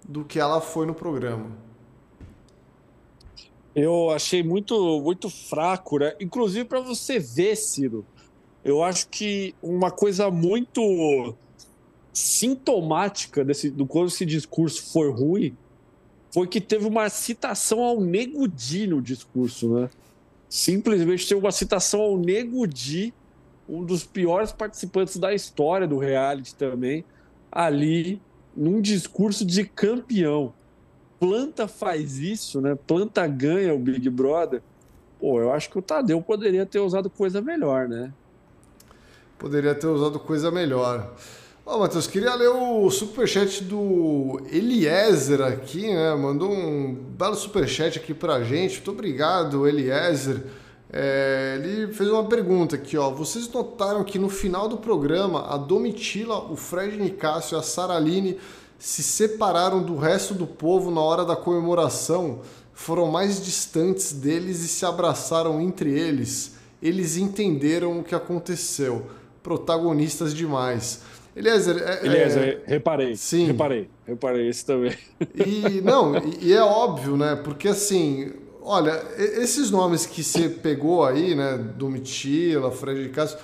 do 0.07 0.23
que 0.23 0.39
ela 0.39 0.59
foi 0.61 0.85
no 0.85 0.93
programa. 0.93 1.51
Eu 3.75 4.09
achei 4.11 4.41
muito, 4.41 5.01
muito 5.01 5.29
fraco, 5.29 5.99
né? 5.99 6.15
Inclusive 6.19 6.65
para 6.65 6.79
você 6.79 7.19
ver, 7.19 7.55
Ciro. 7.55 8.05
Eu 8.65 8.83
acho 8.83 9.07
que 9.09 9.53
uma 9.61 9.91
coisa 9.91 10.31
muito 10.31 11.35
sintomática 12.11 13.45
desse, 13.45 13.69
do 13.69 13.85
quando 13.85 14.07
esse 14.07 14.25
discurso 14.25 14.91
foi 14.91 15.11
ruim 15.11 15.55
foi 16.33 16.47
que 16.47 16.59
teve 16.59 16.87
uma 16.87 17.07
citação 17.07 17.83
ao 17.83 18.01
Nego 18.01 18.47
no 18.89 19.01
discurso, 19.01 19.69
né? 19.69 19.89
Simplesmente 20.49 21.27
teve 21.27 21.39
uma 21.39 21.51
citação 21.51 22.01
ao 22.01 22.17
Nego 22.17 22.65
um 23.69 23.83
dos 23.85 24.03
piores 24.03 24.51
participantes 24.51 25.17
da 25.17 25.31
história 25.31 25.87
do 25.87 25.99
reality 25.99 26.55
também, 26.55 27.05
ali 27.51 28.19
num 28.57 28.81
discurso 28.81 29.45
de 29.45 29.63
campeão. 29.63 30.53
Planta 31.19 31.67
faz 31.67 32.17
isso, 32.17 32.59
né? 32.59 32.75
Planta 32.87 33.25
ganha 33.27 33.75
o 33.75 33.79
Big 33.79 34.09
Brother. 34.09 34.61
Pô, 35.19 35.39
eu 35.39 35.53
acho 35.53 35.69
que 35.69 35.77
o 35.77 35.81
Tadeu 35.81 36.19
poderia 36.21 36.65
ter 36.65 36.79
usado 36.79 37.09
coisa 37.09 37.41
melhor, 37.41 37.87
né? 37.87 38.11
Poderia 39.37 39.75
ter 39.75 39.87
usado 39.87 40.19
coisa 40.19 40.49
melhor. 40.49 41.13
Ó, 41.65 41.75
oh, 41.75 41.79
Matheus, 41.79 42.05
queria 42.05 42.35
ler 42.35 42.49
o 42.49 42.89
superchat 42.91 43.63
do 43.63 44.39
Eliezer 44.51 45.41
aqui, 45.41 45.91
né? 45.91 46.13
Mandou 46.13 46.51
um 46.51 46.93
belo 46.93 47.35
superchat 47.35 47.97
aqui 47.97 48.13
pra 48.13 48.43
gente. 48.43 48.75
Muito 48.75 48.91
obrigado, 48.91 49.67
Eliezer. 49.67 50.43
É, 50.93 51.59
ele 51.59 51.91
fez 51.91 52.09
uma 52.09 52.23
pergunta 52.25 52.75
aqui, 52.75 52.95
ó. 52.97 53.09
Vocês 53.09 53.51
notaram 53.51 54.03
que 54.03 54.19
no 54.19 54.29
final 54.29 54.69
do 54.69 54.77
programa 54.77 55.47
a 55.49 55.57
Domitila, 55.57 56.51
o 56.51 56.55
Fred 56.55 56.97
Nicásio 56.97 57.57
e 57.57 57.59
a 57.59 57.63
Saraline 57.63 58.37
se 58.77 59.01
separaram 59.01 59.81
do 59.81 59.97
resto 59.97 60.33
do 60.33 60.45
povo 60.45 60.91
na 60.91 61.01
hora 61.01 61.25
da 61.25 61.35
comemoração? 61.35 62.41
Foram 62.73 63.07
mais 63.07 63.43
distantes 63.43 64.13
deles 64.13 64.63
e 64.63 64.67
se 64.67 64.85
abraçaram 64.85 65.59
entre 65.59 65.91
eles. 65.91 66.53
Eles 66.81 67.17
entenderam 67.17 67.99
o 67.99 68.03
que 68.03 68.13
aconteceu. 68.13 69.07
Protagonistas 69.45 70.33
demais. 70.33 71.01
Eliezer, 71.35 71.77
é, 71.77 72.03
Eliezer 72.03 72.63
é... 72.65 72.71
reparei. 72.71 73.15
Sim. 73.15 73.45
Reparei, 73.45 73.87
reparei 74.07 74.49
esse 74.49 74.65
também. 74.65 74.97
E 75.35 75.81
não, 75.81 76.17
e, 76.17 76.47
e 76.47 76.53
é 76.53 76.63
óbvio, 76.63 77.15
né? 77.15 77.35
Porque 77.35 77.67
assim, 77.67 78.31
olha, 78.63 78.99
esses 79.15 79.69
nomes 79.69 80.07
que 80.07 80.23
você 80.23 80.49
pegou 80.49 81.05
aí, 81.05 81.35
né? 81.35 81.59
Domitila, 81.77 82.71
Fred 82.71 83.03
de 83.03 83.09
Castro, 83.09 83.37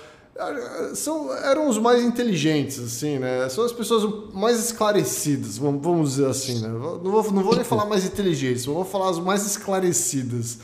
são, 0.96 1.32
eram 1.32 1.68
os 1.68 1.78
mais 1.78 2.02
inteligentes, 2.02 2.80
assim, 2.80 3.20
né? 3.20 3.48
São 3.48 3.64
as 3.64 3.72
pessoas 3.72 4.34
mais 4.34 4.58
esclarecidas, 4.58 5.56
vamos 5.56 6.14
dizer 6.14 6.26
assim, 6.26 6.60
né? 6.60 6.66
Não 6.66 6.80
vou, 6.80 7.30
não 7.30 7.44
vou 7.44 7.54
nem 7.54 7.64
falar 7.64 7.84
mais 7.84 8.04
inteligentes, 8.04 8.64
vou 8.64 8.84
falar 8.84 9.08
as 9.08 9.20
mais 9.20 9.46
esclarecidas. 9.46 10.58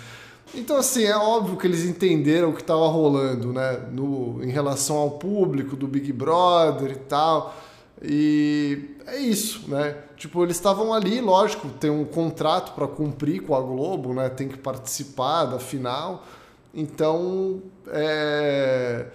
Então, 0.55 0.77
assim, 0.77 1.05
é 1.05 1.17
óbvio 1.17 1.57
que 1.57 1.67
eles 1.67 1.85
entenderam 1.85 2.51
o 2.51 2.55
que 2.55 2.63
estava 2.63 2.87
rolando, 2.89 3.53
né? 3.53 3.89
No, 3.93 4.43
em 4.43 4.51
relação 4.51 4.97
ao 4.97 5.13
público 5.13 5.77
do 5.77 5.87
Big 5.87 6.13
Brother 6.13 6.93
e 6.93 6.97
tal. 6.97 7.55
E 8.03 8.97
é 9.07 9.19
isso, 9.19 9.69
né? 9.69 9.97
Tipo, 10.17 10.43
eles 10.43 10.57
estavam 10.57 10.93
ali, 10.93 11.21
lógico, 11.21 11.69
tem 11.69 11.91
um 11.91 12.05
contrato 12.05 12.75
para 12.75 12.87
cumprir 12.87 13.43
com 13.43 13.55
a 13.55 13.61
Globo, 13.61 14.15
né? 14.15 14.29
Tem 14.29 14.49
que 14.49 14.59
participar 14.59 15.45
da 15.45 15.59
final. 15.59 16.25
Então, 16.75 17.63
é 17.89 19.07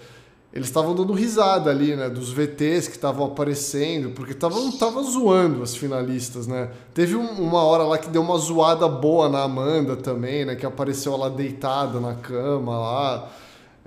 eles 0.53 0.67
estavam 0.67 0.93
dando 0.93 1.13
risada 1.13 1.71
ali, 1.71 1.95
né? 1.95 2.09
Dos 2.09 2.31
VTs 2.31 2.87
que 2.87 2.95
estavam 2.95 3.25
aparecendo, 3.25 4.11
porque 4.11 4.33
estavam 4.33 4.71
tava 4.77 5.01
zoando 5.01 5.63
as 5.63 5.75
finalistas, 5.75 6.45
né? 6.45 6.69
Teve 6.93 7.15
um, 7.15 7.27
uma 7.41 7.63
hora 7.63 7.83
lá 7.83 7.97
que 7.97 8.07
deu 8.07 8.21
uma 8.21 8.37
zoada 8.37 8.87
boa 8.87 9.27
na 9.27 9.41
Amanda 9.41 9.95
também, 9.95 10.45
né? 10.45 10.55
Que 10.55 10.65
apareceu 10.65 11.15
ela 11.15 11.27
deitada 11.27 11.99
na 11.99 12.13
cama 12.13 12.77
lá. 12.77 13.31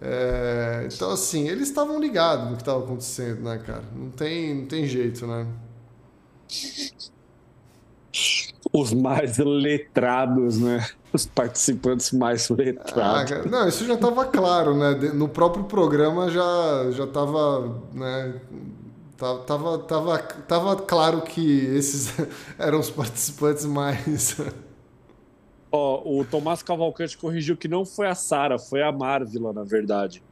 É, 0.03 0.89
então, 0.93 1.13
assim, 1.13 1.49
eles 1.49 1.69
estavam 1.69 2.01
ligados 2.01 2.51
no 2.51 2.57
que 2.57 2.63
estava 2.63 2.83
acontecendo, 2.83 3.43
né, 3.43 3.59
cara? 3.65 3.85
Não 3.95 4.11
tem, 4.11 4.55
não 4.55 4.67
tem 4.67 4.87
jeito, 4.87 5.25
né? 5.25 5.47
Os 8.73 8.93
mais 8.93 9.39
letrados, 9.39 10.59
né? 10.59 10.85
os 11.17 11.27
participantes 11.27 12.13
mais 12.13 12.49
letrados. 12.49 13.33
Ah, 13.33 13.49
não, 13.49 13.69
isso 13.69 13.85
já 13.85 13.95
estava 13.95 14.25
claro, 14.27 14.77
né? 14.77 14.93
No 15.13 15.29
próprio 15.29 15.65
programa 15.65 16.31
já 16.31 16.91
já 16.93 17.05
estava, 17.05 17.83
né? 17.93 18.41
Tava, 19.17 19.79
tava, 19.79 20.19
tava 20.19 20.77
claro 20.77 21.23
que 21.23 21.41
esses 21.75 22.15
eram 22.59 22.79
os 22.79 22.91
participantes 22.91 23.65
mais. 23.65 24.37
Ó, 25.73 26.03
oh, 26.05 26.21
o 26.21 26.25
Tomás 26.25 26.63
Cavalcante 26.63 27.17
corrigiu 27.17 27.57
que 27.57 27.67
não 27.67 27.85
foi 27.85 28.07
a 28.07 28.15
Sara, 28.15 28.59
foi 28.59 28.83
a 28.83 28.93
Marvila, 28.93 29.53
na 29.53 29.65
verdade. 29.65 30.23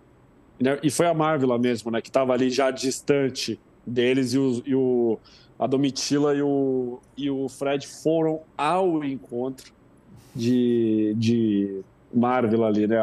Né? 0.61 0.79
E 0.83 0.91
foi 0.91 1.07
a 1.07 1.15
Marvila 1.15 1.59
mesmo, 1.59 1.91
né? 1.91 2.01
Que 2.03 2.11
estava 2.11 2.35
ali 2.35 2.51
já 2.51 2.71
distante 2.71 3.59
deles 3.87 4.35
e 4.35 4.39
o, 4.39 4.63
e 4.67 4.75
o 4.75 5.19
a 5.65 5.67
Domitila 5.67 6.35
e 6.35 6.43
o, 6.43 7.01
e 7.17 7.31
o 7.31 7.49
Fred 7.49 7.87
foram 7.87 8.43
ao 8.55 9.03
encontro 9.03 9.73
de, 10.37 11.15
de 11.17 11.81
Marvel 12.13 12.65
ali, 12.65 12.87
né? 12.87 13.03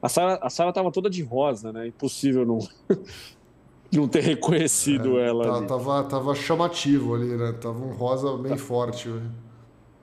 A 0.00 0.08
Sarah, 0.08 0.38
a 0.40 0.48
Sarah 0.48 0.72
tava 0.72 0.92
toda 0.92 1.10
de 1.10 1.20
rosa, 1.24 1.72
né? 1.72 1.88
Impossível 1.88 2.46
não, 2.46 2.60
não 3.92 4.06
ter 4.06 4.22
reconhecido 4.22 5.18
é, 5.18 5.26
ela. 5.26 5.62
Tá, 5.62 5.66
tava, 5.66 6.04
tava 6.04 6.34
chamativo 6.36 7.16
ali, 7.16 7.36
né? 7.36 7.52
Tava 7.60 7.84
um 7.84 7.90
rosa 7.90 8.36
bem 8.36 8.52
tá. 8.52 8.56
forte. 8.56 9.10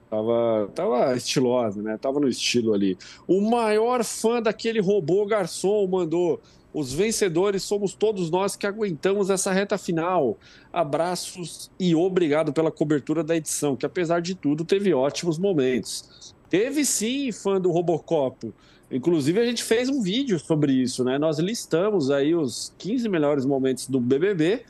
Tava, 0.10 0.70
tava 0.76 1.16
estilosa, 1.16 1.82
né? 1.82 1.98
Tava 1.98 2.20
no 2.20 2.28
estilo 2.28 2.74
ali. 2.74 2.98
O 3.26 3.50
maior 3.50 4.04
fã 4.04 4.42
daquele 4.42 4.82
robô 4.82 5.26
garçom 5.26 5.88
mandou. 5.88 6.42
Os 6.74 6.92
vencedores 6.92 7.62
somos 7.64 7.94
todos 7.94 8.32
nós 8.32 8.56
que 8.56 8.66
aguentamos 8.66 9.30
essa 9.30 9.52
reta 9.52 9.78
final. 9.78 10.38
Abraços 10.72 11.70
e 11.80 11.94
obrigado 11.94 12.52
pela 12.52 12.72
cobertura 12.72 13.24
da 13.24 13.36
edição, 13.36 13.76
que 13.76 13.86
apesar 13.86 14.22
de 14.22 14.34
tudo 14.34 14.66
teve 14.66 14.94
ótimos 14.94 15.38
momentos. 15.38 16.34
Teve 16.50 16.84
sim 16.84 17.32
fã 17.32 17.62
do 17.62 17.72
Robocop. 17.72 18.52
Inclusive, 18.92 19.40
a 19.40 19.46
gente 19.46 19.64
fez 19.64 19.90
um 19.90 20.02
vídeo 20.02 20.40
sobre 20.40 20.72
isso, 20.72 21.04
né? 21.04 21.18
Nós 21.18 21.40
listamos 21.40 22.12
aí 22.12 22.36
os 22.36 22.74
15 22.78 23.08
melhores 23.08 23.46
momentos 23.46 23.88
do 23.88 24.00
BBB. 24.00 24.64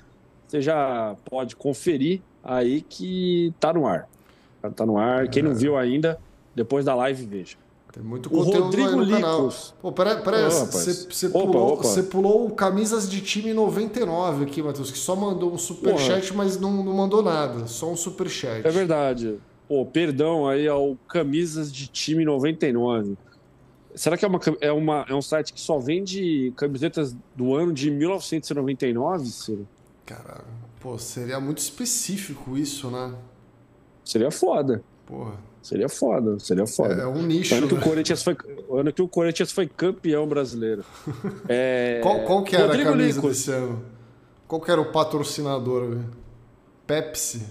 Você 0.48 0.62
já 0.62 1.16
pode 1.30 1.56
conferir 1.56 2.22
aí 2.44 2.82
que 2.82 3.54
tá 3.60 3.74
no 3.74 3.88
ar. 3.88 4.08
Tá 4.76 4.86
no 4.86 4.98
ar. 4.98 5.28
Quem 5.30 5.44
não 5.44 5.52
é. 5.52 5.56
viu 5.56 5.78
ainda, 5.78 6.20
depois 6.56 6.86
da 6.86 6.96
live, 6.96 7.26
veja. 7.26 7.58
Tem 7.94 8.02
muito 8.02 8.28
conteúdo 8.28 8.58
o 8.58 8.64
Rodrigo 8.64 8.90
aí 8.90 8.96
no 8.96 9.08
canal. 9.08 9.54
Pô, 9.80 9.92
peraí, 9.92 10.24
peraí. 10.24 10.50
Você 10.50 11.30
pulou, 11.30 11.80
pulou 12.10 12.50
camisas 12.50 13.08
de 13.08 13.22
time 13.22 13.54
99 13.54 14.46
aqui, 14.46 14.64
Matheus, 14.64 14.90
que 14.90 14.98
só 14.98 15.16
mandou 15.16 15.54
um 15.54 15.60
superchat, 15.60 16.34
mas 16.34 16.60
não, 16.60 16.84
não 16.84 16.92
mandou 16.92 17.22
nada. 17.22 17.68
Só 17.68 17.92
um 17.92 17.96
superchat. 17.96 18.66
É 18.66 18.72
verdade. 18.72 19.38
Pô, 19.68 19.86
perdão 19.86 20.48
aí 20.48 20.68
ao 20.68 20.98
Camisas 21.08 21.72
de 21.72 21.86
Time 21.88 22.26
99. 22.26 23.16
Será 23.94 24.18
que 24.18 24.26
é, 24.26 24.28
uma, 24.28 24.40
é, 24.60 24.72
uma, 24.72 25.06
é 25.08 25.14
um 25.14 25.22
site 25.22 25.54
que 25.54 25.62
só 25.62 25.78
vende 25.78 26.52
camisetas 26.58 27.16
do 27.36 27.54
ano 27.56 27.72
de 27.72 27.92
1999, 27.92 29.28
Ciro? 29.28 29.68
Cara, 30.04 30.44
pô, 30.80 30.98
seria 30.98 31.40
muito 31.40 31.60
específico 31.60 32.58
isso, 32.58 32.90
né? 32.90 33.14
Seria 34.04 34.32
foda. 34.32 34.84
Porra. 35.06 35.53
Seria 35.64 35.88
foda, 35.88 36.38
seria 36.40 36.68
foda. 36.68 36.94
É, 36.94 37.04
é 37.04 37.08
um 37.08 37.24
nicho. 37.24 37.56
Ano 37.56 37.70
que, 37.70 37.74
o 37.74 37.78
né? 37.78 37.84
Corinthians 37.84 38.22
foi, 38.22 38.36
ano 38.70 38.92
que 38.92 39.02
o 39.02 39.08
Corinthians 39.08 39.52
foi 39.54 39.66
campeão 39.66 40.28
brasileiro. 40.28 40.84
É... 41.48 42.00
Qual, 42.04 42.26
qual 42.26 42.44
que 42.44 42.54
era 42.54 42.68
Rodrigo 42.68 42.90
a 42.90 42.92
camisa 42.92 43.16
Nico. 43.16 43.30
desse 43.30 43.52
ano? 43.52 43.82
Qual 44.46 44.60
que 44.60 44.70
era 44.70 44.82
o 44.82 44.92
patrocinador? 44.92 46.00
Pepsi? 46.86 47.46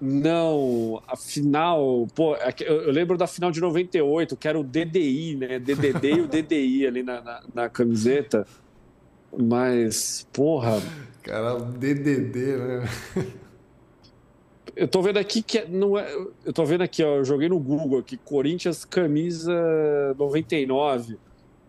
Não, 0.00 1.02
a 1.06 1.16
final, 1.16 2.06
pô, 2.14 2.34
é 2.36 2.54
eu 2.60 2.90
lembro 2.90 3.18
da 3.18 3.26
final 3.26 3.50
de 3.50 3.60
98, 3.60 4.36
que 4.36 4.48
era 4.48 4.58
o 4.58 4.64
DDI, 4.64 5.36
né? 5.36 5.58
DDD 5.58 6.12
e 6.12 6.20
o 6.20 6.26
DDI 6.28 6.86
ali 6.86 7.02
na, 7.02 7.20
na, 7.20 7.42
na, 7.52 7.68
camiseta. 7.68 8.46
Mas, 9.36 10.26
porra. 10.32 10.80
Cara, 11.22 11.58
DDD, 11.58 12.56
né? 12.56 12.88
Eu 14.78 14.86
tô 14.86 15.02
vendo 15.02 15.16
aqui 15.16 15.42
que 15.42 15.58
é, 15.58 15.66
não 15.66 15.98
é. 15.98 16.08
Eu 16.44 16.52
tô 16.52 16.64
vendo 16.64 16.82
aqui, 16.82 17.02
ó. 17.02 17.16
Eu 17.16 17.24
joguei 17.24 17.48
no 17.48 17.58
Google 17.58 17.98
aqui, 17.98 18.16
Corinthians 18.16 18.84
camisa 18.84 19.52
99. 20.16 21.18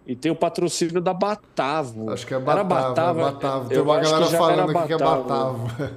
E 0.06 0.16
tem 0.16 0.32
o 0.32 0.36
patrocínio 0.36 1.02
da 1.02 1.14
Batavo. 1.14 2.12
Acho 2.12 2.26
que 2.26 2.36
é 2.36 2.40
Batavo. 2.40 2.52
Era 2.52 2.64
Batavo. 2.64 3.20
É 3.20 3.24
Batavo. 3.24 3.70
Tem 3.70 3.80
uma 3.80 4.00
galera 4.00 4.26
falando 4.28 4.78
aqui 4.78 4.88
que 4.88 4.94
é 4.94 4.98
Batavo. 4.98 5.92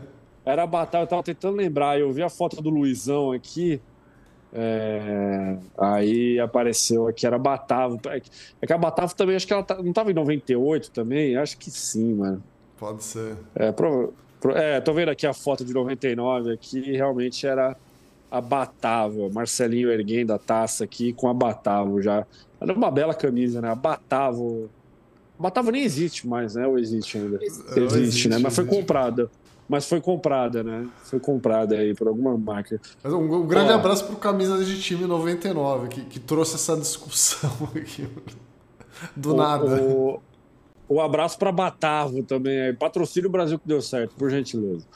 Era 0.44 0.66
Batavo, 0.66 1.04
eu 1.04 1.08
tava 1.08 1.22
tentando 1.22 1.56
lembrar. 1.56 2.00
Eu 2.00 2.10
vi 2.12 2.22
a 2.22 2.30
foto 2.30 2.60
do 2.62 2.70
Luizão 2.70 3.30
aqui. 3.30 3.80
É, 4.54 5.56
aí 5.78 6.40
apareceu 6.40 7.06
aqui, 7.08 7.26
era 7.26 7.38
Batavo. 7.38 8.00
É 8.60 8.66
que 8.66 8.72
a 8.72 8.78
Batavo 8.78 9.14
também, 9.14 9.36
acho 9.36 9.46
que 9.46 9.52
ela 9.52 9.62
tá, 9.62 9.76
não 9.76 9.90
estava 9.90 10.10
em 10.10 10.14
98 10.14 10.90
também? 10.90 11.36
Acho 11.36 11.56
que 11.58 11.70
sim, 11.70 12.14
mano. 12.14 12.42
Pode 12.76 13.04
ser. 13.04 13.36
É, 13.54 13.70
pro, 13.70 14.12
pro, 14.12 14.14
é, 14.50 14.80
tô 14.80 14.92
vendo 14.92 15.10
aqui 15.10 15.26
a 15.26 15.32
foto 15.32 15.64
de 15.64 15.72
99 15.72 16.52
aqui, 16.52 16.80
realmente 16.92 17.46
era 17.46 17.76
a. 18.30 19.30
Marcelinho 19.32 19.90
erguendo 19.90 20.32
a 20.32 20.38
taça 20.38 20.84
aqui 20.84 21.12
com 21.12 21.28
a 21.28 21.34
Batavo 21.34 22.02
já. 22.02 22.26
Era 22.60 22.72
uma 22.72 22.90
bela 22.90 23.14
camisa, 23.14 23.60
né? 23.60 23.70
A 23.70 23.74
Batavo. 23.74 24.68
A 25.38 25.42
Batavo 25.42 25.70
nem 25.70 25.82
existe 25.82 26.26
mais, 26.26 26.54
né? 26.54 26.66
Ou 26.66 26.78
existe 26.78 27.18
ainda? 27.18 27.38
Existe, 27.42 27.78
existe 27.78 28.28
né? 28.28 28.38
Mas 28.38 28.54
foi 28.54 28.64
comprada 28.64 29.30
mas 29.68 29.88
foi 29.88 30.02
comprada, 30.02 30.62
né? 30.62 30.86
Foi 31.04 31.18
comprada 31.18 31.76
aí 31.76 31.94
por 31.94 32.06
alguma 32.06 32.36
marca. 32.36 32.78
Mas 33.02 33.10
um, 33.12 33.20
um 33.20 33.46
grande 33.46 33.72
Ó, 33.72 33.76
abraço 33.76 34.04
pro 34.04 34.16
Camisas 34.16 34.66
de 34.66 34.78
Time 34.78 35.06
99, 35.06 35.88
que, 35.88 36.02
que 36.02 36.20
trouxe 36.20 36.56
essa 36.56 36.76
discussão 36.76 37.50
aqui. 37.74 38.06
Do 39.16 39.32
o, 39.32 39.36
nada. 39.36 39.82
O, 39.82 40.20
o 40.92 41.00
abraço 41.00 41.38
para 41.38 41.50
Batavo 41.50 42.22
também. 42.22 42.74
Patrocínio 42.74 43.30
Brasil 43.30 43.58
que 43.58 43.66
deu 43.66 43.80
certo, 43.80 44.14
por 44.14 44.30
gentileza. 44.30 44.86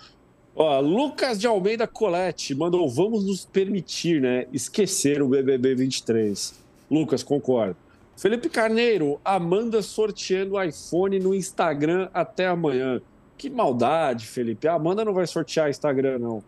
Ó, 0.54 0.78
Lucas 0.80 1.38
de 1.38 1.46
Almeida 1.46 1.86
Colette 1.86 2.54
mandou: 2.54 2.88
vamos 2.88 3.24
nos 3.24 3.46
permitir, 3.46 4.20
né? 4.20 4.46
Esquecer 4.52 5.22
o 5.22 5.28
BBB 5.28 5.74
23. 5.74 6.54
Lucas, 6.90 7.22
concordo. 7.22 7.76
Felipe 8.16 8.48
Carneiro, 8.48 9.20
Amanda 9.24 9.82
sorteando 9.82 10.62
iPhone 10.62 11.18
no 11.18 11.34
Instagram 11.34 12.08
até 12.12 12.46
amanhã. 12.46 13.00
Que 13.36 13.48
maldade, 13.48 14.26
Felipe. 14.26 14.68
A 14.68 14.74
Amanda 14.74 15.04
não 15.04 15.12
vai 15.12 15.26
sortear 15.26 15.68
Instagram, 15.68 16.18
não. 16.18 16.42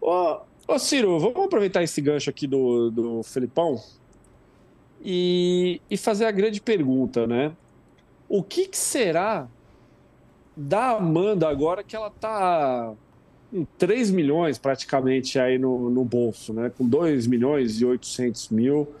Ô, 0.00 0.40
ô 0.66 0.78
Ciro, 0.78 1.18
vamos 1.18 1.44
aproveitar 1.44 1.82
esse 1.82 2.00
gancho 2.00 2.30
aqui 2.30 2.46
do, 2.46 2.90
do 2.90 3.22
Felipão 3.22 3.80
e, 5.04 5.80
e 5.90 5.96
fazer 5.96 6.24
a 6.24 6.30
grande 6.32 6.60
pergunta, 6.60 7.26
né? 7.26 7.52
O 8.34 8.42
que, 8.42 8.66
que 8.66 8.76
será 8.76 9.46
da 10.56 10.96
Amanda 10.96 11.48
agora 11.48 11.84
que 11.84 11.94
ela 11.94 12.10
tá 12.10 12.92
com 13.48 13.64
3 13.78 14.10
milhões 14.10 14.58
praticamente 14.58 15.38
aí 15.38 15.56
no, 15.56 15.88
no 15.88 16.04
bolso, 16.04 16.52
né? 16.52 16.68
Com 16.76 16.84
2 16.84 17.28
milhões 17.28 17.80
e 17.80 17.84
800 17.84 18.48
mil. 18.48 18.92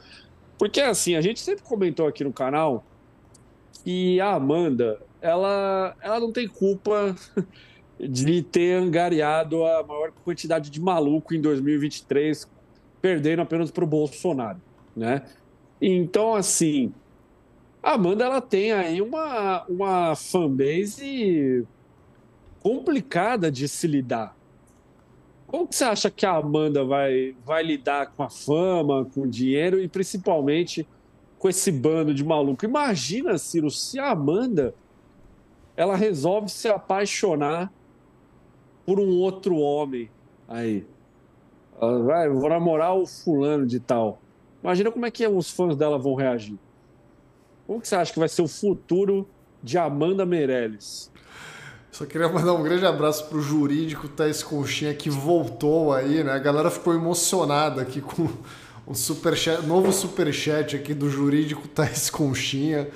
Porque 0.56 0.80
assim, 0.80 1.16
a 1.16 1.20
gente 1.20 1.40
sempre 1.40 1.64
comentou 1.64 2.06
aqui 2.06 2.22
no 2.22 2.32
canal 2.32 2.84
que 3.82 4.20
a 4.20 4.34
Amanda 4.34 5.00
ela, 5.20 5.96
ela 6.00 6.20
não 6.20 6.30
tem 6.30 6.46
culpa 6.46 7.16
de 7.98 8.40
ter 8.40 8.74
angariado 8.74 9.64
a 9.66 9.82
maior 9.82 10.12
quantidade 10.24 10.70
de 10.70 10.80
maluco 10.80 11.34
em 11.34 11.40
2023, 11.40 12.48
perdendo 13.02 13.42
apenas 13.42 13.72
para 13.72 13.82
o 13.82 13.86
Bolsonaro, 13.88 14.60
né? 14.94 15.22
Então, 15.82 16.36
assim, 16.36 16.94
a 17.84 17.92
Amanda 17.92 18.24
ela 18.24 18.40
tem 18.40 18.72
aí 18.72 19.02
uma, 19.02 19.62
uma 19.68 20.16
fanbase 20.16 21.66
complicada 22.62 23.52
de 23.52 23.68
se 23.68 23.86
lidar. 23.86 24.34
Como 25.46 25.68
que 25.68 25.76
você 25.76 25.84
acha 25.84 26.10
que 26.10 26.24
a 26.24 26.36
Amanda 26.36 26.82
vai, 26.82 27.36
vai 27.44 27.62
lidar 27.62 28.10
com 28.12 28.22
a 28.22 28.30
fama, 28.30 29.04
com 29.04 29.20
o 29.20 29.26
dinheiro 29.26 29.78
e 29.78 29.86
principalmente 29.86 30.88
com 31.38 31.46
esse 31.46 31.70
bando 31.70 32.14
de 32.14 32.24
maluco? 32.24 32.64
Imagina, 32.64 33.36
Ciro, 33.36 33.70
se 33.70 33.98
a 33.98 34.12
Amanda 34.12 34.74
ela 35.76 35.94
resolve 35.94 36.48
se 36.48 36.68
apaixonar 36.68 37.70
por 38.86 38.98
um 38.98 39.10
outro 39.18 39.56
homem 39.56 40.10
aí. 40.48 40.86
Ela 41.78 42.02
vai, 42.02 42.28
vou 42.30 42.48
namorar 42.48 42.96
o 42.96 43.06
fulano 43.06 43.66
de 43.66 43.78
tal. 43.78 44.20
Imagina 44.62 44.90
como 44.90 45.04
é 45.04 45.10
que 45.10 45.26
os 45.26 45.50
fãs 45.50 45.76
dela 45.76 45.98
vão 45.98 46.14
reagir. 46.14 46.58
Como 47.66 47.80
que 47.80 47.88
você 47.88 47.96
acha 47.96 48.12
que 48.12 48.18
vai 48.18 48.28
ser 48.28 48.42
o 48.42 48.48
futuro 48.48 49.28
de 49.62 49.78
Amanda 49.78 50.26
Meirelles? 50.26 51.10
Só 51.90 52.04
queria 52.04 52.28
mandar 52.28 52.54
um 52.54 52.62
grande 52.62 52.84
abraço 52.84 53.26
pro 53.26 53.40
jurídico 53.40 54.08
Thais 54.08 54.42
Conchinha 54.42 54.92
que 54.94 55.08
voltou 55.08 55.92
aí, 55.92 56.24
né? 56.24 56.32
A 56.32 56.38
galera 56.38 56.70
ficou 56.70 56.92
emocionada 56.94 57.82
aqui 57.82 58.00
com 58.00 58.28
um 58.86 58.94
superchat, 58.94 59.64
novo 59.64 59.92
superchat 59.92 60.76
aqui 60.76 60.92
do 60.92 61.08
jurídico 61.08 61.68
Thais 61.68 62.10
Conchinha. 62.10 62.88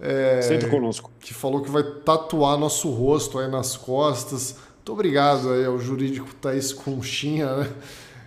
É, 0.00 0.40
Sempre 0.42 0.68
conosco. 0.68 1.10
Que 1.20 1.34
falou 1.34 1.62
que 1.62 1.70
vai 1.70 1.82
tatuar 1.82 2.58
nosso 2.58 2.90
rosto 2.90 3.38
aí 3.38 3.48
nas 3.48 3.76
costas. 3.76 4.56
Muito 4.76 4.92
obrigado 4.94 5.52
aí 5.52 5.64
ao 5.64 5.78
jurídico 5.78 6.34
Thaís 6.34 6.72
Conchinha, 6.72 7.54
né? 7.54 7.70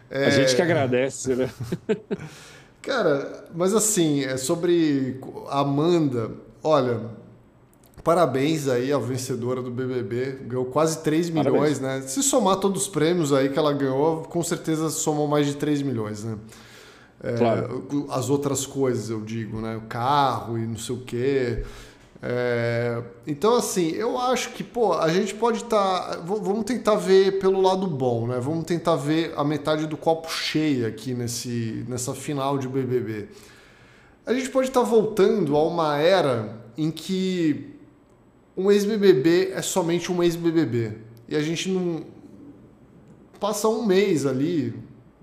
É... 0.09 0.25
A 0.27 0.29
gente 0.29 0.55
que 0.55 0.61
agradece, 0.61 1.35
né? 1.35 1.49
Cara, 2.83 3.45
mas 3.55 3.73
assim, 3.73 4.25
é 4.25 4.35
sobre 4.35 5.17
a 5.49 5.61
Amanda, 5.61 6.31
olha, 6.61 6.99
parabéns 8.03 8.67
aí 8.67 8.91
à 8.91 8.97
vencedora 8.97 9.61
do 9.61 9.71
BBB, 9.71 10.39
ganhou 10.41 10.65
quase 10.65 10.99
3 10.99 11.29
milhões, 11.29 11.79
parabéns. 11.79 11.79
né? 11.79 12.01
Se 12.01 12.21
somar 12.21 12.57
todos 12.57 12.83
os 12.83 12.87
prêmios 12.89 13.31
aí 13.31 13.47
que 13.47 13.57
ela 13.57 13.71
ganhou, 13.71 14.23
com 14.23 14.43
certeza 14.43 14.89
somou 14.89 15.29
mais 15.29 15.47
de 15.47 15.55
3 15.55 15.81
milhões, 15.81 16.25
né? 16.25 16.37
É, 17.23 17.37
claro. 17.37 17.87
As 18.09 18.29
outras 18.29 18.65
coisas, 18.65 19.09
eu 19.09 19.21
digo, 19.21 19.61
né? 19.61 19.77
O 19.77 19.87
carro 19.87 20.57
e 20.57 20.67
não 20.67 20.77
sei 20.77 20.95
o 20.95 20.99
quê. 20.99 21.63
É, 22.25 23.03
então, 23.27 23.57
assim, 23.57 23.89
eu 23.91 24.17
acho 24.17 24.51
que, 24.51 24.63
pô, 24.63 24.93
a 24.93 25.09
gente 25.09 25.35
pode 25.35 25.57
estar. 25.57 26.15
Tá, 26.15 26.21
vamos 26.21 26.63
tentar 26.63 26.95
ver 26.95 27.37
pelo 27.39 27.59
lado 27.59 27.85
bom, 27.85 28.27
né? 28.27 28.39
Vamos 28.39 28.63
tentar 28.63 28.95
ver 28.95 29.33
a 29.35 29.43
metade 29.43 29.85
do 29.87 29.97
copo 29.97 30.31
cheio 30.31 30.87
aqui 30.87 31.13
nesse, 31.13 31.83
nessa 31.85 32.13
final 32.13 32.57
de 32.57 32.69
BBB. 32.69 33.27
A 34.25 34.33
gente 34.33 34.49
pode 34.49 34.69
estar 34.69 34.79
tá 34.79 34.85
voltando 34.85 35.57
a 35.57 35.67
uma 35.67 35.97
era 35.97 36.57
em 36.77 36.89
que 36.89 37.75
um 38.55 38.71
ex-BBB 38.71 39.51
é 39.53 39.61
somente 39.61 40.09
um 40.09 40.23
ex-BBB. 40.23 40.93
E 41.27 41.35
a 41.35 41.41
gente 41.41 41.67
não. 41.67 42.05
Passa 43.37 43.67
um 43.67 43.85
mês 43.85 44.25
ali, 44.25 44.73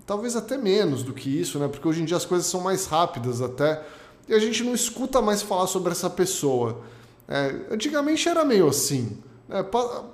talvez 0.05 0.35
até 0.35 0.55
menos 0.55 1.01
do 1.01 1.13
que 1.13 1.41
isso, 1.41 1.57
né? 1.57 1.67
Porque 1.67 1.87
hoje 1.87 2.03
em 2.03 2.05
dia 2.05 2.17
as 2.17 2.25
coisas 2.25 2.45
são 2.45 2.61
mais 2.61 2.85
rápidas 2.85 3.41
até 3.41 3.81
e 4.27 4.33
a 4.33 4.39
gente 4.39 4.63
não 4.63 4.73
escuta 4.73 5.21
mais 5.21 5.41
falar 5.41 5.67
sobre 5.67 5.91
essa 5.91 6.09
pessoa. 6.09 6.81
É, 7.27 7.55
antigamente 7.71 8.27
era 8.27 8.43
meio 8.43 8.67
assim, 8.67 9.17
né? 9.47 9.63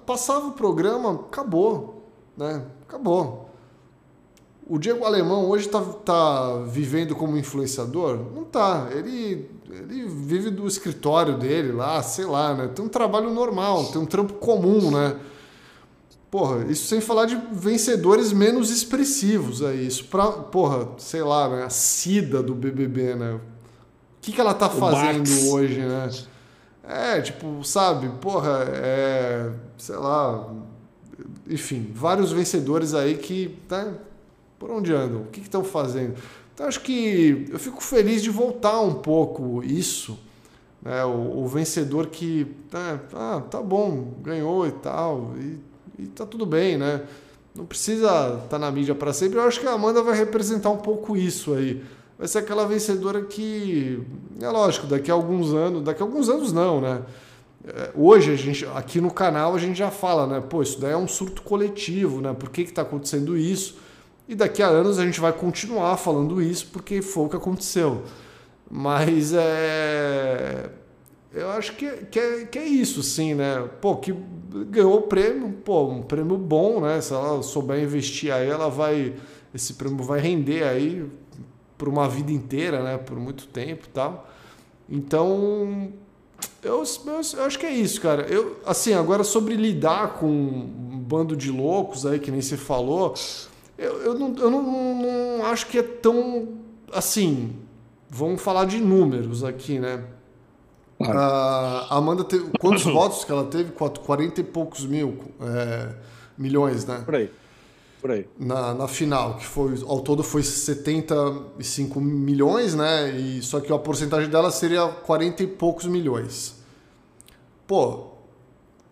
passava 0.05 0.47
o 0.47 0.51
programa, 0.51 1.13
acabou, 1.13 2.07
né? 2.35 2.63
Acabou. 2.87 3.47
O 4.69 4.77
Diego 4.77 5.05
Alemão 5.05 5.49
hoje 5.49 5.67
está 5.67 5.81
tá 5.81 6.57
vivendo 6.67 7.15
como 7.15 7.37
influenciador? 7.37 8.19
Não 8.35 8.43
tá. 8.43 8.89
Ele, 8.91 9.49
ele 9.71 10.05
vive 10.05 10.49
do 10.49 10.67
escritório 10.67 11.37
dele 11.37 11.71
lá, 11.71 12.03
sei 12.03 12.25
lá, 12.25 12.53
né? 12.53 12.67
Tem 12.67 12.83
um 12.83 12.89
trabalho 12.89 13.33
normal, 13.33 13.85
tem 13.85 14.01
um 14.01 14.05
trampo 14.05 14.33
comum, 14.33 14.91
né? 14.91 15.17
Porra, 16.29 16.65
isso 16.69 16.87
sem 16.87 16.99
falar 16.99 17.25
de 17.25 17.41
vencedores 17.53 18.33
menos 18.33 18.69
expressivos 18.69 19.63
aí. 19.63 19.87
Isso 19.87 20.03
pra, 20.05 20.27
porra, 20.27 20.89
sei 20.97 21.23
lá, 21.23 21.47
né? 21.47 21.63
A 21.63 21.69
Cida 21.69 22.43
do 22.43 22.53
BBB, 22.53 23.15
né? 23.15 23.39
O 24.27 24.29
que, 24.29 24.35
que 24.35 24.41
ela 24.41 24.53
tá 24.53 24.69
fazendo 24.69 25.19
Max. 25.19 25.43
hoje, 25.45 25.79
né? 25.79 26.09
É, 26.83 27.21
tipo, 27.21 27.63
sabe, 27.63 28.09
porra, 28.19 28.65
é. 28.73 29.51
Sei 29.77 29.95
lá. 29.95 30.53
Enfim, 31.49 31.91
vários 31.93 32.31
vencedores 32.31 32.93
aí 32.93 33.15
que. 33.17 33.57
Tá, 33.67 33.93
por 34.59 34.71
onde 34.71 34.93
andam? 34.93 35.21
O 35.21 35.25
que 35.25 35.39
estão 35.39 35.63
fazendo? 35.63 36.15
Então, 36.53 36.67
acho 36.67 36.81
que 36.81 37.47
eu 37.49 37.59
fico 37.59 37.81
feliz 37.81 38.21
de 38.21 38.29
voltar 38.29 38.81
um 38.81 38.95
pouco 38.95 39.63
isso. 39.63 40.17
Né? 40.81 41.05
O, 41.05 41.43
o 41.43 41.47
vencedor 41.47 42.07
que. 42.07 42.45
Né, 42.71 42.99
ah, 43.13 43.41
tá 43.49 43.61
bom, 43.61 44.13
ganhou 44.21 44.67
e 44.67 44.71
tal. 44.71 45.33
E 45.37 45.67
e 45.99 46.05
tá 46.05 46.25
tudo 46.25 46.45
bem, 46.45 46.77
né? 46.77 47.01
Não 47.55 47.65
precisa 47.65 48.05
estar 48.05 48.47
tá 48.49 48.59
na 48.59 48.69
mídia 48.69 48.93
para 48.93 49.11
sempre. 49.11 49.39
Eu 49.39 49.43
acho 49.43 49.59
que 49.59 49.67
a 49.67 49.71
Amanda 49.71 50.03
vai 50.03 50.15
representar 50.15 50.69
um 50.69 50.77
pouco 50.77 51.17
isso 51.17 51.55
aí. 51.55 51.83
Vai 52.17 52.27
ser 52.27 52.39
aquela 52.39 52.65
vencedora 52.65 53.21
que, 53.21 54.01
é 54.41 54.49
lógico, 54.49 54.87
daqui 54.87 55.11
a 55.11 55.13
alguns 55.13 55.53
anos, 55.53 55.83
daqui 55.83 56.01
a 56.01 56.05
alguns 56.05 56.29
anos 56.29 56.51
não, 56.51 56.81
né? 56.81 57.01
É, 57.65 57.91
hoje 57.95 58.31
a 58.31 58.35
gente, 58.35 58.65
aqui 58.73 58.99
no 58.99 59.11
canal 59.11 59.53
a 59.53 59.59
gente 59.59 59.77
já 59.77 59.91
fala, 59.91 60.25
né? 60.25 60.41
Pô, 60.41 60.61
isso 60.61 60.79
daí 60.79 60.93
é 60.93 60.97
um 60.97 61.07
surto 61.07 61.41
coletivo, 61.41 62.21
né? 62.21 62.33
Por 62.33 62.49
que 62.49 62.61
está 62.61 62.81
acontecendo 62.81 63.37
isso? 63.37 63.77
E 64.27 64.35
daqui 64.35 64.63
a 64.63 64.67
anos 64.67 64.99
a 64.99 65.05
gente 65.05 65.19
vai 65.19 65.31
continuar 65.31 65.95
falando 65.97 66.41
isso 66.41 66.67
porque 66.73 67.01
foi 67.01 67.25
o 67.25 67.29
que 67.29 67.35
aconteceu. 67.35 68.03
Mas 68.69 69.33
é 69.33 70.69
eu 71.37 71.51
acho 71.51 71.75
que, 71.75 71.87
que, 72.05 72.19
é, 72.19 72.45
que 72.45 72.57
é 72.57 72.65
isso, 72.65 73.03
sim, 73.03 73.35
né? 73.35 73.69
Pô, 73.79 73.97
que 73.97 74.11
ganhou 74.69 74.97
o 74.97 75.01
prêmio, 75.03 75.51
pô, 75.63 75.87
um 75.87 76.01
prêmio 76.01 76.37
bom, 76.37 76.81
né? 76.81 76.99
Se 76.99 77.13
ela 77.13 77.43
souber 77.43 77.81
investir 77.83 78.33
aí, 78.33 78.49
ela 78.49 78.69
vai. 78.69 79.13
Esse 79.53 79.73
prêmio 79.73 80.03
vai 80.03 80.19
render 80.19 80.63
aí 80.63 81.05
por 81.77 81.87
uma 81.87 82.07
vida 82.07 82.31
inteira, 82.31 82.83
né? 82.83 82.97
Por 82.97 83.17
muito 83.17 83.47
tempo 83.47 83.85
e 83.85 83.89
tal. 83.89 84.29
Então, 84.89 85.91
eu, 86.63 86.83
eu, 86.83 87.21
eu, 87.37 87.43
acho 87.45 87.59
que 87.59 87.65
é 87.65 87.71
isso, 87.71 88.01
cara. 88.01 88.23
Eu, 88.23 88.59
assim, 88.65 88.93
agora 88.93 89.23
sobre 89.23 89.55
lidar 89.55 90.15
com 90.15 90.69
bando 91.07 91.35
de 91.35 91.51
loucos 91.51 92.05
aí, 92.05 92.19
que 92.19 92.31
nem 92.31 92.41
você 92.41 92.57
falou, 92.57 93.13
eu, 93.77 94.01
eu, 94.01 94.13
não, 94.13 94.35
eu 94.37 94.49
não, 94.49 94.61
não 95.39 95.45
acho 95.45 95.67
que 95.67 95.77
é 95.77 95.83
tão 95.83 96.57
assim. 96.91 97.55
Vamos 98.09 98.41
falar 98.41 98.65
de 98.65 98.79
números 98.79 99.43
aqui, 99.43 99.79
né? 99.79 100.03
A 100.99 101.95
Amanda 101.95 102.23
teve. 102.23 102.49
Quantos 102.59 102.83
votos 102.91 103.23
que 103.23 103.31
ela 103.31 103.45
teve? 103.45 103.71
40 103.71 104.41
e 104.41 104.43
poucos 104.43 104.85
mil 104.85 105.19
é, 105.41 105.89
milhões, 106.37 106.85
né? 106.85 107.01
Por 107.05 107.15
aí. 107.15 107.29
Por 108.07 108.13
aí. 108.13 108.25
Na, 108.39 108.73
na 108.73 108.87
final, 108.87 109.35
que 109.35 109.45
foi. 109.45 109.83
Ao 109.85 109.99
todo 109.99 110.23
foi 110.23 110.41
75 110.41 111.99
milhões, 111.99 112.73
né? 112.73 113.11
E, 113.11 113.41
só 113.41 113.59
que 113.59 113.71
a 113.73 113.77
porcentagem 113.77 114.29
dela 114.29 114.49
seria 114.49 114.87
40 114.87 115.43
e 115.43 115.47
poucos 115.47 115.85
milhões. 115.85 116.55
Pô, 117.67 118.11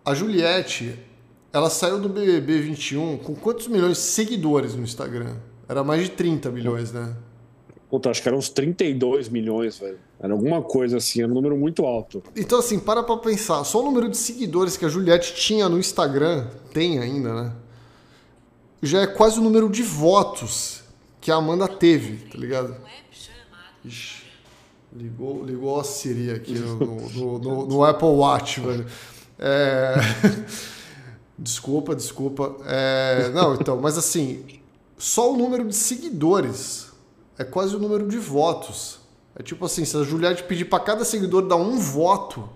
a 0.04 0.12
Juliette, 0.12 0.98
ela 1.50 1.70
saiu 1.70 1.98
do 1.98 2.10
BBB 2.10 2.60
21 2.60 3.16
com 3.16 3.34
quantos 3.34 3.68
milhões 3.68 3.96
de 3.96 4.02
seguidores 4.02 4.74
no 4.74 4.82
Instagram? 4.82 5.36
Era 5.66 5.82
mais 5.82 6.02
de 6.02 6.10
30 6.10 6.50
milhões, 6.50 6.92
né? 6.92 7.16
Puta, 7.88 8.10
acho 8.10 8.20
que 8.20 8.28
eram 8.28 8.36
uns 8.36 8.50
32 8.50 9.30
milhões, 9.30 9.78
velho. 9.78 9.98
Era 10.20 10.34
alguma 10.34 10.60
coisa 10.60 10.98
assim, 10.98 11.22
era 11.22 11.30
um 11.30 11.34
número 11.34 11.56
muito 11.56 11.86
alto. 11.86 12.22
Então, 12.36 12.58
assim, 12.58 12.78
para 12.78 13.02
pra 13.02 13.16
pensar. 13.16 13.64
Só 13.64 13.80
o 13.80 13.82
número 13.82 14.10
de 14.10 14.18
seguidores 14.18 14.76
que 14.76 14.84
a 14.84 14.88
Juliette 14.88 15.34
tinha 15.34 15.70
no 15.70 15.78
Instagram, 15.78 16.48
tem 16.74 16.98
ainda, 16.98 17.32
né? 17.32 17.52
Já 18.86 19.02
é 19.02 19.06
quase 19.06 19.38
o 19.38 19.42
número 19.42 19.68
de 19.68 19.82
votos 19.82 20.82
que 21.20 21.30
a 21.30 21.36
Amanda 21.36 21.66
teve, 21.66 22.28
tá 22.30 22.38
ligado? 22.38 22.76
Ixi, 23.84 24.22
ligou, 24.92 25.44
ligou 25.44 25.80
a 25.80 25.84
Siri 25.84 26.30
aqui 26.30 26.54
no, 26.54 26.76
no, 27.10 27.38
no, 27.38 27.66
no 27.66 27.84
Apple 27.84 28.08
Watch, 28.08 28.60
velho. 28.60 28.86
É... 29.38 29.94
desculpa, 31.38 31.94
desculpa. 31.94 32.56
É... 32.64 33.30
Não, 33.30 33.54
então, 33.54 33.80
mas 33.80 33.98
assim, 33.98 34.60
só 34.98 35.32
o 35.32 35.36
número 35.36 35.66
de 35.68 35.74
seguidores 35.74 36.90
é 37.38 37.44
quase 37.44 37.76
o 37.76 37.78
número 37.78 38.08
de 38.08 38.18
votos. 38.18 39.00
É 39.34 39.42
tipo 39.42 39.64
assim, 39.66 39.84
se 39.84 39.96
a 39.96 40.02
Juliette 40.02 40.44
pedir 40.44 40.64
para 40.64 40.82
cada 40.82 41.04
seguidor 41.04 41.46
dar 41.46 41.56
um 41.56 41.78
voto, 41.78 42.48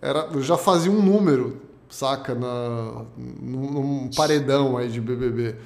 era, 0.00 0.28
já 0.40 0.56
fazia 0.56 0.90
um 0.90 1.02
número, 1.02 1.60
saca, 1.90 2.34
na, 2.34 3.04
num, 3.16 3.70
num 3.70 4.10
paredão 4.10 4.76
aí 4.76 4.88
de 4.88 5.00
BBB. 5.00 5.56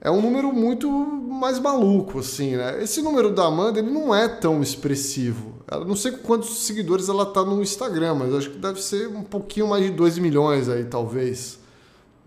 É 0.00 0.10
um 0.10 0.22
número 0.22 0.52
muito 0.52 0.88
mais 0.88 1.58
maluco, 1.58 2.20
assim, 2.20 2.56
né? 2.56 2.82
Esse 2.82 3.02
número 3.02 3.30
da 3.30 3.46
Amanda, 3.46 3.80
ele 3.80 3.90
não 3.90 4.14
é 4.14 4.28
tão 4.28 4.62
expressivo. 4.62 5.54
Eu 5.70 5.84
não 5.84 5.96
sei 5.96 6.12
quantos 6.12 6.66
seguidores 6.66 7.08
ela 7.08 7.26
tá 7.26 7.44
no 7.44 7.60
Instagram, 7.60 8.14
mas 8.14 8.32
acho 8.32 8.50
que 8.50 8.58
deve 8.58 8.80
ser 8.80 9.08
um 9.08 9.24
pouquinho 9.24 9.66
mais 9.66 9.84
de 9.84 9.90
2 9.90 10.18
milhões 10.18 10.68
aí, 10.68 10.84
talvez. 10.84 11.58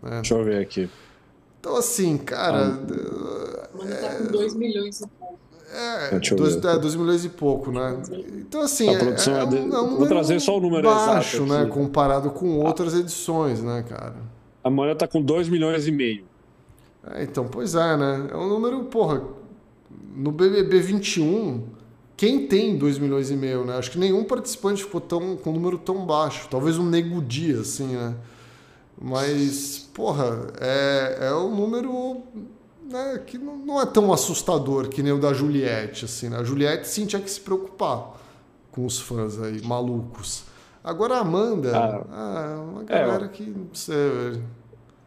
Né? 0.03 0.15
Deixa 0.15 0.35
eu 0.35 0.43
ver 0.43 0.61
aqui. 0.61 0.89
Então, 1.59 1.77
assim, 1.77 2.17
cara. 2.17 2.77
Ah. 2.77 3.69
Amanda 3.73 3.95
tá 3.95 4.15
com 4.15 4.25
2 4.25 4.55
milhões 4.55 4.99
pouco. 4.99 5.20
É, 5.73 6.19
2 6.19 6.95
é, 6.95 6.97
milhões 6.97 7.23
e 7.23 7.29
pouco, 7.29 7.71
né? 7.71 7.97
Então, 8.37 8.61
assim, 8.61 8.93
a 8.93 8.99
produção 8.99 9.35
é, 9.35 9.39
é, 9.39 9.45
um, 9.45 9.73
é 9.73 9.81
um 9.81 9.97
Vou 9.97 10.07
trazer 10.07 10.39
só 10.41 10.57
o 10.57 10.59
número 10.59 10.83
baixo, 10.83 11.43
exato 11.43 11.49
né? 11.49 11.65
Comparado 11.65 12.29
com 12.31 12.59
outras 12.59 12.93
edições, 12.93 13.63
né, 13.63 13.83
cara? 13.87 14.15
A 14.63 14.67
Amanda 14.67 14.95
tá 14.95 15.07
com 15.07 15.21
2 15.21 15.47
milhões 15.47 15.87
e 15.87 15.91
meio. 15.91 16.25
É, 17.09 17.23
então, 17.23 17.47
pois 17.47 17.73
é, 17.73 17.95
né? 17.95 18.27
É 18.31 18.35
um 18.35 18.49
número, 18.49 18.83
porra, 18.85 19.23
no 20.13 20.31
BBB 20.31 20.81
21, 20.81 21.63
quem 22.17 22.47
tem 22.47 22.77
2 22.77 22.99
milhões 22.99 23.31
e 23.31 23.35
meio, 23.35 23.65
né? 23.65 23.77
Acho 23.77 23.91
que 23.91 23.97
nenhum 23.97 24.25
participante 24.25 24.83
ficou 24.83 24.99
tão, 24.99 25.37
com 25.37 25.51
um 25.51 25.53
número 25.53 25.77
tão 25.77 26.05
baixo. 26.05 26.47
Talvez 26.49 26.77
um 26.77 26.85
Nego 26.85 27.21
Dia, 27.21 27.61
assim, 27.61 27.95
né? 27.95 28.13
Mas, 29.01 29.89
porra, 29.93 30.47
é, 30.59 31.17
é 31.21 31.33
um 31.33 31.55
número 31.55 32.21
né, 32.91 33.23
que 33.25 33.37
não, 33.37 33.81
é 33.81 33.85
tão 33.85 34.11
assustador 34.11 34.89
que 34.89 35.01
nem 35.01 35.11
o 35.11 35.19
da 35.19 35.33
Juliette, 35.33 36.05
assim, 36.05 36.29
né? 36.29 36.37
A 36.37 36.43
Juliette 36.43 36.87
sim 36.87 37.05
tinha 37.05 37.21
que 37.21 37.29
se 37.29 37.39
preocupar 37.39 38.19
com 38.71 38.85
os 38.85 38.99
fãs 38.99 39.41
aí, 39.41 39.61
malucos. 39.61 40.43
Agora 40.83 41.15
a 41.15 41.19
Amanda, 41.19 41.77
ah, 41.77 42.05
ah, 42.11 42.61
uma 42.61 42.83
galera 42.83 43.25
é, 43.25 43.27
que, 43.27 43.43
não 43.43 43.73
sei, 43.73 43.95
velho 43.95 44.61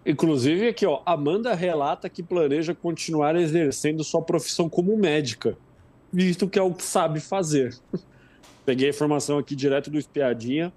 Inclusive, 0.07 0.69
aqui, 0.69 0.85
ó, 0.85 1.01
Amanda 1.07 1.55
relata 1.55 2.11
que 2.11 2.23
planeja 2.23 2.75
continuar 2.75 3.37
exercendo 3.37 4.05
sua 4.05 4.21
profissão 4.21 4.69
como 4.69 4.97
médica, 4.97 5.57
visto 6.13 6.47
que 6.47 6.59
é 6.59 6.63
o 6.63 6.75
que 6.75 6.83
sabe 6.83 7.21
fazer. 7.21 7.75
Peguei 8.67 8.89
a 8.89 8.91
informação 8.91 9.39
aqui 9.39 9.57
direto 9.57 9.91
do 9.91 9.99
Espiadinha. 9.99 10.73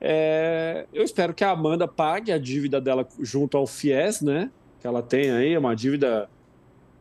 É, 0.00 0.86
eu 0.92 1.02
espero 1.02 1.34
que 1.34 1.42
a 1.42 1.50
Amanda 1.50 1.88
pague 1.88 2.30
a 2.30 2.38
dívida 2.38 2.80
dela 2.80 3.06
junto 3.20 3.56
ao 3.56 3.66
FIES, 3.66 4.20
né? 4.20 4.50
Que 4.84 4.88
ela 4.88 5.02
tem 5.02 5.30
aí, 5.30 5.56
uma 5.56 5.74
dívida 5.74 6.28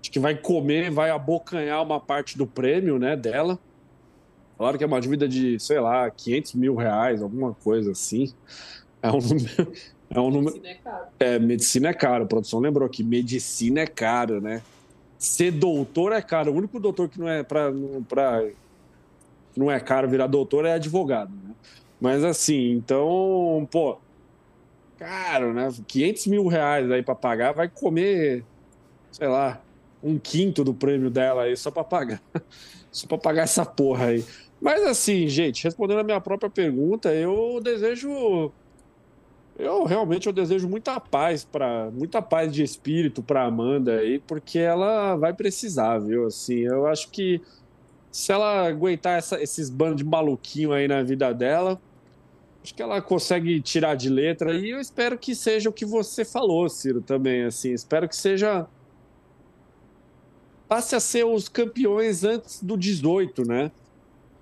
de 0.02 0.10
que 0.10 0.18
vai 0.18 0.34
comer, 0.34 0.90
vai 0.90 1.10
abocanhar 1.10 1.84
uma 1.84 2.00
parte 2.00 2.38
do 2.38 2.48
prêmio, 2.48 2.98
né, 2.98 3.14
dela. 3.14 3.60
Falaram 4.58 4.78
que 4.78 4.86
é 4.86 4.88
uma 4.88 5.02
dívida 5.02 5.28
de, 5.28 5.60
sei 5.60 5.82
lá, 5.82 6.10
500 6.10 6.54
mil 6.54 6.76
reais, 6.76 7.22
alguma 7.22 7.54
coisa 7.54 7.92
assim. 7.92 8.34
É 9.02 9.12
um 9.12 9.20
número, 9.20 9.74
é 10.10 10.18
um 10.18 10.32
número... 10.32 10.56
Medicina 10.56 10.70
é 10.70 10.76
caro. 10.76 11.08
É, 11.20 11.40
medicina 11.40 11.90
é 11.90 11.94
caro. 11.94 12.24
A 12.24 12.28
produção 12.28 12.62
lembrou 12.62 12.88
que 12.88 13.04
medicina 13.04 13.82
é 13.82 13.86
caro, 13.86 14.40
né? 14.40 14.62
Ser 15.18 15.52
doutor 15.52 16.14
é 16.14 16.22
caro. 16.22 16.54
O 16.54 16.56
único 16.56 16.80
doutor 16.80 17.10
que 17.10 17.20
não 17.20 17.28
é 17.28 17.44
para 17.44 17.70
não 19.58 19.70
é 19.70 19.78
caro 19.82 20.08
virar 20.08 20.28
doutor 20.28 20.66
é 20.66 20.72
advogado, 20.72 21.34
né? 21.34 21.54
Mas 22.00 22.24
assim, 22.24 22.72
então, 22.72 23.68
pô, 23.70 23.98
caro, 25.04 25.54
né? 25.54 25.70
500 25.86 26.28
mil 26.28 26.48
reais 26.48 26.90
aí 26.90 27.04
para 27.04 27.14
pagar, 27.14 27.52
vai 27.52 27.68
comer, 27.68 28.44
sei 29.12 29.28
lá, 29.28 29.62
um 30.02 30.18
quinto 30.18 30.64
do 30.64 30.74
prêmio 30.74 31.10
dela 31.10 31.44
aí 31.44 31.58
só 31.58 31.70
para 31.70 31.84
pagar, 31.84 32.22
só 32.90 33.06
para 33.08 33.18
pagar 33.18 33.44
essa 33.44 33.66
porra 33.66 34.08
aí. 34.08 34.26
Mas 34.62 34.82
assim, 34.84 35.28
gente, 35.28 35.64
respondendo 35.66 36.00
a 36.00 36.04
minha 36.04 36.22
própria 36.22 36.50
pergunta, 36.50 37.14
eu 37.14 37.60
desejo 37.62 38.52
eu 39.60 39.84
realmente 39.84 40.26
eu 40.26 40.34
desejo 40.34 40.68
muita 40.68 41.00
paz 41.00 41.44
para 41.44 41.92
muita 41.92 42.22
paz 42.22 42.52
de 42.52 42.64
espírito 42.64 43.22
para 43.22 43.44
Amanda 43.44 44.00
aí, 44.00 44.20
porque 44.20 44.58
ela 44.58 45.16
vai 45.18 45.34
precisar, 45.34 46.00
viu? 46.00 46.28
Assim, 46.28 46.60
eu 46.62 46.88
acho 46.88 47.10
que 47.12 47.42
se 48.10 48.32
ela 48.32 48.68
aguentar 48.68 49.18
essa, 49.18 49.42
esses 49.42 49.70
bandos 49.70 49.98
de 49.98 50.06
maluquinho 50.06 50.72
aí 50.72 50.88
na 50.88 51.04
vida 51.04 51.34
dela, 51.34 51.80
acho 52.64 52.74
que 52.74 52.82
ela 52.82 53.02
consegue 53.02 53.62
tirar 53.62 53.96
de 53.96 54.10
letra 54.10 54.54
e 54.54 54.70
eu 54.70 54.80
espero 54.80 55.18
que 55.18 55.36
seja 55.36 55.70
o 55.70 55.74
que 55.74 55.86
você 55.86 56.24
falou, 56.24 56.70
Ciro, 56.70 57.02
também, 57.02 57.44
assim, 57.44 57.74
espero 57.74 58.08
que 58.08 58.16
seja 58.16 58.66
passe 60.68 60.96
a 60.96 61.00
ser 61.00 61.26
os 61.26 61.50
campeões 61.50 62.24
antes 62.24 62.64
do 62.64 62.78
18, 62.78 63.48
né? 63.48 63.72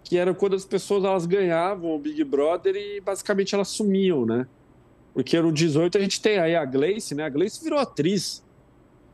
Que 0.03 0.17
era 0.17 0.33
quando 0.33 0.55
as 0.55 0.63
pessoas 0.63 1.03
elas 1.03 1.25
ganhavam 1.25 1.93
o 1.93 1.99
Big 1.99 2.23
Brother 2.23 2.75
e 2.75 3.01
basicamente 3.01 3.55
elas 3.55 3.67
sumiam, 3.69 4.25
né? 4.25 4.47
Porque 5.13 5.39
no 5.41 5.51
18 5.51 5.97
a 5.97 6.01
gente 6.01 6.21
tem 6.21 6.37
aí 6.37 6.55
a 6.55 6.63
Gleice, 6.63 7.15
né? 7.15 7.25
A 7.25 7.29
Gleice 7.29 7.61
virou 7.61 7.79
atriz. 7.79 8.43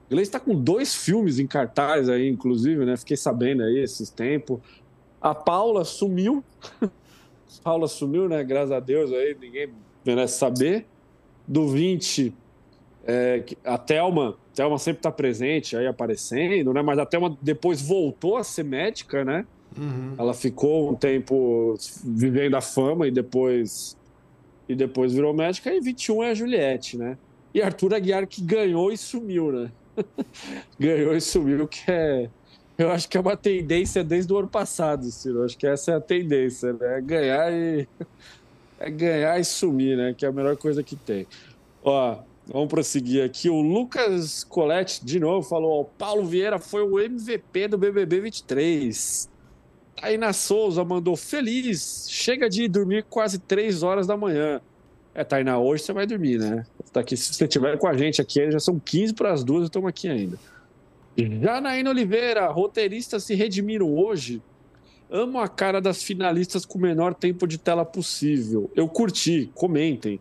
A 0.05 0.09
Gleice 0.13 0.29
tá 0.29 0.39
com 0.39 0.53
dois 0.53 0.93
filmes 0.93 1.39
em 1.39 1.47
cartaz 1.47 2.07
aí, 2.07 2.27
inclusive, 2.27 2.85
né? 2.85 2.95
Fiquei 2.97 3.17
sabendo 3.17 3.63
aí 3.63 3.79
esses 3.79 4.09
tempos. 4.09 4.59
A 5.19 5.33
Paula 5.33 5.83
sumiu. 5.83 6.43
Paula 7.63 7.87
sumiu, 7.87 8.27
né? 8.27 8.43
Graças 8.43 8.71
a 8.71 8.79
Deus 8.79 9.11
aí, 9.11 9.35
ninguém 9.39 9.69
merece 10.05 10.37
saber. 10.37 10.85
Do 11.47 11.69
20, 11.69 12.33
é, 13.05 13.43
a 13.63 13.77
Thelma, 13.77 14.37
a 14.51 14.55
Thelma 14.55 14.77
sempre 14.77 15.01
tá 15.01 15.11
presente 15.11 15.77
aí 15.77 15.87
aparecendo, 15.87 16.73
né? 16.73 16.81
Mas 16.81 16.99
a 16.99 17.05
Thelma 17.05 17.37
depois 17.41 17.81
voltou 17.81 18.35
a 18.35 18.43
ser 18.43 18.63
médica, 18.63 19.23
né? 19.23 19.45
Uhum. 19.77 20.13
Ela 20.17 20.33
ficou 20.33 20.91
um 20.91 20.95
tempo 20.95 21.75
vivendo 22.03 22.55
a 22.55 22.61
fama 22.61 23.07
e 23.07 23.11
depois 23.11 23.97
e 24.67 24.75
depois 24.75 25.13
virou 25.13 25.33
médica, 25.33 25.73
e 25.73 25.79
21 25.79 26.23
é 26.23 26.31
a 26.31 26.33
Juliette, 26.33 26.97
né? 26.97 27.17
E 27.53 27.61
Arthur 27.61 27.93
Aguiar 27.93 28.27
que 28.27 28.41
ganhou 28.41 28.91
e 28.91 28.97
sumiu, 28.97 29.51
né? 29.51 29.71
ganhou 30.77 31.15
e 31.15 31.21
sumiu, 31.21 31.65
que 31.67 31.89
é. 31.89 32.29
Eu 32.77 32.91
acho 32.91 33.09
que 33.09 33.17
é 33.17 33.19
uma 33.19 33.35
tendência 33.35 34.03
desde 34.03 34.31
o 34.31 34.37
ano 34.37 34.47
passado, 34.47 35.05
Ciro. 35.05 35.39
Eu 35.39 35.45
acho 35.45 35.57
que 35.57 35.65
essa 35.65 35.91
é 35.91 35.95
a 35.95 36.01
tendência, 36.01 36.73
né? 36.73 36.97
É 36.97 37.01
ganhar 37.01 37.51
e. 37.51 37.87
É 38.79 38.91
ganhar 38.91 39.39
e 39.39 39.43
sumir, 39.43 39.97
né? 39.97 40.13
Que 40.15 40.23
é 40.23 40.29
a 40.29 40.31
melhor 40.31 40.55
coisa 40.55 40.83
que 40.83 40.95
tem. 40.95 41.25
Ó, 41.83 42.19
vamos 42.45 42.67
prosseguir 42.67 43.23
aqui. 43.25 43.49
O 43.49 43.59
Lucas 43.59 44.43
Colette, 44.43 45.03
de 45.03 45.19
novo, 45.19 45.41
falou: 45.49 45.81
ó, 45.81 45.83
Paulo 45.83 46.27
Vieira 46.27 46.59
foi 46.59 46.83
o 46.83 46.99
MVP 46.99 47.69
do 47.69 47.77
BBB 47.79 48.19
23. 48.21 49.27
Tainá 49.99 50.31
Souza 50.31 50.85
mandou 50.85 51.15
feliz. 51.15 52.05
Chega 52.07 52.47
de 52.47 52.67
dormir 52.67 53.03
quase 53.09 53.39
três 53.39 53.81
horas 53.81 54.05
da 54.05 54.15
manhã. 54.15 54.61
É, 55.15 55.23
Tainá, 55.23 55.57
hoje 55.57 55.81
você 55.81 55.93
vai 55.93 56.05
dormir, 56.05 56.37
né? 56.37 56.63
Tá 56.93 56.99
aqui, 56.99 57.17
se 57.17 57.33
você 57.33 57.45
estiver 57.45 57.79
com 57.79 57.87
a 57.87 57.97
gente 57.97 58.21
aqui, 58.21 58.51
já 58.51 58.59
são 58.59 58.79
15 58.79 59.15
para 59.15 59.33
as 59.33 59.43
duas 59.43 59.63
e 59.63 59.65
estamos 59.65 59.89
aqui 59.89 60.07
ainda. 60.07 60.37
Janaína 61.17 61.89
Oliveira, 61.89 62.47
roteiristas 62.47 63.23
se 63.23 63.33
redimiram 63.33 63.91
hoje. 63.93 64.41
Amo 65.09 65.39
a 65.39 65.47
cara 65.47 65.81
das 65.81 66.03
finalistas 66.03 66.65
com 66.65 66.77
o 66.77 66.81
menor 66.81 67.13
tempo 67.13 67.47
de 67.47 67.57
tela 67.57 67.83
possível. 67.83 68.69
Eu 68.75 68.87
curti, 68.87 69.49
comentem. 69.55 70.19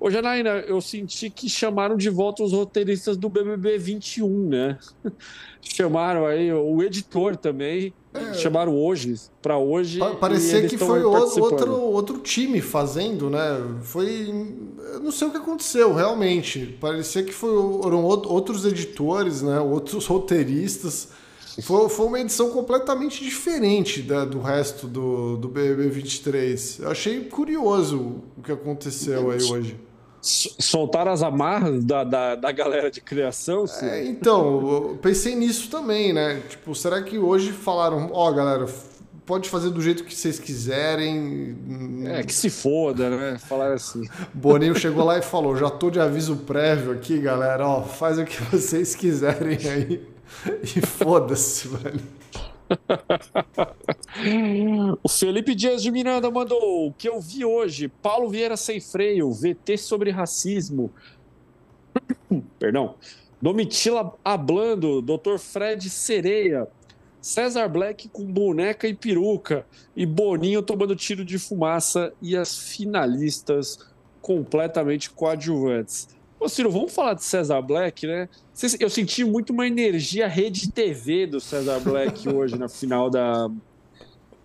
Ô, 0.00 0.10
Janaína, 0.10 0.64
eu 0.66 0.80
senti 0.80 1.28
que 1.28 1.46
chamaram 1.46 1.94
de 1.94 2.08
volta 2.08 2.42
os 2.42 2.54
roteiristas 2.54 3.18
do 3.18 3.28
BBB 3.28 3.76
21, 3.76 4.48
né? 4.48 4.78
chamaram 5.60 6.24
aí 6.24 6.50
o 6.50 6.82
editor 6.82 7.36
também. 7.36 7.92
É. 8.14 8.32
Chamaram 8.32 8.74
hoje, 8.74 9.14
para 9.42 9.58
hoje. 9.58 9.98
Pa 9.98 10.14
parecia 10.14 10.66
que 10.66 10.78
foi 10.78 11.02
outro, 11.02 11.74
outro 11.74 12.18
time 12.18 12.62
fazendo, 12.62 13.28
né? 13.28 13.62
Foi. 13.82 14.34
Eu 14.94 15.00
não 15.00 15.12
sei 15.12 15.28
o 15.28 15.30
que 15.30 15.36
aconteceu, 15.36 15.94
realmente. 15.94 16.78
Parecia 16.80 17.22
que 17.22 17.32
foram 17.32 18.02
outros 18.02 18.64
editores, 18.64 19.42
né? 19.42 19.60
Outros 19.60 20.06
roteiristas. 20.08 21.08
Foi, 21.62 21.90
foi 21.90 22.06
uma 22.06 22.20
edição 22.20 22.50
completamente 22.50 23.22
diferente 23.22 24.00
da, 24.00 24.24
do 24.24 24.40
resto 24.40 24.86
do, 24.86 25.36
do 25.36 25.46
BBB 25.46 25.88
23. 25.88 26.78
Eu 26.80 26.90
achei 26.90 27.20
curioso 27.24 28.22
o 28.38 28.42
que 28.42 28.50
aconteceu 28.50 29.30
aí 29.30 29.42
hoje 29.42 29.89
soltaram 30.22 31.12
as 31.12 31.22
amarras 31.22 31.84
da, 31.84 32.04
da, 32.04 32.34
da 32.34 32.52
galera 32.52 32.90
de 32.90 33.00
criação? 33.00 33.64
É, 33.82 34.04
então, 34.04 34.70
eu 34.70 34.98
pensei 35.00 35.34
nisso 35.34 35.70
também, 35.70 36.12
né? 36.12 36.42
Tipo, 36.48 36.74
será 36.74 37.02
que 37.02 37.18
hoje 37.18 37.52
falaram, 37.52 38.10
ó, 38.12 38.28
oh, 38.28 38.34
galera, 38.34 38.66
pode 39.30 39.48
fazer 39.48 39.70
do 39.70 39.80
jeito 39.80 40.02
que 40.02 40.12
vocês 40.12 40.40
quiserem. 40.40 41.56
É, 42.06 42.22
que 42.24 42.34
se 42.34 42.50
foda, 42.50 43.10
né? 43.10 43.38
Falar 43.38 43.72
assim. 43.72 44.02
Boninho 44.34 44.74
chegou 44.74 45.04
lá 45.04 45.18
e 45.18 45.22
falou: 45.22 45.56
já 45.56 45.70
tô 45.70 45.88
de 45.88 46.00
aviso 46.00 46.34
prévio 46.38 46.90
aqui, 46.92 47.18
galera, 47.18 47.64
ó, 47.66 47.82
faz 47.82 48.18
o 48.18 48.24
que 48.24 48.42
vocês 48.50 48.96
quiserem 48.96 49.58
aí. 49.68 50.08
E 50.62 50.80
foda-se, 50.80 51.68
velho. 51.68 52.00
o 55.02 55.08
Felipe 55.08 55.54
Dias 55.54 55.82
de 55.82 55.90
Miranda 55.90 56.30
mandou 56.30 56.88
o 56.88 56.92
que 56.92 57.08
eu 57.08 57.20
vi 57.20 57.44
hoje. 57.44 57.88
Paulo 57.88 58.28
Vieira 58.28 58.56
sem 58.56 58.80
freio, 58.80 59.32
VT 59.32 59.78
sobre 59.78 60.10
racismo. 60.10 60.92
Perdão. 62.58 62.94
Domitila 63.40 64.14
Ablando, 64.22 65.00
Dr. 65.00 65.38
Fred 65.38 65.88
Sereia, 65.88 66.68
César 67.22 67.68
Black 67.68 68.08
com 68.08 68.24
boneca 68.24 68.86
e 68.86 68.94
peruca 68.94 69.66
e 69.96 70.04
Boninho 70.04 70.62
tomando 70.62 70.94
tiro 70.94 71.24
de 71.24 71.38
fumaça 71.38 72.12
e 72.20 72.36
as 72.36 72.56
finalistas 72.56 73.78
completamente 74.20 75.10
coadjuvantes. 75.10 76.08
Ô, 76.40 76.48
Ciro, 76.48 76.70
vamos 76.70 76.94
falar 76.94 77.12
de 77.12 77.22
César 77.22 77.60
Black, 77.60 78.06
né? 78.06 78.26
Eu 78.80 78.88
senti 78.88 79.22
muito 79.22 79.52
uma 79.52 79.66
energia 79.66 80.26
rede 80.26 80.72
TV 80.72 81.26
do 81.26 81.38
César 81.38 81.78
Black 81.80 82.26
hoje 82.32 82.58
na 82.58 82.66
final 82.66 83.10
da, 83.10 83.50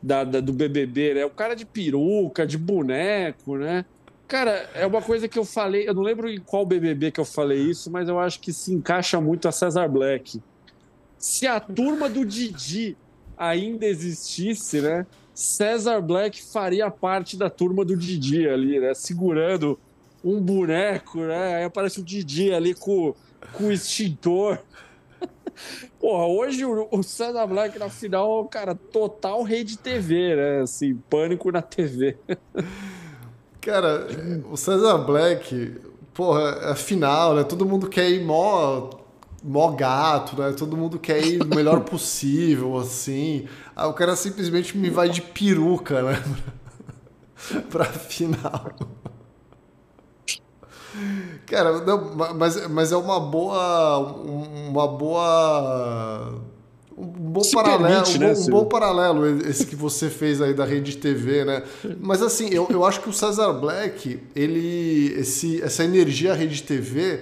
da, 0.04 0.26
da, 0.26 0.42
do 0.42 0.52
BBB, 0.52 1.14
né? 1.14 1.26
O 1.26 1.30
cara 1.30 1.56
de 1.56 1.66
peruca, 1.66 2.46
de 2.46 2.58
boneco, 2.58 3.56
né? 3.56 3.86
Cara, 4.28 4.70
é 4.74 4.86
uma 4.86 5.02
coisa 5.02 5.30
que 5.30 5.40
eu 5.40 5.46
falei, 5.46 5.88
eu 5.88 5.94
não 5.94 6.02
lembro 6.02 6.30
em 6.30 6.40
qual 6.40 6.66
BBB 6.66 7.12
que 7.12 7.20
eu 7.20 7.26
falei 7.26 7.62
isso, 7.62 7.90
mas 7.90 8.10
eu 8.10 8.20
acho 8.20 8.42
que 8.42 8.52
se 8.52 8.74
encaixa 8.74 9.22
muito 9.22 9.48
a 9.48 9.52
César 9.54 9.88
Black. 9.88 10.42
Se 11.18 11.48
a 11.48 11.62
turma 11.62 12.10
do 12.10 12.26
Didi 12.26 12.98
ainda 13.38 13.86
existisse, 13.86 14.82
né? 14.82 15.08
César 15.34 16.02
Black 16.02 16.44
faria 16.44 16.92
parte 16.92 17.38
da 17.38 17.50
turma 17.50 17.86
do 17.86 17.96
Didi 17.96 18.50
ali, 18.50 18.82
né? 18.82 18.94
Segurando 18.94 19.80
um 20.26 20.42
boneco, 20.42 21.20
né? 21.20 21.58
Aí 21.58 21.64
aparece 21.66 22.00
o 22.00 22.04
Didi 22.04 22.52
ali 22.52 22.74
com, 22.74 23.14
com 23.54 23.66
o 23.66 23.72
extintor. 23.72 24.58
Porra, 26.00 26.26
hoje 26.26 26.66
o, 26.66 26.88
o 26.92 27.04
César 27.04 27.46
Black 27.46 27.78
na 27.78 27.90
final, 27.90 28.44
cara, 28.46 28.74
total 28.74 29.44
rede 29.44 29.78
TV, 29.78 30.36
né? 30.36 30.62
Assim, 30.62 30.96
pânico 31.10 31.52
na 31.52 31.62
TV. 31.62 32.18
Cara, 33.62 34.08
o 34.52 34.58
César 34.58 34.98
Black, 34.98 35.76
porra, 36.14 36.72
é 36.72 36.76
final, 36.76 37.36
né? 37.36 37.44
Todo 37.44 37.66
mundo 37.66 37.88
quer 37.88 38.10
ir 38.10 38.24
mó, 38.24 38.90
mó 39.44 39.72
gato, 39.72 40.42
né? 40.42 40.54
Todo 40.54 40.76
mundo 40.76 40.98
quer 40.98 41.24
ir 41.24 41.42
o 41.42 41.48
melhor 41.48 41.82
possível, 41.86 42.78
assim. 42.78 43.48
Aí 43.76 43.88
o 43.88 43.94
cara 43.94 44.16
simplesmente 44.16 44.76
me 44.76 44.90
vai 44.90 45.08
de 45.08 45.22
peruca, 45.22 46.02
né? 46.02 46.24
pra 47.70 47.86
final. 47.86 48.76
Cara, 51.46 51.80
não, 51.82 52.16
mas, 52.36 52.68
mas 52.68 52.92
é 52.92 52.98
uma 52.98 53.20
boa. 53.20 53.98
Uma 54.00 54.88
boa. 54.88 56.42
Um 56.98 57.06
bom 57.06 57.44
Se 57.44 57.54
paralelo, 57.54 58.06
permite, 58.06 58.18
um, 58.18 58.20
né, 58.22 58.34
bom, 58.34 58.42
um 58.42 58.50
bom 58.50 58.66
paralelo 58.66 59.50
esse 59.50 59.66
que 59.66 59.76
você 59.76 60.10
fez 60.10 60.42
aí 60.42 60.54
da 60.54 60.64
rede 60.64 60.96
TV, 60.96 61.44
né? 61.44 61.64
Mas 62.00 62.22
assim, 62.22 62.48
eu, 62.50 62.68
eu 62.70 62.86
acho 62.86 63.02
que 63.02 63.10
o 63.10 63.14
Cesar 63.14 63.54
Black, 63.54 64.20
ele. 64.34 65.14
Esse, 65.18 65.62
essa 65.62 65.84
energia 65.84 66.34
rede 66.34 66.64
TV 66.64 67.22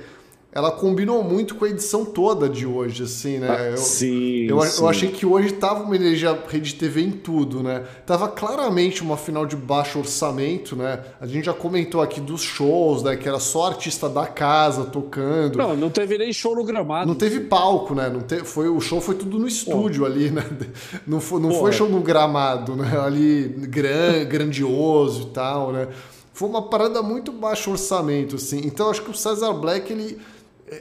ela 0.55 0.71
combinou 0.71 1.23
muito 1.23 1.55
com 1.55 1.65
a 1.65 1.69
edição 1.69 2.05
toda 2.05 2.47
de 2.47 2.65
hoje, 2.65 3.03
assim, 3.03 3.39
né? 3.39 3.47
Ah, 3.49 3.63
eu, 3.71 3.77
sim, 3.77 4.45
eu, 4.47 4.61
sim. 4.61 4.81
eu 4.81 4.87
achei 4.87 5.09
que 5.09 5.25
hoje 5.25 5.53
tava 5.53 5.83
uma 5.83 5.95
energia 5.95 6.37
rede 6.47 6.75
TV 6.75 7.01
em 7.01 7.11
tudo, 7.11 7.63
né? 7.63 7.83
Tava 8.05 8.27
claramente 8.27 9.01
uma 9.01 9.17
final 9.17 9.47
de 9.47 9.55
baixo 9.55 9.97
orçamento, 9.97 10.75
né? 10.75 10.99
A 11.19 11.25
gente 11.25 11.45
já 11.45 11.53
comentou 11.53 12.01
aqui 12.01 12.21
dos 12.21 12.41
shows, 12.41 13.01
né? 13.01 13.15
Que 13.15 13.27
era 13.27 13.39
só 13.39 13.67
artista 13.67 14.07
da 14.07 14.27
casa 14.27 14.85
tocando. 14.85 15.57
Não, 15.57 15.75
não 15.75 15.89
teve 15.89 16.19
nem 16.19 16.31
show 16.31 16.55
no 16.55 16.63
gramado. 16.63 17.07
Não 17.07 17.15
teve 17.15 17.39
palco, 17.39 17.95
né? 17.95 18.07
Não 18.07 18.21
te, 18.21 18.43
foi, 18.43 18.69
o 18.69 18.79
show 18.79 19.01
foi 19.01 19.15
tudo 19.15 19.39
no 19.39 19.47
estúdio 19.47 20.01
Pô. 20.01 20.05
ali, 20.05 20.29
né? 20.29 20.43
Não 21.07 21.19
foi, 21.19 21.41
não 21.41 21.51
foi 21.51 21.71
show 21.71 21.89
no 21.89 21.99
gramado, 21.99 22.75
né? 22.75 22.99
Ali 22.99 23.47
gran, 23.47 24.23
grandioso 24.25 25.23
e 25.23 25.25
tal, 25.31 25.71
né? 25.71 25.87
Foi 26.33 26.47
uma 26.47 26.61
parada 26.63 27.01
muito 27.01 27.31
baixo 27.31 27.71
orçamento, 27.71 28.35
assim. 28.35 28.61
Então 28.65 28.89
acho 28.89 29.01
que 29.01 29.11
o 29.11 29.13
Cesar 29.13 29.53
Black, 29.53 29.91
ele 29.91 30.19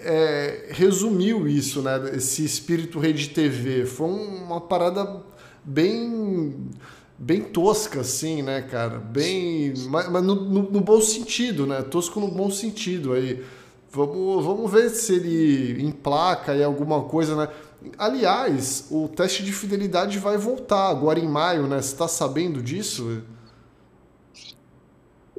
é, 0.04 0.68
resumiu 0.70 1.46
isso, 1.46 1.82
né? 1.82 2.12
Esse 2.14 2.44
espírito 2.44 2.98
rede 2.98 3.30
TV. 3.30 3.86
Foi 3.86 4.08
uma 4.08 4.60
parada 4.60 5.22
bem 5.64 6.70
bem 7.18 7.40
tosca, 7.40 8.00
assim, 8.00 8.42
né, 8.42 8.62
cara? 8.62 8.98
Bem. 8.98 9.72
Mas, 9.88 10.10
no, 10.10 10.34
no, 10.34 10.62
no, 10.70 10.80
bom 10.80 11.00
sentido, 11.00 11.66
né? 11.66 11.80
Tosco 11.82 12.18
no 12.18 12.28
bom 12.28 12.50
sentido 12.50 13.12
aí. 13.12 13.44
Vamos, 13.92 14.44
vamos 14.44 14.72
ver 14.72 14.90
se 14.90 15.14
ele 15.14 15.82
emplaca 15.84 16.52
aí 16.52 16.64
alguma 16.64 17.02
coisa, 17.04 17.36
né? 17.36 17.48
Aliás, 17.98 18.86
o 18.90 19.08
teste 19.08 19.42
de 19.44 19.52
fidelidade 19.52 20.18
vai 20.18 20.36
voltar 20.36 20.88
agora 20.88 21.18
em 21.18 21.28
maio, 21.28 21.66
né? 21.66 21.80
Você 21.80 21.92
está 21.92 22.08
sabendo 22.08 22.62
disso? 22.62 23.22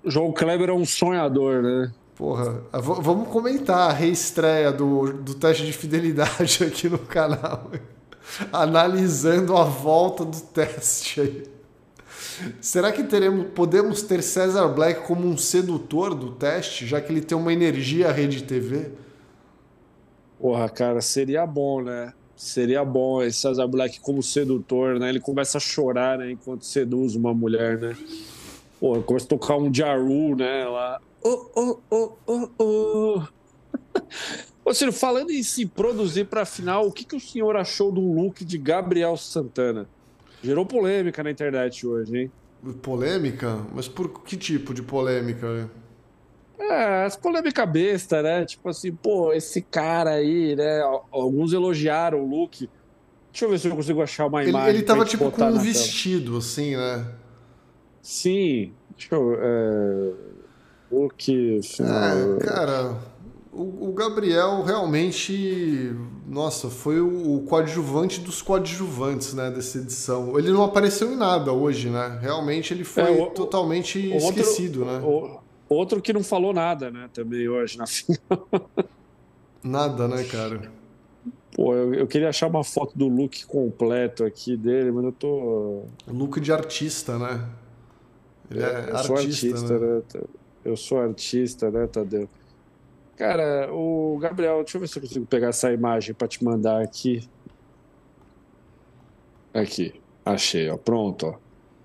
João 0.05 0.31
Kleber 0.31 0.69
é 0.69 0.73
um 0.73 0.85
sonhador, 0.85 1.61
né? 1.61 1.91
Porra, 2.15 2.63
vamos 2.71 3.27
comentar 3.29 3.89
a 3.89 3.93
reestreia 3.93 4.71
do, 4.71 5.13
do 5.13 5.33
teste 5.33 5.65
de 5.65 5.73
fidelidade 5.73 6.63
aqui 6.65 6.87
no 6.87 6.99
canal. 6.99 7.71
Analisando 8.51 9.57
a 9.57 9.63
volta 9.63 10.23
do 10.23 10.39
teste 10.39 11.21
aí. 11.21 11.43
Será 12.61 12.91
que 12.91 13.03
teremos, 13.03 13.47
podemos 13.53 14.03
ter 14.03 14.21
César 14.21 14.67
Black 14.67 15.05
como 15.07 15.27
um 15.27 15.37
sedutor 15.37 16.13
do 16.13 16.31
teste, 16.31 16.85
já 16.85 17.01
que 17.01 17.11
ele 17.11 17.21
tem 17.21 17.37
uma 17.37 17.51
energia 17.51 18.11
rede 18.11 18.43
TV? 18.43 18.91
Porra, 20.39 20.69
cara, 20.69 21.01
seria 21.01 21.45
bom, 21.45 21.81
né? 21.81 22.13
Seria 22.35 22.83
bom 22.85 23.23
esse 23.23 23.39
César 23.39 23.67
Black 23.67 23.99
como 23.99 24.21
sedutor, 24.21 24.99
né? 24.99 25.09
Ele 25.09 25.19
começa 25.19 25.57
a 25.57 25.61
chorar, 25.61 26.19
né? 26.19 26.31
Enquanto 26.31 26.65
seduz 26.65 27.15
uma 27.15 27.33
mulher, 27.33 27.79
né? 27.79 27.95
Pô, 28.79 29.01
começa 29.01 29.25
a 29.25 29.29
tocar 29.29 29.57
um 29.57 29.73
Jaru, 29.73 30.35
né? 30.35 30.65
Lá 30.65 30.99
oh, 31.23 31.49
oh, 31.55 31.79
oh, 31.89 32.17
oh, 32.27 32.49
oh. 32.59 33.23
Ô, 34.65 34.73
Ciro, 34.73 34.93
falando 34.93 35.31
em 35.31 35.43
se 35.43 35.65
produzir 35.65 36.25
para 36.25 36.43
a 36.43 36.45
final, 36.45 36.87
o 36.87 36.91
que, 36.91 37.03
que 37.03 37.15
o 37.15 37.19
senhor 37.19 37.55
achou 37.57 37.91
do 37.91 38.01
look 38.01 38.45
de 38.45 38.57
Gabriel 38.57 39.17
Santana? 39.17 39.87
Gerou 40.41 40.65
polêmica 40.65 41.21
na 41.23 41.31
internet 41.31 41.85
hoje, 41.85 42.17
hein? 42.17 42.31
Polêmica? 42.81 43.59
Mas 43.73 43.87
por 43.89 44.23
que 44.23 44.37
tipo 44.37 44.73
de 44.73 44.81
polêmica? 44.81 45.69
É, 46.57 47.03
as 47.03 47.17
polêmicas 47.17 47.69
besta, 47.69 48.21
né? 48.21 48.45
Tipo 48.45 48.69
assim, 48.69 48.93
pô, 48.93 49.33
esse 49.33 49.61
cara 49.61 50.11
aí, 50.11 50.55
né? 50.55 50.81
Alguns 51.11 51.51
elogiaram 51.51 52.21
o 52.21 52.29
look. 52.29 52.69
Deixa 53.31 53.45
eu 53.45 53.49
ver 53.49 53.59
se 53.59 53.67
eu 53.67 53.75
consigo 53.75 54.01
achar 54.01 54.27
uma 54.27 54.43
imagem. 54.45 54.69
Ele, 54.69 54.77
ele 54.77 54.85
tava 54.85 55.03
tipo 55.03 55.29
com 55.29 55.43
um 55.43 55.59
vestido, 55.59 56.25
tela. 56.25 56.37
assim, 56.37 56.75
né? 56.77 57.05
Sim. 58.01 58.73
Deixa 58.95 59.15
eu. 59.15 59.37
É 59.41 60.32
que 61.17 61.59
É, 61.79 62.45
cara, 62.45 62.97
o, 63.51 63.89
o, 63.89 63.93
Gabriel 63.93 64.63
realmente, 64.63 65.95
nossa, 66.27 66.69
foi 66.69 66.99
o, 66.99 67.35
o, 67.35 67.41
coadjuvante 67.43 68.19
dos 68.19 68.41
coadjuvantes, 68.41 69.33
né, 69.33 69.51
dessa 69.51 69.77
edição. 69.77 70.37
Ele 70.37 70.51
não 70.51 70.63
apareceu 70.63 71.11
em 71.11 71.15
nada 71.15 71.51
hoje, 71.51 71.89
né? 71.89 72.19
Realmente 72.21 72.73
ele 72.73 72.83
foi 72.83 73.03
é, 73.03 73.23
o, 73.23 73.27
totalmente 73.27 74.15
esquecido, 74.15 74.85
né? 74.85 75.01
outro 75.69 76.01
que 76.01 76.13
não 76.13 76.23
falou 76.23 76.53
nada, 76.53 76.91
né, 76.91 77.09
também 77.13 77.47
hoje 77.47 77.77
na 77.77 77.85
final. 77.87 78.47
Nada, 79.63 80.07
né, 80.07 80.23
cara? 80.25 80.71
Pô, 81.55 81.73
eu, 81.75 81.93
eu, 81.93 82.07
queria 82.07 82.29
achar 82.29 82.47
uma 82.47 82.63
foto 82.63 82.97
do 82.97 83.07
look 83.07 83.45
completo 83.45 84.25
aqui 84.25 84.57
dele, 84.57 84.91
mas 84.91 85.05
eu 85.05 85.11
tô. 85.11 85.83
Look 86.07 86.39
de 86.41 86.51
artista, 86.51 87.17
né? 87.17 87.47
Ele 88.49 88.63
é, 88.63 88.65
é 88.65 88.91
artista, 88.91 89.13
artista, 89.13 89.79
né? 89.79 90.01
né? 90.13 90.21
Eu 90.63 90.77
sou 90.77 90.99
artista, 90.99 91.69
né, 91.69 91.87
Tadeu? 91.87 92.29
Cara, 93.15 93.71
o 93.71 94.17
Gabriel, 94.19 94.63
deixa 94.63 94.77
eu 94.77 94.81
ver 94.81 94.87
se 94.87 94.97
eu 94.97 95.01
consigo 95.01 95.25
pegar 95.25 95.49
essa 95.49 95.71
imagem 95.71 96.13
para 96.13 96.27
te 96.27 96.43
mandar 96.43 96.81
aqui. 96.81 97.27
Aqui, 99.53 100.01
achei, 100.25 100.69
ó. 100.69 100.77
Pronto, 100.77 101.27
ó. 101.27 101.31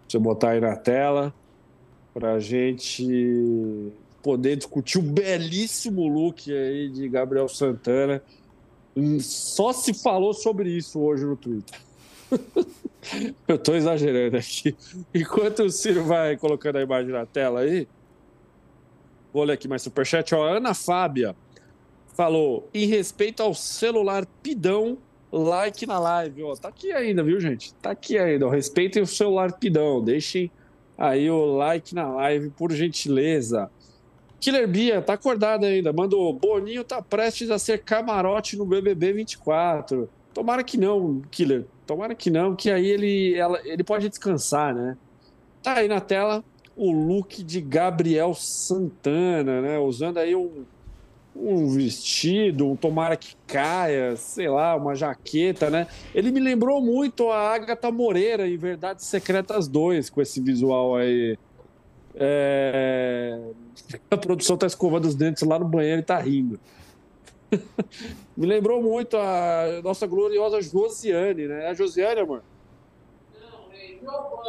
Deixa 0.02 0.16
eu 0.16 0.20
botar 0.20 0.50
aí 0.50 0.60
na 0.60 0.74
tela 0.74 1.34
para 2.14 2.32
a 2.32 2.40
gente 2.40 3.92
poder 4.22 4.56
discutir 4.56 4.98
o 4.98 5.02
belíssimo 5.02 6.08
look 6.08 6.50
aí 6.50 6.88
de 6.88 7.08
Gabriel 7.08 7.48
Santana. 7.48 8.22
Só 9.20 9.72
se 9.72 9.92
falou 9.94 10.32
sobre 10.32 10.70
isso 10.70 10.98
hoje 10.98 11.24
no 11.24 11.36
Twitter. 11.36 11.78
Eu 13.46 13.56
estou 13.56 13.76
exagerando 13.76 14.36
aqui. 14.36 14.74
Enquanto 15.14 15.62
o 15.62 15.70
Ciro 15.70 16.04
vai 16.04 16.36
colocando 16.36 16.76
a 16.76 16.82
imagem 16.82 17.12
na 17.12 17.24
tela 17.24 17.60
aí, 17.60 17.86
vou 19.32 19.44
ler 19.44 19.54
aqui 19.54 19.68
mais 19.68 19.82
superchat. 19.82 20.34
Ó, 20.34 20.44
Ana 20.44 20.74
Fábia 20.74 21.34
falou: 22.14 22.68
em 22.72 22.86
respeito 22.86 23.42
ao 23.42 23.54
celular 23.54 24.26
pidão, 24.42 24.98
like 25.30 25.86
na 25.86 25.98
live. 25.98 26.42
Ó, 26.42 26.54
tá 26.54 26.68
aqui 26.68 26.92
ainda, 26.92 27.22
viu, 27.22 27.40
gente? 27.40 27.74
Tá 27.74 27.90
aqui 27.90 28.18
ainda. 28.18 28.46
Ó, 28.46 28.50
respeitem 28.50 29.02
o 29.02 29.06
celular 29.06 29.52
pidão. 29.52 30.02
Deixem 30.02 30.50
aí 30.96 31.30
o 31.30 31.56
like 31.56 31.94
na 31.94 32.08
live, 32.08 32.50
por 32.50 32.72
gentileza. 32.72 33.70
Killer 34.40 34.68
Bia, 34.68 35.02
tá 35.02 35.14
acordado 35.14 35.64
ainda. 35.64 35.92
Mandou: 35.92 36.32
Boninho 36.32 36.84
tá 36.84 37.02
prestes 37.02 37.50
a 37.50 37.58
ser 37.58 37.82
camarote 37.82 38.56
no 38.56 38.64
BBB 38.64 39.12
24. 39.12 40.08
Tomara 40.32 40.62
que 40.62 40.76
não, 40.76 41.22
Killer. 41.30 41.66
Tomara 41.86 42.14
que 42.14 42.30
não, 42.30 42.54
que 42.54 42.70
aí 42.70 42.86
ele, 42.86 43.34
ela, 43.34 43.60
ele 43.64 43.82
pode 43.82 44.08
descansar, 44.08 44.74
né? 44.74 44.96
Tá 45.62 45.74
aí 45.74 45.88
na 45.88 46.00
tela 46.00 46.44
o 46.78 46.92
look 46.92 47.42
de 47.42 47.60
Gabriel 47.60 48.32
Santana, 48.34 49.60
né? 49.60 49.78
Usando 49.78 50.18
aí 50.18 50.36
um, 50.36 50.64
um 51.34 51.68
vestido, 51.68 52.70
um 52.70 52.76
tomara 52.76 53.16
que 53.16 53.34
caia, 53.48 54.14
sei 54.14 54.48
lá, 54.48 54.76
uma 54.76 54.94
jaqueta, 54.94 55.68
né? 55.68 55.88
Ele 56.14 56.30
me 56.30 56.38
lembrou 56.38 56.80
muito 56.80 57.30
a 57.30 57.54
Agatha 57.54 57.90
Moreira 57.90 58.48
em 58.48 58.56
Verdades 58.56 59.06
Secretas 59.06 59.66
2, 59.66 60.08
com 60.08 60.22
esse 60.22 60.40
visual 60.40 60.96
aí. 60.96 61.36
É... 62.14 63.38
A 64.10 64.16
produção 64.16 64.56
tá 64.56 64.66
escovando 64.66 65.06
os 65.06 65.14
dentes 65.14 65.42
lá 65.42 65.58
no 65.58 65.66
banheiro 65.66 66.00
e 66.00 66.04
tá 66.04 66.18
rindo. 66.18 66.60
Me 68.36 68.46
lembrou 68.46 68.82
muito 68.82 69.16
a 69.16 69.80
nossa 69.82 70.06
gloriosa 70.06 70.60
Josiane, 70.60 71.46
né? 71.46 71.66
A 71.66 71.74
Josiane, 71.74 72.20
amor? 72.20 72.42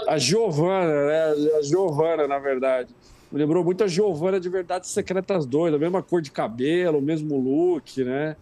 A 0.07 0.17
Giovana, 0.17 1.05
né? 1.07 1.55
A 1.57 1.61
Giovana, 1.61 2.27
na 2.27 2.39
verdade. 2.39 2.95
Me 3.31 3.39
lembrou 3.39 3.63
muito 3.63 3.83
a 3.83 3.87
Giovana 3.87 4.39
de 4.39 4.49
Verdades 4.49 4.89
Secretas 4.89 5.45
2, 5.45 5.73
a 5.73 5.77
mesma 5.77 6.01
cor 6.01 6.21
de 6.21 6.31
cabelo, 6.31 6.97
o 6.97 7.01
mesmo 7.01 7.37
look, 7.37 8.03
né? 8.03 8.35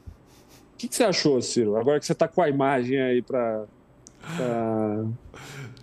O 0.74 0.78
que, 0.78 0.88
que 0.88 0.95
você 0.95 1.03
achou, 1.03 1.41
Ciro? 1.41 1.76
Agora 1.76 1.99
que 1.99 2.05
você 2.05 2.16
tá 2.16 2.28
com 2.28 2.41
a 2.41 2.47
imagem 2.47 3.01
aí 3.01 3.22
para 3.22 3.66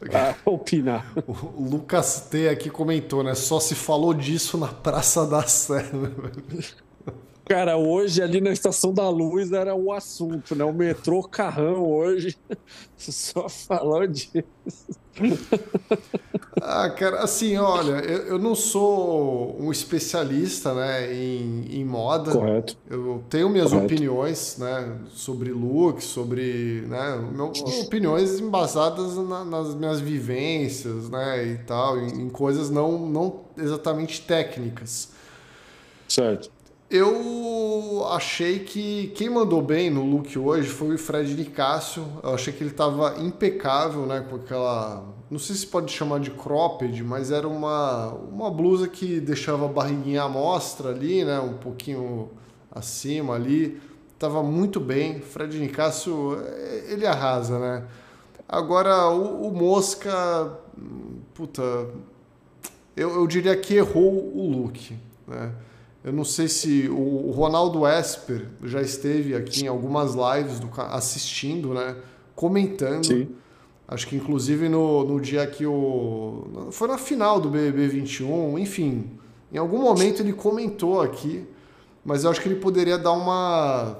pra 0.00 0.36
opinar. 0.44 1.12
O 1.26 1.62
Lucas 1.62 2.28
T 2.30 2.48
aqui 2.48 2.70
comentou, 2.70 3.22
né? 3.22 3.34
Só 3.34 3.60
se 3.60 3.74
falou 3.74 4.14
disso 4.14 4.58
na 4.58 4.68
Praça 4.68 5.26
da 5.26 5.42
Sé. 5.42 5.84
Cara, 7.46 7.76
hoje 7.76 8.22
ali 8.22 8.40
na 8.40 8.50
Estação 8.50 8.92
da 8.92 9.08
Luz 9.08 9.52
era 9.52 9.74
o 9.74 9.92
assunto, 9.92 10.54
né? 10.54 10.64
O 10.64 10.72
metrô 10.72 11.22
Carrão 11.22 11.84
hoje 11.84 12.36
só 12.96 13.48
falou 13.48 14.06
disso. 14.06 14.42
Ah, 16.60 16.88
cara, 16.90 17.20
assim, 17.20 17.56
olha, 17.58 18.02
eu, 18.04 18.18
eu 18.28 18.38
não 18.38 18.54
sou 18.54 19.56
um 19.60 19.70
especialista, 19.70 20.74
né, 20.74 21.14
em, 21.14 21.80
em 21.80 21.84
moda. 21.84 22.32
Correto. 22.32 22.76
Eu 22.88 23.22
tenho 23.28 23.50
minhas 23.50 23.70
Correto. 23.70 23.92
opiniões, 23.92 24.56
né, 24.58 24.98
sobre 25.10 25.52
look, 25.52 26.02
sobre, 26.02 26.84
né, 26.88 27.16
meu, 27.32 27.52
opiniões 27.84 28.40
embasadas 28.40 29.16
na, 29.16 29.44
nas 29.44 29.74
minhas 29.74 30.00
vivências, 30.00 31.10
né, 31.10 31.46
e 31.46 31.58
tal, 31.58 31.98
em, 31.98 32.22
em 32.22 32.30
coisas 32.30 32.70
não, 32.70 33.06
não 33.06 33.44
exatamente 33.56 34.22
técnicas. 34.22 35.12
Certo. 36.08 36.53
Eu 36.96 38.06
achei 38.08 38.60
que 38.60 39.08
quem 39.16 39.28
mandou 39.28 39.60
bem 39.60 39.90
no 39.90 40.04
look 40.04 40.38
hoje 40.38 40.68
foi 40.68 40.94
o 40.94 40.98
Fred 40.98 41.34
Nicásio. 41.34 42.06
Eu 42.22 42.34
achei 42.34 42.52
que 42.52 42.62
ele 42.62 42.70
estava 42.70 43.20
impecável, 43.20 44.06
né? 44.06 44.24
Com 44.30 44.36
aquela. 44.36 45.04
Não 45.28 45.40
sei 45.40 45.56
se 45.56 45.66
pode 45.66 45.90
chamar 45.90 46.20
de 46.20 46.30
cropped, 46.30 47.02
mas 47.02 47.32
era 47.32 47.48
uma, 47.48 48.10
uma 48.12 48.48
blusa 48.48 48.86
que 48.86 49.18
deixava 49.18 49.64
a 49.64 49.68
barriguinha 49.68 50.22
à 50.22 50.28
mostra 50.28 50.90
ali, 50.90 51.24
né? 51.24 51.40
Um 51.40 51.54
pouquinho 51.54 52.30
acima 52.70 53.34
ali. 53.34 53.82
Tava 54.16 54.40
muito 54.44 54.78
bem. 54.78 55.20
Fred 55.20 55.58
Nicásio, 55.58 56.38
ele 56.88 57.08
arrasa, 57.08 57.58
né? 57.58 57.88
Agora, 58.48 59.08
o, 59.08 59.48
o 59.48 59.52
Mosca. 59.52 60.60
Puta. 61.34 61.88
Eu, 62.96 63.16
eu 63.16 63.26
diria 63.26 63.56
que 63.56 63.74
errou 63.74 64.32
o 64.32 64.48
look, 64.48 64.96
né? 65.26 65.52
Eu 66.04 66.12
não 66.12 66.24
sei 66.24 66.48
se 66.48 66.86
o 66.90 67.30
Ronaldo 67.30 67.88
Esper 67.88 68.46
já 68.62 68.82
esteve 68.82 69.34
aqui 69.34 69.64
em 69.64 69.68
algumas 69.68 70.14
lives 70.14 70.60
do, 70.60 70.70
assistindo, 70.78 71.72
né? 71.72 71.96
Comentando. 72.36 73.06
Sim. 73.06 73.28
Acho 73.88 74.06
que 74.06 74.14
inclusive 74.14 74.68
no, 74.68 75.02
no 75.02 75.18
dia 75.18 75.46
que 75.46 75.64
o. 75.64 76.68
Foi 76.72 76.88
na 76.88 76.98
final 76.98 77.40
do 77.40 77.48
BBB 77.48 77.88
21, 77.88 78.58
enfim. 78.58 79.18
Em 79.50 79.56
algum 79.56 79.78
momento 79.78 80.20
ele 80.20 80.34
comentou 80.34 81.00
aqui, 81.00 81.46
mas 82.04 82.24
eu 82.24 82.30
acho 82.30 82.40
que 82.42 82.48
ele 82.48 82.60
poderia 82.60 82.98
dar 82.98 83.12
uma. 83.12 83.96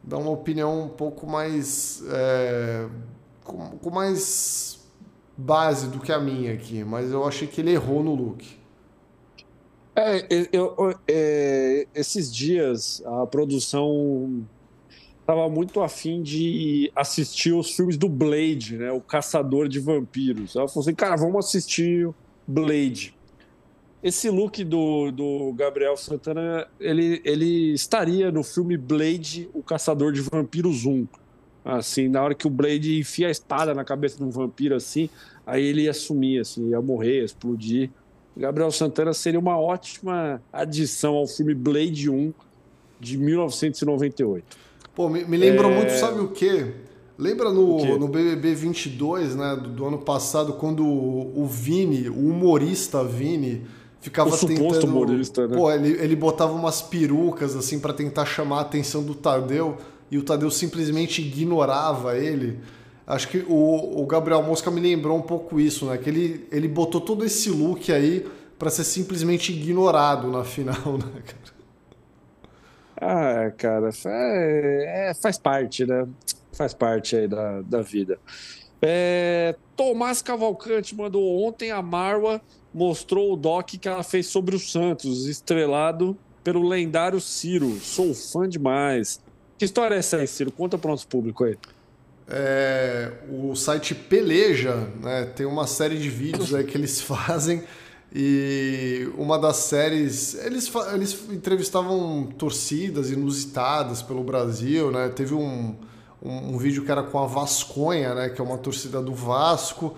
dar 0.00 0.18
uma 0.18 0.30
opinião 0.30 0.84
um 0.84 0.88
pouco 0.88 1.26
mais. 1.26 2.04
É, 2.08 2.86
com, 3.42 3.78
com 3.78 3.90
mais 3.90 4.78
base 5.36 5.88
do 5.88 5.98
que 5.98 6.12
a 6.12 6.20
minha 6.20 6.52
aqui, 6.52 6.84
mas 6.84 7.10
eu 7.10 7.26
achei 7.26 7.48
que 7.48 7.60
ele 7.60 7.72
errou 7.72 8.04
no 8.04 8.14
look. 8.14 8.61
É, 9.94 10.48
eu, 10.52 10.94
é, 11.06 11.86
esses 11.94 12.34
dias 12.34 13.02
a 13.04 13.26
produção 13.26 14.46
estava 15.20 15.48
muito 15.48 15.80
afim 15.80 16.22
de 16.22 16.90
assistir 16.96 17.52
os 17.52 17.70
filmes 17.74 17.96
do 17.96 18.08
Blade, 18.08 18.76
né? 18.76 18.90
O 18.90 19.00
Caçador 19.00 19.68
de 19.68 19.78
Vampiros. 19.78 20.56
Ela 20.56 20.66
falou 20.66 20.82
assim, 20.82 20.94
cara, 20.94 21.16
vamos 21.16 21.46
assistir 21.46 22.08
Blade. 22.46 23.14
Esse 24.02 24.28
look 24.30 24.64
do, 24.64 25.12
do 25.12 25.52
Gabriel 25.52 25.96
Santana, 25.96 26.66
ele, 26.80 27.22
ele 27.24 27.72
estaria 27.72 28.32
no 28.32 28.42
filme 28.42 28.76
Blade, 28.76 29.48
O 29.54 29.62
Caçador 29.62 30.12
de 30.12 30.20
Vampiros 30.20 30.84
1. 30.84 31.06
Assim, 31.64 32.08
na 32.08 32.20
hora 32.20 32.34
que 32.34 32.46
o 32.46 32.50
Blade 32.50 32.98
enfia 32.98 33.28
a 33.28 33.30
espada 33.30 33.72
na 33.72 33.84
cabeça 33.84 34.16
de 34.16 34.24
um 34.24 34.30
vampiro, 34.30 34.74
assim, 34.74 35.08
aí 35.46 35.62
ele 35.62 35.82
ia 35.82 35.94
sumir, 35.94 36.40
assim, 36.40 36.70
ia 36.70 36.80
morrer, 36.80 37.18
ia 37.18 37.24
explodir. 37.24 37.90
Gabriel 38.36 38.70
Santana 38.70 39.12
seria 39.12 39.38
uma 39.38 39.58
ótima 39.58 40.42
adição 40.52 41.14
ao 41.14 41.26
filme 41.26 41.54
Blade 41.54 42.08
1 42.08 42.32
de 42.98 43.18
1998. 43.18 44.56
Pô, 44.94 45.08
me, 45.08 45.24
me 45.24 45.36
lembrou 45.36 45.70
é... 45.70 45.74
muito, 45.74 45.92
sabe 45.92 46.20
o 46.20 46.28
quê? 46.28 46.72
Lembra 47.18 47.50
no, 47.50 47.98
no 47.98 48.08
BBB 48.08 48.54
22, 48.54 49.36
né, 49.36 49.56
do, 49.56 49.68
do 49.68 49.86
ano 49.86 49.98
passado, 49.98 50.54
quando 50.54 50.84
o, 50.84 51.42
o, 51.42 51.46
Vini, 51.46 52.08
o 52.08 52.30
humorista 52.30 53.04
Vini, 53.04 53.66
ficava 54.00 54.34
o 54.34 54.38
tentando... 54.38 54.86
humorista, 54.86 55.46
né? 55.46 55.56
Pô, 55.56 55.70
ele, 55.70 55.90
ele 56.02 56.16
botava 56.16 56.52
umas 56.52 56.80
perucas, 56.80 57.54
assim, 57.54 57.78
para 57.78 57.92
tentar 57.92 58.24
chamar 58.24 58.58
a 58.58 58.60
atenção 58.62 59.02
do 59.02 59.14
Tadeu, 59.14 59.76
e 60.10 60.18
o 60.18 60.22
Tadeu 60.22 60.50
simplesmente 60.50 61.22
ignorava 61.22 62.18
ele. 62.18 62.58
Acho 63.06 63.28
que 63.28 63.38
o, 63.48 64.00
o 64.00 64.06
Gabriel 64.06 64.42
Mosca 64.42 64.70
me 64.70 64.80
lembrou 64.80 65.16
um 65.16 65.22
pouco 65.22 65.58
isso, 65.58 65.86
né? 65.86 65.98
Que 65.98 66.08
ele, 66.08 66.48
ele 66.50 66.68
botou 66.68 67.00
todo 67.00 67.24
esse 67.24 67.50
look 67.50 67.90
aí 67.92 68.26
para 68.58 68.70
ser 68.70 68.84
simplesmente 68.84 69.52
ignorado 69.52 70.28
na 70.30 70.44
final, 70.44 70.96
né, 70.98 71.22
cara? 71.24 71.52
Ah, 73.04 73.50
cara, 73.56 73.90
é, 74.06 75.10
é, 75.10 75.14
faz 75.14 75.36
parte, 75.36 75.84
né? 75.84 76.06
Faz 76.52 76.72
parte 76.72 77.16
aí 77.16 77.26
da, 77.26 77.60
da 77.62 77.82
vida. 77.82 78.20
É, 78.80 79.56
Tomás 79.76 80.22
Cavalcante 80.22 80.94
mandou 80.94 81.44
ontem 81.44 81.72
a 81.72 81.82
Marwa 81.82 82.40
mostrou 82.72 83.32
o 83.32 83.36
doc 83.36 83.70
que 83.70 83.88
ela 83.88 84.02
fez 84.02 84.26
sobre 84.26 84.56
o 84.56 84.58
Santos, 84.58 85.26
estrelado 85.26 86.16
pelo 86.42 86.66
lendário 86.66 87.20
Ciro. 87.20 87.78
Sou 87.80 88.14
fã 88.14 88.48
demais. 88.48 89.20
Que 89.58 89.64
história 89.64 89.94
é 89.94 89.98
essa 89.98 90.16
aí, 90.16 90.26
Ciro? 90.26 90.50
Conta 90.50 90.78
para 90.78 90.88
o 90.88 90.90
nosso 90.92 91.06
público 91.06 91.44
aí. 91.44 91.56
É, 92.34 93.12
o 93.28 93.54
site 93.54 93.94
Peleja 93.94 94.88
né, 95.02 95.26
tem 95.36 95.44
uma 95.44 95.66
série 95.66 95.98
de 95.98 96.08
vídeos 96.08 96.54
aí 96.54 96.64
que 96.64 96.78
eles 96.78 96.98
fazem 97.02 97.62
e 98.14 99.06
uma 99.18 99.38
das 99.38 99.56
séries 99.56 100.34
eles, 100.42 100.70
eles 100.94 101.18
entrevistavam 101.30 102.24
torcidas 102.38 103.10
inusitadas 103.10 104.00
pelo 104.00 104.24
Brasil, 104.24 104.90
né? 104.90 105.10
Teve 105.10 105.34
um, 105.34 105.74
um, 106.22 106.54
um, 106.54 106.58
vídeo 106.58 106.84
que 106.84 106.90
era 106.90 107.02
com 107.02 107.18
a 107.18 107.26
Vasconha, 107.26 108.14
né? 108.14 108.28
Que 108.30 108.40
é 108.40 108.44
uma 108.44 108.58
torcida 108.58 109.00
do 109.02 109.14
Vasco. 109.14 109.94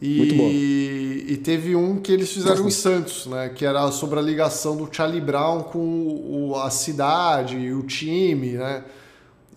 E, 0.00 1.26
e, 1.28 1.36
teve 1.38 1.74
um 1.74 2.00
que 2.00 2.12
eles 2.12 2.30
fizeram 2.30 2.66
em 2.66 2.70
Santos, 2.70 3.26
né? 3.26 3.48
Que 3.48 3.64
era 3.64 3.90
sobre 3.90 4.18
a 4.18 4.22
ligação 4.22 4.76
do 4.76 4.88
Charlie 4.90 5.20
Brown 5.20 5.62
com 5.62 5.78
o, 5.78 6.54
a 6.54 6.70
cidade 6.70 7.56
e 7.56 7.72
o 7.72 7.82
time, 7.82 8.52
né? 8.52 8.84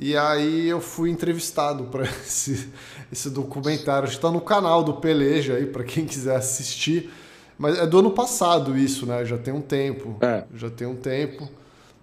E 0.01 0.17
aí 0.17 0.67
eu 0.67 0.81
fui 0.81 1.11
entrevistado 1.11 1.83
para 1.83 2.05
esse, 2.25 2.69
esse 3.11 3.29
documentário. 3.29 4.09
Está 4.09 4.31
no 4.31 4.41
canal 4.41 4.83
do 4.83 4.95
Peleja 4.95 5.53
aí, 5.53 5.67
para 5.67 5.83
quem 5.83 6.07
quiser 6.07 6.35
assistir. 6.35 7.11
Mas 7.55 7.77
é 7.77 7.85
do 7.85 7.99
ano 7.99 8.09
passado 8.09 8.75
isso, 8.75 9.05
né? 9.05 9.23
Já 9.23 9.37
tem 9.37 9.53
um 9.53 9.61
tempo. 9.61 10.17
É. 10.19 10.43
Já 10.55 10.71
tem 10.71 10.87
um 10.87 10.95
tempo. 10.95 11.47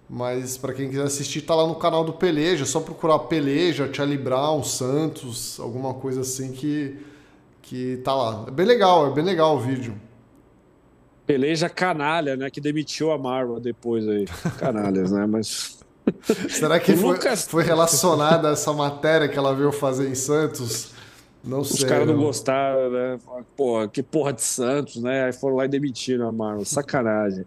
Mas 0.09 0.57
para 0.57 0.73
quem 0.73 0.87
quiser 0.89 1.03
assistir, 1.03 1.41
tá 1.41 1.53
lá 1.53 1.67
no 1.67 1.75
canal 1.75 2.05
do 2.05 2.13
Peleja. 2.13 2.63
É 2.63 2.65
só 2.65 2.79
procurar 2.79 3.19
Peleja, 3.19 3.89
Charlie 3.91 4.17
Brown, 4.17 4.63
Santos, 4.63 5.59
alguma 5.59 5.93
coisa 5.93 6.21
assim 6.21 6.53
que, 6.53 6.97
que 7.61 7.97
tá 7.97 8.15
lá. 8.15 8.45
É 8.47 8.51
bem 8.51 8.65
legal, 8.65 9.11
é 9.11 9.13
bem 9.13 9.25
legal 9.25 9.57
o 9.57 9.59
vídeo. 9.59 9.93
Peleja 11.27 11.67
canalha, 11.67 12.37
né? 12.37 12.49
Que 12.49 12.61
demitiu 12.61 13.11
a 13.11 13.17
Marvel 13.17 13.59
depois 13.59 14.07
aí. 14.07 14.25
Canalhas, 14.57 15.11
né? 15.11 15.25
Mas. 15.25 15.78
Será 16.49 16.79
que 16.79 16.95
foi, 16.95 17.13
Lucas... 17.13 17.47
foi 17.47 17.63
relacionada 17.63 18.49
a 18.49 18.51
essa 18.53 18.73
matéria 18.73 19.27
que 19.27 19.37
ela 19.37 19.53
veio 19.53 19.71
fazer 19.71 20.09
em 20.09 20.15
Santos? 20.15 20.91
Não 21.43 21.63
sei. 21.63 21.77
Os 21.77 21.83
caras 21.83 22.07
não 22.07 22.17
gostaram, 22.17 22.89
né? 22.89 23.19
Porra, 23.55 23.87
que 23.87 24.03
porra 24.03 24.33
de 24.33 24.41
Santos, 24.41 24.97
né? 24.97 25.25
Aí 25.25 25.33
foram 25.33 25.55
lá 25.55 25.65
e 25.65 25.69
demitiram 25.69 26.27
a 26.27 26.31
Marvel. 26.31 26.65
Sacanagem. 26.65 27.45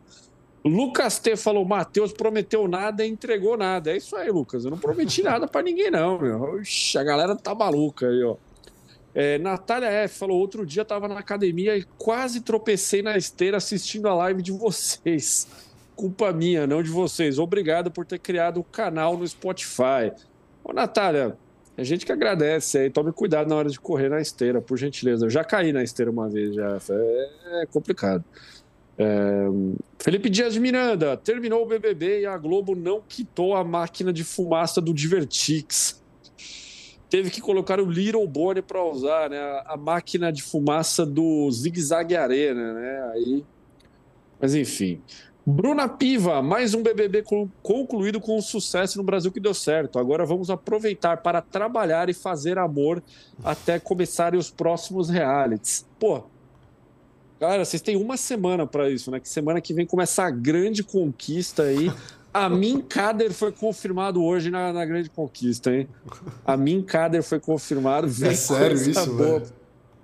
Lucas 0.64 1.18
T 1.18 1.36
falou: 1.36 1.64
Matheus 1.64 2.12
prometeu 2.12 2.66
nada 2.68 3.04
e 3.04 3.08
entregou 3.08 3.56
nada. 3.56 3.90
É 3.90 3.96
isso 3.96 4.16
aí, 4.16 4.30
Lucas. 4.30 4.64
Eu 4.64 4.70
não 4.70 4.78
prometi 4.78 5.22
nada 5.24 5.46
para 5.46 5.62
ninguém, 5.62 5.90
não, 5.90 6.18
meu. 6.18 6.42
Oxi, 6.42 6.96
a 6.96 7.04
galera 7.04 7.36
tá 7.36 7.54
maluca 7.54 8.06
aí, 8.06 8.22
ó. 8.22 8.36
É, 9.14 9.38
Natália 9.38 9.88
F 9.88 10.18
falou: 10.18 10.38
outro 10.38 10.64
dia 10.64 10.84
tava 10.84 11.08
na 11.08 11.18
academia 11.18 11.76
e 11.76 11.84
quase 11.98 12.40
tropecei 12.40 13.02
na 13.02 13.16
esteira 13.16 13.56
assistindo 13.58 14.08
a 14.08 14.14
live 14.14 14.42
de 14.42 14.52
vocês. 14.52 15.46
Culpa 15.94 16.32
minha, 16.32 16.66
não 16.66 16.82
de 16.82 16.90
vocês. 16.90 17.38
Obrigado 17.38 17.90
por 17.90 18.04
ter 18.04 18.18
criado 18.18 18.60
o 18.60 18.64
canal 18.64 19.16
no 19.16 19.26
Spotify. 19.26 20.12
Ô, 20.64 20.72
Natália, 20.72 21.36
a 21.76 21.82
gente 21.82 22.04
que 22.04 22.12
agradece 22.12 22.78
aí. 22.78 22.90
Tome 22.90 23.12
cuidado 23.12 23.48
na 23.48 23.56
hora 23.56 23.68
de 23.68 23.80
correr 23.80 24.08
na 24.08 24.20
esteira, 24.20 24.60
por 24.60 24.76
gentileza. 24.76 25.26
Eu 25.26 25.30
já 25.30 25.44
caí 25.44 25.72
na 25.72 25.82
esteira 25.82 26.10
uma 26.10 26.28
vez, 26.28 26.54
já. 26.54 26.78
É 27.62 27.66
complicado. 27.66 28.24
É... 28.98 29.46
Felipe 29.98 30.28
Dias 30.28 30.52
de 30.54 30.60
Miranda, 30.60 31.16
terminou 31.16 31.62
o 31.62 31.66
BBB 31.66 32.22
e 32.22 32.26
a 32.26 32.36
Globo 32.36 32.74
não 32.74 33.00
quitou 33.00 33.54
a 33.54 33.64
máquina 33.64 34.12
de 34.12 34.24
fumaça 34.24 34.80
do 34.80 34.92
Divertix. 34.92 36.02
Teve 37.08 37.30
que 37.30 37.40
colocar 37.40 37.78
o 37.78 37.84
Little 37.84 38.26
Bonnie 38.26 38.62
para 38.62 38.82
usar, 38.82 39.30
né? 39.30 39.38
A, 39.66 39.76
máquina 39.76 40.32
de 40.32 40.42
fumaça 40.42 41.04
do 41.04 41.50
Zig 41.50 41.80
Zag 41.80 42.16
Arena, 42.16 42.72
né? 42.72 43.10
Aí... 43.12 43.44
Mas 44.40 44.54
enfim. 44.54 45.00
Bruna 45.44 45.88
Piva, 45.88 46.40
mais 46.40 46.72
um 46.72 46.82
BBB 46.82 47.24
concluído 47.62 48.20
com 48.20 48.40
sucesso 48.40 48.96
no 48.96 49.02
Brasil 49.02 49.32
que 49.32 49.40
deu 49.40 49.52
certo. 49.52 49.98
Agora 49.98 50.24
vamos 50.24 50.50
aproveitar 50.50 51.16
para 51.16 51.42
trabalhar 51.42 52.08
e 52.08 52.14
fazer 52.14 52.58
amor 52.58 53.02
até 53.42 53.80
começarem 53.80 54.38
os 54.38 54.50
próximos 54.50 55.08
realities. 55.08 55.84
Pô, 55.98 56.22
Cara, 57.40 57.64
vocês 57.64 57.82
têm 57.82 57.96
uma 57.96 58.16
semana 58.16 58.68
para 58.68 58.88
isso, 58.88 59.10
né? 59.10 59.18
Que 59.18 59.28
semana 59.28 59.60
que 59.60 59.74
vem 59.74 59.84
começa 59.84 60.22
a 60.22 60.30
grande 60.30 60.84
conquista 60.84 61.64
aí. 61.64 61.92
A 62.32 62.48
Min 62.48 62.80
Kader 62.80 63.32
foi 63.32 63.50
confirmado 63.50 64.22
hoje 64.22 64.48
na, 64.48 64.72
na, 64.72 64.84
grande 64.84 65.10
conquista, 65.10 65.74
hein? 65.74 65.88
A 66.46 66.56
Min 66.56 66.82
Kader 66.82 67.20
foi 67.20 67.40
confirmado. 67.40 68.06
Vem 68.06 68.30
é 68.30 68.34
sério 68.34 68.76
isso, 68.76 69.12
boa. 69.12 69.40
velho? 69.40 69.52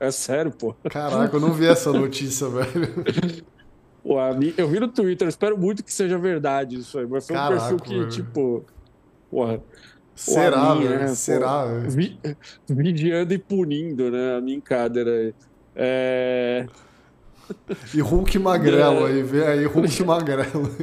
É 0.00 0.10
sério, 0.10 0.50
pô. 0.50 0.74
Caraca, 0.90 1.36
eu 1.36 1.40
não 1.40 1.52
vi 1.52 1.66
essa 1.66 1.92
notícia, 1.92 2.48
velho. 2.48 3.04
Pô. 4.08 4.16
Eu 4.56 4.66
vi 4.66 4.80
no 4.80 4.88
Twitter, 4.88 5.28
espero 5.28 5.58
muito 5.58 5.84
que 5.84 5.92
seja 5.92 6.16
verdade 6.16 6.76
isso 6.78 6.98
aí. 6.98 7.06
Mas 7.06 7.26
foi 7.26 7.36
Caraca, 7.36 7.74
um 7.74 7.76
perfil 7.76 8.06
que, 8.06 8.08
tipo. 8.08 8.64
Porra. 9.30 9.62
Será? 10.14 10.74
Né? 10.74 11.08
Será? 11.08 11.66
Vi... 11.86 12.18
Vigiando 12.66 13.34
e 13.34 13.38
punindo, 13.38 14.10
né? 14.10 14.36
A 14.38 14.40
Min 14.40 14.62
Kader 14.62 15.06
aí. 15.06 15.34
É. 15.76 16.66
E 17.92 18.00
Hulk 18.00 18.38
magrelo 18.38 19.06
é. 19.06 19.10
aí, 19.10 19.22
vê 19.22 19.46
aí 19.46 19.66
Hulk 19.68 20.02
magrelo. 20.02 20.74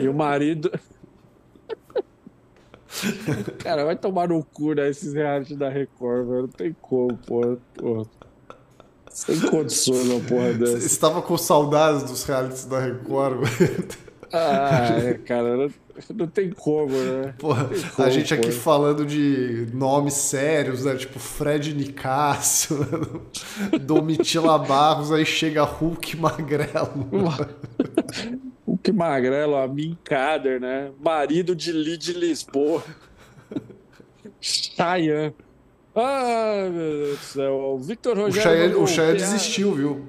E 0.00 0.08
o 0.08 0.14
marido. 0.14 0.72
Cara, 3.58 3.84
vai 3.84 3.96
tomar 3.96 4.28
no 4.28 4.42
cu, 4.42 4.72
né? 4.72 4.88
Esses 4.88 5.12
reais 5.12 5.52
da 5.52 5.68
Record, 5.68 6.26
velho. 6.26 6.40
Não 6.42 6.48
tem 6.48 6.74
como, 6.80 7.18
porra. 7.18 7.58
porra. 7.74 8.17
Sem 9.18 9.40
condições 9.40 10.08
uma 10.08 10.20
porra 10.20 10.52
dessa. 10.52 10.78
Você 10.78 10.86
estava 10.86 11.20
com 11.20 11.36
saudades 11.36 12.04
dos 12.04 12.22
realities 12.22 12.64
da 12.66 12.78
Record, 12.78 13.40
velho. 13.50 13.88
Ah, 14.32 14.96
é, 14.96 15.14
cara. 15.14 15.56
Não, 15.56 15.70
não 16.14 16.26
tem 16.28 16.50
como, 16.50 16.96
né? 16.96 17.34
Porra, 17.36 17.68
como, 17.96 18.06
a 18.06 18.10
gente 18.10 18.32
aqui 18.32 18.52
falando 18.52 19.04
de 19.04 19.66
nomes 19.74 20.14
sérios, 20.14 20.84
né? 20.84 20.94
Tipo 20.94 21.18
Fred 21.18 21.74
Nicásio, 21.74 22.78
Domitila 23.80 24.56
Barros, 24.56 25.10
aí 25.10 25.26
chega 25.26 25.64
Hulk 25.64 26.14
Magrelo. 26.16 27.08
Hulk 28.64 28.92
Magrelo, 28.92 29.56
a 29.56 29.66
Minkader, 29.66 30.60
né? 30.60 30.92
Marido 31.00 31.56
de 31.56 31.72
Lid 31.72 32.12
Lisboa. 32.12 32.84
Cheyenne. 34.40 35.34
Ah, 36.00 36.68
meu 36.70 36.98
Deus 36.98 37.18
do 37.18 37.24
céu. 37.24 37.52
O 37.54 37.78
Victor 37.78 38.16
Rogério. 38.16 38.80
O 38.80 38.86
Cheyenne 38.86 39.18
desistiu, 39.18 39.74
viu? 39.74 40.08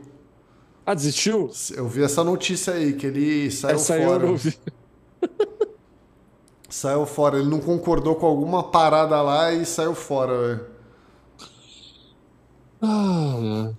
Ah, 0.85 0.93
desistiu? 0.93 1.49
Eu 1.75 1.87
vi 1.87 2.03
essa 2.03 2.23
notícia 2.23 2.73
aí, 2.73 2.93
que 2.93 3.07
ele 3.07 3.49
saiu 3.49 3.75
essa 3.75 3.97
fora. 3.97 4.23
Eu 4.23 4.29
não 4.29 4.37
vi. 4.37 4.57
Saiu 6.69 7.05
fora. 7.07 7.39
Ele 7.39 7.49
não 7.49 7.59
concordou 7.59 8.15
com 8.15 8.27
alguma 8.27 8.63
parada 8.63 9.19
lá 9.21 9.51
e 9.51 9.65
saiu 9.65 9.95
fora, 9.95 10.37
velho. 10.39 10.65
Ah, 12.81 13.71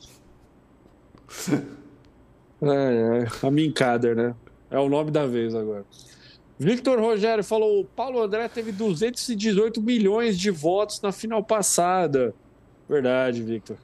é, 2.63 3.23
é. 3.23 3.27
A 3.47 3.51
Minkader, 3.51 4.17
né? 4.17 4.35
É 4.71 4.79
o 4.79 4.89
nome 4.89 5.11
da 5.11 5.27
vez 5.27 5.55
agora. 5.55 5.85
Victor 6.61 7.01
Rogério 7.01 7.43
falou: 7.43 7.87
Paulo 7.97 8.21
André 8.21 8.47
teve 8.47 8.71
218 8.71 9.81
milhões 9.81 10.39
de 10.39 10.51
votos 10.51 11.01
na 11.01 11.11
final 11.11 11.43
passada. 11.43 12.35
Verdade, 12.87 13.43
Victor. 13.43 13.79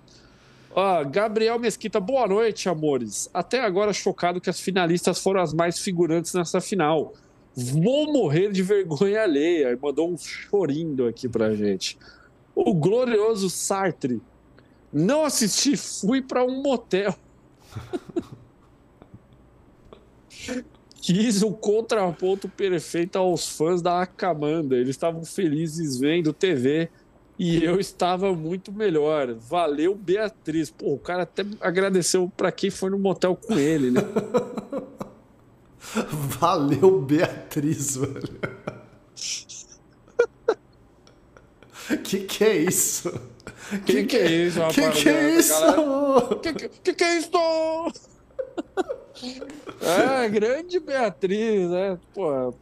Gabriel 1.10 1.58
Mesquita, 1.58 1.98
boa 1.98 2.26
noite, 2.26 2.68
amores. 2.68 3.30
Até 3.32 3.60
agora 3.60 3.94
chocado 3.94 4.42
que 4.42 4.50
as 4.50 4.60
finalistas 4.60 5.18
foram 5.18 5.40
as 5.40 5.54
mais 5.54 5.78
figurantes 5.78 6.34
nessa 6.34 6.60
final. 6.60 7.14
Vou 7.54 8.12
morrer 8.12 8.52
de 8.52 8.62
vergonha 8.62 9.22
alheia. 9.22 9.72
E 9.72 9.76
mandou 9.76 10.12
um 10.12 10.18
chorindo 10.18 11.06
aqui 11.06 11.30
pra 11.30 11.54
gente. 11.54 11.96
O 12.54 12.74
glorioso 12.74 13.48
Sartre. 13.48 14.20
Não 14.92 15.24
assisti, 15.24 15.78
fui 15.78 16.20
para 16.20 16.44
um 16.44 16.60
motel. 16.60 17.14
Quis 21.06 21.40
o 21.40 21.52
contraponto 21.52 22.48
perfeito 22.48 23.14
aos 23.16 23.48
fãs 23.48 23.80
da 23.80 24.02
Acamanda. 24.02 24.74
Eles 24.74 24.88
estavam 24.88 25.24
felizes 25.24 25.98
vendo 25.98 26.32
TV 26.32 26.88
e 27.38 27.62
eu 27.62 27.78
estava 27.78 28.34
muito 28.34 28.72
melhor. 28.72 29.32
Valeu, 29.34 29.94
Beatriz. 29.94 30.68
Pô, 30.68 30.94
o 30.94 30.98
cara 30.98 31.22
até 31.22 31.44
agradeceu 31.60 32.28
para 32.36 32.50
quem 32.50 32.70
foi 32.70 32.90
no 32.90 32.98
motel 32.98 33.36
com 33.36 33.56
ele, 33.56 33.92
né? 33.92 34.00
Valeu, 36.10 37.00
Beatriz, 37.02 37.96
velho. 37.96 38.40
Que 42.02 42.18
que 42.18 42.42
é 42.42 42.56
isso? 42.56 43.12
Que 43.84 44.02
que, 44.02 44.06
que 44.06 44.16
é 44.16 44.32
isso, 44.44 44.58
rapaz? 44.58 44.74
Que 44.74 44.90
que 44.90 45.08
é 45.08 45.38
isso? 45.38 45.54
Que, 46.42 46.52
que, 46.52 46.68
que 46.68 46.94
que 46.94 47.04
é 47.04 47.18
isso? 47.18 47.30
É, 49.80 50.28
grande 50.28 50.78
Beatriz, 50.78 51.70
né? 51.70 51.98
Pô, 52.14 52.52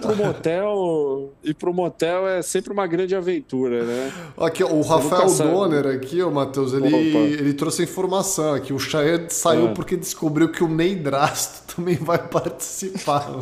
pro 0.00 0.16
motel, 0.16 1.32
ir 1.44 1.54
pro 1.54 1.74
motel 1.74 2.26
é 2.26 2.40
sempre 2.40 2.72
uma 2.72 2.86
grande 2.86 3.14
aventura, 3.14 3.84
né? 3.84 4.12
Aqui, 4.38 4.64
o 4.64 4.80
Rafael 4.80 5.32
Donner 5.34 5.86
aqui, 5.86 6.22
o 6.22 6.30
Matheus, 6.30 6.72
ele, 6.72 6.94
ele 6.94 7.52
trouxe 7.52 7.82
a 7.82 7.84
informação 7.84 8.54
aqui. 8.54 8.72
O 8.72 8.78
Cheyenne 8.78 9.28
saiu 9.28 9.68
é. 9.68 9.74
porque 9.74 9.96
descobriu 9.96 10.50
que 10.50 10.64
o 10.64 10.68
Ney 10.68 10.96
Drasto 10.96 11.62
também 11.76 11.96
vai 11.96 12.18
participar. 12.18 13.28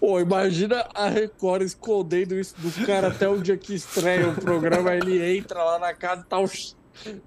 Pô, 0.00 0.20
imagina 0.20 0.86
a 0.94 1.08
Record 1.08 1.62
escondendo 1.62 2.34
isso 2.34 2.54
do 2.58 2.86
cara 2.86 3.08
até 3.08 3.28
o 3.28 3.38
dia 3.40 3.56
que 3.56 3.74
estreia 3.74 4.28
o 4.28 4.34
programa, 4.34 4.94
ele 4.94 5.36
entra 5.36 5.62
lá 5.62 5.78
na 5.78 5.92
casa 5.92 6.22
e 6.22 6.24
tá 6.24 6.38
o 6.38 6.48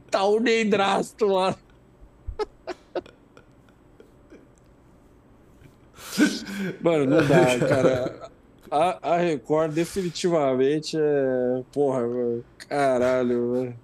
Tá 0.10 0.24
o 0.26 0.40
Neidrasto 0.40 1.26
lá. 1.26 1.56
Mano, 6.82 7.06
não 7.06 7.26
dá, 7.28 7.60
cara. 7.68 8.30
a, 8.70 9.14
a 9.14 9.18
Record 9.18 9.74
definitivamente 9.74 10.98
é. 10.98 11.64
Porra, 11.72 12.02
caralho, 12.68 13.54
velho. 13.54 13.80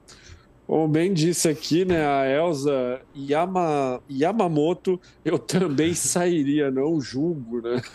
Como 0.68 0.88
bem 0.90 1.14
disse 1.14 1.48
aqui, 1.48 1.86
né? 1.86 2.06
A 2.06 2.30
Elsa 2.30 3.00
Yama, 3.16 4.04
Yamamoto, 4.12 5.00
eu 5.24 5.40
também 5.40 5.94
sairia, 5.96 6.70
não 6.70 7.00
julgo, 7.00 7.62
né? 7.62 7.82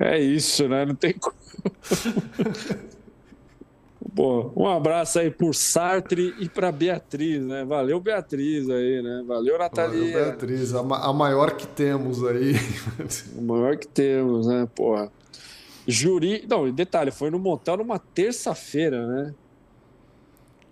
É 0.00 0.16
isso, 0.16 0.68
né? 0.68 0.86
Não 0.86 0.94
tem 0.94 1.12
como. 1.12 1.34
Pô, 4.14 4.52
um 4.56 4.68
abraço 4.68 5.18
aí 5.18 5.28
por 5.28 5.56
Sartre 5.56 6.36
e 6.38 6.48
para 6.48 6.70
Beatriz, 6.70 7.44
né? 7.44 7.64
Valeu, 7.64 7.98
Beatriz 7.98 8.70
aí, 8.70 9.02
né? 9.02 9.24
Valeu, 9.26 9.58
Natalia. 9.58 10.12
Valeu, 10.12 10.26
Beatriz, 10.26 10.72
a, 10.72 10.84
ma 10.84 10.98
a 10.98 11.12
maior 11.12 11.56
que 11.56 11.66
temos 11.66 12.24
aí. 12.24 12.54
a 13.36 13.40
maior 13.40 13.76
que 13.76 13.88
temos, 13.88 14.46
né? 14.46 14.68
Porra. 14.72 15.10
Juri. 15.84 16.46
Não, 16.48 16.70
detalhe, 16.70 17.10
foi 17.10 17.28
no 17.28 17.40
motel 17.40 17.78
numa 17.78 17.98
terça-feira, 17.98 19.04
né? 19.04 19.34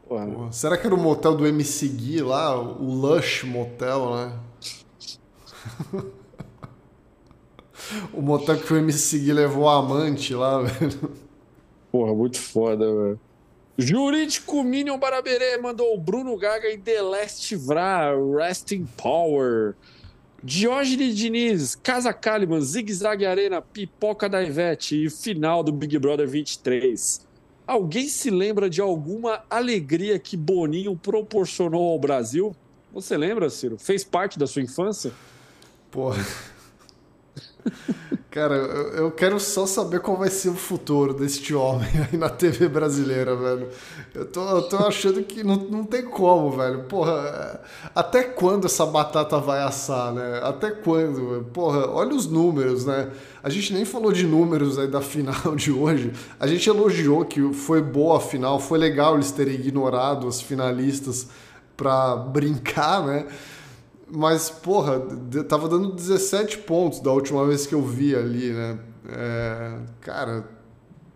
Porra. 0.08 0.52
Será 0.52 0.76
que 0.76 0.86
era 0.86 0.94
o 0.94 0.98
motel 0.98 1.36
do 1.36 1.46
MC 1.46 1.88
Gui 1.88 2.20
lá? 2.20 2.56
O 2.60 2.94
Lush 2.94 3.42
Motel, 3.44 4.14
né? 4.14 4.38
o 8.12 8.22
motel 8.22 8.56
que 8.56 8.72
o 8.72 8.76
MC 8.76 9.18
Gui 9.18 9.32
levou 9.32 9.68
a 9.68 9.78
amante 9.78 10.32
lá, 10.32 10.62
velho. 10.62 11.12
Porra, 11.90 12.14
muito 12.14 12.38
foda, 12.38 12.86
velho. 12.86 13.20
Jurídico 13.78 14.64
Minion 14.64 14.98
Baraberê 14.98 15.58
mandou 15.58 15.94
o 15.94 16.00
Bruno 16.00 16.34
Gaga 16.36 16.70
e 16.70 16.78
The 16.78 17.02
Last 17.02 17.54
Vra, 17.56 18.12
Resting 18.38 18.86
Power. 18.96 19.74
Diógenes 20.42 21.16
Diniz, 21.16 21.74
Casa 21.74 22.12
Caliban, 22.12 22.60
Zig 22.60 22.92
Zag 22.92 23.26
Arena, 23.26 23.60
Pipoca 23.60 24.28
da 24.28 24.42
Ivete 24.42 25.04
e 25.04 25.10
final 25.10 25.62
do 25.62 25.72
Big 25.72 25.98
Brother 25.98 26.28
23. 26.28 27.26
Alguém 27.66 28.08
se 28.08 28.30
lembra 28.30 28.70
de 28.70 28.80
alguma 28.80 29.42
alegria 29.50 30.18
que 30.18 30.36
Boninho 30.36 30.96
proporcionou 30.96 31.92
ao 31.92 31.98
Brasil? 31.98 32.54
Você 32.92 33.16
lembra, 33.16 33.50
Ciro? 33.50 33.76
Fez 33.76 34.04
parte 34.04 34.38
da 34.38 34.46
sua 34.46 34.62
infância? 34.62 35.12
Porra. 35.90 36.24
Cara, 38.30 38.54
eu, 38.54 39.10
quero 39.10 39.40
só 39.40 39.66
saber 39.66 40.00
qual 40.00 40.16
vai 40.16 40.28
ser 40.28 40.50
o 40.50 40.54
futuro 40.54 41.14
deste 41.14 41.54
homem 41.54 41.88
aí 42.10 42.18
na 42.18 42.28
TV 42.28 42.68
brasileira, 42.68 43.34
velho. 43.34 43.68
Eu 44.14 44.26
tô, 44.26 44.48
eu 44.48 44.62
tô 44.62 44.76
achando 44.76 45.22
que 45.22 45.42
não, 45.42 45.56
não 45.56 45.84
tem 45.84 46.04
como, 46.04 46.50
velho. 46.50 46.84
Porra, 46.84 47.60
até 47.94 48.22
quando 48.22 48.66
essa 48.66 48.84
batata 48.84 49.38
vai 49.38 49.62
assar, 49.62 50.12
né? 50.12 50.40
Até 50.42 50.70
quando? 50.70 51.46
Porra, 51.52 51.88
olha 51.90 52.14
os 52.14 52.26
números, 52.26 52.84
né? 52.84 53.10
A 53.42 53.48
gente 53.48 53.72
nem 53.72 53.84
falou 53.84 54.12
de 54.12 54.26
números 54.26 54.78
aí 54.78 54.88
da 54.88 55.00
final 55.00 55.54
de 55.56 55.72
hoje. 55.72 56.12
A 56.38 56.46
gente 56.46 56.68
elogiou 56.68 57.24
que 57.24 57.52
foi 57.54 57.80
boa 57.80 58.18
a 58.18 58.20
final, 58.20 58.60
foi 58.60 58.78
legal 58.78 59.14
eles 59.14 59.30
terem 59.30 59.54
ignorado 59.54 60.28
as 60.28 60.40
finalistas 60.40 61.28
pra 61.76 62.16
brincar, 62.16 63.06
né? 63.06 63.26
Mas, 64.08 64.48
porra, 64.48 65.00
tava 65.48 65.68
dando 65.68 65.92
17 65.92 66.58
pontos 66.58 67.00
da 67.00 67.10
última 67.10 67.44
vez 67.46 67.66
que 67.66 67.74
eu 67.74 67.82
vi 67.82 68.14
ali, 68.14 68.52
né? 68.52 68.78
É, 69.08 69.78
cara, 70.00 70.48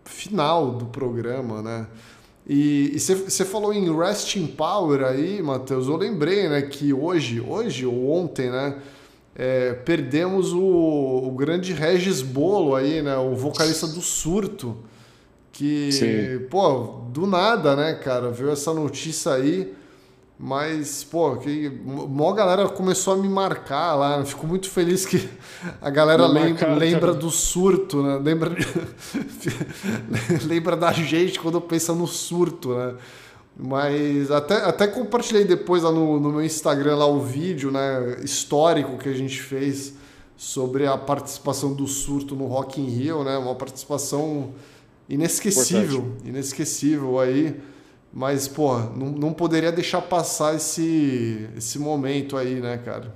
final 0.03 0.71
do 0.71 0.85
programa, 0.85 1.61
né? 1.61 1.87
E 2.47 2.97
você 2.99 3.45
falou 3.45 3.73
em 3.73 3.95
Resting 3.95 4.47
Power 4.47 5.03
aí, 5.03 5.41
Matheus. 5.41 5.87
Eu 5.87 5.95
lembrei, 5.95 6.49
né, 6.49 6.61
que 6.63 6.91
hoje, 6.91 7.39
hoje 7.39 7.85
ou 7.85 8.11
ontem, 8.11 8.49
né, 8.49 8.77
é, 9.35 9.73
perdemos 9.73 10.51
o, 10.51 10.59
o, 10.59 11.31
grande 11.31 11.71
Regis 11.71 12.21
Bolo 12.21 12.75
aí, 12.75 13.01
né, 13.01 13.15
o 13.17 13.35
vocalista 13.35 13.87
do 13.87 14.01
Surto, 14.01 14.75
que, 15.51 15.91
Sim. 15.91 16.45
pô, 16.49 17.03
do 17.09 17.27
nada, 17.27 17.75
né, 17.75 17.93
cara, 17.93 18.31
viu 18.31 18.51
essa 18.51 18.73
notícia 18.73 19.33
aí. 19.33 19.73
Mas, 20.43 21.03
pô, 21.03 21.37
que 21.37 21.69
mó 21.85 22.33
galera 22.33 22.67
começou 22.67 23.13
a 23.13 23.17
me 23.17 23.29
marcar 23.29 23.93
lá. 23.93 24.25
Fico 24.25 24.47
muito 24.47 24.71
feliz 24.71 25.05
que 25.05 25.29
a 25.79 25.89
galera 25.91 26.25
lembra, 26.25 26.73
lembra 26.73 27.13
do 27.13 27.29
surto, 27.29 28.01
né? 28.01 28.17
Lembra, 28.17 28.49
lembra 30.43 30.75
da 30.75 30.91
gente 30.91 31.39
quando 31.39 31.61
pensa 31.61 31.93
no 31.93 32.07
surto, 32.07 32.73
né? 32.73 32.95
Mas 33.55 34.31
até, 34.31 34.55
até 34.55 34.87
compartilhei 34.87 35.43
depois 35.43 35.83
lá 35.83 35.91
no, 35.91 36.19
no 36.19 36.31
meu 36.31 36.43
Instagram 36.43 36.95
lá 36.95 37.05
o 37.05 37.19
vídeo, 37.19 37.69
né, 37.69 38.17
histórico 38.23 38.97
que 38.97 39.09
a 39.09 39.13
gente 39.13 39.39
fez 39.39 39.93
sobre 40.35 40.87
a 40.87 40.97
participação 40.97 41.71
do 41.71 41.85
surto 41.85 42.35
no 42.35 42.47
Rock 42.47 42.81
in 42.81 42.85
Rio, 42.85 43.23
né? 43.23 43.37
Uma 43.37 43.53
participação 43.53 44.55
inesquecível, 45.07 45.99
Importante. 45.99 46.29
inesquecível 46.29 47.19
aí. 47.19 47.61
Mas, 48.13 48.47
pô, 48.47 48.77
não, 48.77 49.07
não 49.09 49.33
poderia 49.33 49.71
deixar 49.71 50.01
passar 50.01 50.55
esse, 50.55 51.47
esse 51.55 51.79
momento 51.79 52.35
aí, 52.35 52.59
né, 52.59 52.77
cara? 52.77 53.13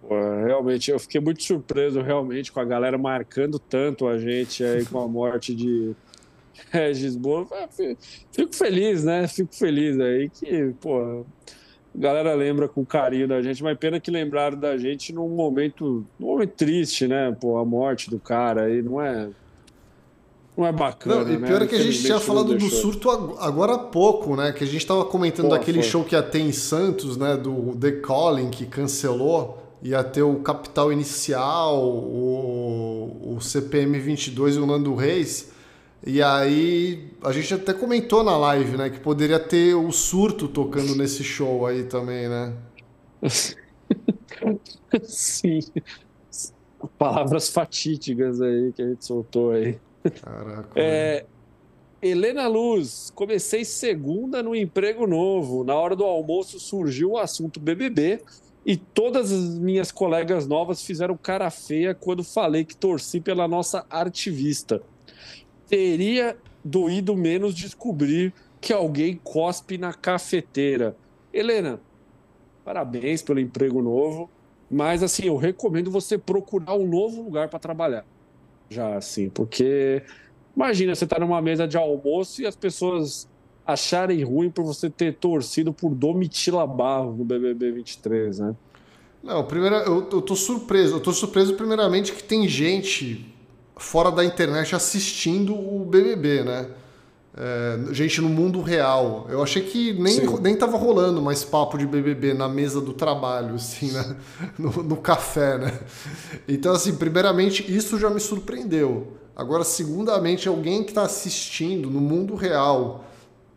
Pô, 0.00 0.14
realmente, 0.46 0.90
eu 0.90 0.98
fiquei 0.98 1.20
muito 1.20 1.42
surpreso, 1.42 2.00
realmente, 2.00 2.50
com 2.50 2.60
a 2.60 2.64
galera 2.64 2.96
marcando 2.96 3.58
tanto 3.58 4.08
a 4.08 4.16
gente 4.18 4.64
aí 4.64 4.86
com 4.86 4.98
a 4.98 5.06
morte 5.06 5.54
de 5.54 5.94
Regis 6.72 7.14
Boa. 7.14 7.46
Fico 8.32 8.54
feliz, 8.54 9.04
né? 9.04 9.28
Fico 9.28 9.54
feliz 9.54 10.00
aí 10.00 10.30
que, 10.30 10.72
pô, 10.80 11.26
a 11.94 11.98
galera 11.98 12.32
lembra 12.34 12.68
com 12.68 12.86
carinho 12.86 13.28
da 13.28 13.42
gente, 13.42 13.62
mas 13.62 13.76
pena 13.76 14.00
que 14.00 14.10
lembraram 14.10 14.58
da 14.58 14.78
gente 14.78 15.12
num 15.12 15.28
momento, 15.28 16.06
num 16.18 16.28
momento 16.28 16.54
triste, 16.54 17.06
né? 17.06 17.36
Pô, 17.38 17.58
a 17.58 17.64
morte 17.64 18.08
do 18.08 18.18
cara 18.18 18.62
aí 18.62 18.80
não 18.80 19.02
é 19.02 19.28
não 20.58 20.66
é 20.66 20.72
bacana. 20.72 21.24
Não, 21.24 21.32
e 21.32 21.38
pior 21.38 21.60
né? 21.60 21.66
é 21.66 21.68
que 21.68 21.76
a 21.76 21.82
gente 21.82 22.02
tinha 22.02 22.18
falado 22.18 22.52
do 22.52 22.68
surto 22.68 23.08
agora 23.38 23.74
há 23.74 23.78
pouco, 23.78 24.34
né? 24.34 24.50
Que 24.50 24.64
a 24.64 24.66
gente 24.66 24.78
estava 24.78 25.04
comentando 25.04 25.46
Pô, 25.46 25.54
daquele 25.54 25.80
foi. 25.80 25.88
show 25.88 26.02
que 26.02 26.16
ia 26.16 26.22
ter 26.22 26.40
em 26.40 26.50
Santos, 26.50 27.16
né? 27.16 27.36
Do 27.36 27.76
The 27.76 27.92
Calling, 27.92 28.50
que 28.50 28.66
cancelou. 28.66 29.62
Ia 29.80 30.02
ter 30.02 30.22
o 30.22 30.40
Capital 30.40 30.92
Inicial, 30.92 31.80
o, 31.80 33.36
o 33.36 33.40
CPM 33.40 34.00
22 34.00 34.56
e 34.56 34.58
o 34.58 34.66
Nando 34.66 34.96
Reis. 34.96 35.52
E 36.04 36.20
aí, 36.20 37.08
a 37.22 37.30
gente 37.30 37.54
até 37.54 37.72
comentou 37.72 38.24
na 38.24 38.36
live, 38.36 38.76
né? 38.76 38.90
Que 38.90 38.98
poderia 38.98 39.38
ter 39.38 39.76
o 39.76 39.92
surto 39.92 40.48
tocando 40.48 40.96
nesse 40.96 41.22
show 41.22 41.66
aí 41.66 41.84
também, 41.84 42.28
né? 42.28 42.52
Sim. 45.04 45.60
Palavras 46.98 47.48
fatídicas 47.48 48.40
aí 48.40 48.72
que 48.72 48.82
a 48.82 48.88
gente 48.88 49.04
soltou 49.04 49.52
aí. 49.52 49.78
Caraca. 50.22 50.70
É, 50.76 51.24
Helena 52.00 52.46
Luz, 52.46 53.10
comecei 53.14 53.64
segunda 53.64 54.42
no 54.42 54.54
emprego 54.54 55.06
novo. 55.06 55.64
Na 55.64 55.74
hora 55.74 55.96
do 55.96 56.04
almoço 56.04 56.60
surgiu 56.60 57.12
o 57.12 57.18
assunto 57.18 57.58
BBB 57.58 58.22
e 58.64 58.76
todas 58.76 59.32
as 59.32 59.58
minhas 59.58 59.90
colegas 59.90 60.46
novas 60.46 60.82
fizeram 60.82 61.16
cara 61.16 61.50
feia 61.50 61.94
quando 61.94 62.22
falei 62.22 62.64
que 62.64 62.76
torci 62.76 63.20
pela 63.20 63.48
nossa 63.48 63.84
artivista. 63.90 64.80
Teria 65.66 66.36
doído 66.64 67.16
menos 67.16 67.54
descobrir 67.54 68.32
que 68.60 68.72
alguém 68.72 69.20
cospe 69.24 69.76
na 69.76 69.92
cafeteira. 69.92 70.96
Helena, 71.32 71.80
parabéns 72.64 73.22
pelo 73.22 73.40
emprego 73.40 73.82
novo, 73.82 74.30
mas 74.70 75.02
assim, 75.02 75.26
eu 75.26 75.36
recomendo 75.36 75.90
você 75.90 76.16
procurar 76.16 76.74
um 76.74 76.86
novo 76.86 77.22
lugar 77.22 77.48
para 77.48 77.58
trabalhar 77.58 78.04
já, 78.70 78.96
assim, 78.96 79.28
porque 79.28 80.02
imagina 80.56 80.94
você 80.94 81.06
tá 81.06 81.18
numa 81.18 81.40
mesa 81.40 81.66
de 81.66 81.76
almoço 81.76 82.42
e 82.42 82.46
as 82.46 82.56
pessoas 82.56 83.28
acharem 83.66 84.22
ruim 84.22 84.50
por 84.50 84.64
você 84.64 84.88
ter 84.88 85.14
torcido 85.14 85.72
por 85.72 85.94
Domitila 85.94 86.66
Barros 86.66 87.16
no 87.18 87.24
BBB 87.24 87.72
23, 87.72 88.38
né? 88.38 88.56
Não, 89.22 89.44
primeiro, 89.44 89.76
eu, 89.76 90.08
eu 90.10 90.22
tô 90.22 90.34
surpreso. 90.34 90.96
Eu 90.96 91.00
tô 91.00 91.12
surpreso, 91.12 91.54
primeiramente, 91.54 92.12
que 92.12 92.22
tem 92.22 92.48
gente 92.48 93.34
fora 93.76 94.10
da 94.10 94.24
internet 94.24 94.74
assistindo 94.74 95.54
o 95.54 95.84
BBB, 95.84 96.44
né? 96.44 96.68
É, 97.36 97.78
gente 97.92 98.20
no 98.20 98.28
mundo 98.28 98.60
real. 98.60 99.26
Eu 99.28 99.42
achei 99.42 99.62
que 99.62 99.92
nem, 99.92 100.20
nem 100.40 100.56
tava 100.56 100.76
rolando 100.76 101.22
mais 101.22 101.44
papo 101.44 101.78
de 101.78 101.86
BBB 101.86 102.34
na 102.34 102.48
mesa 102.48 102.80
do 102.80 102.92
trabalho, 102.92 103.54
assim, 103.54 103.92
né? 103.92 104.16
No, 104.58 104.70
no, 104.82 104.96
café, 104.96 105.56
né? 105.58 105.78
Então, 106.48 106.72
assim, 106.72 106.96
primeiramente, 106.96 107.64
isso 107.72 107.98
já 107.98 108.10
me 108.10 108.18
surpreendeu. 108.18 109.18
Agora, 109.36 109.62
segundamente, 109.62 110.48
alguém 110.48 110.82
que 110.82 110.90
está 110.90 111.02
assistindo 111.02 111.88
no 111.88 112.00
mundo 112.00 112.34
real 112.34 113.04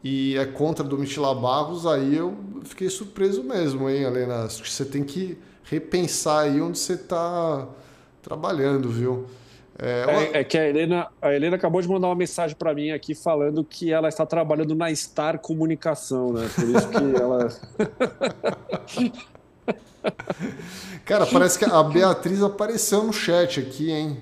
e 0.04 0.38
é 0.38 0.46
contra 0.46 0.84
Domitila 0.84 1.34
Barros, 1.34 1.88
aí 1.88 2.16
eu 2.16 2.36
fiquei 2.64 2.90
surpreso 2.90 3.44
mesmo, 3.44 3.90
hein, 3.90 4.04
Helena? 4.04 4.44
Acho 4.44 4.62
que 4.62 4.70
você 4.70 4.86
tem 4.86 5.04
que 5.04 5.38
repensar 5.64 6.42
aí 6.42 6.62
onde 6.62 6.78
você 6.78 6.94
está 6.94 7.68
trabalhando, 8.22 8.90
viu? 8.90 9.26
É, 9.84 10.06
é, 10.36 10.40
é, 10.42 10.44
que 10.44 10.60
a 10.60 10.70
Helena, 10.70 11.08
a 11.20 11.34
Helena 11.34 11.56
acabou 11.56 11.82
de 11.82 11.90
mandar 11.90 12.08
uma 12.08 12.16
mensagem 12.16 12.56
para 12.56 12.72
mim 12.72 12.92
aqui 12.92 13.16
falando 13.16 13.64
que 13.64 13.92
ela 13.92 14.10
está 14.10 14.28
trabalhando 14.28 14.76
na 14.76 14.94
Star 14.94 15.40
Comunicação, 15.40 16.32
né? 16.32 16.48
Por 16.54 16.70
isso 16.70 16.88
que 16.88 17.16
ela. 17.20 17.50
Cara, 21.04 21.26
parece 21.26 21.58
que 21.58 21.66
a 21.66 21.82
Beatriz 21.82 22.44
apareceu 22.44 23.04
no 23.04 23.12
chat 23.12 23.60
aqui, 23.60 23.90
hein? 23.92 24.22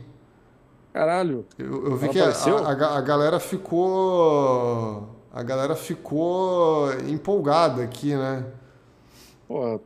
Caralho. 0.93 1.45
Eu, 1.57 1.87
eu 1.87 1.97
vi 1.97 2.05
Ela 2.05 2.13
que 2.13 2.49
a, 2.49 2.55
a, 2.55 2.97
a, 2.97 3.01
galera 3.01 3.37
ficou. 3.37 5.09
A 5.33 5.43
galera 5.43 5.75
ficou 5.75 6.89
empolgada 7.05 7.83
aqui, 7.83 8.15
né? 8.15 8.45
Pô. 9.45 9.81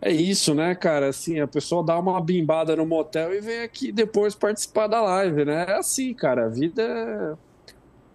É 0.00 0.12
isso, 0.12 0.54
né, 0.54 0.74
cara? 0.74 1.08
Assim, 1.08 1.40
a 1.40 1.46
pessoa 1.46 1.84
dá 1.84 1.98
uma 1.98 2.20
bimbada 2.20 2.76
no 2.76 2.86
motel 2.86 3.34
e 3.34 3.40
vem 3.40 3.62
aqui 3.62 3.90
depois 3.90 4.34
participar 4.34 4.86
da 4.86 5.00
live, 5.00 5.44
né? 5.44 5.66
É 5.68 5.74
assim, 5.74 6.14
cara. 6.14 6.46
A 6.46 6.48
vida 6.48 6.82
é 6.82 7.34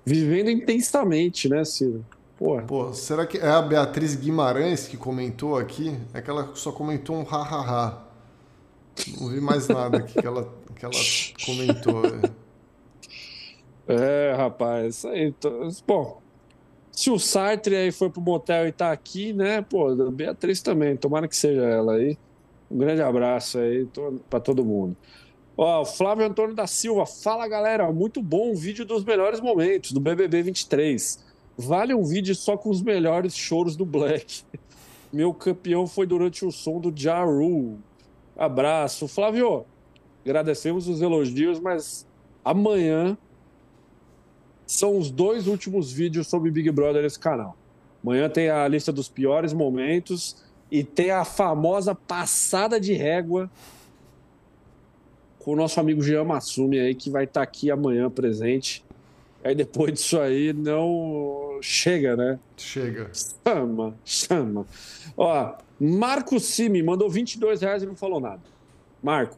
vivendo 0.05 0.49
intensamente, 0.49 1.49
né, 1.49 1.63
Ciro? 1.65 2.05
Porra. 2.37 2.63
Pô, 2.63 2.93
será 2.93 3.25
que 3.25 3.37
é 3.37 3.49
a 3.49 3.61
Beatriz 3.61 4.15
Guimarães 4.15 4.87
que 4.87 4.97
comentou 4.97 5.57
aqui? 5.57 5.97
É 6.13 6.21
que 6.21 6.29
ela 6.29 6.51
só 6.55 6.71
comentou 6.71 7.17
um 7.17 7.23
ha-ha-ha. 7.23 8.01
Não 9.19 9.29
vi 9.29 9.41
mais 9.41 9.67
nada 9.67 9.97
aqui 9.97 10.21
que 10.21 10.25
ela, 10.25 10.53
que 10.75 10.85
ela 10.85 10.93
comentou. 11.45 12.01
É, 13.85 14.33
rapaz, 14.37 14.95
isso 14.95 15.09
aí. 15.09 15.35
Bom, 15.85 16.22
se 16.93 17.09
o 17.09 17.17
Sartre 17.17 17.75
aí 17.75 17.91
foi 17.91 18.09
pro 18.09 18.21
motel 18.21 18.67
e 18.67 18.71
tá 18.71 18.91
aqui, 18.91 19.33
né? 19.33 19.61
Pô, 19.63 19.93
Beatriz 20.11 20.61
também, 20.61 20.95
tomara 20.95 21.27
que 21.27 21.35
seja 21.35 21.61
ela 21.61 21.95
aí. 21.95 22.17
Um 22.69 22.77
grande 22.77 23.01
abraço 23.01 23.57
aí 23.57 23.87
para 24.29 24.39
todo 24.39 24.63
mundo. 24.63 24.95
Ó, 25.57 25.83
Flávio 25.83 26.25
Antônio 26.25 26.55
da 26.55 26.67
Silva, 26.67 27.05
fala 27.05 27.47
galera, 27.47 27.91
muito 27.91 28.21
bom 28.21 28.51
o 28.51 28.55
vídeo 28.55 28.85
dos 28.85 29.03
melhores 29.03 29.39
momentos 29.39 29.91
do 29.91 29.99
BBB 29.99 30.43
23. 30.43 31.23
Vale 31.57 31.93
um 31.93 32.03
vídeo 32.03 32.33
só 32.35 32.55
com 32.57 32.69
os 32.69 32.81
melhores 32.81 33.35
choros 33.35 33.75
do 33.75 33.85
Black. 33.85 34.43
Meu 35.11 35.33
campeão 35.33 35.85
foi 35.85 36.07
durante 36.07 36.45
o 36.45 36.51
som 36.51 36.79
do 36.79 36.91
Ja 36.95 37.23
Rule. 37.23 37.77
Abraço. 38.35 39.07
Flávio, 39.07 39.65
agradecemos 40.23 40.87
os 40.87 41.01
elogios, 41.01 41.59
mas 41.59 42.07
amanhã 42.43 43.17
são 44.73 44.97
os 44.97 45.11
dois 45.11 45.47
últimos 45.47 45.91
vídeos 45.91 46.27
sobre 46.27 46.49
Big 46.49 46.69
Brother 46.71 47.03
nesse 47.03 47.19
canal. 47.19 47.55
Amanhã 48.03 48.29
tem 48.29 48.49
a 48.49 48.67
lista 48.67 48.91
dos 48.91 49.07
piores 49.07 49.53
momentos 49.53 50.43
e 50.71 50.83
tem 50.83 51.11
a 51.11 51.23
famosa 51.23 51.93
passada 51.93 52.79
de 52.79 52.93
régua 52.93 53.49
com 55.39 55.51
o 55.51 55.55
nosso 55.55 55.79
amigo 55.79 56.01
Jean 56.01 56.23
Massumi 56.23 56.79
aí, 56.79 56.95
que 56.95 57.09
vai 57.09 57.25
estar 57.25 57.41
tá 57.41 57.43
aqui 57.43 57.69
amanhã 57.69 58.09
presente. 58.09 58.83
Aí 59.43 59.53
depois 59.53 59.93
disso 59.93 60.19
aí, 60.19 60.53
não 60.53 61.59
chega, 61.61 62.15
né? 62.15 62.39
Chega. 62.57 63.11
Chama, 63.13 63.95
chama. 64.03 64.65
Ó, 65.15 65.55
Marco 65.79 66.39
Simi 66.39 66.81
mandou 66.81 67.09
22 67.09 67.61
reais 67.61 67.83
e 67.83 67.85
não 67.85 67.95
falou 67.95 68.19
nada. 68.19 68.41
Marco, 69.03 69.37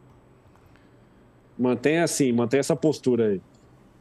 mantenha 1.57 2.03
assim, 2.03 2.31
mantenha 2.31 2.61
essa 2.61 2.75
postura 2.75 3.29
aí. 3.29 3.41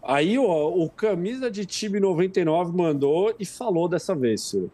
Aí, 0.06 0.38
ó, 0.38 0.68
o 0.68 0.90
Camisa 0.90 1.50
de 1.50 1.64
Time 1.64 1.98
99 1.98 2.76
mandou 2.76 3.34
e 3.38 3.46
falou 3.46 3.88
dessa 3.88 4.14
vez, 4.14 4.42
senhor. 4.42 4.70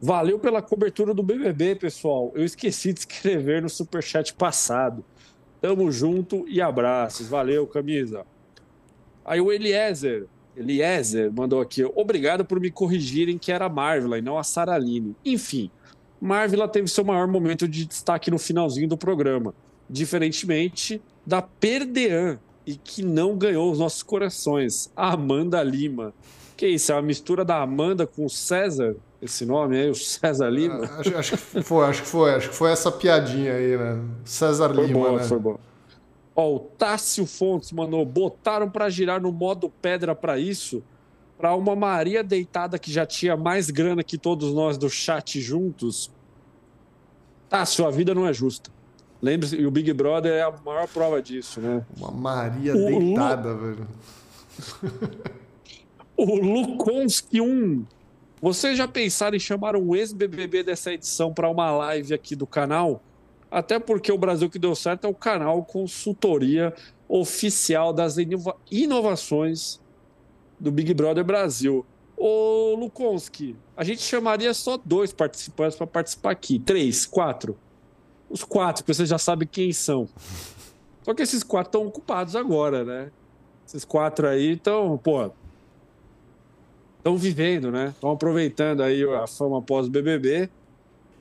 Valeu 0.00 0.38
pela 0.38 0.60
cobertura 0.60 1.14
do 1.14 1.22
BBB, 1.22 1.76
pessoal. 1.76 2.30
Eu 2.34 2.44
esqueci 2.44 2.92
de 2.92 3.00
escrever 3.00 3.62
no 3.62 3.68
superchat 3.68 4.34
passado. 4.34 5.04
Tamo 5.60 5.90
junto 5.90 6.46
e 6.46 6.60
abraços. 6.60 7.26
Valeu, 7.26 7.66
camisa. 7.66 8.24
Aí 9.24 9.40
o 9.40 9.50
Eliezer, 9.50 10.26
Eliezer 10.56 11.32
mandou 11.32 11.60
aqui. 11.60 11.84
Obrigado 11.84 12.44
por 12.44 12.60
me 12.60 12.70
corrigirem 12.70 13.38
que 13.38 13.50
era 13.50 13.64
a 13.64 13.68
Marvel 13.68 14.18
e 14.18 14.22
não 14.22 14.38
a 14.38 14.44
Saraline. 14.44 15.16
Enfim, 15.24 15.70
Marvel 16.20 16.66
teve 16.68 16.88
seu 16.88 17.04
maior 17.04 17.26
momento 17.26 17.66
de 17.66 17.86
destaque 17.86 18.30
no 18.30 18.38
finalzinho 18.38 18.88
do 18.88 18.96
programa. 18.96 19.54
Diferentemente 19.88 21.00
da 21.26 21.40
Perdean, 21.40 22.38
e 22.68 22.76
que 22.76 23.02
não 23.02 23.34
ganhou 23.34 23.72
os 23.72 23.78
nossos 23.78 24.02
corações, 24.02 24.92
a 24.94 25.14
Amanda 25.14 25.62
Lima. 25.62 26.12
Que 26.54 26.68
isso, 26.68 26.92
é 26.92 26.94
uma 26.94 27.00
mistura 27.00 27.42
da 27.42 27.62
Amanda 27.62 28.06
com 28.06 28.26
o 28.26 28.28
César? 28.28 28.94
Esse 29.22 29.46
nome 29.46 29.80
aí, 29.80 29.88
o 29.88 29.94
César 29.94 30.50
Lima? 30.50 30.84
Ah, 30.84 31.00
acho, 31.00 31.16
acho, 31.16 31.30
que 31.38 31.62
foi, 31.62 31.86
acho 31.86 32.02
que 32.02 32.08
foi, 32.08 32.34
acho 32.34 32.50
que 32.50 32.54
foi 32.54 32.70
essa 32.70 32.92
piadinha 32.92 33.54
aí, 33.54 33.74
né? 33.74 34.04
César 34.22 34.74
foi 34.74 34.86
Lima, 34.86 35.08
bom, 35.08 35.16
né? 35.16 35.24
Foi 35.24 35.38
bom. 35.38 35.58
Ó, 36.36 36.56
o 36.56 36.58
Tássio 36.58 37.24
Fontes 37.24 37.72
mandou, 37.72 38.04
botaram 38.04 38.68
para 38.68 38.90
girar 38.90 39.18
no 39.18 39.32
modo 39.32 39.70
pedra 39.80 40.14
para 40.14 40.38
isso, 40.38 40.82
para 41.38 41.54
uma 41.54 41.74
Maria 41.74 42.22
deitada 42.22 42.78
que 42.78 42.92
já 42.92 43.06
tinha 43.06 43.34
mais 43.34 43.70
grana 43.70 44.04
que 44.04 44.18
todos 44.18 44.52
nós 44.52 44.76
do 44.76 44.90
chat 44.90 45.40
juntos. 45.40 46.10
Tássio, 47.48 47.86
a 47.86 47.90
vida 47.90 48.14
não 48.14 48.26
é 48.26 48.32
justa. 48.34 48.70
Lembre-se, 49.20 49.56
e 49.56 49.66
o 49.66 49.70
Big 49.70 49.92
Brother 49.92 50.32
é 50.32 50.42
a 50.42 50.50
maior 50.64 50.86
prova 50.88 51.20
disso, 51.20 51.60
né? 51.60 51.84
Uma 51.96 52.10
Maria 52.10 52.74
o 52.74 52.86
deitada, 52.86 53.52
Lu... 53.52 53.58
velho. 53.58 53.88
o 56.16 56.34
Lukonski 56.36 57.40
1 57.40 57.84
vocês 58.40 58.78
já 58.78 58.86
pensaram 58.86 59.36
em 59.36 59.40
chamar 59.40 59.74
um 59.74 59.96
ex-BBB 59.96 60.62
dessa 60.62 60.92
edição 60.92 61.34
para 61.34 61.50
uma 61.50 61.72
live 61.72 62.14
aqui 62.14 62.36
do 62.36 62.46
canal? 62.46 63.02
Até 63.50 63.80
porque 63.80 64.12
o 64.12 64.18
Brasil 64.18 64.48
que 64.48 64.60
deu 64.60 64.76
certo 64.76 65.06
é 65.06 65.10
o 65.10 65.14
canal 65.14 65.64
consultoria 65.64 66.72
oficial 67.08 67.92
das 67.92 68.16
inova 68.16 68.56
inovações 68.70 69.80
do 70.60 70.70
Big 70.70 70.94
Brother 70.94 71.24
Brasil. 71.24 71.84
Ô 72.16 72.76
Lukonski, 72.78 73.56
a 73.76 73.82
gente 73.82 74.02
chamaria 74.02 74.54
só 74.54 74.76
dois 74.76 75.12
participantes 75.12 75.76
para 75.76 75.86
participar 75.86 76.30
aqui. 76.30 76.60
Três, 76.60 77.06
quatro. 77.06 77.56
Os 78.30 78.44
quatro, 78.44 78.84
que 78.84 78.92
você 78.92 79.06
já 79.06 79.18
sabe 79.18 79.46
quem 79.46 79.72
são. 79.72 80.08
Só 81.02 81.14
que 81.14 81.22
esses 81.22 81.42
quatro 81.42 81.68
estão 81.68 81.86
ocupados 81.86 82.36
agora, 82.36 82.84
né? 82.84 83.10
Esses 83.66 83.84
quatro 83.84 84.28
aí 84.28 84.52
estão, 84.52 84.98
pô, 84.98 85.30
estão 86.98 87.16
vivendo, 87.16 87.70
né? 87.70 87.88
Estão 87.94 88.10
aproveitando 88.10 88.82
aí 88.82 89.02
a 89.02 89.26
fama 89.26 89.62
pós-BBB. 89.62 90.50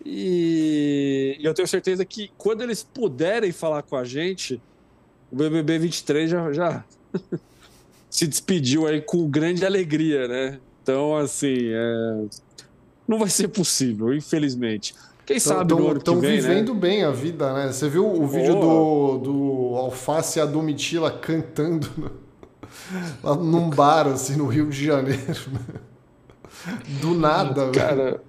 E 0.05 1.37
eu 1.41 1.53
tenho 1.53 1.67
certeza 1.67 2.05
que 2.05 2.31
quando 2.37 2.61
eles 2.61 2.83
puderem 2.83 3.51
falar 3.51 3.81
com 3.83 3.95
a 3.95 4.03
gente, 4.03 4.61
o 5.31 5.35
BBB 5.35 5.79
23 5.79 6.29
já, 6.29 6.53
já 6.53 6.85
se 8.09 8.27
despediu 8.27 8.87
aí 8.87 9.01
com 9.01 9.29
grande 9.29 9.65
alegria, 9.65 10.27
né? 10.27 10.59
Então, 10.81 11.15
assim, 11.17 11.69
é... 11.71 12.25
não 13.07 13.19
vai 13.19 13.29
ser 13.29 13.49
possível, 13.49 14.13
infelizmente. 14.13 14.95
Quem 15.27 15.39
tão, 15.39 15.57
sabe 15.57 15.73
no 15.73 15.91
ano 15.91 15.99
que 15.99 16.15
vem, 16.15 16.31
vivendo 16.37 16.73
né? 16.73 16.79
bem 16.79 17.03
a 17.03 17.11
vida, 17.11 17.53
né? 17.53 17.67
Você 17.67 17.89
viu 17.89 18.07
o 18.09 18.25
vídeo 18.25 18.57
oh. 18.57 19.17
do, 19.17 19.23
do 19.23 19.75
Alface 19.75 20.39
e 20.39 20.41
a 20.41 20.45
Domitila 20.45 21.11
cantando 21.11 22.17
lá 23.21 23.35
num 23.35 23.69
bar, 23.69 24.07
assim, 24.07 24.37
no 24.37 24.47
Rio 24.47 24.69
de 24.69 24.85
Janeiro. 24.85 25.51
Né? 25.51 25.81
Do 27.01 27.13
nada, 27.13 27.69
Cara, 27.71 27.95
velho. 27.95 28.21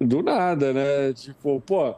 do 0.00 0.20
nada, 0.20 0.72
né? 0.72 1.12
Tipo, 1.12 1.60
pô, 1.60 1.94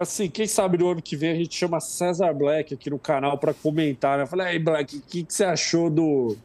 assim, 0.00 0.28
quem 0.28 0.48
sabe 0.48 0.78
no 0.78 0.90
ano 0.90 1.00
que 1.00 1.14
vem 1.14 1.30
a 1.30 1.36
gente 1.36 1.56
chama 1.56 1.78
César 1.78 2.34
Black 2.34 2.74
aqui 2.74 2.90
no 2.90 2.98
canal 2.98 3.38
para 3.38 3.54
comentar, 3.54 4.18
né? 4.18 4.24
Eu 4.24 4.26
falei, 4.26 4.48
aí, 4.48 4.58
Black, 4.58 4.96
o 4.96 5.02
que, 5.02 5.22
que 5.22 5.32
você 5.32 5.44
achou 5.44 5.88
do 5.88 6.36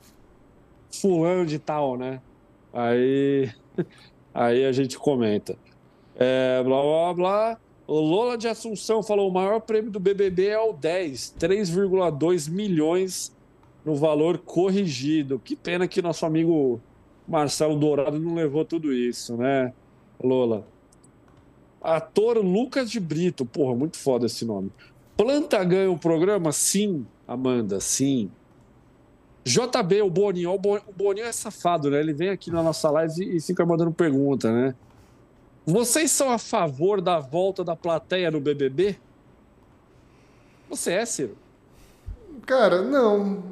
fulano 0.92 1.44
de 1.44 1.58
tal, 1.58 1.98
né? 1.98 2.22
Aí, 2.72 3.52
aí 4.32 4.64
a 4.64 4.72
gente 4.72 4.96
comenta. 5.00 5.58
É, 6.22 6.62
blá, 6.64 6.82
blá, 6.82 7.14
blá. 7.14 7.58
O 7.88 8.00
Lola 8.00 8.38
de 8.38 8.48
Assunção 8.48 9.02
falou: 9.02 9.28
o 9.28 9.34
maior 9.34 9.60
prêmio 9.60 9.90
do 9.90 10.00
BBB 10.00 10.48
é 10.50 10.60
o 10.60 10.72
10, 10.72 11.36
3,2 11.40 12.50
milhões 12.50 13.36
no 13.84 13.96
valor 13.96 14.38
corrigido. 14.38 15.40
Que 15.40 15.56
pena 15.56 15.88
que 15.88 16.00
nosso 16.00 16.24
amigo 16.24 16.80
Marcelo 17.28 17.76
Dourado 17.76 18.20
não 18.20 18.36
levou 18.36 18.64
tudo 18.64 18.94
isso, 18.94 19.36
né, 19.36 19.74
Lola? 20.24 20.68
Ator 21.82 22.38
Lucas 22.38 22.92
de 22.92 23.00
Brito, 23.00 23.44
porra, 23.44 23.76
muito 23.76 23.98
foda 23.98 24.28
esse 24.28 24.46
nome. 24.46 24.72
Planta 25.18 25.64
ganha 25.64 25.90
o 25.90 25.98
programa? 25.98 26.52
Sim, 26.52 27.08
Amanda, 27.28 27.80
sim. 27.80 28.30
JB, 29.44 30.04
o 30.04 30.10
Boninho, 30.10 30.54
o 30.54 30.94
Boninho 30.96 31.26
é 31.26 31.32
safado, 31.32 31.90
né? 31.90 32.00
Ele 32.00 32.14
vem 32.14 32.30
aqui 32.30 32.52
na 32.52 32.62
nossa 32.62 32.92
live 32.92 33.36
e 33.36 33.42
fica 33.42 33.66
mandando 33.66 33.92
pergunta, 33.92 34.52
né? 34.52 34.76
Vocês 35.66 36.10
são 36.12 36.32
a 36.32 36.38
favor 36.38 37.02
da 37.02 37.20
volta 37.20 37.64
da 37.64 37.76
plateia 37.76 38.32
no 38.32 38.40
BBB? 38.40 38.98
Você 40.70 40.94
é, 40.94 41.06
Ciro? 41.06 41.38
Cara, 42.46 42.82
não. 42.82 43.44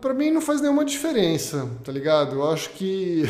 Para 0.00 0.14
mim 0.14 0.30
não 0.30 0.40
faz 0.40 0.60
nenhuma 0.60 0.84
diferença, 0.84 1.68
tá 1.82 1.90
ligado? 1.90 2.36
Eu 2.36 2.50
acho 2.50 2.70
que 2.70 3.24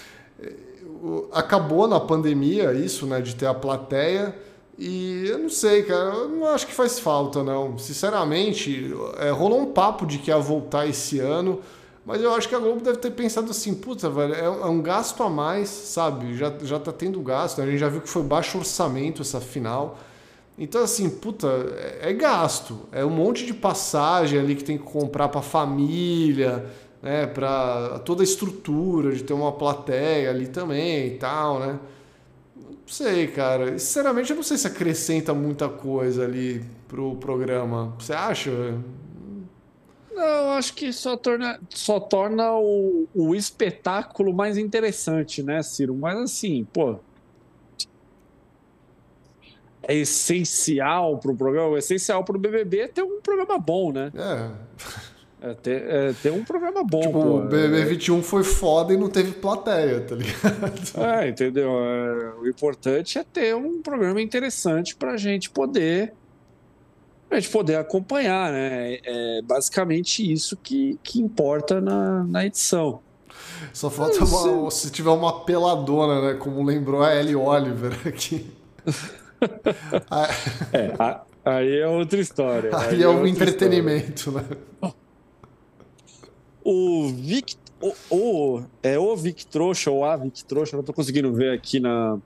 acabou 1.32 1.86
na 1.86 2.00
pandemia 2.00 2.72
isso, 2.72 3.06
né, 3.06 3.20
de 3.20 3.34
ter 3.34 3.46
a 3.46 3.54
plateia. 3.54 4.34
E 4.78 5.26
eu 5.26 5.38
não 5.38 5.50
sei, 5.50 5.82
cara, 5.82 6.14
eu 6.14 6.28
não 6.28 6.46
acho 6.48 6.66
que 6.66 6.74
faz 6.74 6.98
falta, 6.98 7.42
não. 7.42 7.76
Sinceramente, 7.78 8.92
é, 9.18 9.30
rolou 9.30 9.60
um 9.60 9.72
papo 9.72 10.06
de 10.06 10.18
que 10.18 10.30
ia 10.30 10.38
voltar 10.38 10.86
esse 10.86 11.18
ano, 11.18 11.60
mas 12.04 12.20
eu 12.20 12.34
acho 12.34 12.48
que 12.48 12.54
a 12.54 12.58
Globo 12.58 12.80
deve 12.80 12.98
ter 12.98 13.12
pensado 13.12 13.50
assim, 13.50 13.74
puta, 13.74 14.10
velho, 14.10 14.34
é, 14.34 14.44
é 14.44 14.66
um 14.66 14.82
gasto 14.82 15.22
a 15.22 15.30
mais, 15.30 15.68
sabe? 15.68 16.36
Já, 16.36 16.52
já 16.62 16.78
tá 16.78 16.92
tendo 16.92 17.20
gasto, 17.20 17.62
a 17.62 17.66
gente 17.66 17.78
já 17.78 17.88
viu 17.88 18.00
que 18.00 18.08
foi 18.08 18.22
baixo 18.22 18.58
orçamento 18.58 19.22
essa 19.22 19.40
final. 19.40 19.98
Então, 20.58 20.82
assim, 20.82 21.08
puta, 21.08 21.46
é, 22.00 22.10
é 22.10 22.12
gasto. 22.12 22.80
É 22.90 23.04
um 23.04 23.10
monte 23.10 23.46
de 23.46 23.54
passagem 23.54 24.38
ali 24.38 24.54
que 24.54 24.64
tem 24.64 24.76
que 24.76 24.84
comprar 24.84 25.28
pra 25.28 25.42
família, 25.42 26.66
né? 27.00 27.26
Pra 27.26 28.00
toda 28.04 28.22
a 28.22 28.24
estrutura 28.24 29.12
de 29.12 29.22
ter 29.22 29.32
uma 29.32 29.52
plateia 29.52 30.30
ali 30.30 30.48
também 30.48 31.06
e 31.06 31.18
tal, 31.18 31.60
né? 31.60 31.78
Não 32.56 32.76
sei, 32.86 33.28
cara. 33.28 33.78
Sinceramente, 33.78 34.30
eu 34.30 34.36
não 34.36 34.42
sei 34.42 34.58
se 34.58 34.66
acrescenta 34.66 35.32
muita 35.32 35.68
coisa 35.68 36.24
ali 36.24 36.62
pro 36.88 37.16
programa. 37.16 37.94
Você 37.98 38.12
acha? 38.12 38.50
Não, 40.14 40.52
acho 40.52 40.74
que 40.74 40.92
só 40.92 41.16
torna, 41.16 41.58
só 41.70 41.98
torna 41.98 42.52
o, 42.52 43.08
o 43.14 43.34
espetáculo 43.34 44.32
mais 44.32 44.58
interessante, 44.58 45.42
né, 45.42 45.62
Ciro? 45.62 45.94
Mas 45.94 46.18
assim, 46.18 46.66
pô. 46.72 46.96
É 49.84 49.96
essencial 49.96 51.18
para 51.18 51.32
o 51.32 51.36
programa, 51.36 51.74
é 51.74 51.78
essencial 51.80 52.22
para 52.22 52.36
o 52.36 52.38
BBB 52.38 52.78
é 52.80 52.88
ter 52.88 53.02
um 53.02 53.20
programa 53.20 53.58
bom, 53.58 53.90
né? 53.90 54.12
É. 54.14 55.10
É 55.44 55.54
ter, 55.54 55.82
é 55.88 56.12
ter 56.22 56.30
um 56.30 56.44
programa 56.44 56.84
bom. 56.84 57.00
Tipo, 57.00 57.12
pô. 57.12 57.36
o 57.38 57.40
BBB 57.40 57.84
21 57.86 58.22
foi 58.22 58.44
foda 58.44 58.94
e 58.94 58.96
não 58.96 59.08
teve 59.08 59.32
plateia, 59.32 60.00
tá 60.00 60.14
ligado? 60.14 60.72
É, 61.20 61.28
entendeu? 61.28 61.68
É, 61.68 62.34
o 62.40 62.46
importante 62.46 63.18
é 63.18 63.24
ter 63.24 63.56
um 63.56 63.82
programa 63.82 64.22
interessante 64.22 64.94
para 64.94 65.12
a 65.12 65.16
gente 65.16 65.50
poder 65.50 66.14
a 67.36 67.40
gente 67.40 67.50
poder 67.50 67.76
acompanhar, 67.76 68.52
né? 68.52 68.98
É 69.04 69.42
basicamente 69.42 70.30
isso 70.30 70.56
que, 70.56 70.98
que 71.02 71.20
importa 71.20 71.80
na, 71.80 72.24
na 72.24 72.46
edição. 72.46 73.00
Só 73.72 73.90
falta 73.90 74.24
uma, 74.24 74.70
se 74.70 74.90
tiver 74.90 75.10
uma 75.10 75.44
peladona, 75.44 76.32
né? 76.32 76.38
Como 76.38 76.62
lembrou 76.62 77.02
a 77.02 77.14
Ellie 77.14 77.36
Oliver 77.36 77.92
aqui. 78.06 78.46
é, 80.72 80.94
a, 80.98 81.22
aí 81.44 81.78
é 81.78 81.86
outra 81.86 82.20
história. 82.20 82.70
Aí, 82.76 82.96
aí 82.96 83.02
é, 83.02 83.04
é 83.04 83.08
um 83.08 83.26
entretenimento, 83.26 84.28
história. 84.28 84.58
né? 84.82 84.92
O 86.64 87.08
Vic. 87.08 87.56
O, 87.80 87.94
o, 88.10 88.62
é 88.80 88.96
o 88.96 89.16
Vic 89.16 89.44
Trouxa 89.46 89.90
ou 89.90 90.04
a 90.04 90.16
Vic 90.16 90.44
Trouxa, 90.44 90.76
não 90.76 90.84
tô 90.84 90.92
conseguindo 90.92 91.32
ver 91.32 91.52
aqui 91.52 91.80
na, 91.80 92.16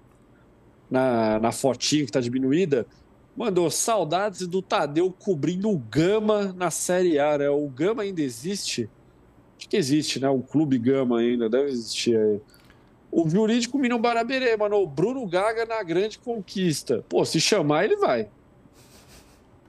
na, 0.91 1.41
na 1.41 1.53
fotinho 1.53 2.05
que 2.05 2.13
tá 2.13 2.21
diminuída 2.21 2.87
Mandou 3.37 3.71
saudades 3.71 4.47
do 4.47 4.63
Tadeu 4.63 5.13
cobrindo 5.13 5.71
o 5.71 5.77
Gama 5.77 6.55
na 6.57 6.71
Série 6.71 7.19
A, 7.19 7.37
né? 7.37 7.51
O 7.51 7.69
Gama 7.69 8.03
ainda 8.03 8.23
existe? 8.23 8.89
Acho 9.59 9.69
que 9.69 9.77
existe, 9.77 10.19
né? 10.19 10.29
O 10.29 10.41
Clube 10.41 10.79
Gama 10.79 11.19
ainda, 11.19 11.49
deve 11.49 11.71
existir 11.71 12.17
aí. 12.17 12.41
O 13.13 13.29
jurídico 13.29 13.79
Minão 13.79 14.01
Baraberê, 14.01 14.57
mano. 14.57 14.77
O 14.77 14.87
Bruno 14.87 15.27
Gaga 15.27 15.67
na 15.67 15.83
grande 15.83 16.19
conquista. 16.19 17.05
Pô, 17.09 17.25
se 17.25 17.41
chamar, 17.41 17.85
ele 17.85 17.97
vai. 17.97 18.29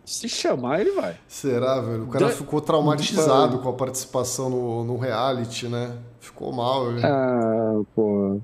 Se 0.06 0.30
chamar, 0.30 0.80
ele 0.80 0.91
vai. 0.91 1.18
Será, 1.27 1.81
velho? 1.81 2.06
O 2.06 2.07
cara 2.07 2.27
da... 2.27 2.31
ficou 2.31 2.61
traumatizado 2.61 3.60
com 3.60 3.68
a 3.68 3.73
participação 3.73 4.49
no, 4.49 4.84
no 4.85 4.98
reality, 4.98 5.68
né? 5.68 5.98
Ficou 6.22 6.53
mal, 6.53 6.94
velho. 6.94 7.06
Ah, 7.06 7.81
pô. 7.94 8.39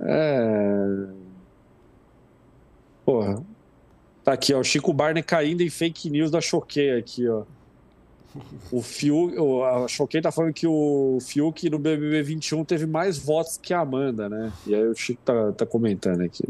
É. 0.00 1.06
Porra, 3.04 3.42
Tá 4.24 4.32
aqui, 4.32 4.54
ó. 4.54 4.60
O 4.60 4.64
Chico 4.64 4.92
Barney 4.92 5.22
caindo 5.22 5.62
em 5.62 5.70
fake 5.70 6.08
news 6.10 6.30
da 6.30 6.40
Choquei 6.40 6.96
aqui, 6.96 7.28
ó. 7.28 7.42
O 8.70 8.80
Fiuk, 8.80 9.34
a 9.64 9.86
Choquei 9.88 10.22
tá 10.22 10.32
falando 10.32 10.54
que 10.54 10.66
o 10.66 11.18
Fiuk 11.20 11.68
no 11.68 11.78
BBB 11.78 12.22
21 12.22 12.64
teve 12.64 12.86
mais 12.86 13.18
votos 13.18 13.58
que 13.58 13.74
a 13.74 13.80
Amanda, 13.80 14.28
né? 14.28 14.50
E 14.66 14.74
aí 14.74 14.86
o 14.86 14.94
Chico 14.94 15.20
tá, 15.22 15.52
tá 15.52 15.66
comentando 15.66 16.22
aqui. 16.22 16.44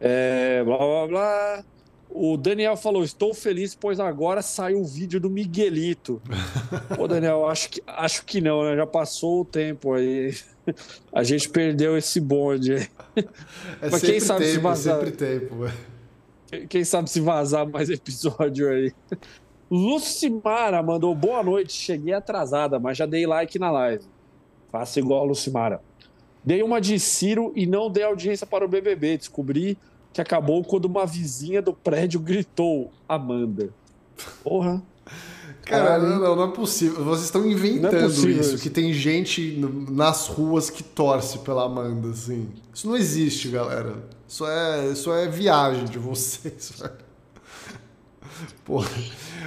É, 0.00 0.62
blá 0.64 0.78
blá 0.78 1.06
blá. 1.06 1.64
O 2.10 2.38
Daniel 2.38 2.76
falou: 2.76 3.04
Estou 3.04 3.34
feliz, 3.34 3.74
pois 3.74 4.00
agora 4.00 4.40
saiu 4.40 4.80
o 4.80 4.84
vídeo 4.84 5.20
do 5.20 5.28
Miguelito. 5.28 6.22
Pô, 6.96 7.06
Daniel, 7.06 7.46
acho 7.46 7.68
que, 7.68 7.82
acho 7.86 8.24
que 8.24 8.40
não, 8.40 8.64
né? 8.64 8.74
Já 8.76 8.86
passou 8.86 9.42
o 9.42 9.44
tempo 9.44 9.92
aí. 9.92 10.34
A 11.12 11.22
gente 11.22 11.48
perdeu 11.50 11.98
esse 11.98 12.20
bonde. 12.20 12.88
É 13.80 13.90
Mas 13.90 14.00
quem 14.00 14.20
sabe 14.20 14.44
tempo, 14.44 14.54
se 14.54 14.60
vazar. 14.60 14.96
sempre 14.96 15.12
tempo, 15.12 15.56
velho. 15.56 15.97
Quem 16.68 16.84
sabe 16.84 17.10
se 17.10 17.20
vazar 17.20 17.68
mais 17.68 17.90
episódio 17.90 18.68
aí. 18.70 18.92
Lucimara 19.70 20.82
mandou 20.82 21.14
boa 21.14 21.42
noite. 21.42 21.72
Cheguei 21.72 22.14
atrasada, 22.14 22.78
mas 22.78 22.96
já 22.96 23.06
dei 23.06 23.26
like 23.26 23.58
na 23.58 23.70
live. 23.70 24.04
Faça 24.70 24.98
igual 24.98 25.20
a 25.20 25.24
Lucimara. 25.24 25.80
Dei 26.42 26.62
uma 26.62 26.80
de 26.80 26.98
Ciro 26.98 27.52
e 27.54 27.66
não 27.66 27.90
dei 27.90 28.04
audiência 28.04 28.46
para 28.46 28.64
o 28.64 28.68
BBB. 28.68 29.18
Descobri 29.18 29.76
que 30.12 30.20
acabou 30.20 30.64
quando 30.64 30.86
uma 30.86 31.04
vizinha 31.04 31.60
do 31.60 31.74
prédio 31.74 32.20
gritou: 32.20 32.90
Amanda. 33.08 33.70
Porra. 34.42 34.82
Cara, 35.62 35.98
não, 35.98 36.34
não, 36.34 36.44
é 36.44 36.52
possível. 36.52 37.04
Vocês 37.04 37.26
estão 37.26 37.44
inventando 37.44 37.94
é 37.94 38.06
isso, 38.06 38.28
isso, 38.28 38.58
que 38.58 38.70
tem 38.70 38.90
gente 38.94 39.58
nas 39.90 40.26
ruas 40.26 40.70
que 40.70 40.82
torce 40.82 41.38
pela 41.40 41.64
Amanda, 41.64 42.08
assim. 42.08 42.48
Isso 42.72 42.88
não 42.88 42.96
existe, 42.96 43.48
galera. 43.48 43.94
Isso 44.28 44.46
é, 44.46 44.88
isso 44.88 45.10
é 45.10 45.26
viagem 45.26 45.86
de 45.86 45.98
vocês, 45.98 46.72
velho. 46.78 47.08
Porra, 48.62 48.88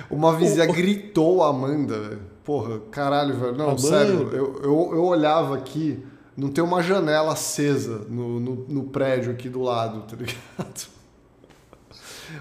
uma 0.09 0.35
vizinha 0.35 0.65
gritou 0.65 1.43
Amanda, 1.43 1.99
velho. 1.99 2.21
Porra, 2.43 2.79
caralho, 2.91 3.37
velho. 3.37 3.55
Não, 3.55 3.65
Amanda. 3.65 3.81
sério, 3.81 4.29
eu, 4.33 4.55
eu, 4.63 4.89
eu 4.93 5.03
olhava 5.03 5.55
aqui, 5.55 6.03
não 6.35 6.49
tem 6.49 6.63
uma 6.63 6.81
janela 6.81 7.33
acesa 7.33 7.99
no, 8.09 8.39
no, 8.39 8.55
no 8.67 8.83
prédio 8.85 9.31
aqui 9.31 9.47
do 9.47 9.61
lado, 9.61 10.01
tá 10.01 10.17
ligado? 10.17 10.89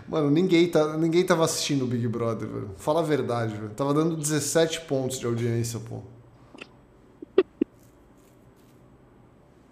Mano, 0.09 0.31
ninguém, 0.31 0.69
tá, 0.69 0.97
ninguém 0.97 1.25
tava 1.25 1.45
assistindo 1.45 1.83
o 1.83 1.87
Big 1.87 2.09
Brother, 2.09 2.49
velho. 2.49 2.71
Fala 2.77 3.01
a 3.01 3.03
verdade, 3.03 3.55
velho. 3.55 3.71
Tava 3.71 3.93
dando 3.93 4.17
17 4.17 4.83
pontos 4.83 5.19
de 5.19 5.27
audiência, 5.27 5.79
pô. 5.79 6.01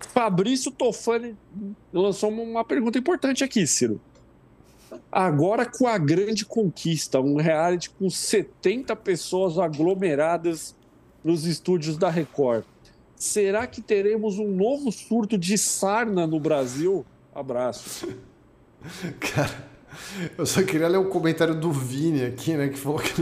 Fabrício 0.09 0.70
Tofani 0.70 1.36
lançou 1.93 2.30
uma 2.30 2.64
pergunta 2.64 2.98
importante 2.98 3.44
aqui, 3.44 3.66
Ciro. 3.66 4.01
Agora 5.12 5.66
com 5.66 5.86
a 5.86 5.98
grande 5.98 6.44
conquista, 6.44 7.20
um 7.20 7.36
reality 7.36 7.90
com 7.90 8.09
70 8.09 8.97
pessoas 8.97 9.59
aglomeradas 9.59 10.74
nos 11.22 11.44
estúdios 11.44 11.97
da 11.97 12.09
Record. 12.09 12.64
Será 13.14 13.66
que 13.66 13.82
teremos 13.82 14.39
um 14.39 14.48
novo 14.48 14.90
surto 14.93 15.36
de 15.36 15.59
sarna 15.59 16.26
no 16.26 16.40
Brasil? 16.40 17.05
Abraço. 17.35 18.09
Cara, 19.20 19.68
eu 20.36 20.47
só 20.47 20.62
queria 20.62 20.89
ler 20.89 20.98
o 20.98 21.02
um 21.02 21.10
comentário 21.10 21.55
do 21.55 21.70
Vini 21.72 22.24
aqui, 22.24 22.55
né? 22.55 22.68
Que 22.68 22.78
falou 22.78 22.98
que 22.98 23.12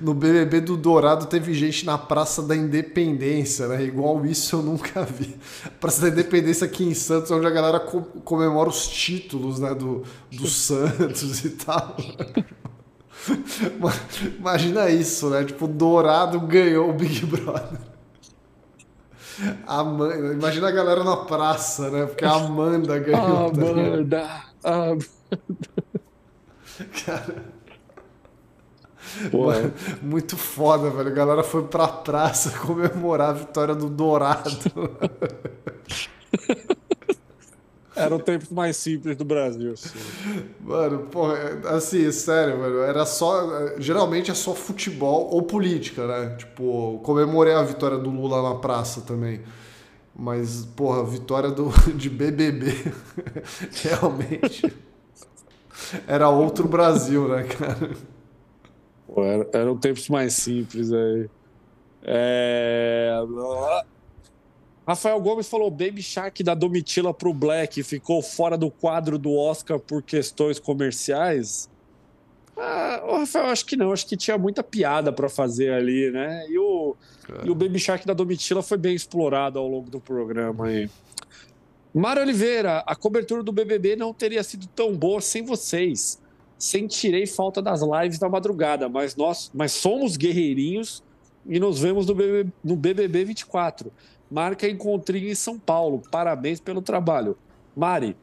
no 0.00 0.14
BBB 0.14 0.60
do 0.60 0.76
Dourado 0.76 1.26
teve 1.26 1.54
gente 1.54 1.84
na 1.84 1.98
Praça 1.98 2.42
da 2.42 2.56
Independência, 2.56 3.68
né? 3.68 3.82
Igual 3.82 4.24
isso 4.26 4.56
eu 4.56 4.62
nunca 4.62 5.04
vi. 5.04 5.36
Praça 5.80 6.02
da 6.02 6.08
Independência 6.08 6.66
aqui 6.66 6.84
em 6.84 6.94
Santos, 6.94 7.30
onde 7.30 7.46
a 7.46 7.50
galera 7.50 7.80
comemora 7.80 8.68
os 8.68 8.86
títulos, 8.88 9.58
né? 9.58 9.74
Do, 9.74 10.04
do 10.30 10.46
Santos 10.46 11.44
e 11.44 11.50
tal. 11.50 11.96
Imagina 14.38 14.88
isso, 14.90 15.28
né? 15.28 15.44
Tipo, 15.44 15.66
o 15.66 15.68
Dourado 15.68 16.40
ganhou 16.40 16.90
o 16.90 16.92
Big 16.92 17.26
Brother. 17.26 17.78
Amanda, 19.66 20.32
imagina 20.32 20.68
a 20.68 20.72
galera 20.72 21.04
na 21.04 21.16
praça, 21.18 21.90
né? 21.90 22.06
Porque 22.06 22.24
a 22.24 22.32
Amanda 22.32 22.98
ganhou. 22.98 23.50
Tá 23.50 23.60
Amanda! 23.62 24.28
Amanda! 24.64 25.06
Mano, 29.32 29.72
muito 30.02 30.36
foda, 30.36 30.90
velho. 30.90 31.08
A 31.08 31.12
galera 31.12 31.42
foi 31.42 31.64
pra 31.64 31.88
praça 31.88 32.50
comemorar 32.60 33.30
a 33.30 33.32
vitória 33.32 33.74
do 33.74 33.88
Dourado. 33.88 34.48
Era 37.94 38.14
o 38.14 38.20
tempo 38.20 38.54
mais 38.54 38.76
simples 38.76 39.16
do 39.16 39.24
Brasil. 39.24 39.72
Assim. 39.72 39.98
Mano, 40.60 41.00
porra, 41.10 41.34
assim, 41.70 42.10
sério, 42.12 42.56
mano. 42.56 42.78
Era 42.78 43.04
só. 43.04 43.74
Geralmente 43.78 44.30
é 44.30 44.34
só 44.34 44.54
futebol 44.54 45.28
ou 45.32 45.42
política, 45.42 46.06
né? 46.06 46.36
Tipo, 46.36 47.00
comemorei 47.02 47.54
a 47.54 47.62
vitória 47.62 47.98
do 47.98 48.08
Lula 48.08 48.40
na 48.40 48.54
praça 48.54 49.00
também. 49.00 49.40
Mas, 50.14 50.64
porra, 50.76 51.04
vitória 51.04 51.50
do, 51.50 51.70
de 51.94 52.08
BBB 52.08 52.72
realmente 53.82 54.72
era 56.06 56.28
outro 56.28 56.68
Brasil, 56.68 57.28
né, 57.28 57.44
cara? 57.44 57.90
Pô, 59.08 59.24
era, 59.24 59.48
eram 59.54 59.76
tempos 59.76 60.08
mais 60.08 60.34
simples 60.34 60.92
aí. 60.92 61.28
É... 62.02 63.12
Rafael 64.86 65.20
Gomes 65.20 65.48
falou 65.48 65.70
Baby 65.70 66.02
Shark 66.02 66.42
da 66.42 66.54
Domitila 66.54 67.12
pro 67.12 67.34
Black 67.34 67.82
ficou 67.82 68.22
fora 68.22 68.56
do 68.56 68.70
quadro 68.70 69.18
do 69.18 69.34
Oscar 69.34 69.78
por 69.78 70.02
questões 70.02 70.58
comerciais. 70.58 71.68
Ah, 72.56 73.02
Rafael, 73.18 73.46
acho 73.46 73.66
que 73.66 73.76
não, 73.76 73.92
acho 73.92 74.06
que 74.06 74.16
tinha 74.16 74.36
muita 74.36 74.62
piada 74.62 75.12
para 75.12 75.28
fazer 75.28 75.72
ali, 75.72 76.10
né? 76.10 76.46
E 76.48 76.58
o, 76.58 76.96
e 77.44 77.50
o 77.50 77.54
Baby 77.54 77.78
Shark 77.78 78.06
da 78.06 78.12
Domitila 78.12 78.62
foi 78.62 78.78
bem 78.78 78.94
explorado 78.94 79.58
ao 79.58 79.68
longo 79.68 79.88
do 79.90 80.00
programa 80.00 80.66
aí. 80.66 80.90
Mário 81.94 82.22
Oliveira, 82.22 82.82
a 82.86 82.96
cobertura 82.96 83.42
do 83.42 83.52
BBB 83.52 83.96
não 83.96 84.12
teria 84.12 84.42
sido 84.42 84.66
tão 84.68 84.96
boa 84.96 85.20
sem 85.20 85.42
vocês. 85.42 86.20
Sentirei 86.58 87.26
falta 87.26 87.62
das 87.62 87.80
lives 87.82 88.18
da 88.18 88.28
madrugada, 88.28 88.88
mas 88.88 89.14
nós 89.14 89.50
mas 89.54 89.72
somos 89.72 90.16
guerreirinhos 90.16 91.04
e 91.46 91.60
nos 91.60 91.78
vemos 91.78 92.06
no 92.06 92.14
BBB, 92.14 92.52
no 92.64 92.76
BBB 92.76 93.24
24. 93.24 93.92
Marca 94.30 94.68
encontrinho 94.68 95.28
em 95.28 95.34
São 95.34 95.58
Paulo. 95.58 96.02
Parabéns 96.10 96.60
pelo 96.60 96.82
trabalho. 96.82 97.38
Mari, 97.76 98.16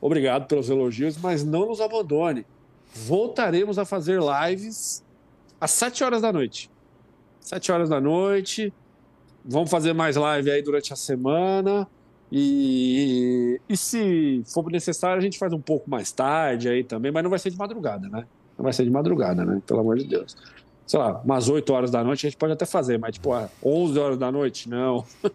obrigado 0.00 0.46
pelos 0.46 0.68
elogios, 0.68 1.16
mas 1.16 1.42
não 1.42 1.66
nos 1.66 1.80
abandone. 1.80 2.46
Voltaremos 2.92 3.78
a 3.78 3.84
fazer 3.84 4.20
lives 4.20 5.02
às 5.60 5.70
7 5.72 6.04
horas 6.04 6.22
da 6.22 6.32
noite. 6.32 6.70
7 7.40 7.72
horas 7.72 7.88
da 7.88 8.00
noite. 8.00 8.72
Vamos 9.44 9.70
fazer 9.70 9.92
mais 9.92 10.16
live 10.16 10.50
aí 10.50 10.62
durante 10.62 10.92
a 10.92 10.96
semana. 10.96 11.88
E, 12.32 13.60
e 13.68 13.76
se 13.76 14.42
for 14.46 14.70
necessário, 14.70 15.18
a 15.18 15.20
gente 15.20 15.38
faz 15.38 15.52
um 15.52 15.60
pouco 15.60 15.90
mais 15.90 16.12
tarde 16.12 16.68
aí 16.68 16.84
também, 16.84 17.10
mas 17.10 17.22
não 17.22 17.30
vai 17.30 17.38
ser 17.38 17.50
de 17.50 17.58
madrugada, 17.58 18.08
né? 18.08 18.24
Não 18.56 18.62
vai 18.62 18.72
ser 18.72 18.84
de 18.84 18.90
madrugada, 18.90 19.44
né? 19.44 19.60
Pelo 19.66 19.80
amor 19.80 19.98
de 19.98 20.04
Deus 20.04 20.36
sei 20.90 20.98
lá, 20.98 21.20
umas 21.24 21.48
8 21.48 21.72
horas 21.72 21.88
da 21.88 22.02
noite 22.02 22.26
a 22.26 22.28
gente 22.28 22.36
pode 22.36 22.52
até 22.52 22.66
fazer, 22.66 22.98
mas 22.98 23.14
tipo, 23.14 23.30
11 23.64 23.96
horas 23.96 24.18
da 24.18 24.32
noite, 24.32 24.68
não. 24.68 25.04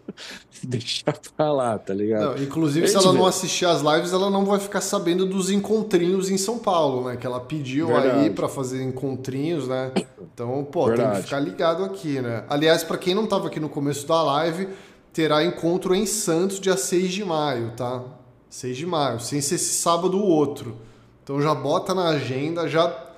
Deixa 0.62 1.02
pra 1.34 1.50
lá, 1.50 1.78
tá 1.78 1.94
ligado? 1.94 2.36
Não, 2.36 2.42
inclusive, 2.42 2.86
se 2.86 2.94
ela 2.94 3.10
vê. 3.10 3.18
não 3.18 3.24
assistir 3.24 3.64
as 3.64 3.80
lives, 3.80 4.12
ela 4.12 4.28
não 4.28 4.44
vai 4.44 4.60
ficar 4.60 4.82
sabendo 4.82 5.24
dos 5.24 5.50
encontrinhos 5.50 6.28
em 6.28 6.36
São 6.36 6.58
Paulo, 6.58 7.08
né? 7.08 7.16
Que 7.16 7.26
ela 7.26 7.40
pediu 7.40 7.86
Verdade. 7.86 8.18
aí 8.18 8.30
para 8.30 8.50
fazer 8.50 8.82
encontrinhos, 8.82 9.66
né? 9.66 9.92
Então, 10.20 10.62
pô, 10.70 10.88
Verdade. 10.88 11.08
tem 11.08 11.16
que 11.20 11.24
ficar 11.24 11.40
ligado 11.40 11.84
aqui, 11.84 12.20
né? 12.20 12.44
Aliás, 12.50 12.84
para 12.84 12.98
quem 12.98 13.14
não 13.14 13.26
tava 13.26 13.46
aqui 13.46 13.58
no 13.58 13.70
começo 13.70 14.06
da 14.06 14.22
live, 14.22 14.68
terá 15.16 15.42
encontro 15.42 15.94
em 15.94 16.04
Santos 16.04 16.60
dia 16.60 16.76
6 16.76 17.10
de 17.10 17.24
maio, 17.24 17.72
tá? 17.74 18.04
6 18.50 18.76
de 18.76 18.84
maio, 18.84 19.18
sem 19.18 19.40
ser 19.40 19.54
esse 19.54 19.72
sábado 19.72 20.18
ou 20.18 20.26
outro. 20.26 20.76
Então 21.24 21.40
já 21.40 21.54
bota 21.54 21.94
na 21.94 22.08
agenda, 22.08 22.68
já 22.68 23.14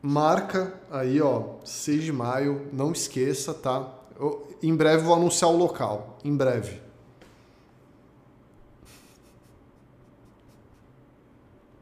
marca 0.00 0.72
aí, 0.90 1.20
ó, 1.20 1.56
6 1.66 2.04
de 2.04 2.12
maio, 2.14 2.66
não 2.72 2.92
esqueça, 2.92 3.52
tá? 3.52 3.92
Eu, 4.18 4.56
em 4.62 4.74
breve 4.74 5.02
vou 5.02 5.14
anunciar 5.14 5.50
o 5.50 5.56
local, 5.58 6.16
em 6.24 6.34
breve. 6.34 6.80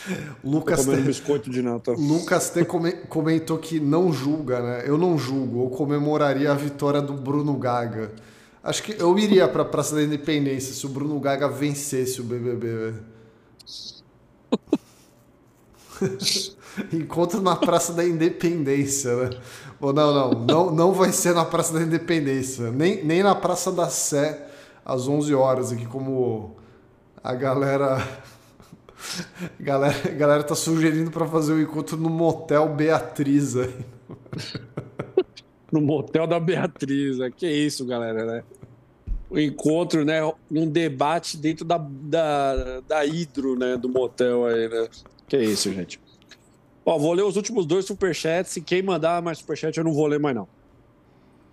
Lucas 0.44 0.86
T... 0.86 0.96
biscoito 0.98 1.50
de 1.50 1.62
Natal. 1.62 1.96
Lucas 1.96 2.50
T 2.50 2.66
comentou 3.10 3.58
que 3.58 3.80
não 3.80 4.12
julga, 4.12 4.60
né? 4.60 4.84
Eu 4.86 4.98
não 4.98 5.18
julgo, 5.18 5.60
ou 5.60 5.70
comemoraria 5.70 6.52
a 6.52 6.56
vitória 6.56 7.02
do 7.02 7.14
Bruno 7.14 7.56
Gaga. 7.56 8.12
Acho 8.64 8.84
que 8.84 8.96
eu 9.02 9.18
iria 9.18 9.48
para 9.48 9.66
Praça 9.66 9.96
da 9.96 10.04
Independência 10.04 10.74
se 10.74 10.86
o 10.86 10.90
Bruno 10.90 11.20
Gaga 11.20 11.48
vencesse 11.48 12.22
o 12.22 12.24
BBB. 12.24 12.94
Encontro 16.94 17.42
na 17.42 17.56
Praça 17.56 17.92
da 17.94 18.06
Independência, 18.06 19.16
né? 19.16 19.30
Ou 19.80 19.92
não, 19.92 20.14
não, 20.14 20.32
não, 20.46 20.72
não 20.72 20.94
vai 20.94 21.12
ser 21.12 21.34
na 21.34 21.44
Praça 21.44 21.74
da 21.74 21.82
Independência, 21.82 22.72
nem, 22.72 23.04
nem 23.04 23.24
na 23.24 23.34
Praça 23.34 23.72
da 23.72 23.90
Sé 23.90 24.48
às 24.86 25.08
11 25.08 25.34
horas 25.34 25.72
aqui 25.72 25.86
como 25.86 26.56
a 27.24 27.34
galera 27.34 28.08
galera, 29.60 30.10
galera 30.12 30.44
tá 30.44 30.56
sugerindo 30.56 31.12
para 31.12 31.28
fazer 31.28 31.54
o 31.54 31.56
um 31.56 31.62
encontro 31.62 31.98
no 31.98 32.10
motel 32.10 32.70
Beatriz 32.70 33.56
aí. 33.56 33.74
no 35.72 35.82
motel 35.82 36.28
da 36.28 36.40
Beatriz, 36.40 37.18
né? 37.18 37.32
que 37.36 37.48
isso, 37.48 37.86
galera, 37.86 38.26
né? 38.26 38.44
O 39.30 39.40
encontro, 39.40 40.04
né? 40.04 40.22
Um 40.52 40.68
debate 40.68 41.38
dentro 41.38 41.64
da, 41.64 41.78
da, 41.78 42.82
da 42.82 43.06
hidro, 43.06 43.58
né? 43.58 43.78
Do 43.78 43.88
motel 43.88 44.46
aí, 44.46 44.68
né? 44.68 44.90
Que 45.28 45.38
isso, 45.38 45.72
gente. 45.72 46.02
Ó, 46.86 46.98
vou 46.98 47.14
ler 47.14 47.24
os 47.24 47.38
últimos 47.38 47.66
dois 47.66 47.86
superchats. 47.86 48.58
E 48.58 48.62
quem 48.62 48.82
mandar 48.82 49.22
mais 49.22 49.38
superchat, 49.38 49.78
eu 49.78 49.86
não 49.86 49.94
vou 49.94 50.06
ler 50.08 50.20
mais, 50.20 50.36
não. 50.36 50.50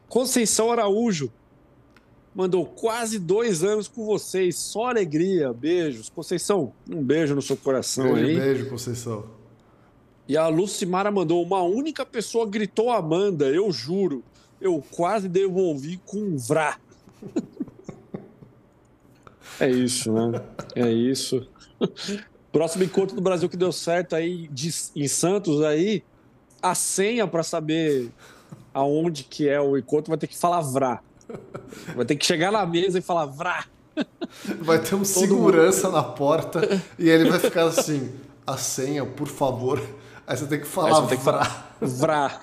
Conceição 0.09 0.73
Araújo 0.73 1.31
mandou 2.39 2.65
quase 2.65 3.19
dois 3.19 3.65
anos 3.65 3.89
com 3.89 4.07
vocês. 4.07 4.57
Só 4.57 4.87
alegria. 4.87 5.53
Beijos. 5.53 6.09
Conceição, 6.09 6.73
um 6.89 7.03
beijo 7.03 7.35
no 7.35 7.43
seu 7.43 7.57
coração 7.57 8.15
beijo, 8.15 8.29
aí. 8.29 8.37
Beijo, 8.37 8.71
Conceição. 8.71 9.25
E 10.29 10.37
a 10.37 10.47
Lucimara 10.47 11.11
mandou: 11.11 11.43
uma 11.43 11.63
única 11.63 12.07
pessoa 12.07 12.49
gritou 12.49 12.91
Amanda, 12.91 13.47
eu 13.47 13.73
juro. 13.73 14.23
Eu 14.61 14.83
quase 14.93 15.29
devolvi 15.29 16.01
com 16.07 16.19
um 16.19 16.37
vrá. 16.37 16.79
é 19.59 19.69
isso, 19.69 20.13
né? 20.13 20.41
É 20.77 20.89
isso. 20.89 21.45
Próximo 22.53 22.85
encontro 22.85 23.17
do 23.17 23.23
Brasil 23.23 23.49
que 23.49 23.57
deu 23.57 23.73
certo 23.73 24.15
aí 24.15 24.47
de, 24.49 24.71
em 24.95 25.09
Santos 25.09 25.63
aí, 25.63 26.05
a 26.63 26.75
senha 26.75 27.27
para 27.27 27.43
saber 27.43 28.11
aonde 28.73 29.25
que 29.25 29.49
é 29.49 29.61
o 29.61 29.77
encontro 29.77 30.11
vai 30.11 30.19
ter 30.19 30.29
que 30.29 30.37
falar 30.37 30.61
vrá. 30.61 31.03
Vai 31.95 32.05
ter 32.05 32.17
que 32.17 32.25
chegar 32.25 32.51
na 32.51 32.65
mesa 32.67 32.99
e 32.99 33.03
falar 33.03 33.27
vrá. 33.27 33.65
Vai 34.61 34.79
ter 34.79 34.95
um 34.95 34.99
Todo 34.99 35.07
segurança 35.07 35.89
mundo. 35.89 35.97
na 35.97 36.03
porta 36.03 36.83
e 36.99 37.09
ele 37.09 37.29
vai 37.29 37.39
ficar 37.39 37.65
assim: 37.65 38.13
a 38.47 38.57
senha, 38.57 39.05
por 39.05 39.29
favor. 39.29 39.83
Aí 40.27 40.37
você 40.37 40.47
tem 40.47 40.61
que 40.61 40.67
falar 40.67 41.01
vrá. 41.01 41.17
Que 41.17 41.23
falar 41.23 41.77
vrá. 41.81 42.41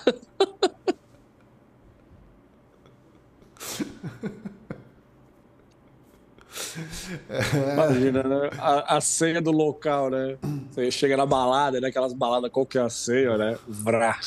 Imagina, 7.74 8.24
né? 8.24 8.50
A, 8.58 8.98
a, 8.98 9.02
senha 9.02 9.42
do 9.42 9.52
local, 9.52 10.10
né? 10.10 10.38
Você 10.72 10.92
chega 10.92 11.16
na 11.16 11.26
balada, 11.26 11.80
né? 11.80 11.88
Aquelas 11.88 12.14
baladas, 12.14 12.52
qual 12.52 12.66
que 12.66 12.78
é 12.78 12.82
a 12.82 12.90
senha, 12.90 13.38
né? 13.38 13.58
Vrá. 13.68 14.20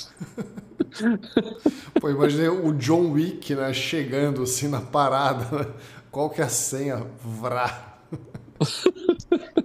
Pô, 2.01 2.10
imaginei 2.10 2.48
o 2.48 2.73
John 2.73 3.12
Wick, 3.12 3.55
né? 3.55 3.73
Chegando 3.73 4.43
assim 4.43 4.69
na 4.69 4.81
parada. 4.81 5.59
Né? 5.59 5.66
Qual 6.10 6.31
que 6.31 6.40
é 6.40 6.44
a 6.44 6.48
senha? 6.48 7.06
Vrá. 7.23 7.98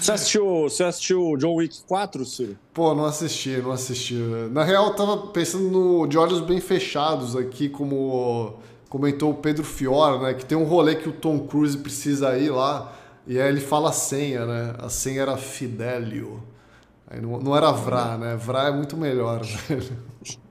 Você 0.00 0.12
assistiu, 0.12 0.62
você 0.68 0.84
assistiu 0.84 1.36
John 1.36 1.54
Wick 1.54 1.82
4, 1.84 2.24
Ciro? 2.24 2.56
Pô, 2.72 2.94
não 2.94 3.06
assisti, 3.06 3.56
não 3.56 3.72
assisti. 3.72 4.14
Na 4.52 4.62
real, 4.62 4.88
eu 4.88 4.94
tava 4.94 5.16
pensando 5.28 5.70
no 5.70 6.06
De 6.06 6.16
Olhos 6.18 6.40
Bem 6.40 6.60
Fechados 6.60 7.34
aqui, 7.34 7.68
como 7.68 8.58
comentou 8.88 9.30
o 9.32 9.34
Pedro 9.34 9.64
Fiora, 9.64 10.20
né? 10.20 10.34
Que 10.34 10.44
tem 10.44 10.56
um 10.56 10.64
rolê 10.64 10.94
que 10.94 11.08
o 11.08 11.12
Tom 11.12 11.40
Cruise 11.40 11.78
precisa 11.78 12.38
ir 12.38 12.50
lá 12.50 12.92
e 13.26 13.40
aí 13.40 13.48
ele 13.48 13.60
fala 13.60 13.90
a 13.90 13.92
senha, 13.92 14.46
né? 14.46 14.74
A 14.78 14.88
senha 14.88 15.22
era 15.22 15.36
Fidelio. 15.36 16.42
Aí 17.08 17.20
não, 17.20 17.38
não 17.38 17.56
era 17.56 17.70
Vrá, 17.70 18.18
né? 18.18 18.36
Vrá 18.36 18.68
é 18.68 18.72
muito 18.72 18.96
melhor. 18.96 19.42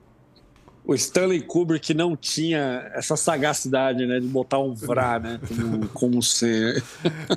O 0.88 0.94
Stanley 0.94 1.42
Kubrick 1.42 1.92
não 1.92 2.16
tinha 2.16 2.88
essa 2.94 3.16
sagacidade, 3.16 4.06
né? 4.06 4.20
De 4.20 4.28
botar 4.28 4.60
um 4.60 4.72
Vrá, 4.72 5.18
né? 5.18 5.40
Como, 5.48 5.88
como 5.88 6.22
senha. 6.22 6.80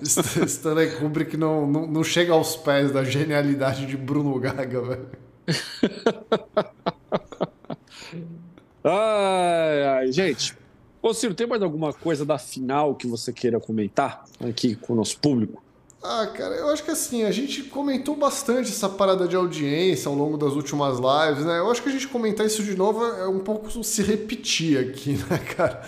Stanley 0.04 0.92
Kubrick 0.98 1.36
não, 1.36 1.66
não, 1.66 1.88
não 1.88 2.04
chega 2.04 2.32
aos 2.32 2.56
pés 2.56 2.92
da 2.92 3.04
genialidade 3.04 3.88
de 3.88 3.98
Bruno 3.98 4.40
Gaga, 4.40 4.82
velho. 4.82 5.10
ai, 8.84 9.84
ai, 9.84 10.12
gente. 10.12 10.56
Ô 11.02 11.12
Ciro, 11.12 11.34
tem 11.34 11.48
mais 11.48 11.64
alguma 11.64 11.92
coisa 11.92 12.24
da 12.24 12.38
final 12.38 12.94
que 12.94 13.08
você 13.08 13.34
queira 13.34 13.60
comentar 13.60 14.26
aqui 14.48 14.76
com 14.76 14.94
o 14.94 14.96
nosso 14.96 15.18
público? 15.18 15.64
Ah, 16.02 16.28
cara, 16.28 16.56
eu 16.56 16.70
acho 16.70 16.84
que 16.84 16.92
assim, 16.92 17.24
a 17.24 17.32
gente 17.32 17.64
comentou 17.64 18.16
bastante 18.16 18.70
essa 18.70 18.88
parada 18.88 19.28
de 19.28 19.36
audiência 19.36 20.08
ao 20.08 20.16
longo 20.16 20.38
das 20.38 20.54
últimas 20.54 20.98
lives, 20.98 21.44
né? 21.44 21.60
Eu 21.60 21.70
acho 21.70 21.84
que 21.84 21.90
a 21.90 21.92
gente 21.92 22.08
comentar 22.08 22.46
isso 22.46 22.64
de 22.64 22.74
novo 22.74 23.04
é 23.04 23.28
um 23.28 23.40
pouco 23.40 23.70
se 23.84 24.02
repetir 24.02 24.80
aqui, 24.80 25.20
né, 25.30 25.38
cara? 25.40 25.82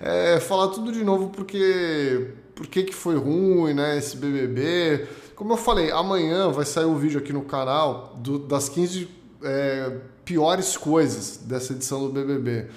É, 0.00 0.40
falar 0.40 0.68
tudo 0.68 0.90
de 0.90 1.04
novo 1.04 1.28
porque 1.28 2.28
por 2.54 2.66
que, 2.66 2.90
foi 2.92 3.16
ruim, 3.16 3.74
né, 3.74 3.98
esse 3.98 4.16
BBB. 4.16 5.06
Como 5.36 5.52
eu 5.52 5.56
falei, 5.58 5.90
amanhã 5.90 6.50
vai 6.50 6.64
sair 6.64 6.86
um 6.86 6.96
vídeo 6.96 7.20
aqui 7.20 7.32
no 7.32 7.42
canal 7.42 8.16
do, 8.16 8.38
das 8.38 8.70
15 8.70 9.06
é, 9.42 9.96
piores 10.24 10.78
coisas 10.78 11.36
dessa 11.36 11.74
edição 11.74 12.00
do 12.00 12.08
BBB. 12.08 12.68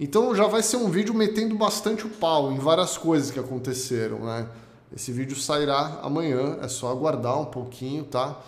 Então 0.00 0.34
já 0.34 0.46
vai 0.46 0.62
ser 0.62 0.78
um 0.78 0.88
vídeo 0.88 1.12
metendo 1.12 1.54
bastante 1.56 2.06
o 2.06 2.08
pau 2.08 2.50
em 2.50 2.58
várias 2.58 2.96
coisas 2.96 3.30
que 3.30 3.38
aconteceram, 3.38 4.20
né? 4.20 4.48
Esse 4.94 5.12
vídeo 5.12 5.36
sairá 5.36 6.00
amanhã, 6.02 6.58
é 6.62 6.68
só 6.68 6.90
aguardar 6.90 7.40
um 7.40 7.44
pouquinho, 7.44 8.04
tá? 8.04 8.40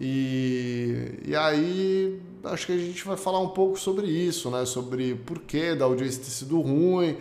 E, 0.00 1.20
e 1.24 1.36
aí 1.36 2.20
acho 2.44 2.66
que 2.66 2.72
a 2.72 2.78
gente 2.78 3.04
vai 3.04 3.16
falar 3.16 3.38
um 3.40 3.48
pouco 3.48 3.78
sobre 3.78 4.06
isso, 4.06 4.50
né? 4.50 4.64
Sobre 4.64 5.14
por 5.14 5.38
que 5.40 5.74
da 5.74 5.84
audiência 5.84 6.22
ter 6.22 6.30
sido 6.30 6.60
ruim, 6.60 7.16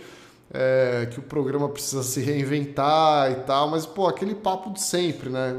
é, 0.52 1.08
que 1.12 1.20
o 1.20 1.24
programa 1.24 1.70
precisa 1.70 2.04
se 2.04 2.20
reinventar 2.20 3.32
e 3.32 3.36
tal, 3.36 3.70
mas 3.70 3.86
pô, 3.86 4.08
aquele 4.08 4.36
papo 4.36 4.72
de 4.72 4.82
sempre, 4.82 5.30
né? 5.30 5.56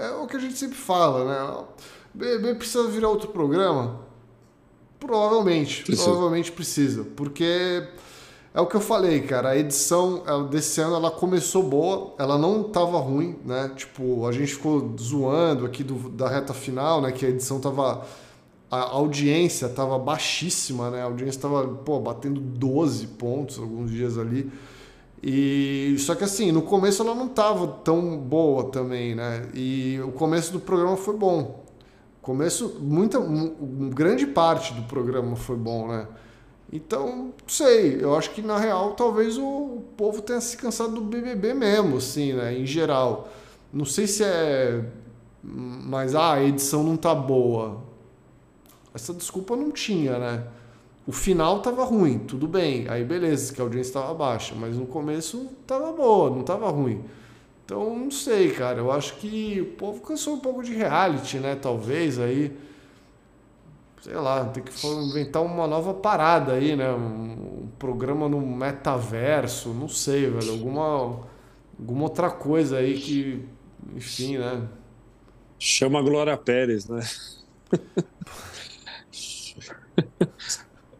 É, 0.00 0.06
é 0.06 0.10
o 0.22 0.26
que 0.26 0.36
a 0.36 0.40
gente 0.40 0.58
sempre 0.58 0.76
fala, 0.76 1.24
né? 1.24 1.64
BB 2.12 2.56
precisa 2.56 2.88
virar 2.88 3.08
outro 3.08 3.28
programa? 3.28 4.00
Provavelmente, 4.98 5.84
precisa. 5.84 6.08
provavelmente 6.08 6.52
precisa, 6.52 7.04
porque 7.16 7.86
É 8.52 8.60
o 8.60 8.66
que 8.66 8.74
eu 8.74 8.80
falei, 8.80 9.20
cara. 9.20 9.50
A 9.50 9.56
edição 9.56 10.24
desse 10.50 10.80
ano 10.80 10.96
ela 10.96 11.10
começou 11.10 11.62
boa, 11.62 12.14
ela 12.18 12.36
não 12.36 12.64
tava 12.64 12.98
ruim, 12.98 13.36
né? 13.44 13.70
Tipo, 13.76 14.26
a 14.26 14.32
gente 14.32 14.54
ficou 14.54 14.94
zoando 14.98 15.64
aqui 15.64 15.84
do, 15.84 16.08
da 16.10 16.28
reta 16.28 16.52
final, 16.52 17.00
né? 17.00 17.12
Que 17.12 17.26
a 17.26 17.28
edição 17.28 17.60
tava. 17.60 18.04
A 18.70 18.82
audiência 18.90 19.68
tava 19.68 19.98
baixíssima, 19.98 20.90
né? 20.90 21.02
A 21.02 21.04
audiência 21.04 21.40
tava, 21.40 21.66
pô, 21.68 22.00
batendo 22.00 22.40
12 22.40 23.06
pontos 23.08 23.58
alguns 23.58 23.90
dias 23.90 24.18
ali. 24.18 24.50
E 25.22 25.96
só 25.98 26.14
que 26.14 26.24
assim, 26.24 26.50
no 26.50 26.62
começo 26.62 27.02
ela 27.02 27.14
não 27.14 27.28
tava 27.28 27.66
tão 27.68 28.16
boa 28.16 28.64
também, 28.70 29.14
né? 29.14 29.48
E 29.54 30.00
o 30.04 30.12
começo 30.12 30.52
do 30.52 30.60
programa 30.60 30.96
foi 30.96 31.16
bom. 31.16 31.64
Começo, 32.22 32.78
muita, 32.80 33.18
grande 33.94 34.26
parte 34.26 34.72
do 34.74 34.82
programa 34.82 35.36
foi 35.36 35.56
bom, 35.56 35.88
né? 35.88 36.06
Então, 36.72 37.16
não 37.16 37.34
sei, 37.48 37.98
eu 38.00 38.16
acho 38.16 38.30
que 38.30 38.40
na 38.40 38.56
real 38.58 38.92
talvez 38.92 39.36
o, 39.36 39.82
povo 39.96 40.22
tenha 40.22 40.40
se 40.40 40.56
cansado 40.56 40.92
do 40.94 41.00
BBB 41.00 41.52
mesmo, 41.52 41.96
assim, 41.96 42.32
né, 42.32 42.56
em 42.56 42.64
geral. 42.64 43.28
Não 43.72 43.84
sei 43.84 44.06
se 44.06 44.22
é. 44.24 44.84
Mas 45.42 46.14
ah, 46.14 46.34
a 46.34 46.44
edição 46.44 46.84
não 46.84 46.96
tá 46.96 47.14
boa. 47.14 47.82
Essa 48.94 49.12
desculpa 49.12 49.56
não 49.56 49.70
tinha, 49.70 50.18
né? 50.18 50.44
O 51.06 51.12
final 51.12 51.60
tava 51.60 51.84
ruim, 51.84 52.18
tudo 52.20 52.46
bem. 52.46 52.86
Aí 52.88 53.04
beleza, 53.04 53.52
que 53.52 53.60
a 53.60 53.64
audiência 53.64 53.90
estava 53.90 54.14
baixa, 54.14 54.54
mas 54.54 54.76
no 54.76 54.86
começo 54.86 55.48
tava 55.66 55.92
boa, 55.92 56.30
não 56.30 56.42
tava 56.42 56.68
ruim. 56.70 57.02
Então, 57.64 57.96
não 57.98 58.10
sei, 58.10 58.50
cara. 58.50 58.78
Eu 58.78 58.90
acho 58.92 59.16
que 59.16 59.60
o 59.60 59.76
povo 59.76 60.00
cansou 60.02 60.34
um 60.34 60.40
pouco 60.40 60.62
de 60.62 60.74
reality, 60.74 61.38
né? 61.38 61.56
Talvez 61.56 62.18
aí 62.18 62.56
sei 64.00 64.14
lá, 64.14 64.44
tem 64.46 64.62
que 64.62 64.86
inventar 64.86 65.42
uma 65.42 65.66
nova 65.66 65.92
parada 65.94 66.54
aí, 66.54 66.74
né? 66.74 66.90
Um, 66.90 67.68
programa 67.78 68.28
no 68.28 68.40
metaverso, 68.40 69.70
não 69.70 69.88
sei, 69.88 70.28
velho, 70.28 70.52
alguma 70.52 71.20
alguma 71.78 72.02
outra 72.04 72.30
coisa 72.30 72.76
aí 72.78 72.98
que, 72.98 73.42
enfim, 73.94 74.36
né? 74.38 74.68
Chama 75.58 76.02
Glória 76.02 76.36
Pérez, 76.36 76.88
né? 76.88 77.00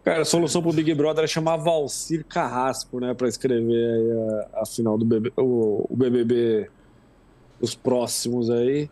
Cara, 0.03 0.23
a 0.23 0.25
solução 0.25 0.63
pro 0.63 0.73
Big 0.73 0.95
Brother 0.95 1.25
é 1.25 1.27
chamar 1.27 1.59
Valcir 1.59 2.25
Carrasco, 2.25 2.99
né, 2.99 3.13
para 3.13 3.29
escrever 3.29 4.13
a, 4.55 4.63
a, 4.63 4.67
final 4.67 4.97
do 4.97 5.05
BBB, 5.05 5.33
o, 5.37 5.87
o 5.89 5.97
BBB, 5.97 6.71
os 7.61 7.75
próximos 7.75 8.49
aí. 8.51 8.91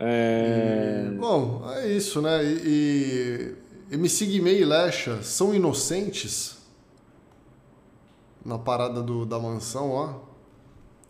É... 0.00 1.10
Bom, 1.18 1.68
é 1.74 1.88
isso, 1.88 2.22
né? 2.22 2.44
E, 2.44 3.54
e 3.90 3.94
MC 3.94 4.26
Guimê 4.26 4.60
e 4.60 4.64
Lecha 4.64 5.22
são 5.22 5.52
inocentes 5.52 6.58
na 8.44 8.58
parada 8.58 9.02
do, 9.02 9.26
da 9.26 9.38
mansão, 9.38 9.90
ó. 9.90 10.14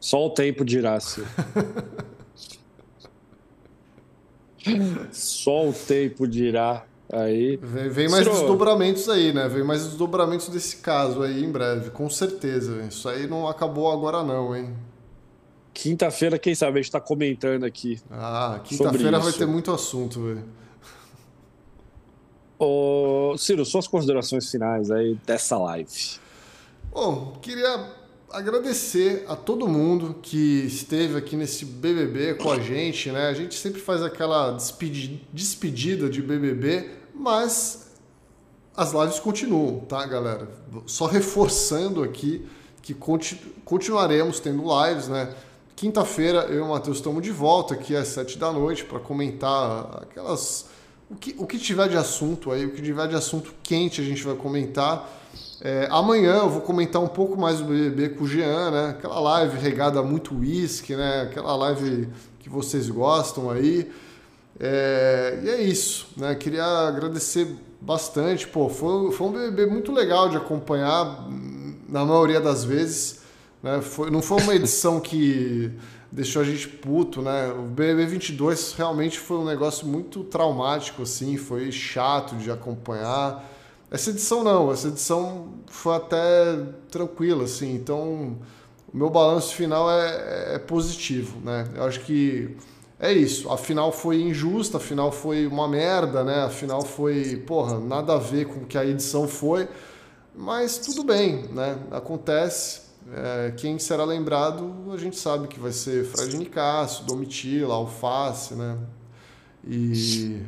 Só 0.01 0.27
o 0.27 0.31
tempo 0.31 0.65
dirá, 0.65 0.99
se. 1.01 1.23
Só 5.13 5.69
o 5.69 5.73
tempo 5.73 6.27
dirá 6.27 6.85
aí. 7.13 7.57
Vem, 7.57 7.89
vem 7.89 8.09
mais 8.09 8.25
Ciro... 8.25 8.37
desdobramentos 8.37 9.09
aí, 9.09 9.33
né? 9.33 9.49
Vem 9.49 9.65
mais 9.65 9.85
desdobramentos 9.85 10.49
desse 10.49 10.77
caso 10.79 11.23
aí 11.23 11.45
em 11.45 11.51
breve, 11.51 11.91
com 11.91 12.09
certeza. 12.09 12.83
Isso 12.83 13.09
aí 13.09 13.27
não 13.27 13.49
acabou 13.49 13.91
agora 13.91 14.23
não, 14.23 14.55
hein? 14.55 14.75
Quinta-feira, 15.81 16.37
quem 16.41 16.57
sabe, 16.57 16.81
a 16.81 16.83
gente 16.83 16.91
tá 16.91 17.01
comentando 17.01 17.63
aqui. 17.63 18.01
Ah, 18.11 18.61
quinta-feira 18.65 19.21
vai 19.21 19.33
ter 19.33 19.47
muito 19.47 19.71
assunto, 19.71 20.21
velho. 20.21 20.45
Ô, 22.59 23.37
Ciro, 23.39 23.65
suas 23.65 23.87
considerações 23.87 24.51
finais 24.51 24.91
aí 24.91 25.17
dessa 25.25 25.57
live. 25.57 26.19
Bom, 26.91 27.39
queria 27.41 27.93
agradecer 28.29 29.25
a 29.29 29.37
todo 29.37 29.69
mundo 29.69 30.17
que 30.21 30.65
esteve 30.67 31.17
aqui 31.17 31.37
nesse 31.37 31.65
BBB 31.65 32.35
com 32.35 32.51
a 32.51 32.59
gente, 32.59 33.13
né? 33.13 33.29
A 33.29 33.35
gente 33.35 33.55
sempre 33.55 33.81
faz 33.81 34.03
aquela 34.03 34.59
despedida 35.33 36.11
de 36.11 36.21
BBB, 36.21 36.91
mas 37.15 37.93
as 38.77 38.93
lives 38.93 39.21
continuam, 39.21 39.79
tá, 39.79 40.05
galera? 40.05 40.49
Só 40.87 41.07
reforçando 41.07 42.03
aqui 42.03 42.45
que 42.83 42.97
continuaremos 43.65 44.41
tendo 44.41 44.65
lives, 44.85 45.07
né? 45.07 45.33
Quinta-feira, 45.79 46.41
eu 46.51 46.57
e 46.57 46.61
o 46.61 46.69
Matheus 46.71 46.97
estamos 46.97 47.23
de 47.23 47.31
volta 47.31 47.75
aqui 47.75 47.95
às 47.95 48.09
sete 48.09 48.37
da 48.37 48.51
noite 48.51 48.85
para 48.85 48.99
comentar 48.99 50.03
aquelas. 50.03 50.67
O 51.09 51.15
que, 51.15 51.37
o 51.39 51.47
que 51.47 51.57
tiver 51.57 51.89
de 51.89 51.97
assunto 51.97 52.51
aí, 52.51 52.67
o 52.67 52.73
que 52.73 52.83
tiver 52.83 53.07
de 53.07 53.15
assunto 53.15 53.55
quente 53.63 54.01
a 54.01 54.05
gente 54.05 54.25
vai 54.25 54.35
comentar. 54.35 55.09
É, 55.61 55.87
amanhã 55.89 56.39
eu 56.39 56.49
vou 56.49 56.63
comentar 56.63 57.01
um 57.01 57.07
pouco 57.07 57.41
mais 57.41 57.61
do 57.61 57.67
BBB 57.67 58.09
com 58.09 58.25
o 58.25 58.27
Jean, 58.27 58.73
né? 58.73 58.89
Aquela 58.91 59.21
live 59.21 59.57
regada 59.57 60.03
muito 60.03 60.35
uísque, 60.35 60.97
né? 60.97 61.23
Aquela 61.23 61.55
live 61.55 62.09
que 62.41 62.49
vocês 62.49 62.91
gostam 62.91 63.49
aí. 63.49 63.89
É, 64.59 65.39
e 65.45 65.49
é 65.49 65.63
isso, 65.63 66.09
né? 66.17 66.35
Queria 66.35 66.89
agradecer 66.89 67.55
bastante. 67.81 68.49
Pô, 68.49 68.69
foi, 68.69 69.13
foi 69.13 69.29
um 69.29 69.31
BBB 69.31 69.67
muito 69.67 69.93
legal 69.93 70.29
de 70.29 70.37
acompanhar, 70.37 71.29
na 71.89 72.05
maioria 72.05 72.41
das 72.41 72.65
vezes. 72.65 73.28
Né? 73.63 73.81
Foi, 73.81 74.11
não 74.11 74.23
foi 74.23 74.43
uma 74.43 74.55
edição 74.55 75.01
que 75.01 75.73
deixou 76.11 76.43
a 76.43 76.45
gente 76.45 76.69
puto, 76.69 77.21
né? 77.21 77.53
O 77.53 77.63
BBB 77.63 78.07
22 78.07 78.73
realmente 78.73 79.19
foi 79.19 79.39
um 79.39 79.45
negócio 79.45 79.87
muito 79.87 80.25
traumático, 80.25 81.03
assim, 81.03 81.37
foi 81.37 81.71
chato 81.71 82.37
de 82.37 82.51
acompanhar. 82.51 83.45
Essa 83.91 84.11
edição 84.11 84.43
não, 84.43 84.73
essa 84.73 84.89
edição 84.89 85.49
foi 85.67 85.97
até 85.97 86.63
tranquila, 86.91 87.45
assim, 87.45 87.75
então 87.75 88.37
o 88.93 88.97
meu 88.97 89.11
balanço 89.11 89.55
final 89.55 89.91
é, 89.91 90.55
é 90.55 90.59
positivo, 90.59 91.39
né? 91.41 91.67
Eu 91.75 91.85
acho 91.85 92.01
que 92.01 92.57
é 92.99 93.13
isso. 93.13 93.51
A 93.51 93.57
final 93.57 93.93
foi 93.93 94.21
injusta, 94.21 94.79
a 94.79 94.81
final 94.81 95.13
foi 95.13 95.47
uma 95.47 95.69
merda, 95.69 96.25
né? 96.25 96.45
A 96.45 96.51
final 96.51 96.83
foi, 96.83 97.37
porra, 97.47 97.79
nada 97.79 98.15
a 98.15 98.19
ver 98.19 98.47
com 98.47 98.61
o 98.61 98.67
que 98.67 98.77
a 98.79 98.85
edição 98.85 99.29
foi, 99.29 99.69
mas 100.35 100.79
tudo 100.79 101.05
bem, 101.05 101.45
né? 101.53 101.79
Acontece. 101.91 102.88
É, 103.13 103.53
quem 103.57 103.79
será 103.79 104.05
lembrado, 104.05 104.93
a 104.93 104.97
gente 104.97 105.17
sabe 105.17 105.49
que 105.49 105.59
vai 105.59 105.73
ser 105.73 106.05
Fred 106.05 106.37
Nicásio, 106.37 107.05
Domitila, 107.05 107.75
Alface, 107.75 108.55
né? 108.55 108.79
E, 109.67 110.43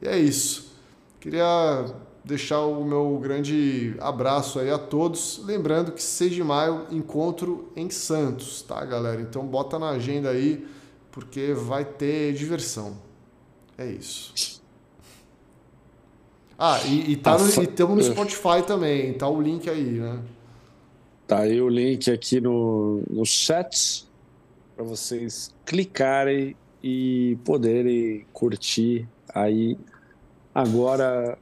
e 0.00 0.08
é 0.08 0.18
isso. 0.18 0.72
Queria 1.20 1.84
deixar 2.24 2.60
o 2.60 2.84
meu 2.84 3.18
grande 3.22 3.94
abraço 4.00 4.58
aí 4.58 4.70
a 4.70 4.78
todos. 4.78 5.42
Lembrando 5.44 5.92
que 5.92 6.02
6 6.02 6.32
de 6.32 6.42
maio, 6.42 6.86
encontro 6.90 7.70
em 7.76 7.90
Santos, 7.90 8.62
tá, 8.62 8.82
galera? 8.84 9.20
Então 9.20 9.46
bota 9.46 9.78
na 9.78 9.90
agenda 9.90 10.30
aí, 10.30 10.66
porque 11.10 11.52
vai 11.52 11.84
ter 11.84 12.32
diversão. 12.32 12.96
É 13.76 13.86
isso. 13.86 14.60
Ah, 16.58 16.80
e, 16.86 17.12
e, 17.12 17.16
tá 17.16 17.36
no, 17.36 17.44
e 17.44 17.64
estamos 17.64 18.06
no 18.06 18.12
Spotify 18.12 18.62
também, 18.64 19.12
tá 19.14 19.28
o 19.28 19.40
link 19.40 19.68
aí, 19.68 19.98
né? 19.98 20.20
Tá 21.32 21.38
aí 21.38 21.62
o 21.62 21.68
link 21.70 22.10
aqui 22.10 22.42
no, 22.42 23.02
no 23.08 23.24
chat 23.24 24.06
para 24.76 24.84
vocês 24.84 25.50
clicarem 25.64 26.54
e 26.84 27.38
poderem 27.42 28.26
curtir 28.34 29.08
aí. 29.34 29.78
Agora. 30.54 31.38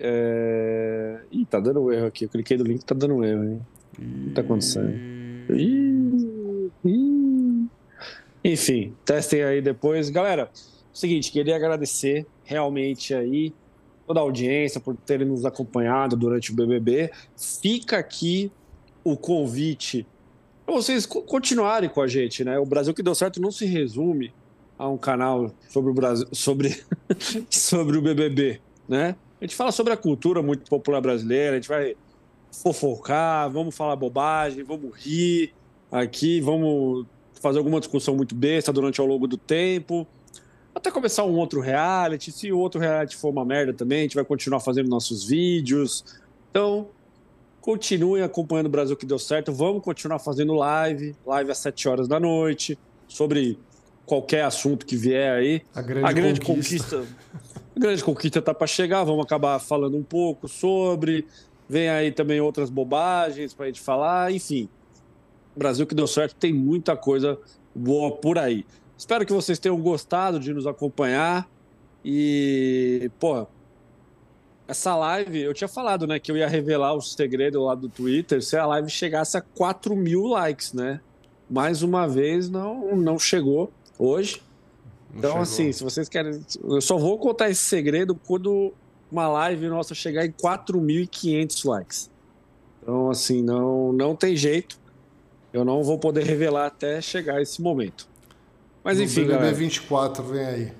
É... 0.00 1.20
Ih, 1.30 1.46
tá 1.46 1.60
dando 1.60 1.80
um 1.80 1.92
erro 1.92 2.06
aqui. 2.06 2.24
Eu 2.24 2.28
cliquei 2.28 2.56
no 2.58 2.64
link, 2.64 2.84
tá 2.84 2.92
dando 2.92 3.14
um 3.14 3.24
erro, 3.24 3.44
hein? 3.44 3.60
O 3.96 4.28
que 4.30 4.34
tá 4.34 4.40
acontecendo? 4.40 4.90
Ih, 5.50 6.72
ih. 6.84 7.66
Enfim, 8.42 8.96
testem 9.04 9.44
aí 9.44 9.62
depois. 9.62 10.10
Galera, 10.10 10.50
seguinte, 10.92 11.30
queria 11.30 11.54
agradecer 11.54 12.26
realmente 12.42 13.14
aí 13.14 13.54
toda 14.08 14.18
a 14.18 14.24
audiência 14.24 14.80
por 14.80 14.96
terem 14.96 15.28
nos 15.28 15.44
acompanhado 15.44 16.16
durante 16.16 16.50
o 16.50 16.56
BBB. 16.56 17.12
Fica 17.36 17.96
aqui 17.96 18.50
o 19.04 19.16
convite 19.16 20.06
para 20.64 20.74
vocês 20.74 21.04
continuarem 21.06 21.90
com 21.90 22.00
a 22.00 22.06
gente, 22.06 22.44
né? 22.44 22.58
O 22.58 22.64
Brasil 22.64 22.94
que 22.94 23.02
deu 23.02 23.14
certo 23.14 23.40
não 23.40 23.50
se 23.50 23.66
resume 23.66 24.32
a 24.78 24.88
um 24.88 24.96
canal 24.96 25.52
sobre 25.68 25.90
o 25.90 25.94
Brasil, 25.94 26.26
sobre, 26.32 26.82
sobre 27.50 27.98
o 27.98 28.02
BBB, 28.02 28.60
né? 28.88 29.16
A 29.40 29.44
gente 29.44 29.56
fala 29.56 29.72
sobre 29.72 29.92
a 29.92 29.96
cultura 29.96 30.40
muito 30.40 30.68
popular 30.70 31.00
brasileira, 31.00 31.52
a 31.52 31.54
gente 31.56 31.68
vai 31.68 31.96
fofocar, 32.52 33.50
vamos 33.50 33.74
falar 33.74 33.96
bobagem, 33.96 34.62
vamos 34.62 34.94
rir 34.96 35.52
aqui, 35.90 36.40
vamos 36.40 37.06
fazer 37.40 37.58
alguma 37.58 37.80
discussão 37.80 38.14
muito 38.14 38.34
besta 38.34 38.72
durante 38.72 39.00
ao 39.00 39.06
longo 39.06 39.26
do 39.26 39.36
tempo, 39.36 40.06
até 40.74 40.90
começar 40.90 41.24
um 41.24 41.34
outro 41.34 41.60
reality. 41.60 42.30
Se 42.30 42.52
o 42.52 42.58
outro 42.58 42.80
reality 42.80 43.16
for 43.16 43.30
uma 43.30 43.44
merda 43.44 43.72
também, 43.72 43.98
a 43.98 44.02
gente 44.02 44.14
vai 44.14 44.24
continuar 44.24 44.60
fazendo 44.60 44.88
nossos 44.88 45.24
vídeos. 45.24 46.04
Então, 46.50 46.88
Continuem 47.62 48.24
acompanhando 48.24 48.66
o 48.66 48.70
Brasil 48.70 48.96
que 48.96 49.06
deu 49.06 49.20
certo. 49.20 49.52
Vamos 49.52 49.84
continuar 49.84 50.18
fazendo 50.18 50.52
live, 50.52 51.14
live 51.24 51.50
às 51.52 51.58
7 51.58 51.88
horas 51.88 52.08
da 52.08 52.18
noite, 52.18 52.76
sobre 53.06 53.56
qualquer 54.04 54.44
assunto 54.44 54.84
que 54.84 54.96
vier 54.96 55.32
aí. 55.32 55.62
A 55.72 55.80
grande, 55.80 56.06
a 56.08 56.12
grande 56.12 56.40
conquista. 56.40 56.96
conquista. 56.96 57.16
a 57.76 57.78
grande 57.78 58.02
conquista 58.02 58.38
está 58.40 58.52
para 58.52 58.66
chegar. 58.66 59.04
Vamos 59.04 59.24
acabar 59.24 59.60
falando 59.60 59.96
um 59.96 60.02
pouco 60.02 60.48
sobre. 60.48 61.24
Vem 61.68 61.88
aí 61.88 62.10
também 62.10 62.40
outras 62.40 62.68
bobagens 62.68 63.54
para 63.54 63.66
a 63.66 63.68
gente 63.68 63.80
falar, 63.80 64.32
enfim. 64.32 64.68
Brasil 65.54 65.86
que 65.86 65.94
deu 65.94 66.08
certo, 66.08 66.34
tem 66.34 66.52
muita 66.52 66.96
coisa 66.96 67.38
boa 67.72 68.10
por 68.10 68.38
aí. 68.38 68.66
Espero 68.98 69.24
que 69.24 69.32
vocês 69.32 69.60
tenham 69.60 69.80
gostado 69.80 70.40
de 70.40 70.52
nos 70.52 70.66
acompanhar. 70.66 71.48
E, 72.04 73.08
pô, 73.20 73.46
essa 74.72 74.96
live, 74.96 75.40
eu 75.40 75.54
tinha 75.54 75.68
falado, 75.68 76.06
né, 76.06 76.18
que 76.18 76.32
eu 76.32 76.36
ia 76.36 76.48
revelar 76.48 76.94
o 76.94 77.00
segredo 77.00 77.62
lá 77.62 77.74
do 77.74 77.88
Twitter 77.88 78.42
se 78.42 78.56
a 78.56 78.66
live 78.66 78.90
chegasse 78.90 79.36
a 79.36 79.40
4 79.40 79.94
mil 79.94 80.26
likes, 80.26 80.72
né? 80.72 81.00
Mais 81.48 81.82
uma 81.82 82.08
vez, 82.08 82.48
não, 82.48 82.96
não 82.96 83.18
chegou 83.18 83.70
hoje. 83.98 84.42
Não 85.10 85.18
então, 85.18 85.30
chegou. 85.30 85.42
assim, 85.42 85.72
se 85.72 85.84
vocês 85.84 86.08
querem. 86.08 86.40
Eu 86.64 86.80
só 86.80 86.96
vou 86.96 87.18
contar 87.18 87.50
esse 87.50 87.60
segredo 87.60 88.14
quando 88.14 88.72
uma 89.10 89.28
live 89.28 89.68
nossa 89.68 89.94
chegar 89.94 90.24
em 90.24 90.32
4.500 90.32 91.68
likes. 91.68 92.10
Então, 92.82 93.10
assim, 93.10 93.42
não, 93.42 93.92
não 93.92 94.16
tem 94.16 94.34
jeito. 94.34 94.80
Eu 95.52 95.64
não 95.64 95.82
vou 95.82 95.98
poder 95.98 96.24
revelar 96.24 96.66
até 96.66 97.00
chegar 97.02 97.42
esse 97.42 97.60
momento. 97.60 98.08
Mas 98.82 98.96
no 98.96 99.04
enfim, 99.04 99.20
BBB 99.20 99.34
galera. 99.34 99.54
24 99.54 100.24
vem 100.24 100.44
aí. 100.46 100.72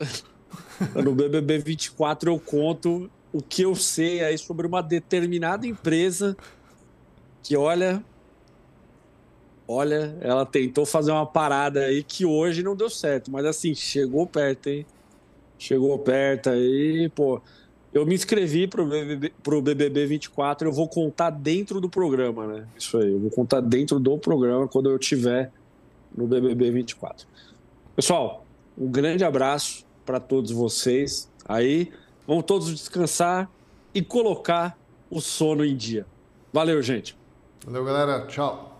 no 1.04 1.14
BBB 1.14 1.58
24 1.58 2.30
eu 2.30 2.38
conto 2.38 3.10
o 3.36 3.42
que 3.42 3.62
eu 3.62 3.74
sei 3.74 4.24
aí 4.24 4.38
sobre 4.38 4.66
uma 4.66 4.82
determinada 4.82 5.66
empresa 5.66 6.34
que, 7.42 7.54
olha, 7.54 8.02
olha, 9.68 10.16
ela 10.22 10.46
tentou 10.46 10.86
fazer 10.86 11.12
uma 11.12 11.26
parada 11.26 11.80
aí 11.80 12.02
que 12.02 12.24
hoje 12.24 12.62
não 12.62 12.74
deu 12.74 12.88
certo, 12.88 13.30
mas 13.30 13.44
assim, 13.44 13.74
chegou 13.74 14.26
perto, 14.26 14.68
hein? 14.70 14.86
Chegou 15.58 15.98
perto 15.98 16.48
aí, 16.48 17.10
pô. 17.14 17.42
Eu 17.92 18.06
me 18.06 18.14
inscrevi 18.14 18.66
para 18.66 18.82
o 18.82 18.86
BBB, 18.86 19.32
pro 19.42 19.60
BBB 19.60 20.06
24, 20.06 20.68
eu 20.68 20.72
vou 20.72 20.88
contar 20.88 21.28
dentro 21.28 21.78
do 21.78 21.90
programa, 21.90 22.46
né? 22.46 22.66
Isso 22.74 22.96
aí, 22.96 23.12
eu 23.12 23.20
vou 23.20 23.30
contar 23.30 23.60
dentro 23.60 24.00
do 24.00 24.16
programa 24.16 24.66
quando 24.66 24.90
eu 24.90 24.98
tiver 24.98 25.52
no 26.16 26.26
BBB 26.26 26.70
24. 26.70 27.26
Pessoal, 27.94 28.46
um 28.78 28.90
grande 28.90 29.24
abraço 29.24 29.84
para 30.06 30.18
todos 30.18 30.50
vocês. 30.50 31.30
Aí, 31.46 31.92
vamos 32.26 32.44
todos 32.44 32.70
descansar 32.70 33.50
e 33.94 34.02
colocar 34.02 34.78
o 35.10 35.20
sono 35.20 35.64
em 35.64 35.76
dia. 35.76 36.06
Valeu, 36.52 36.82
gente. 36.82 37.16
Valeu, 37.64 37.84
galera. 37.84 38.26
Tchau. 38.26 38.75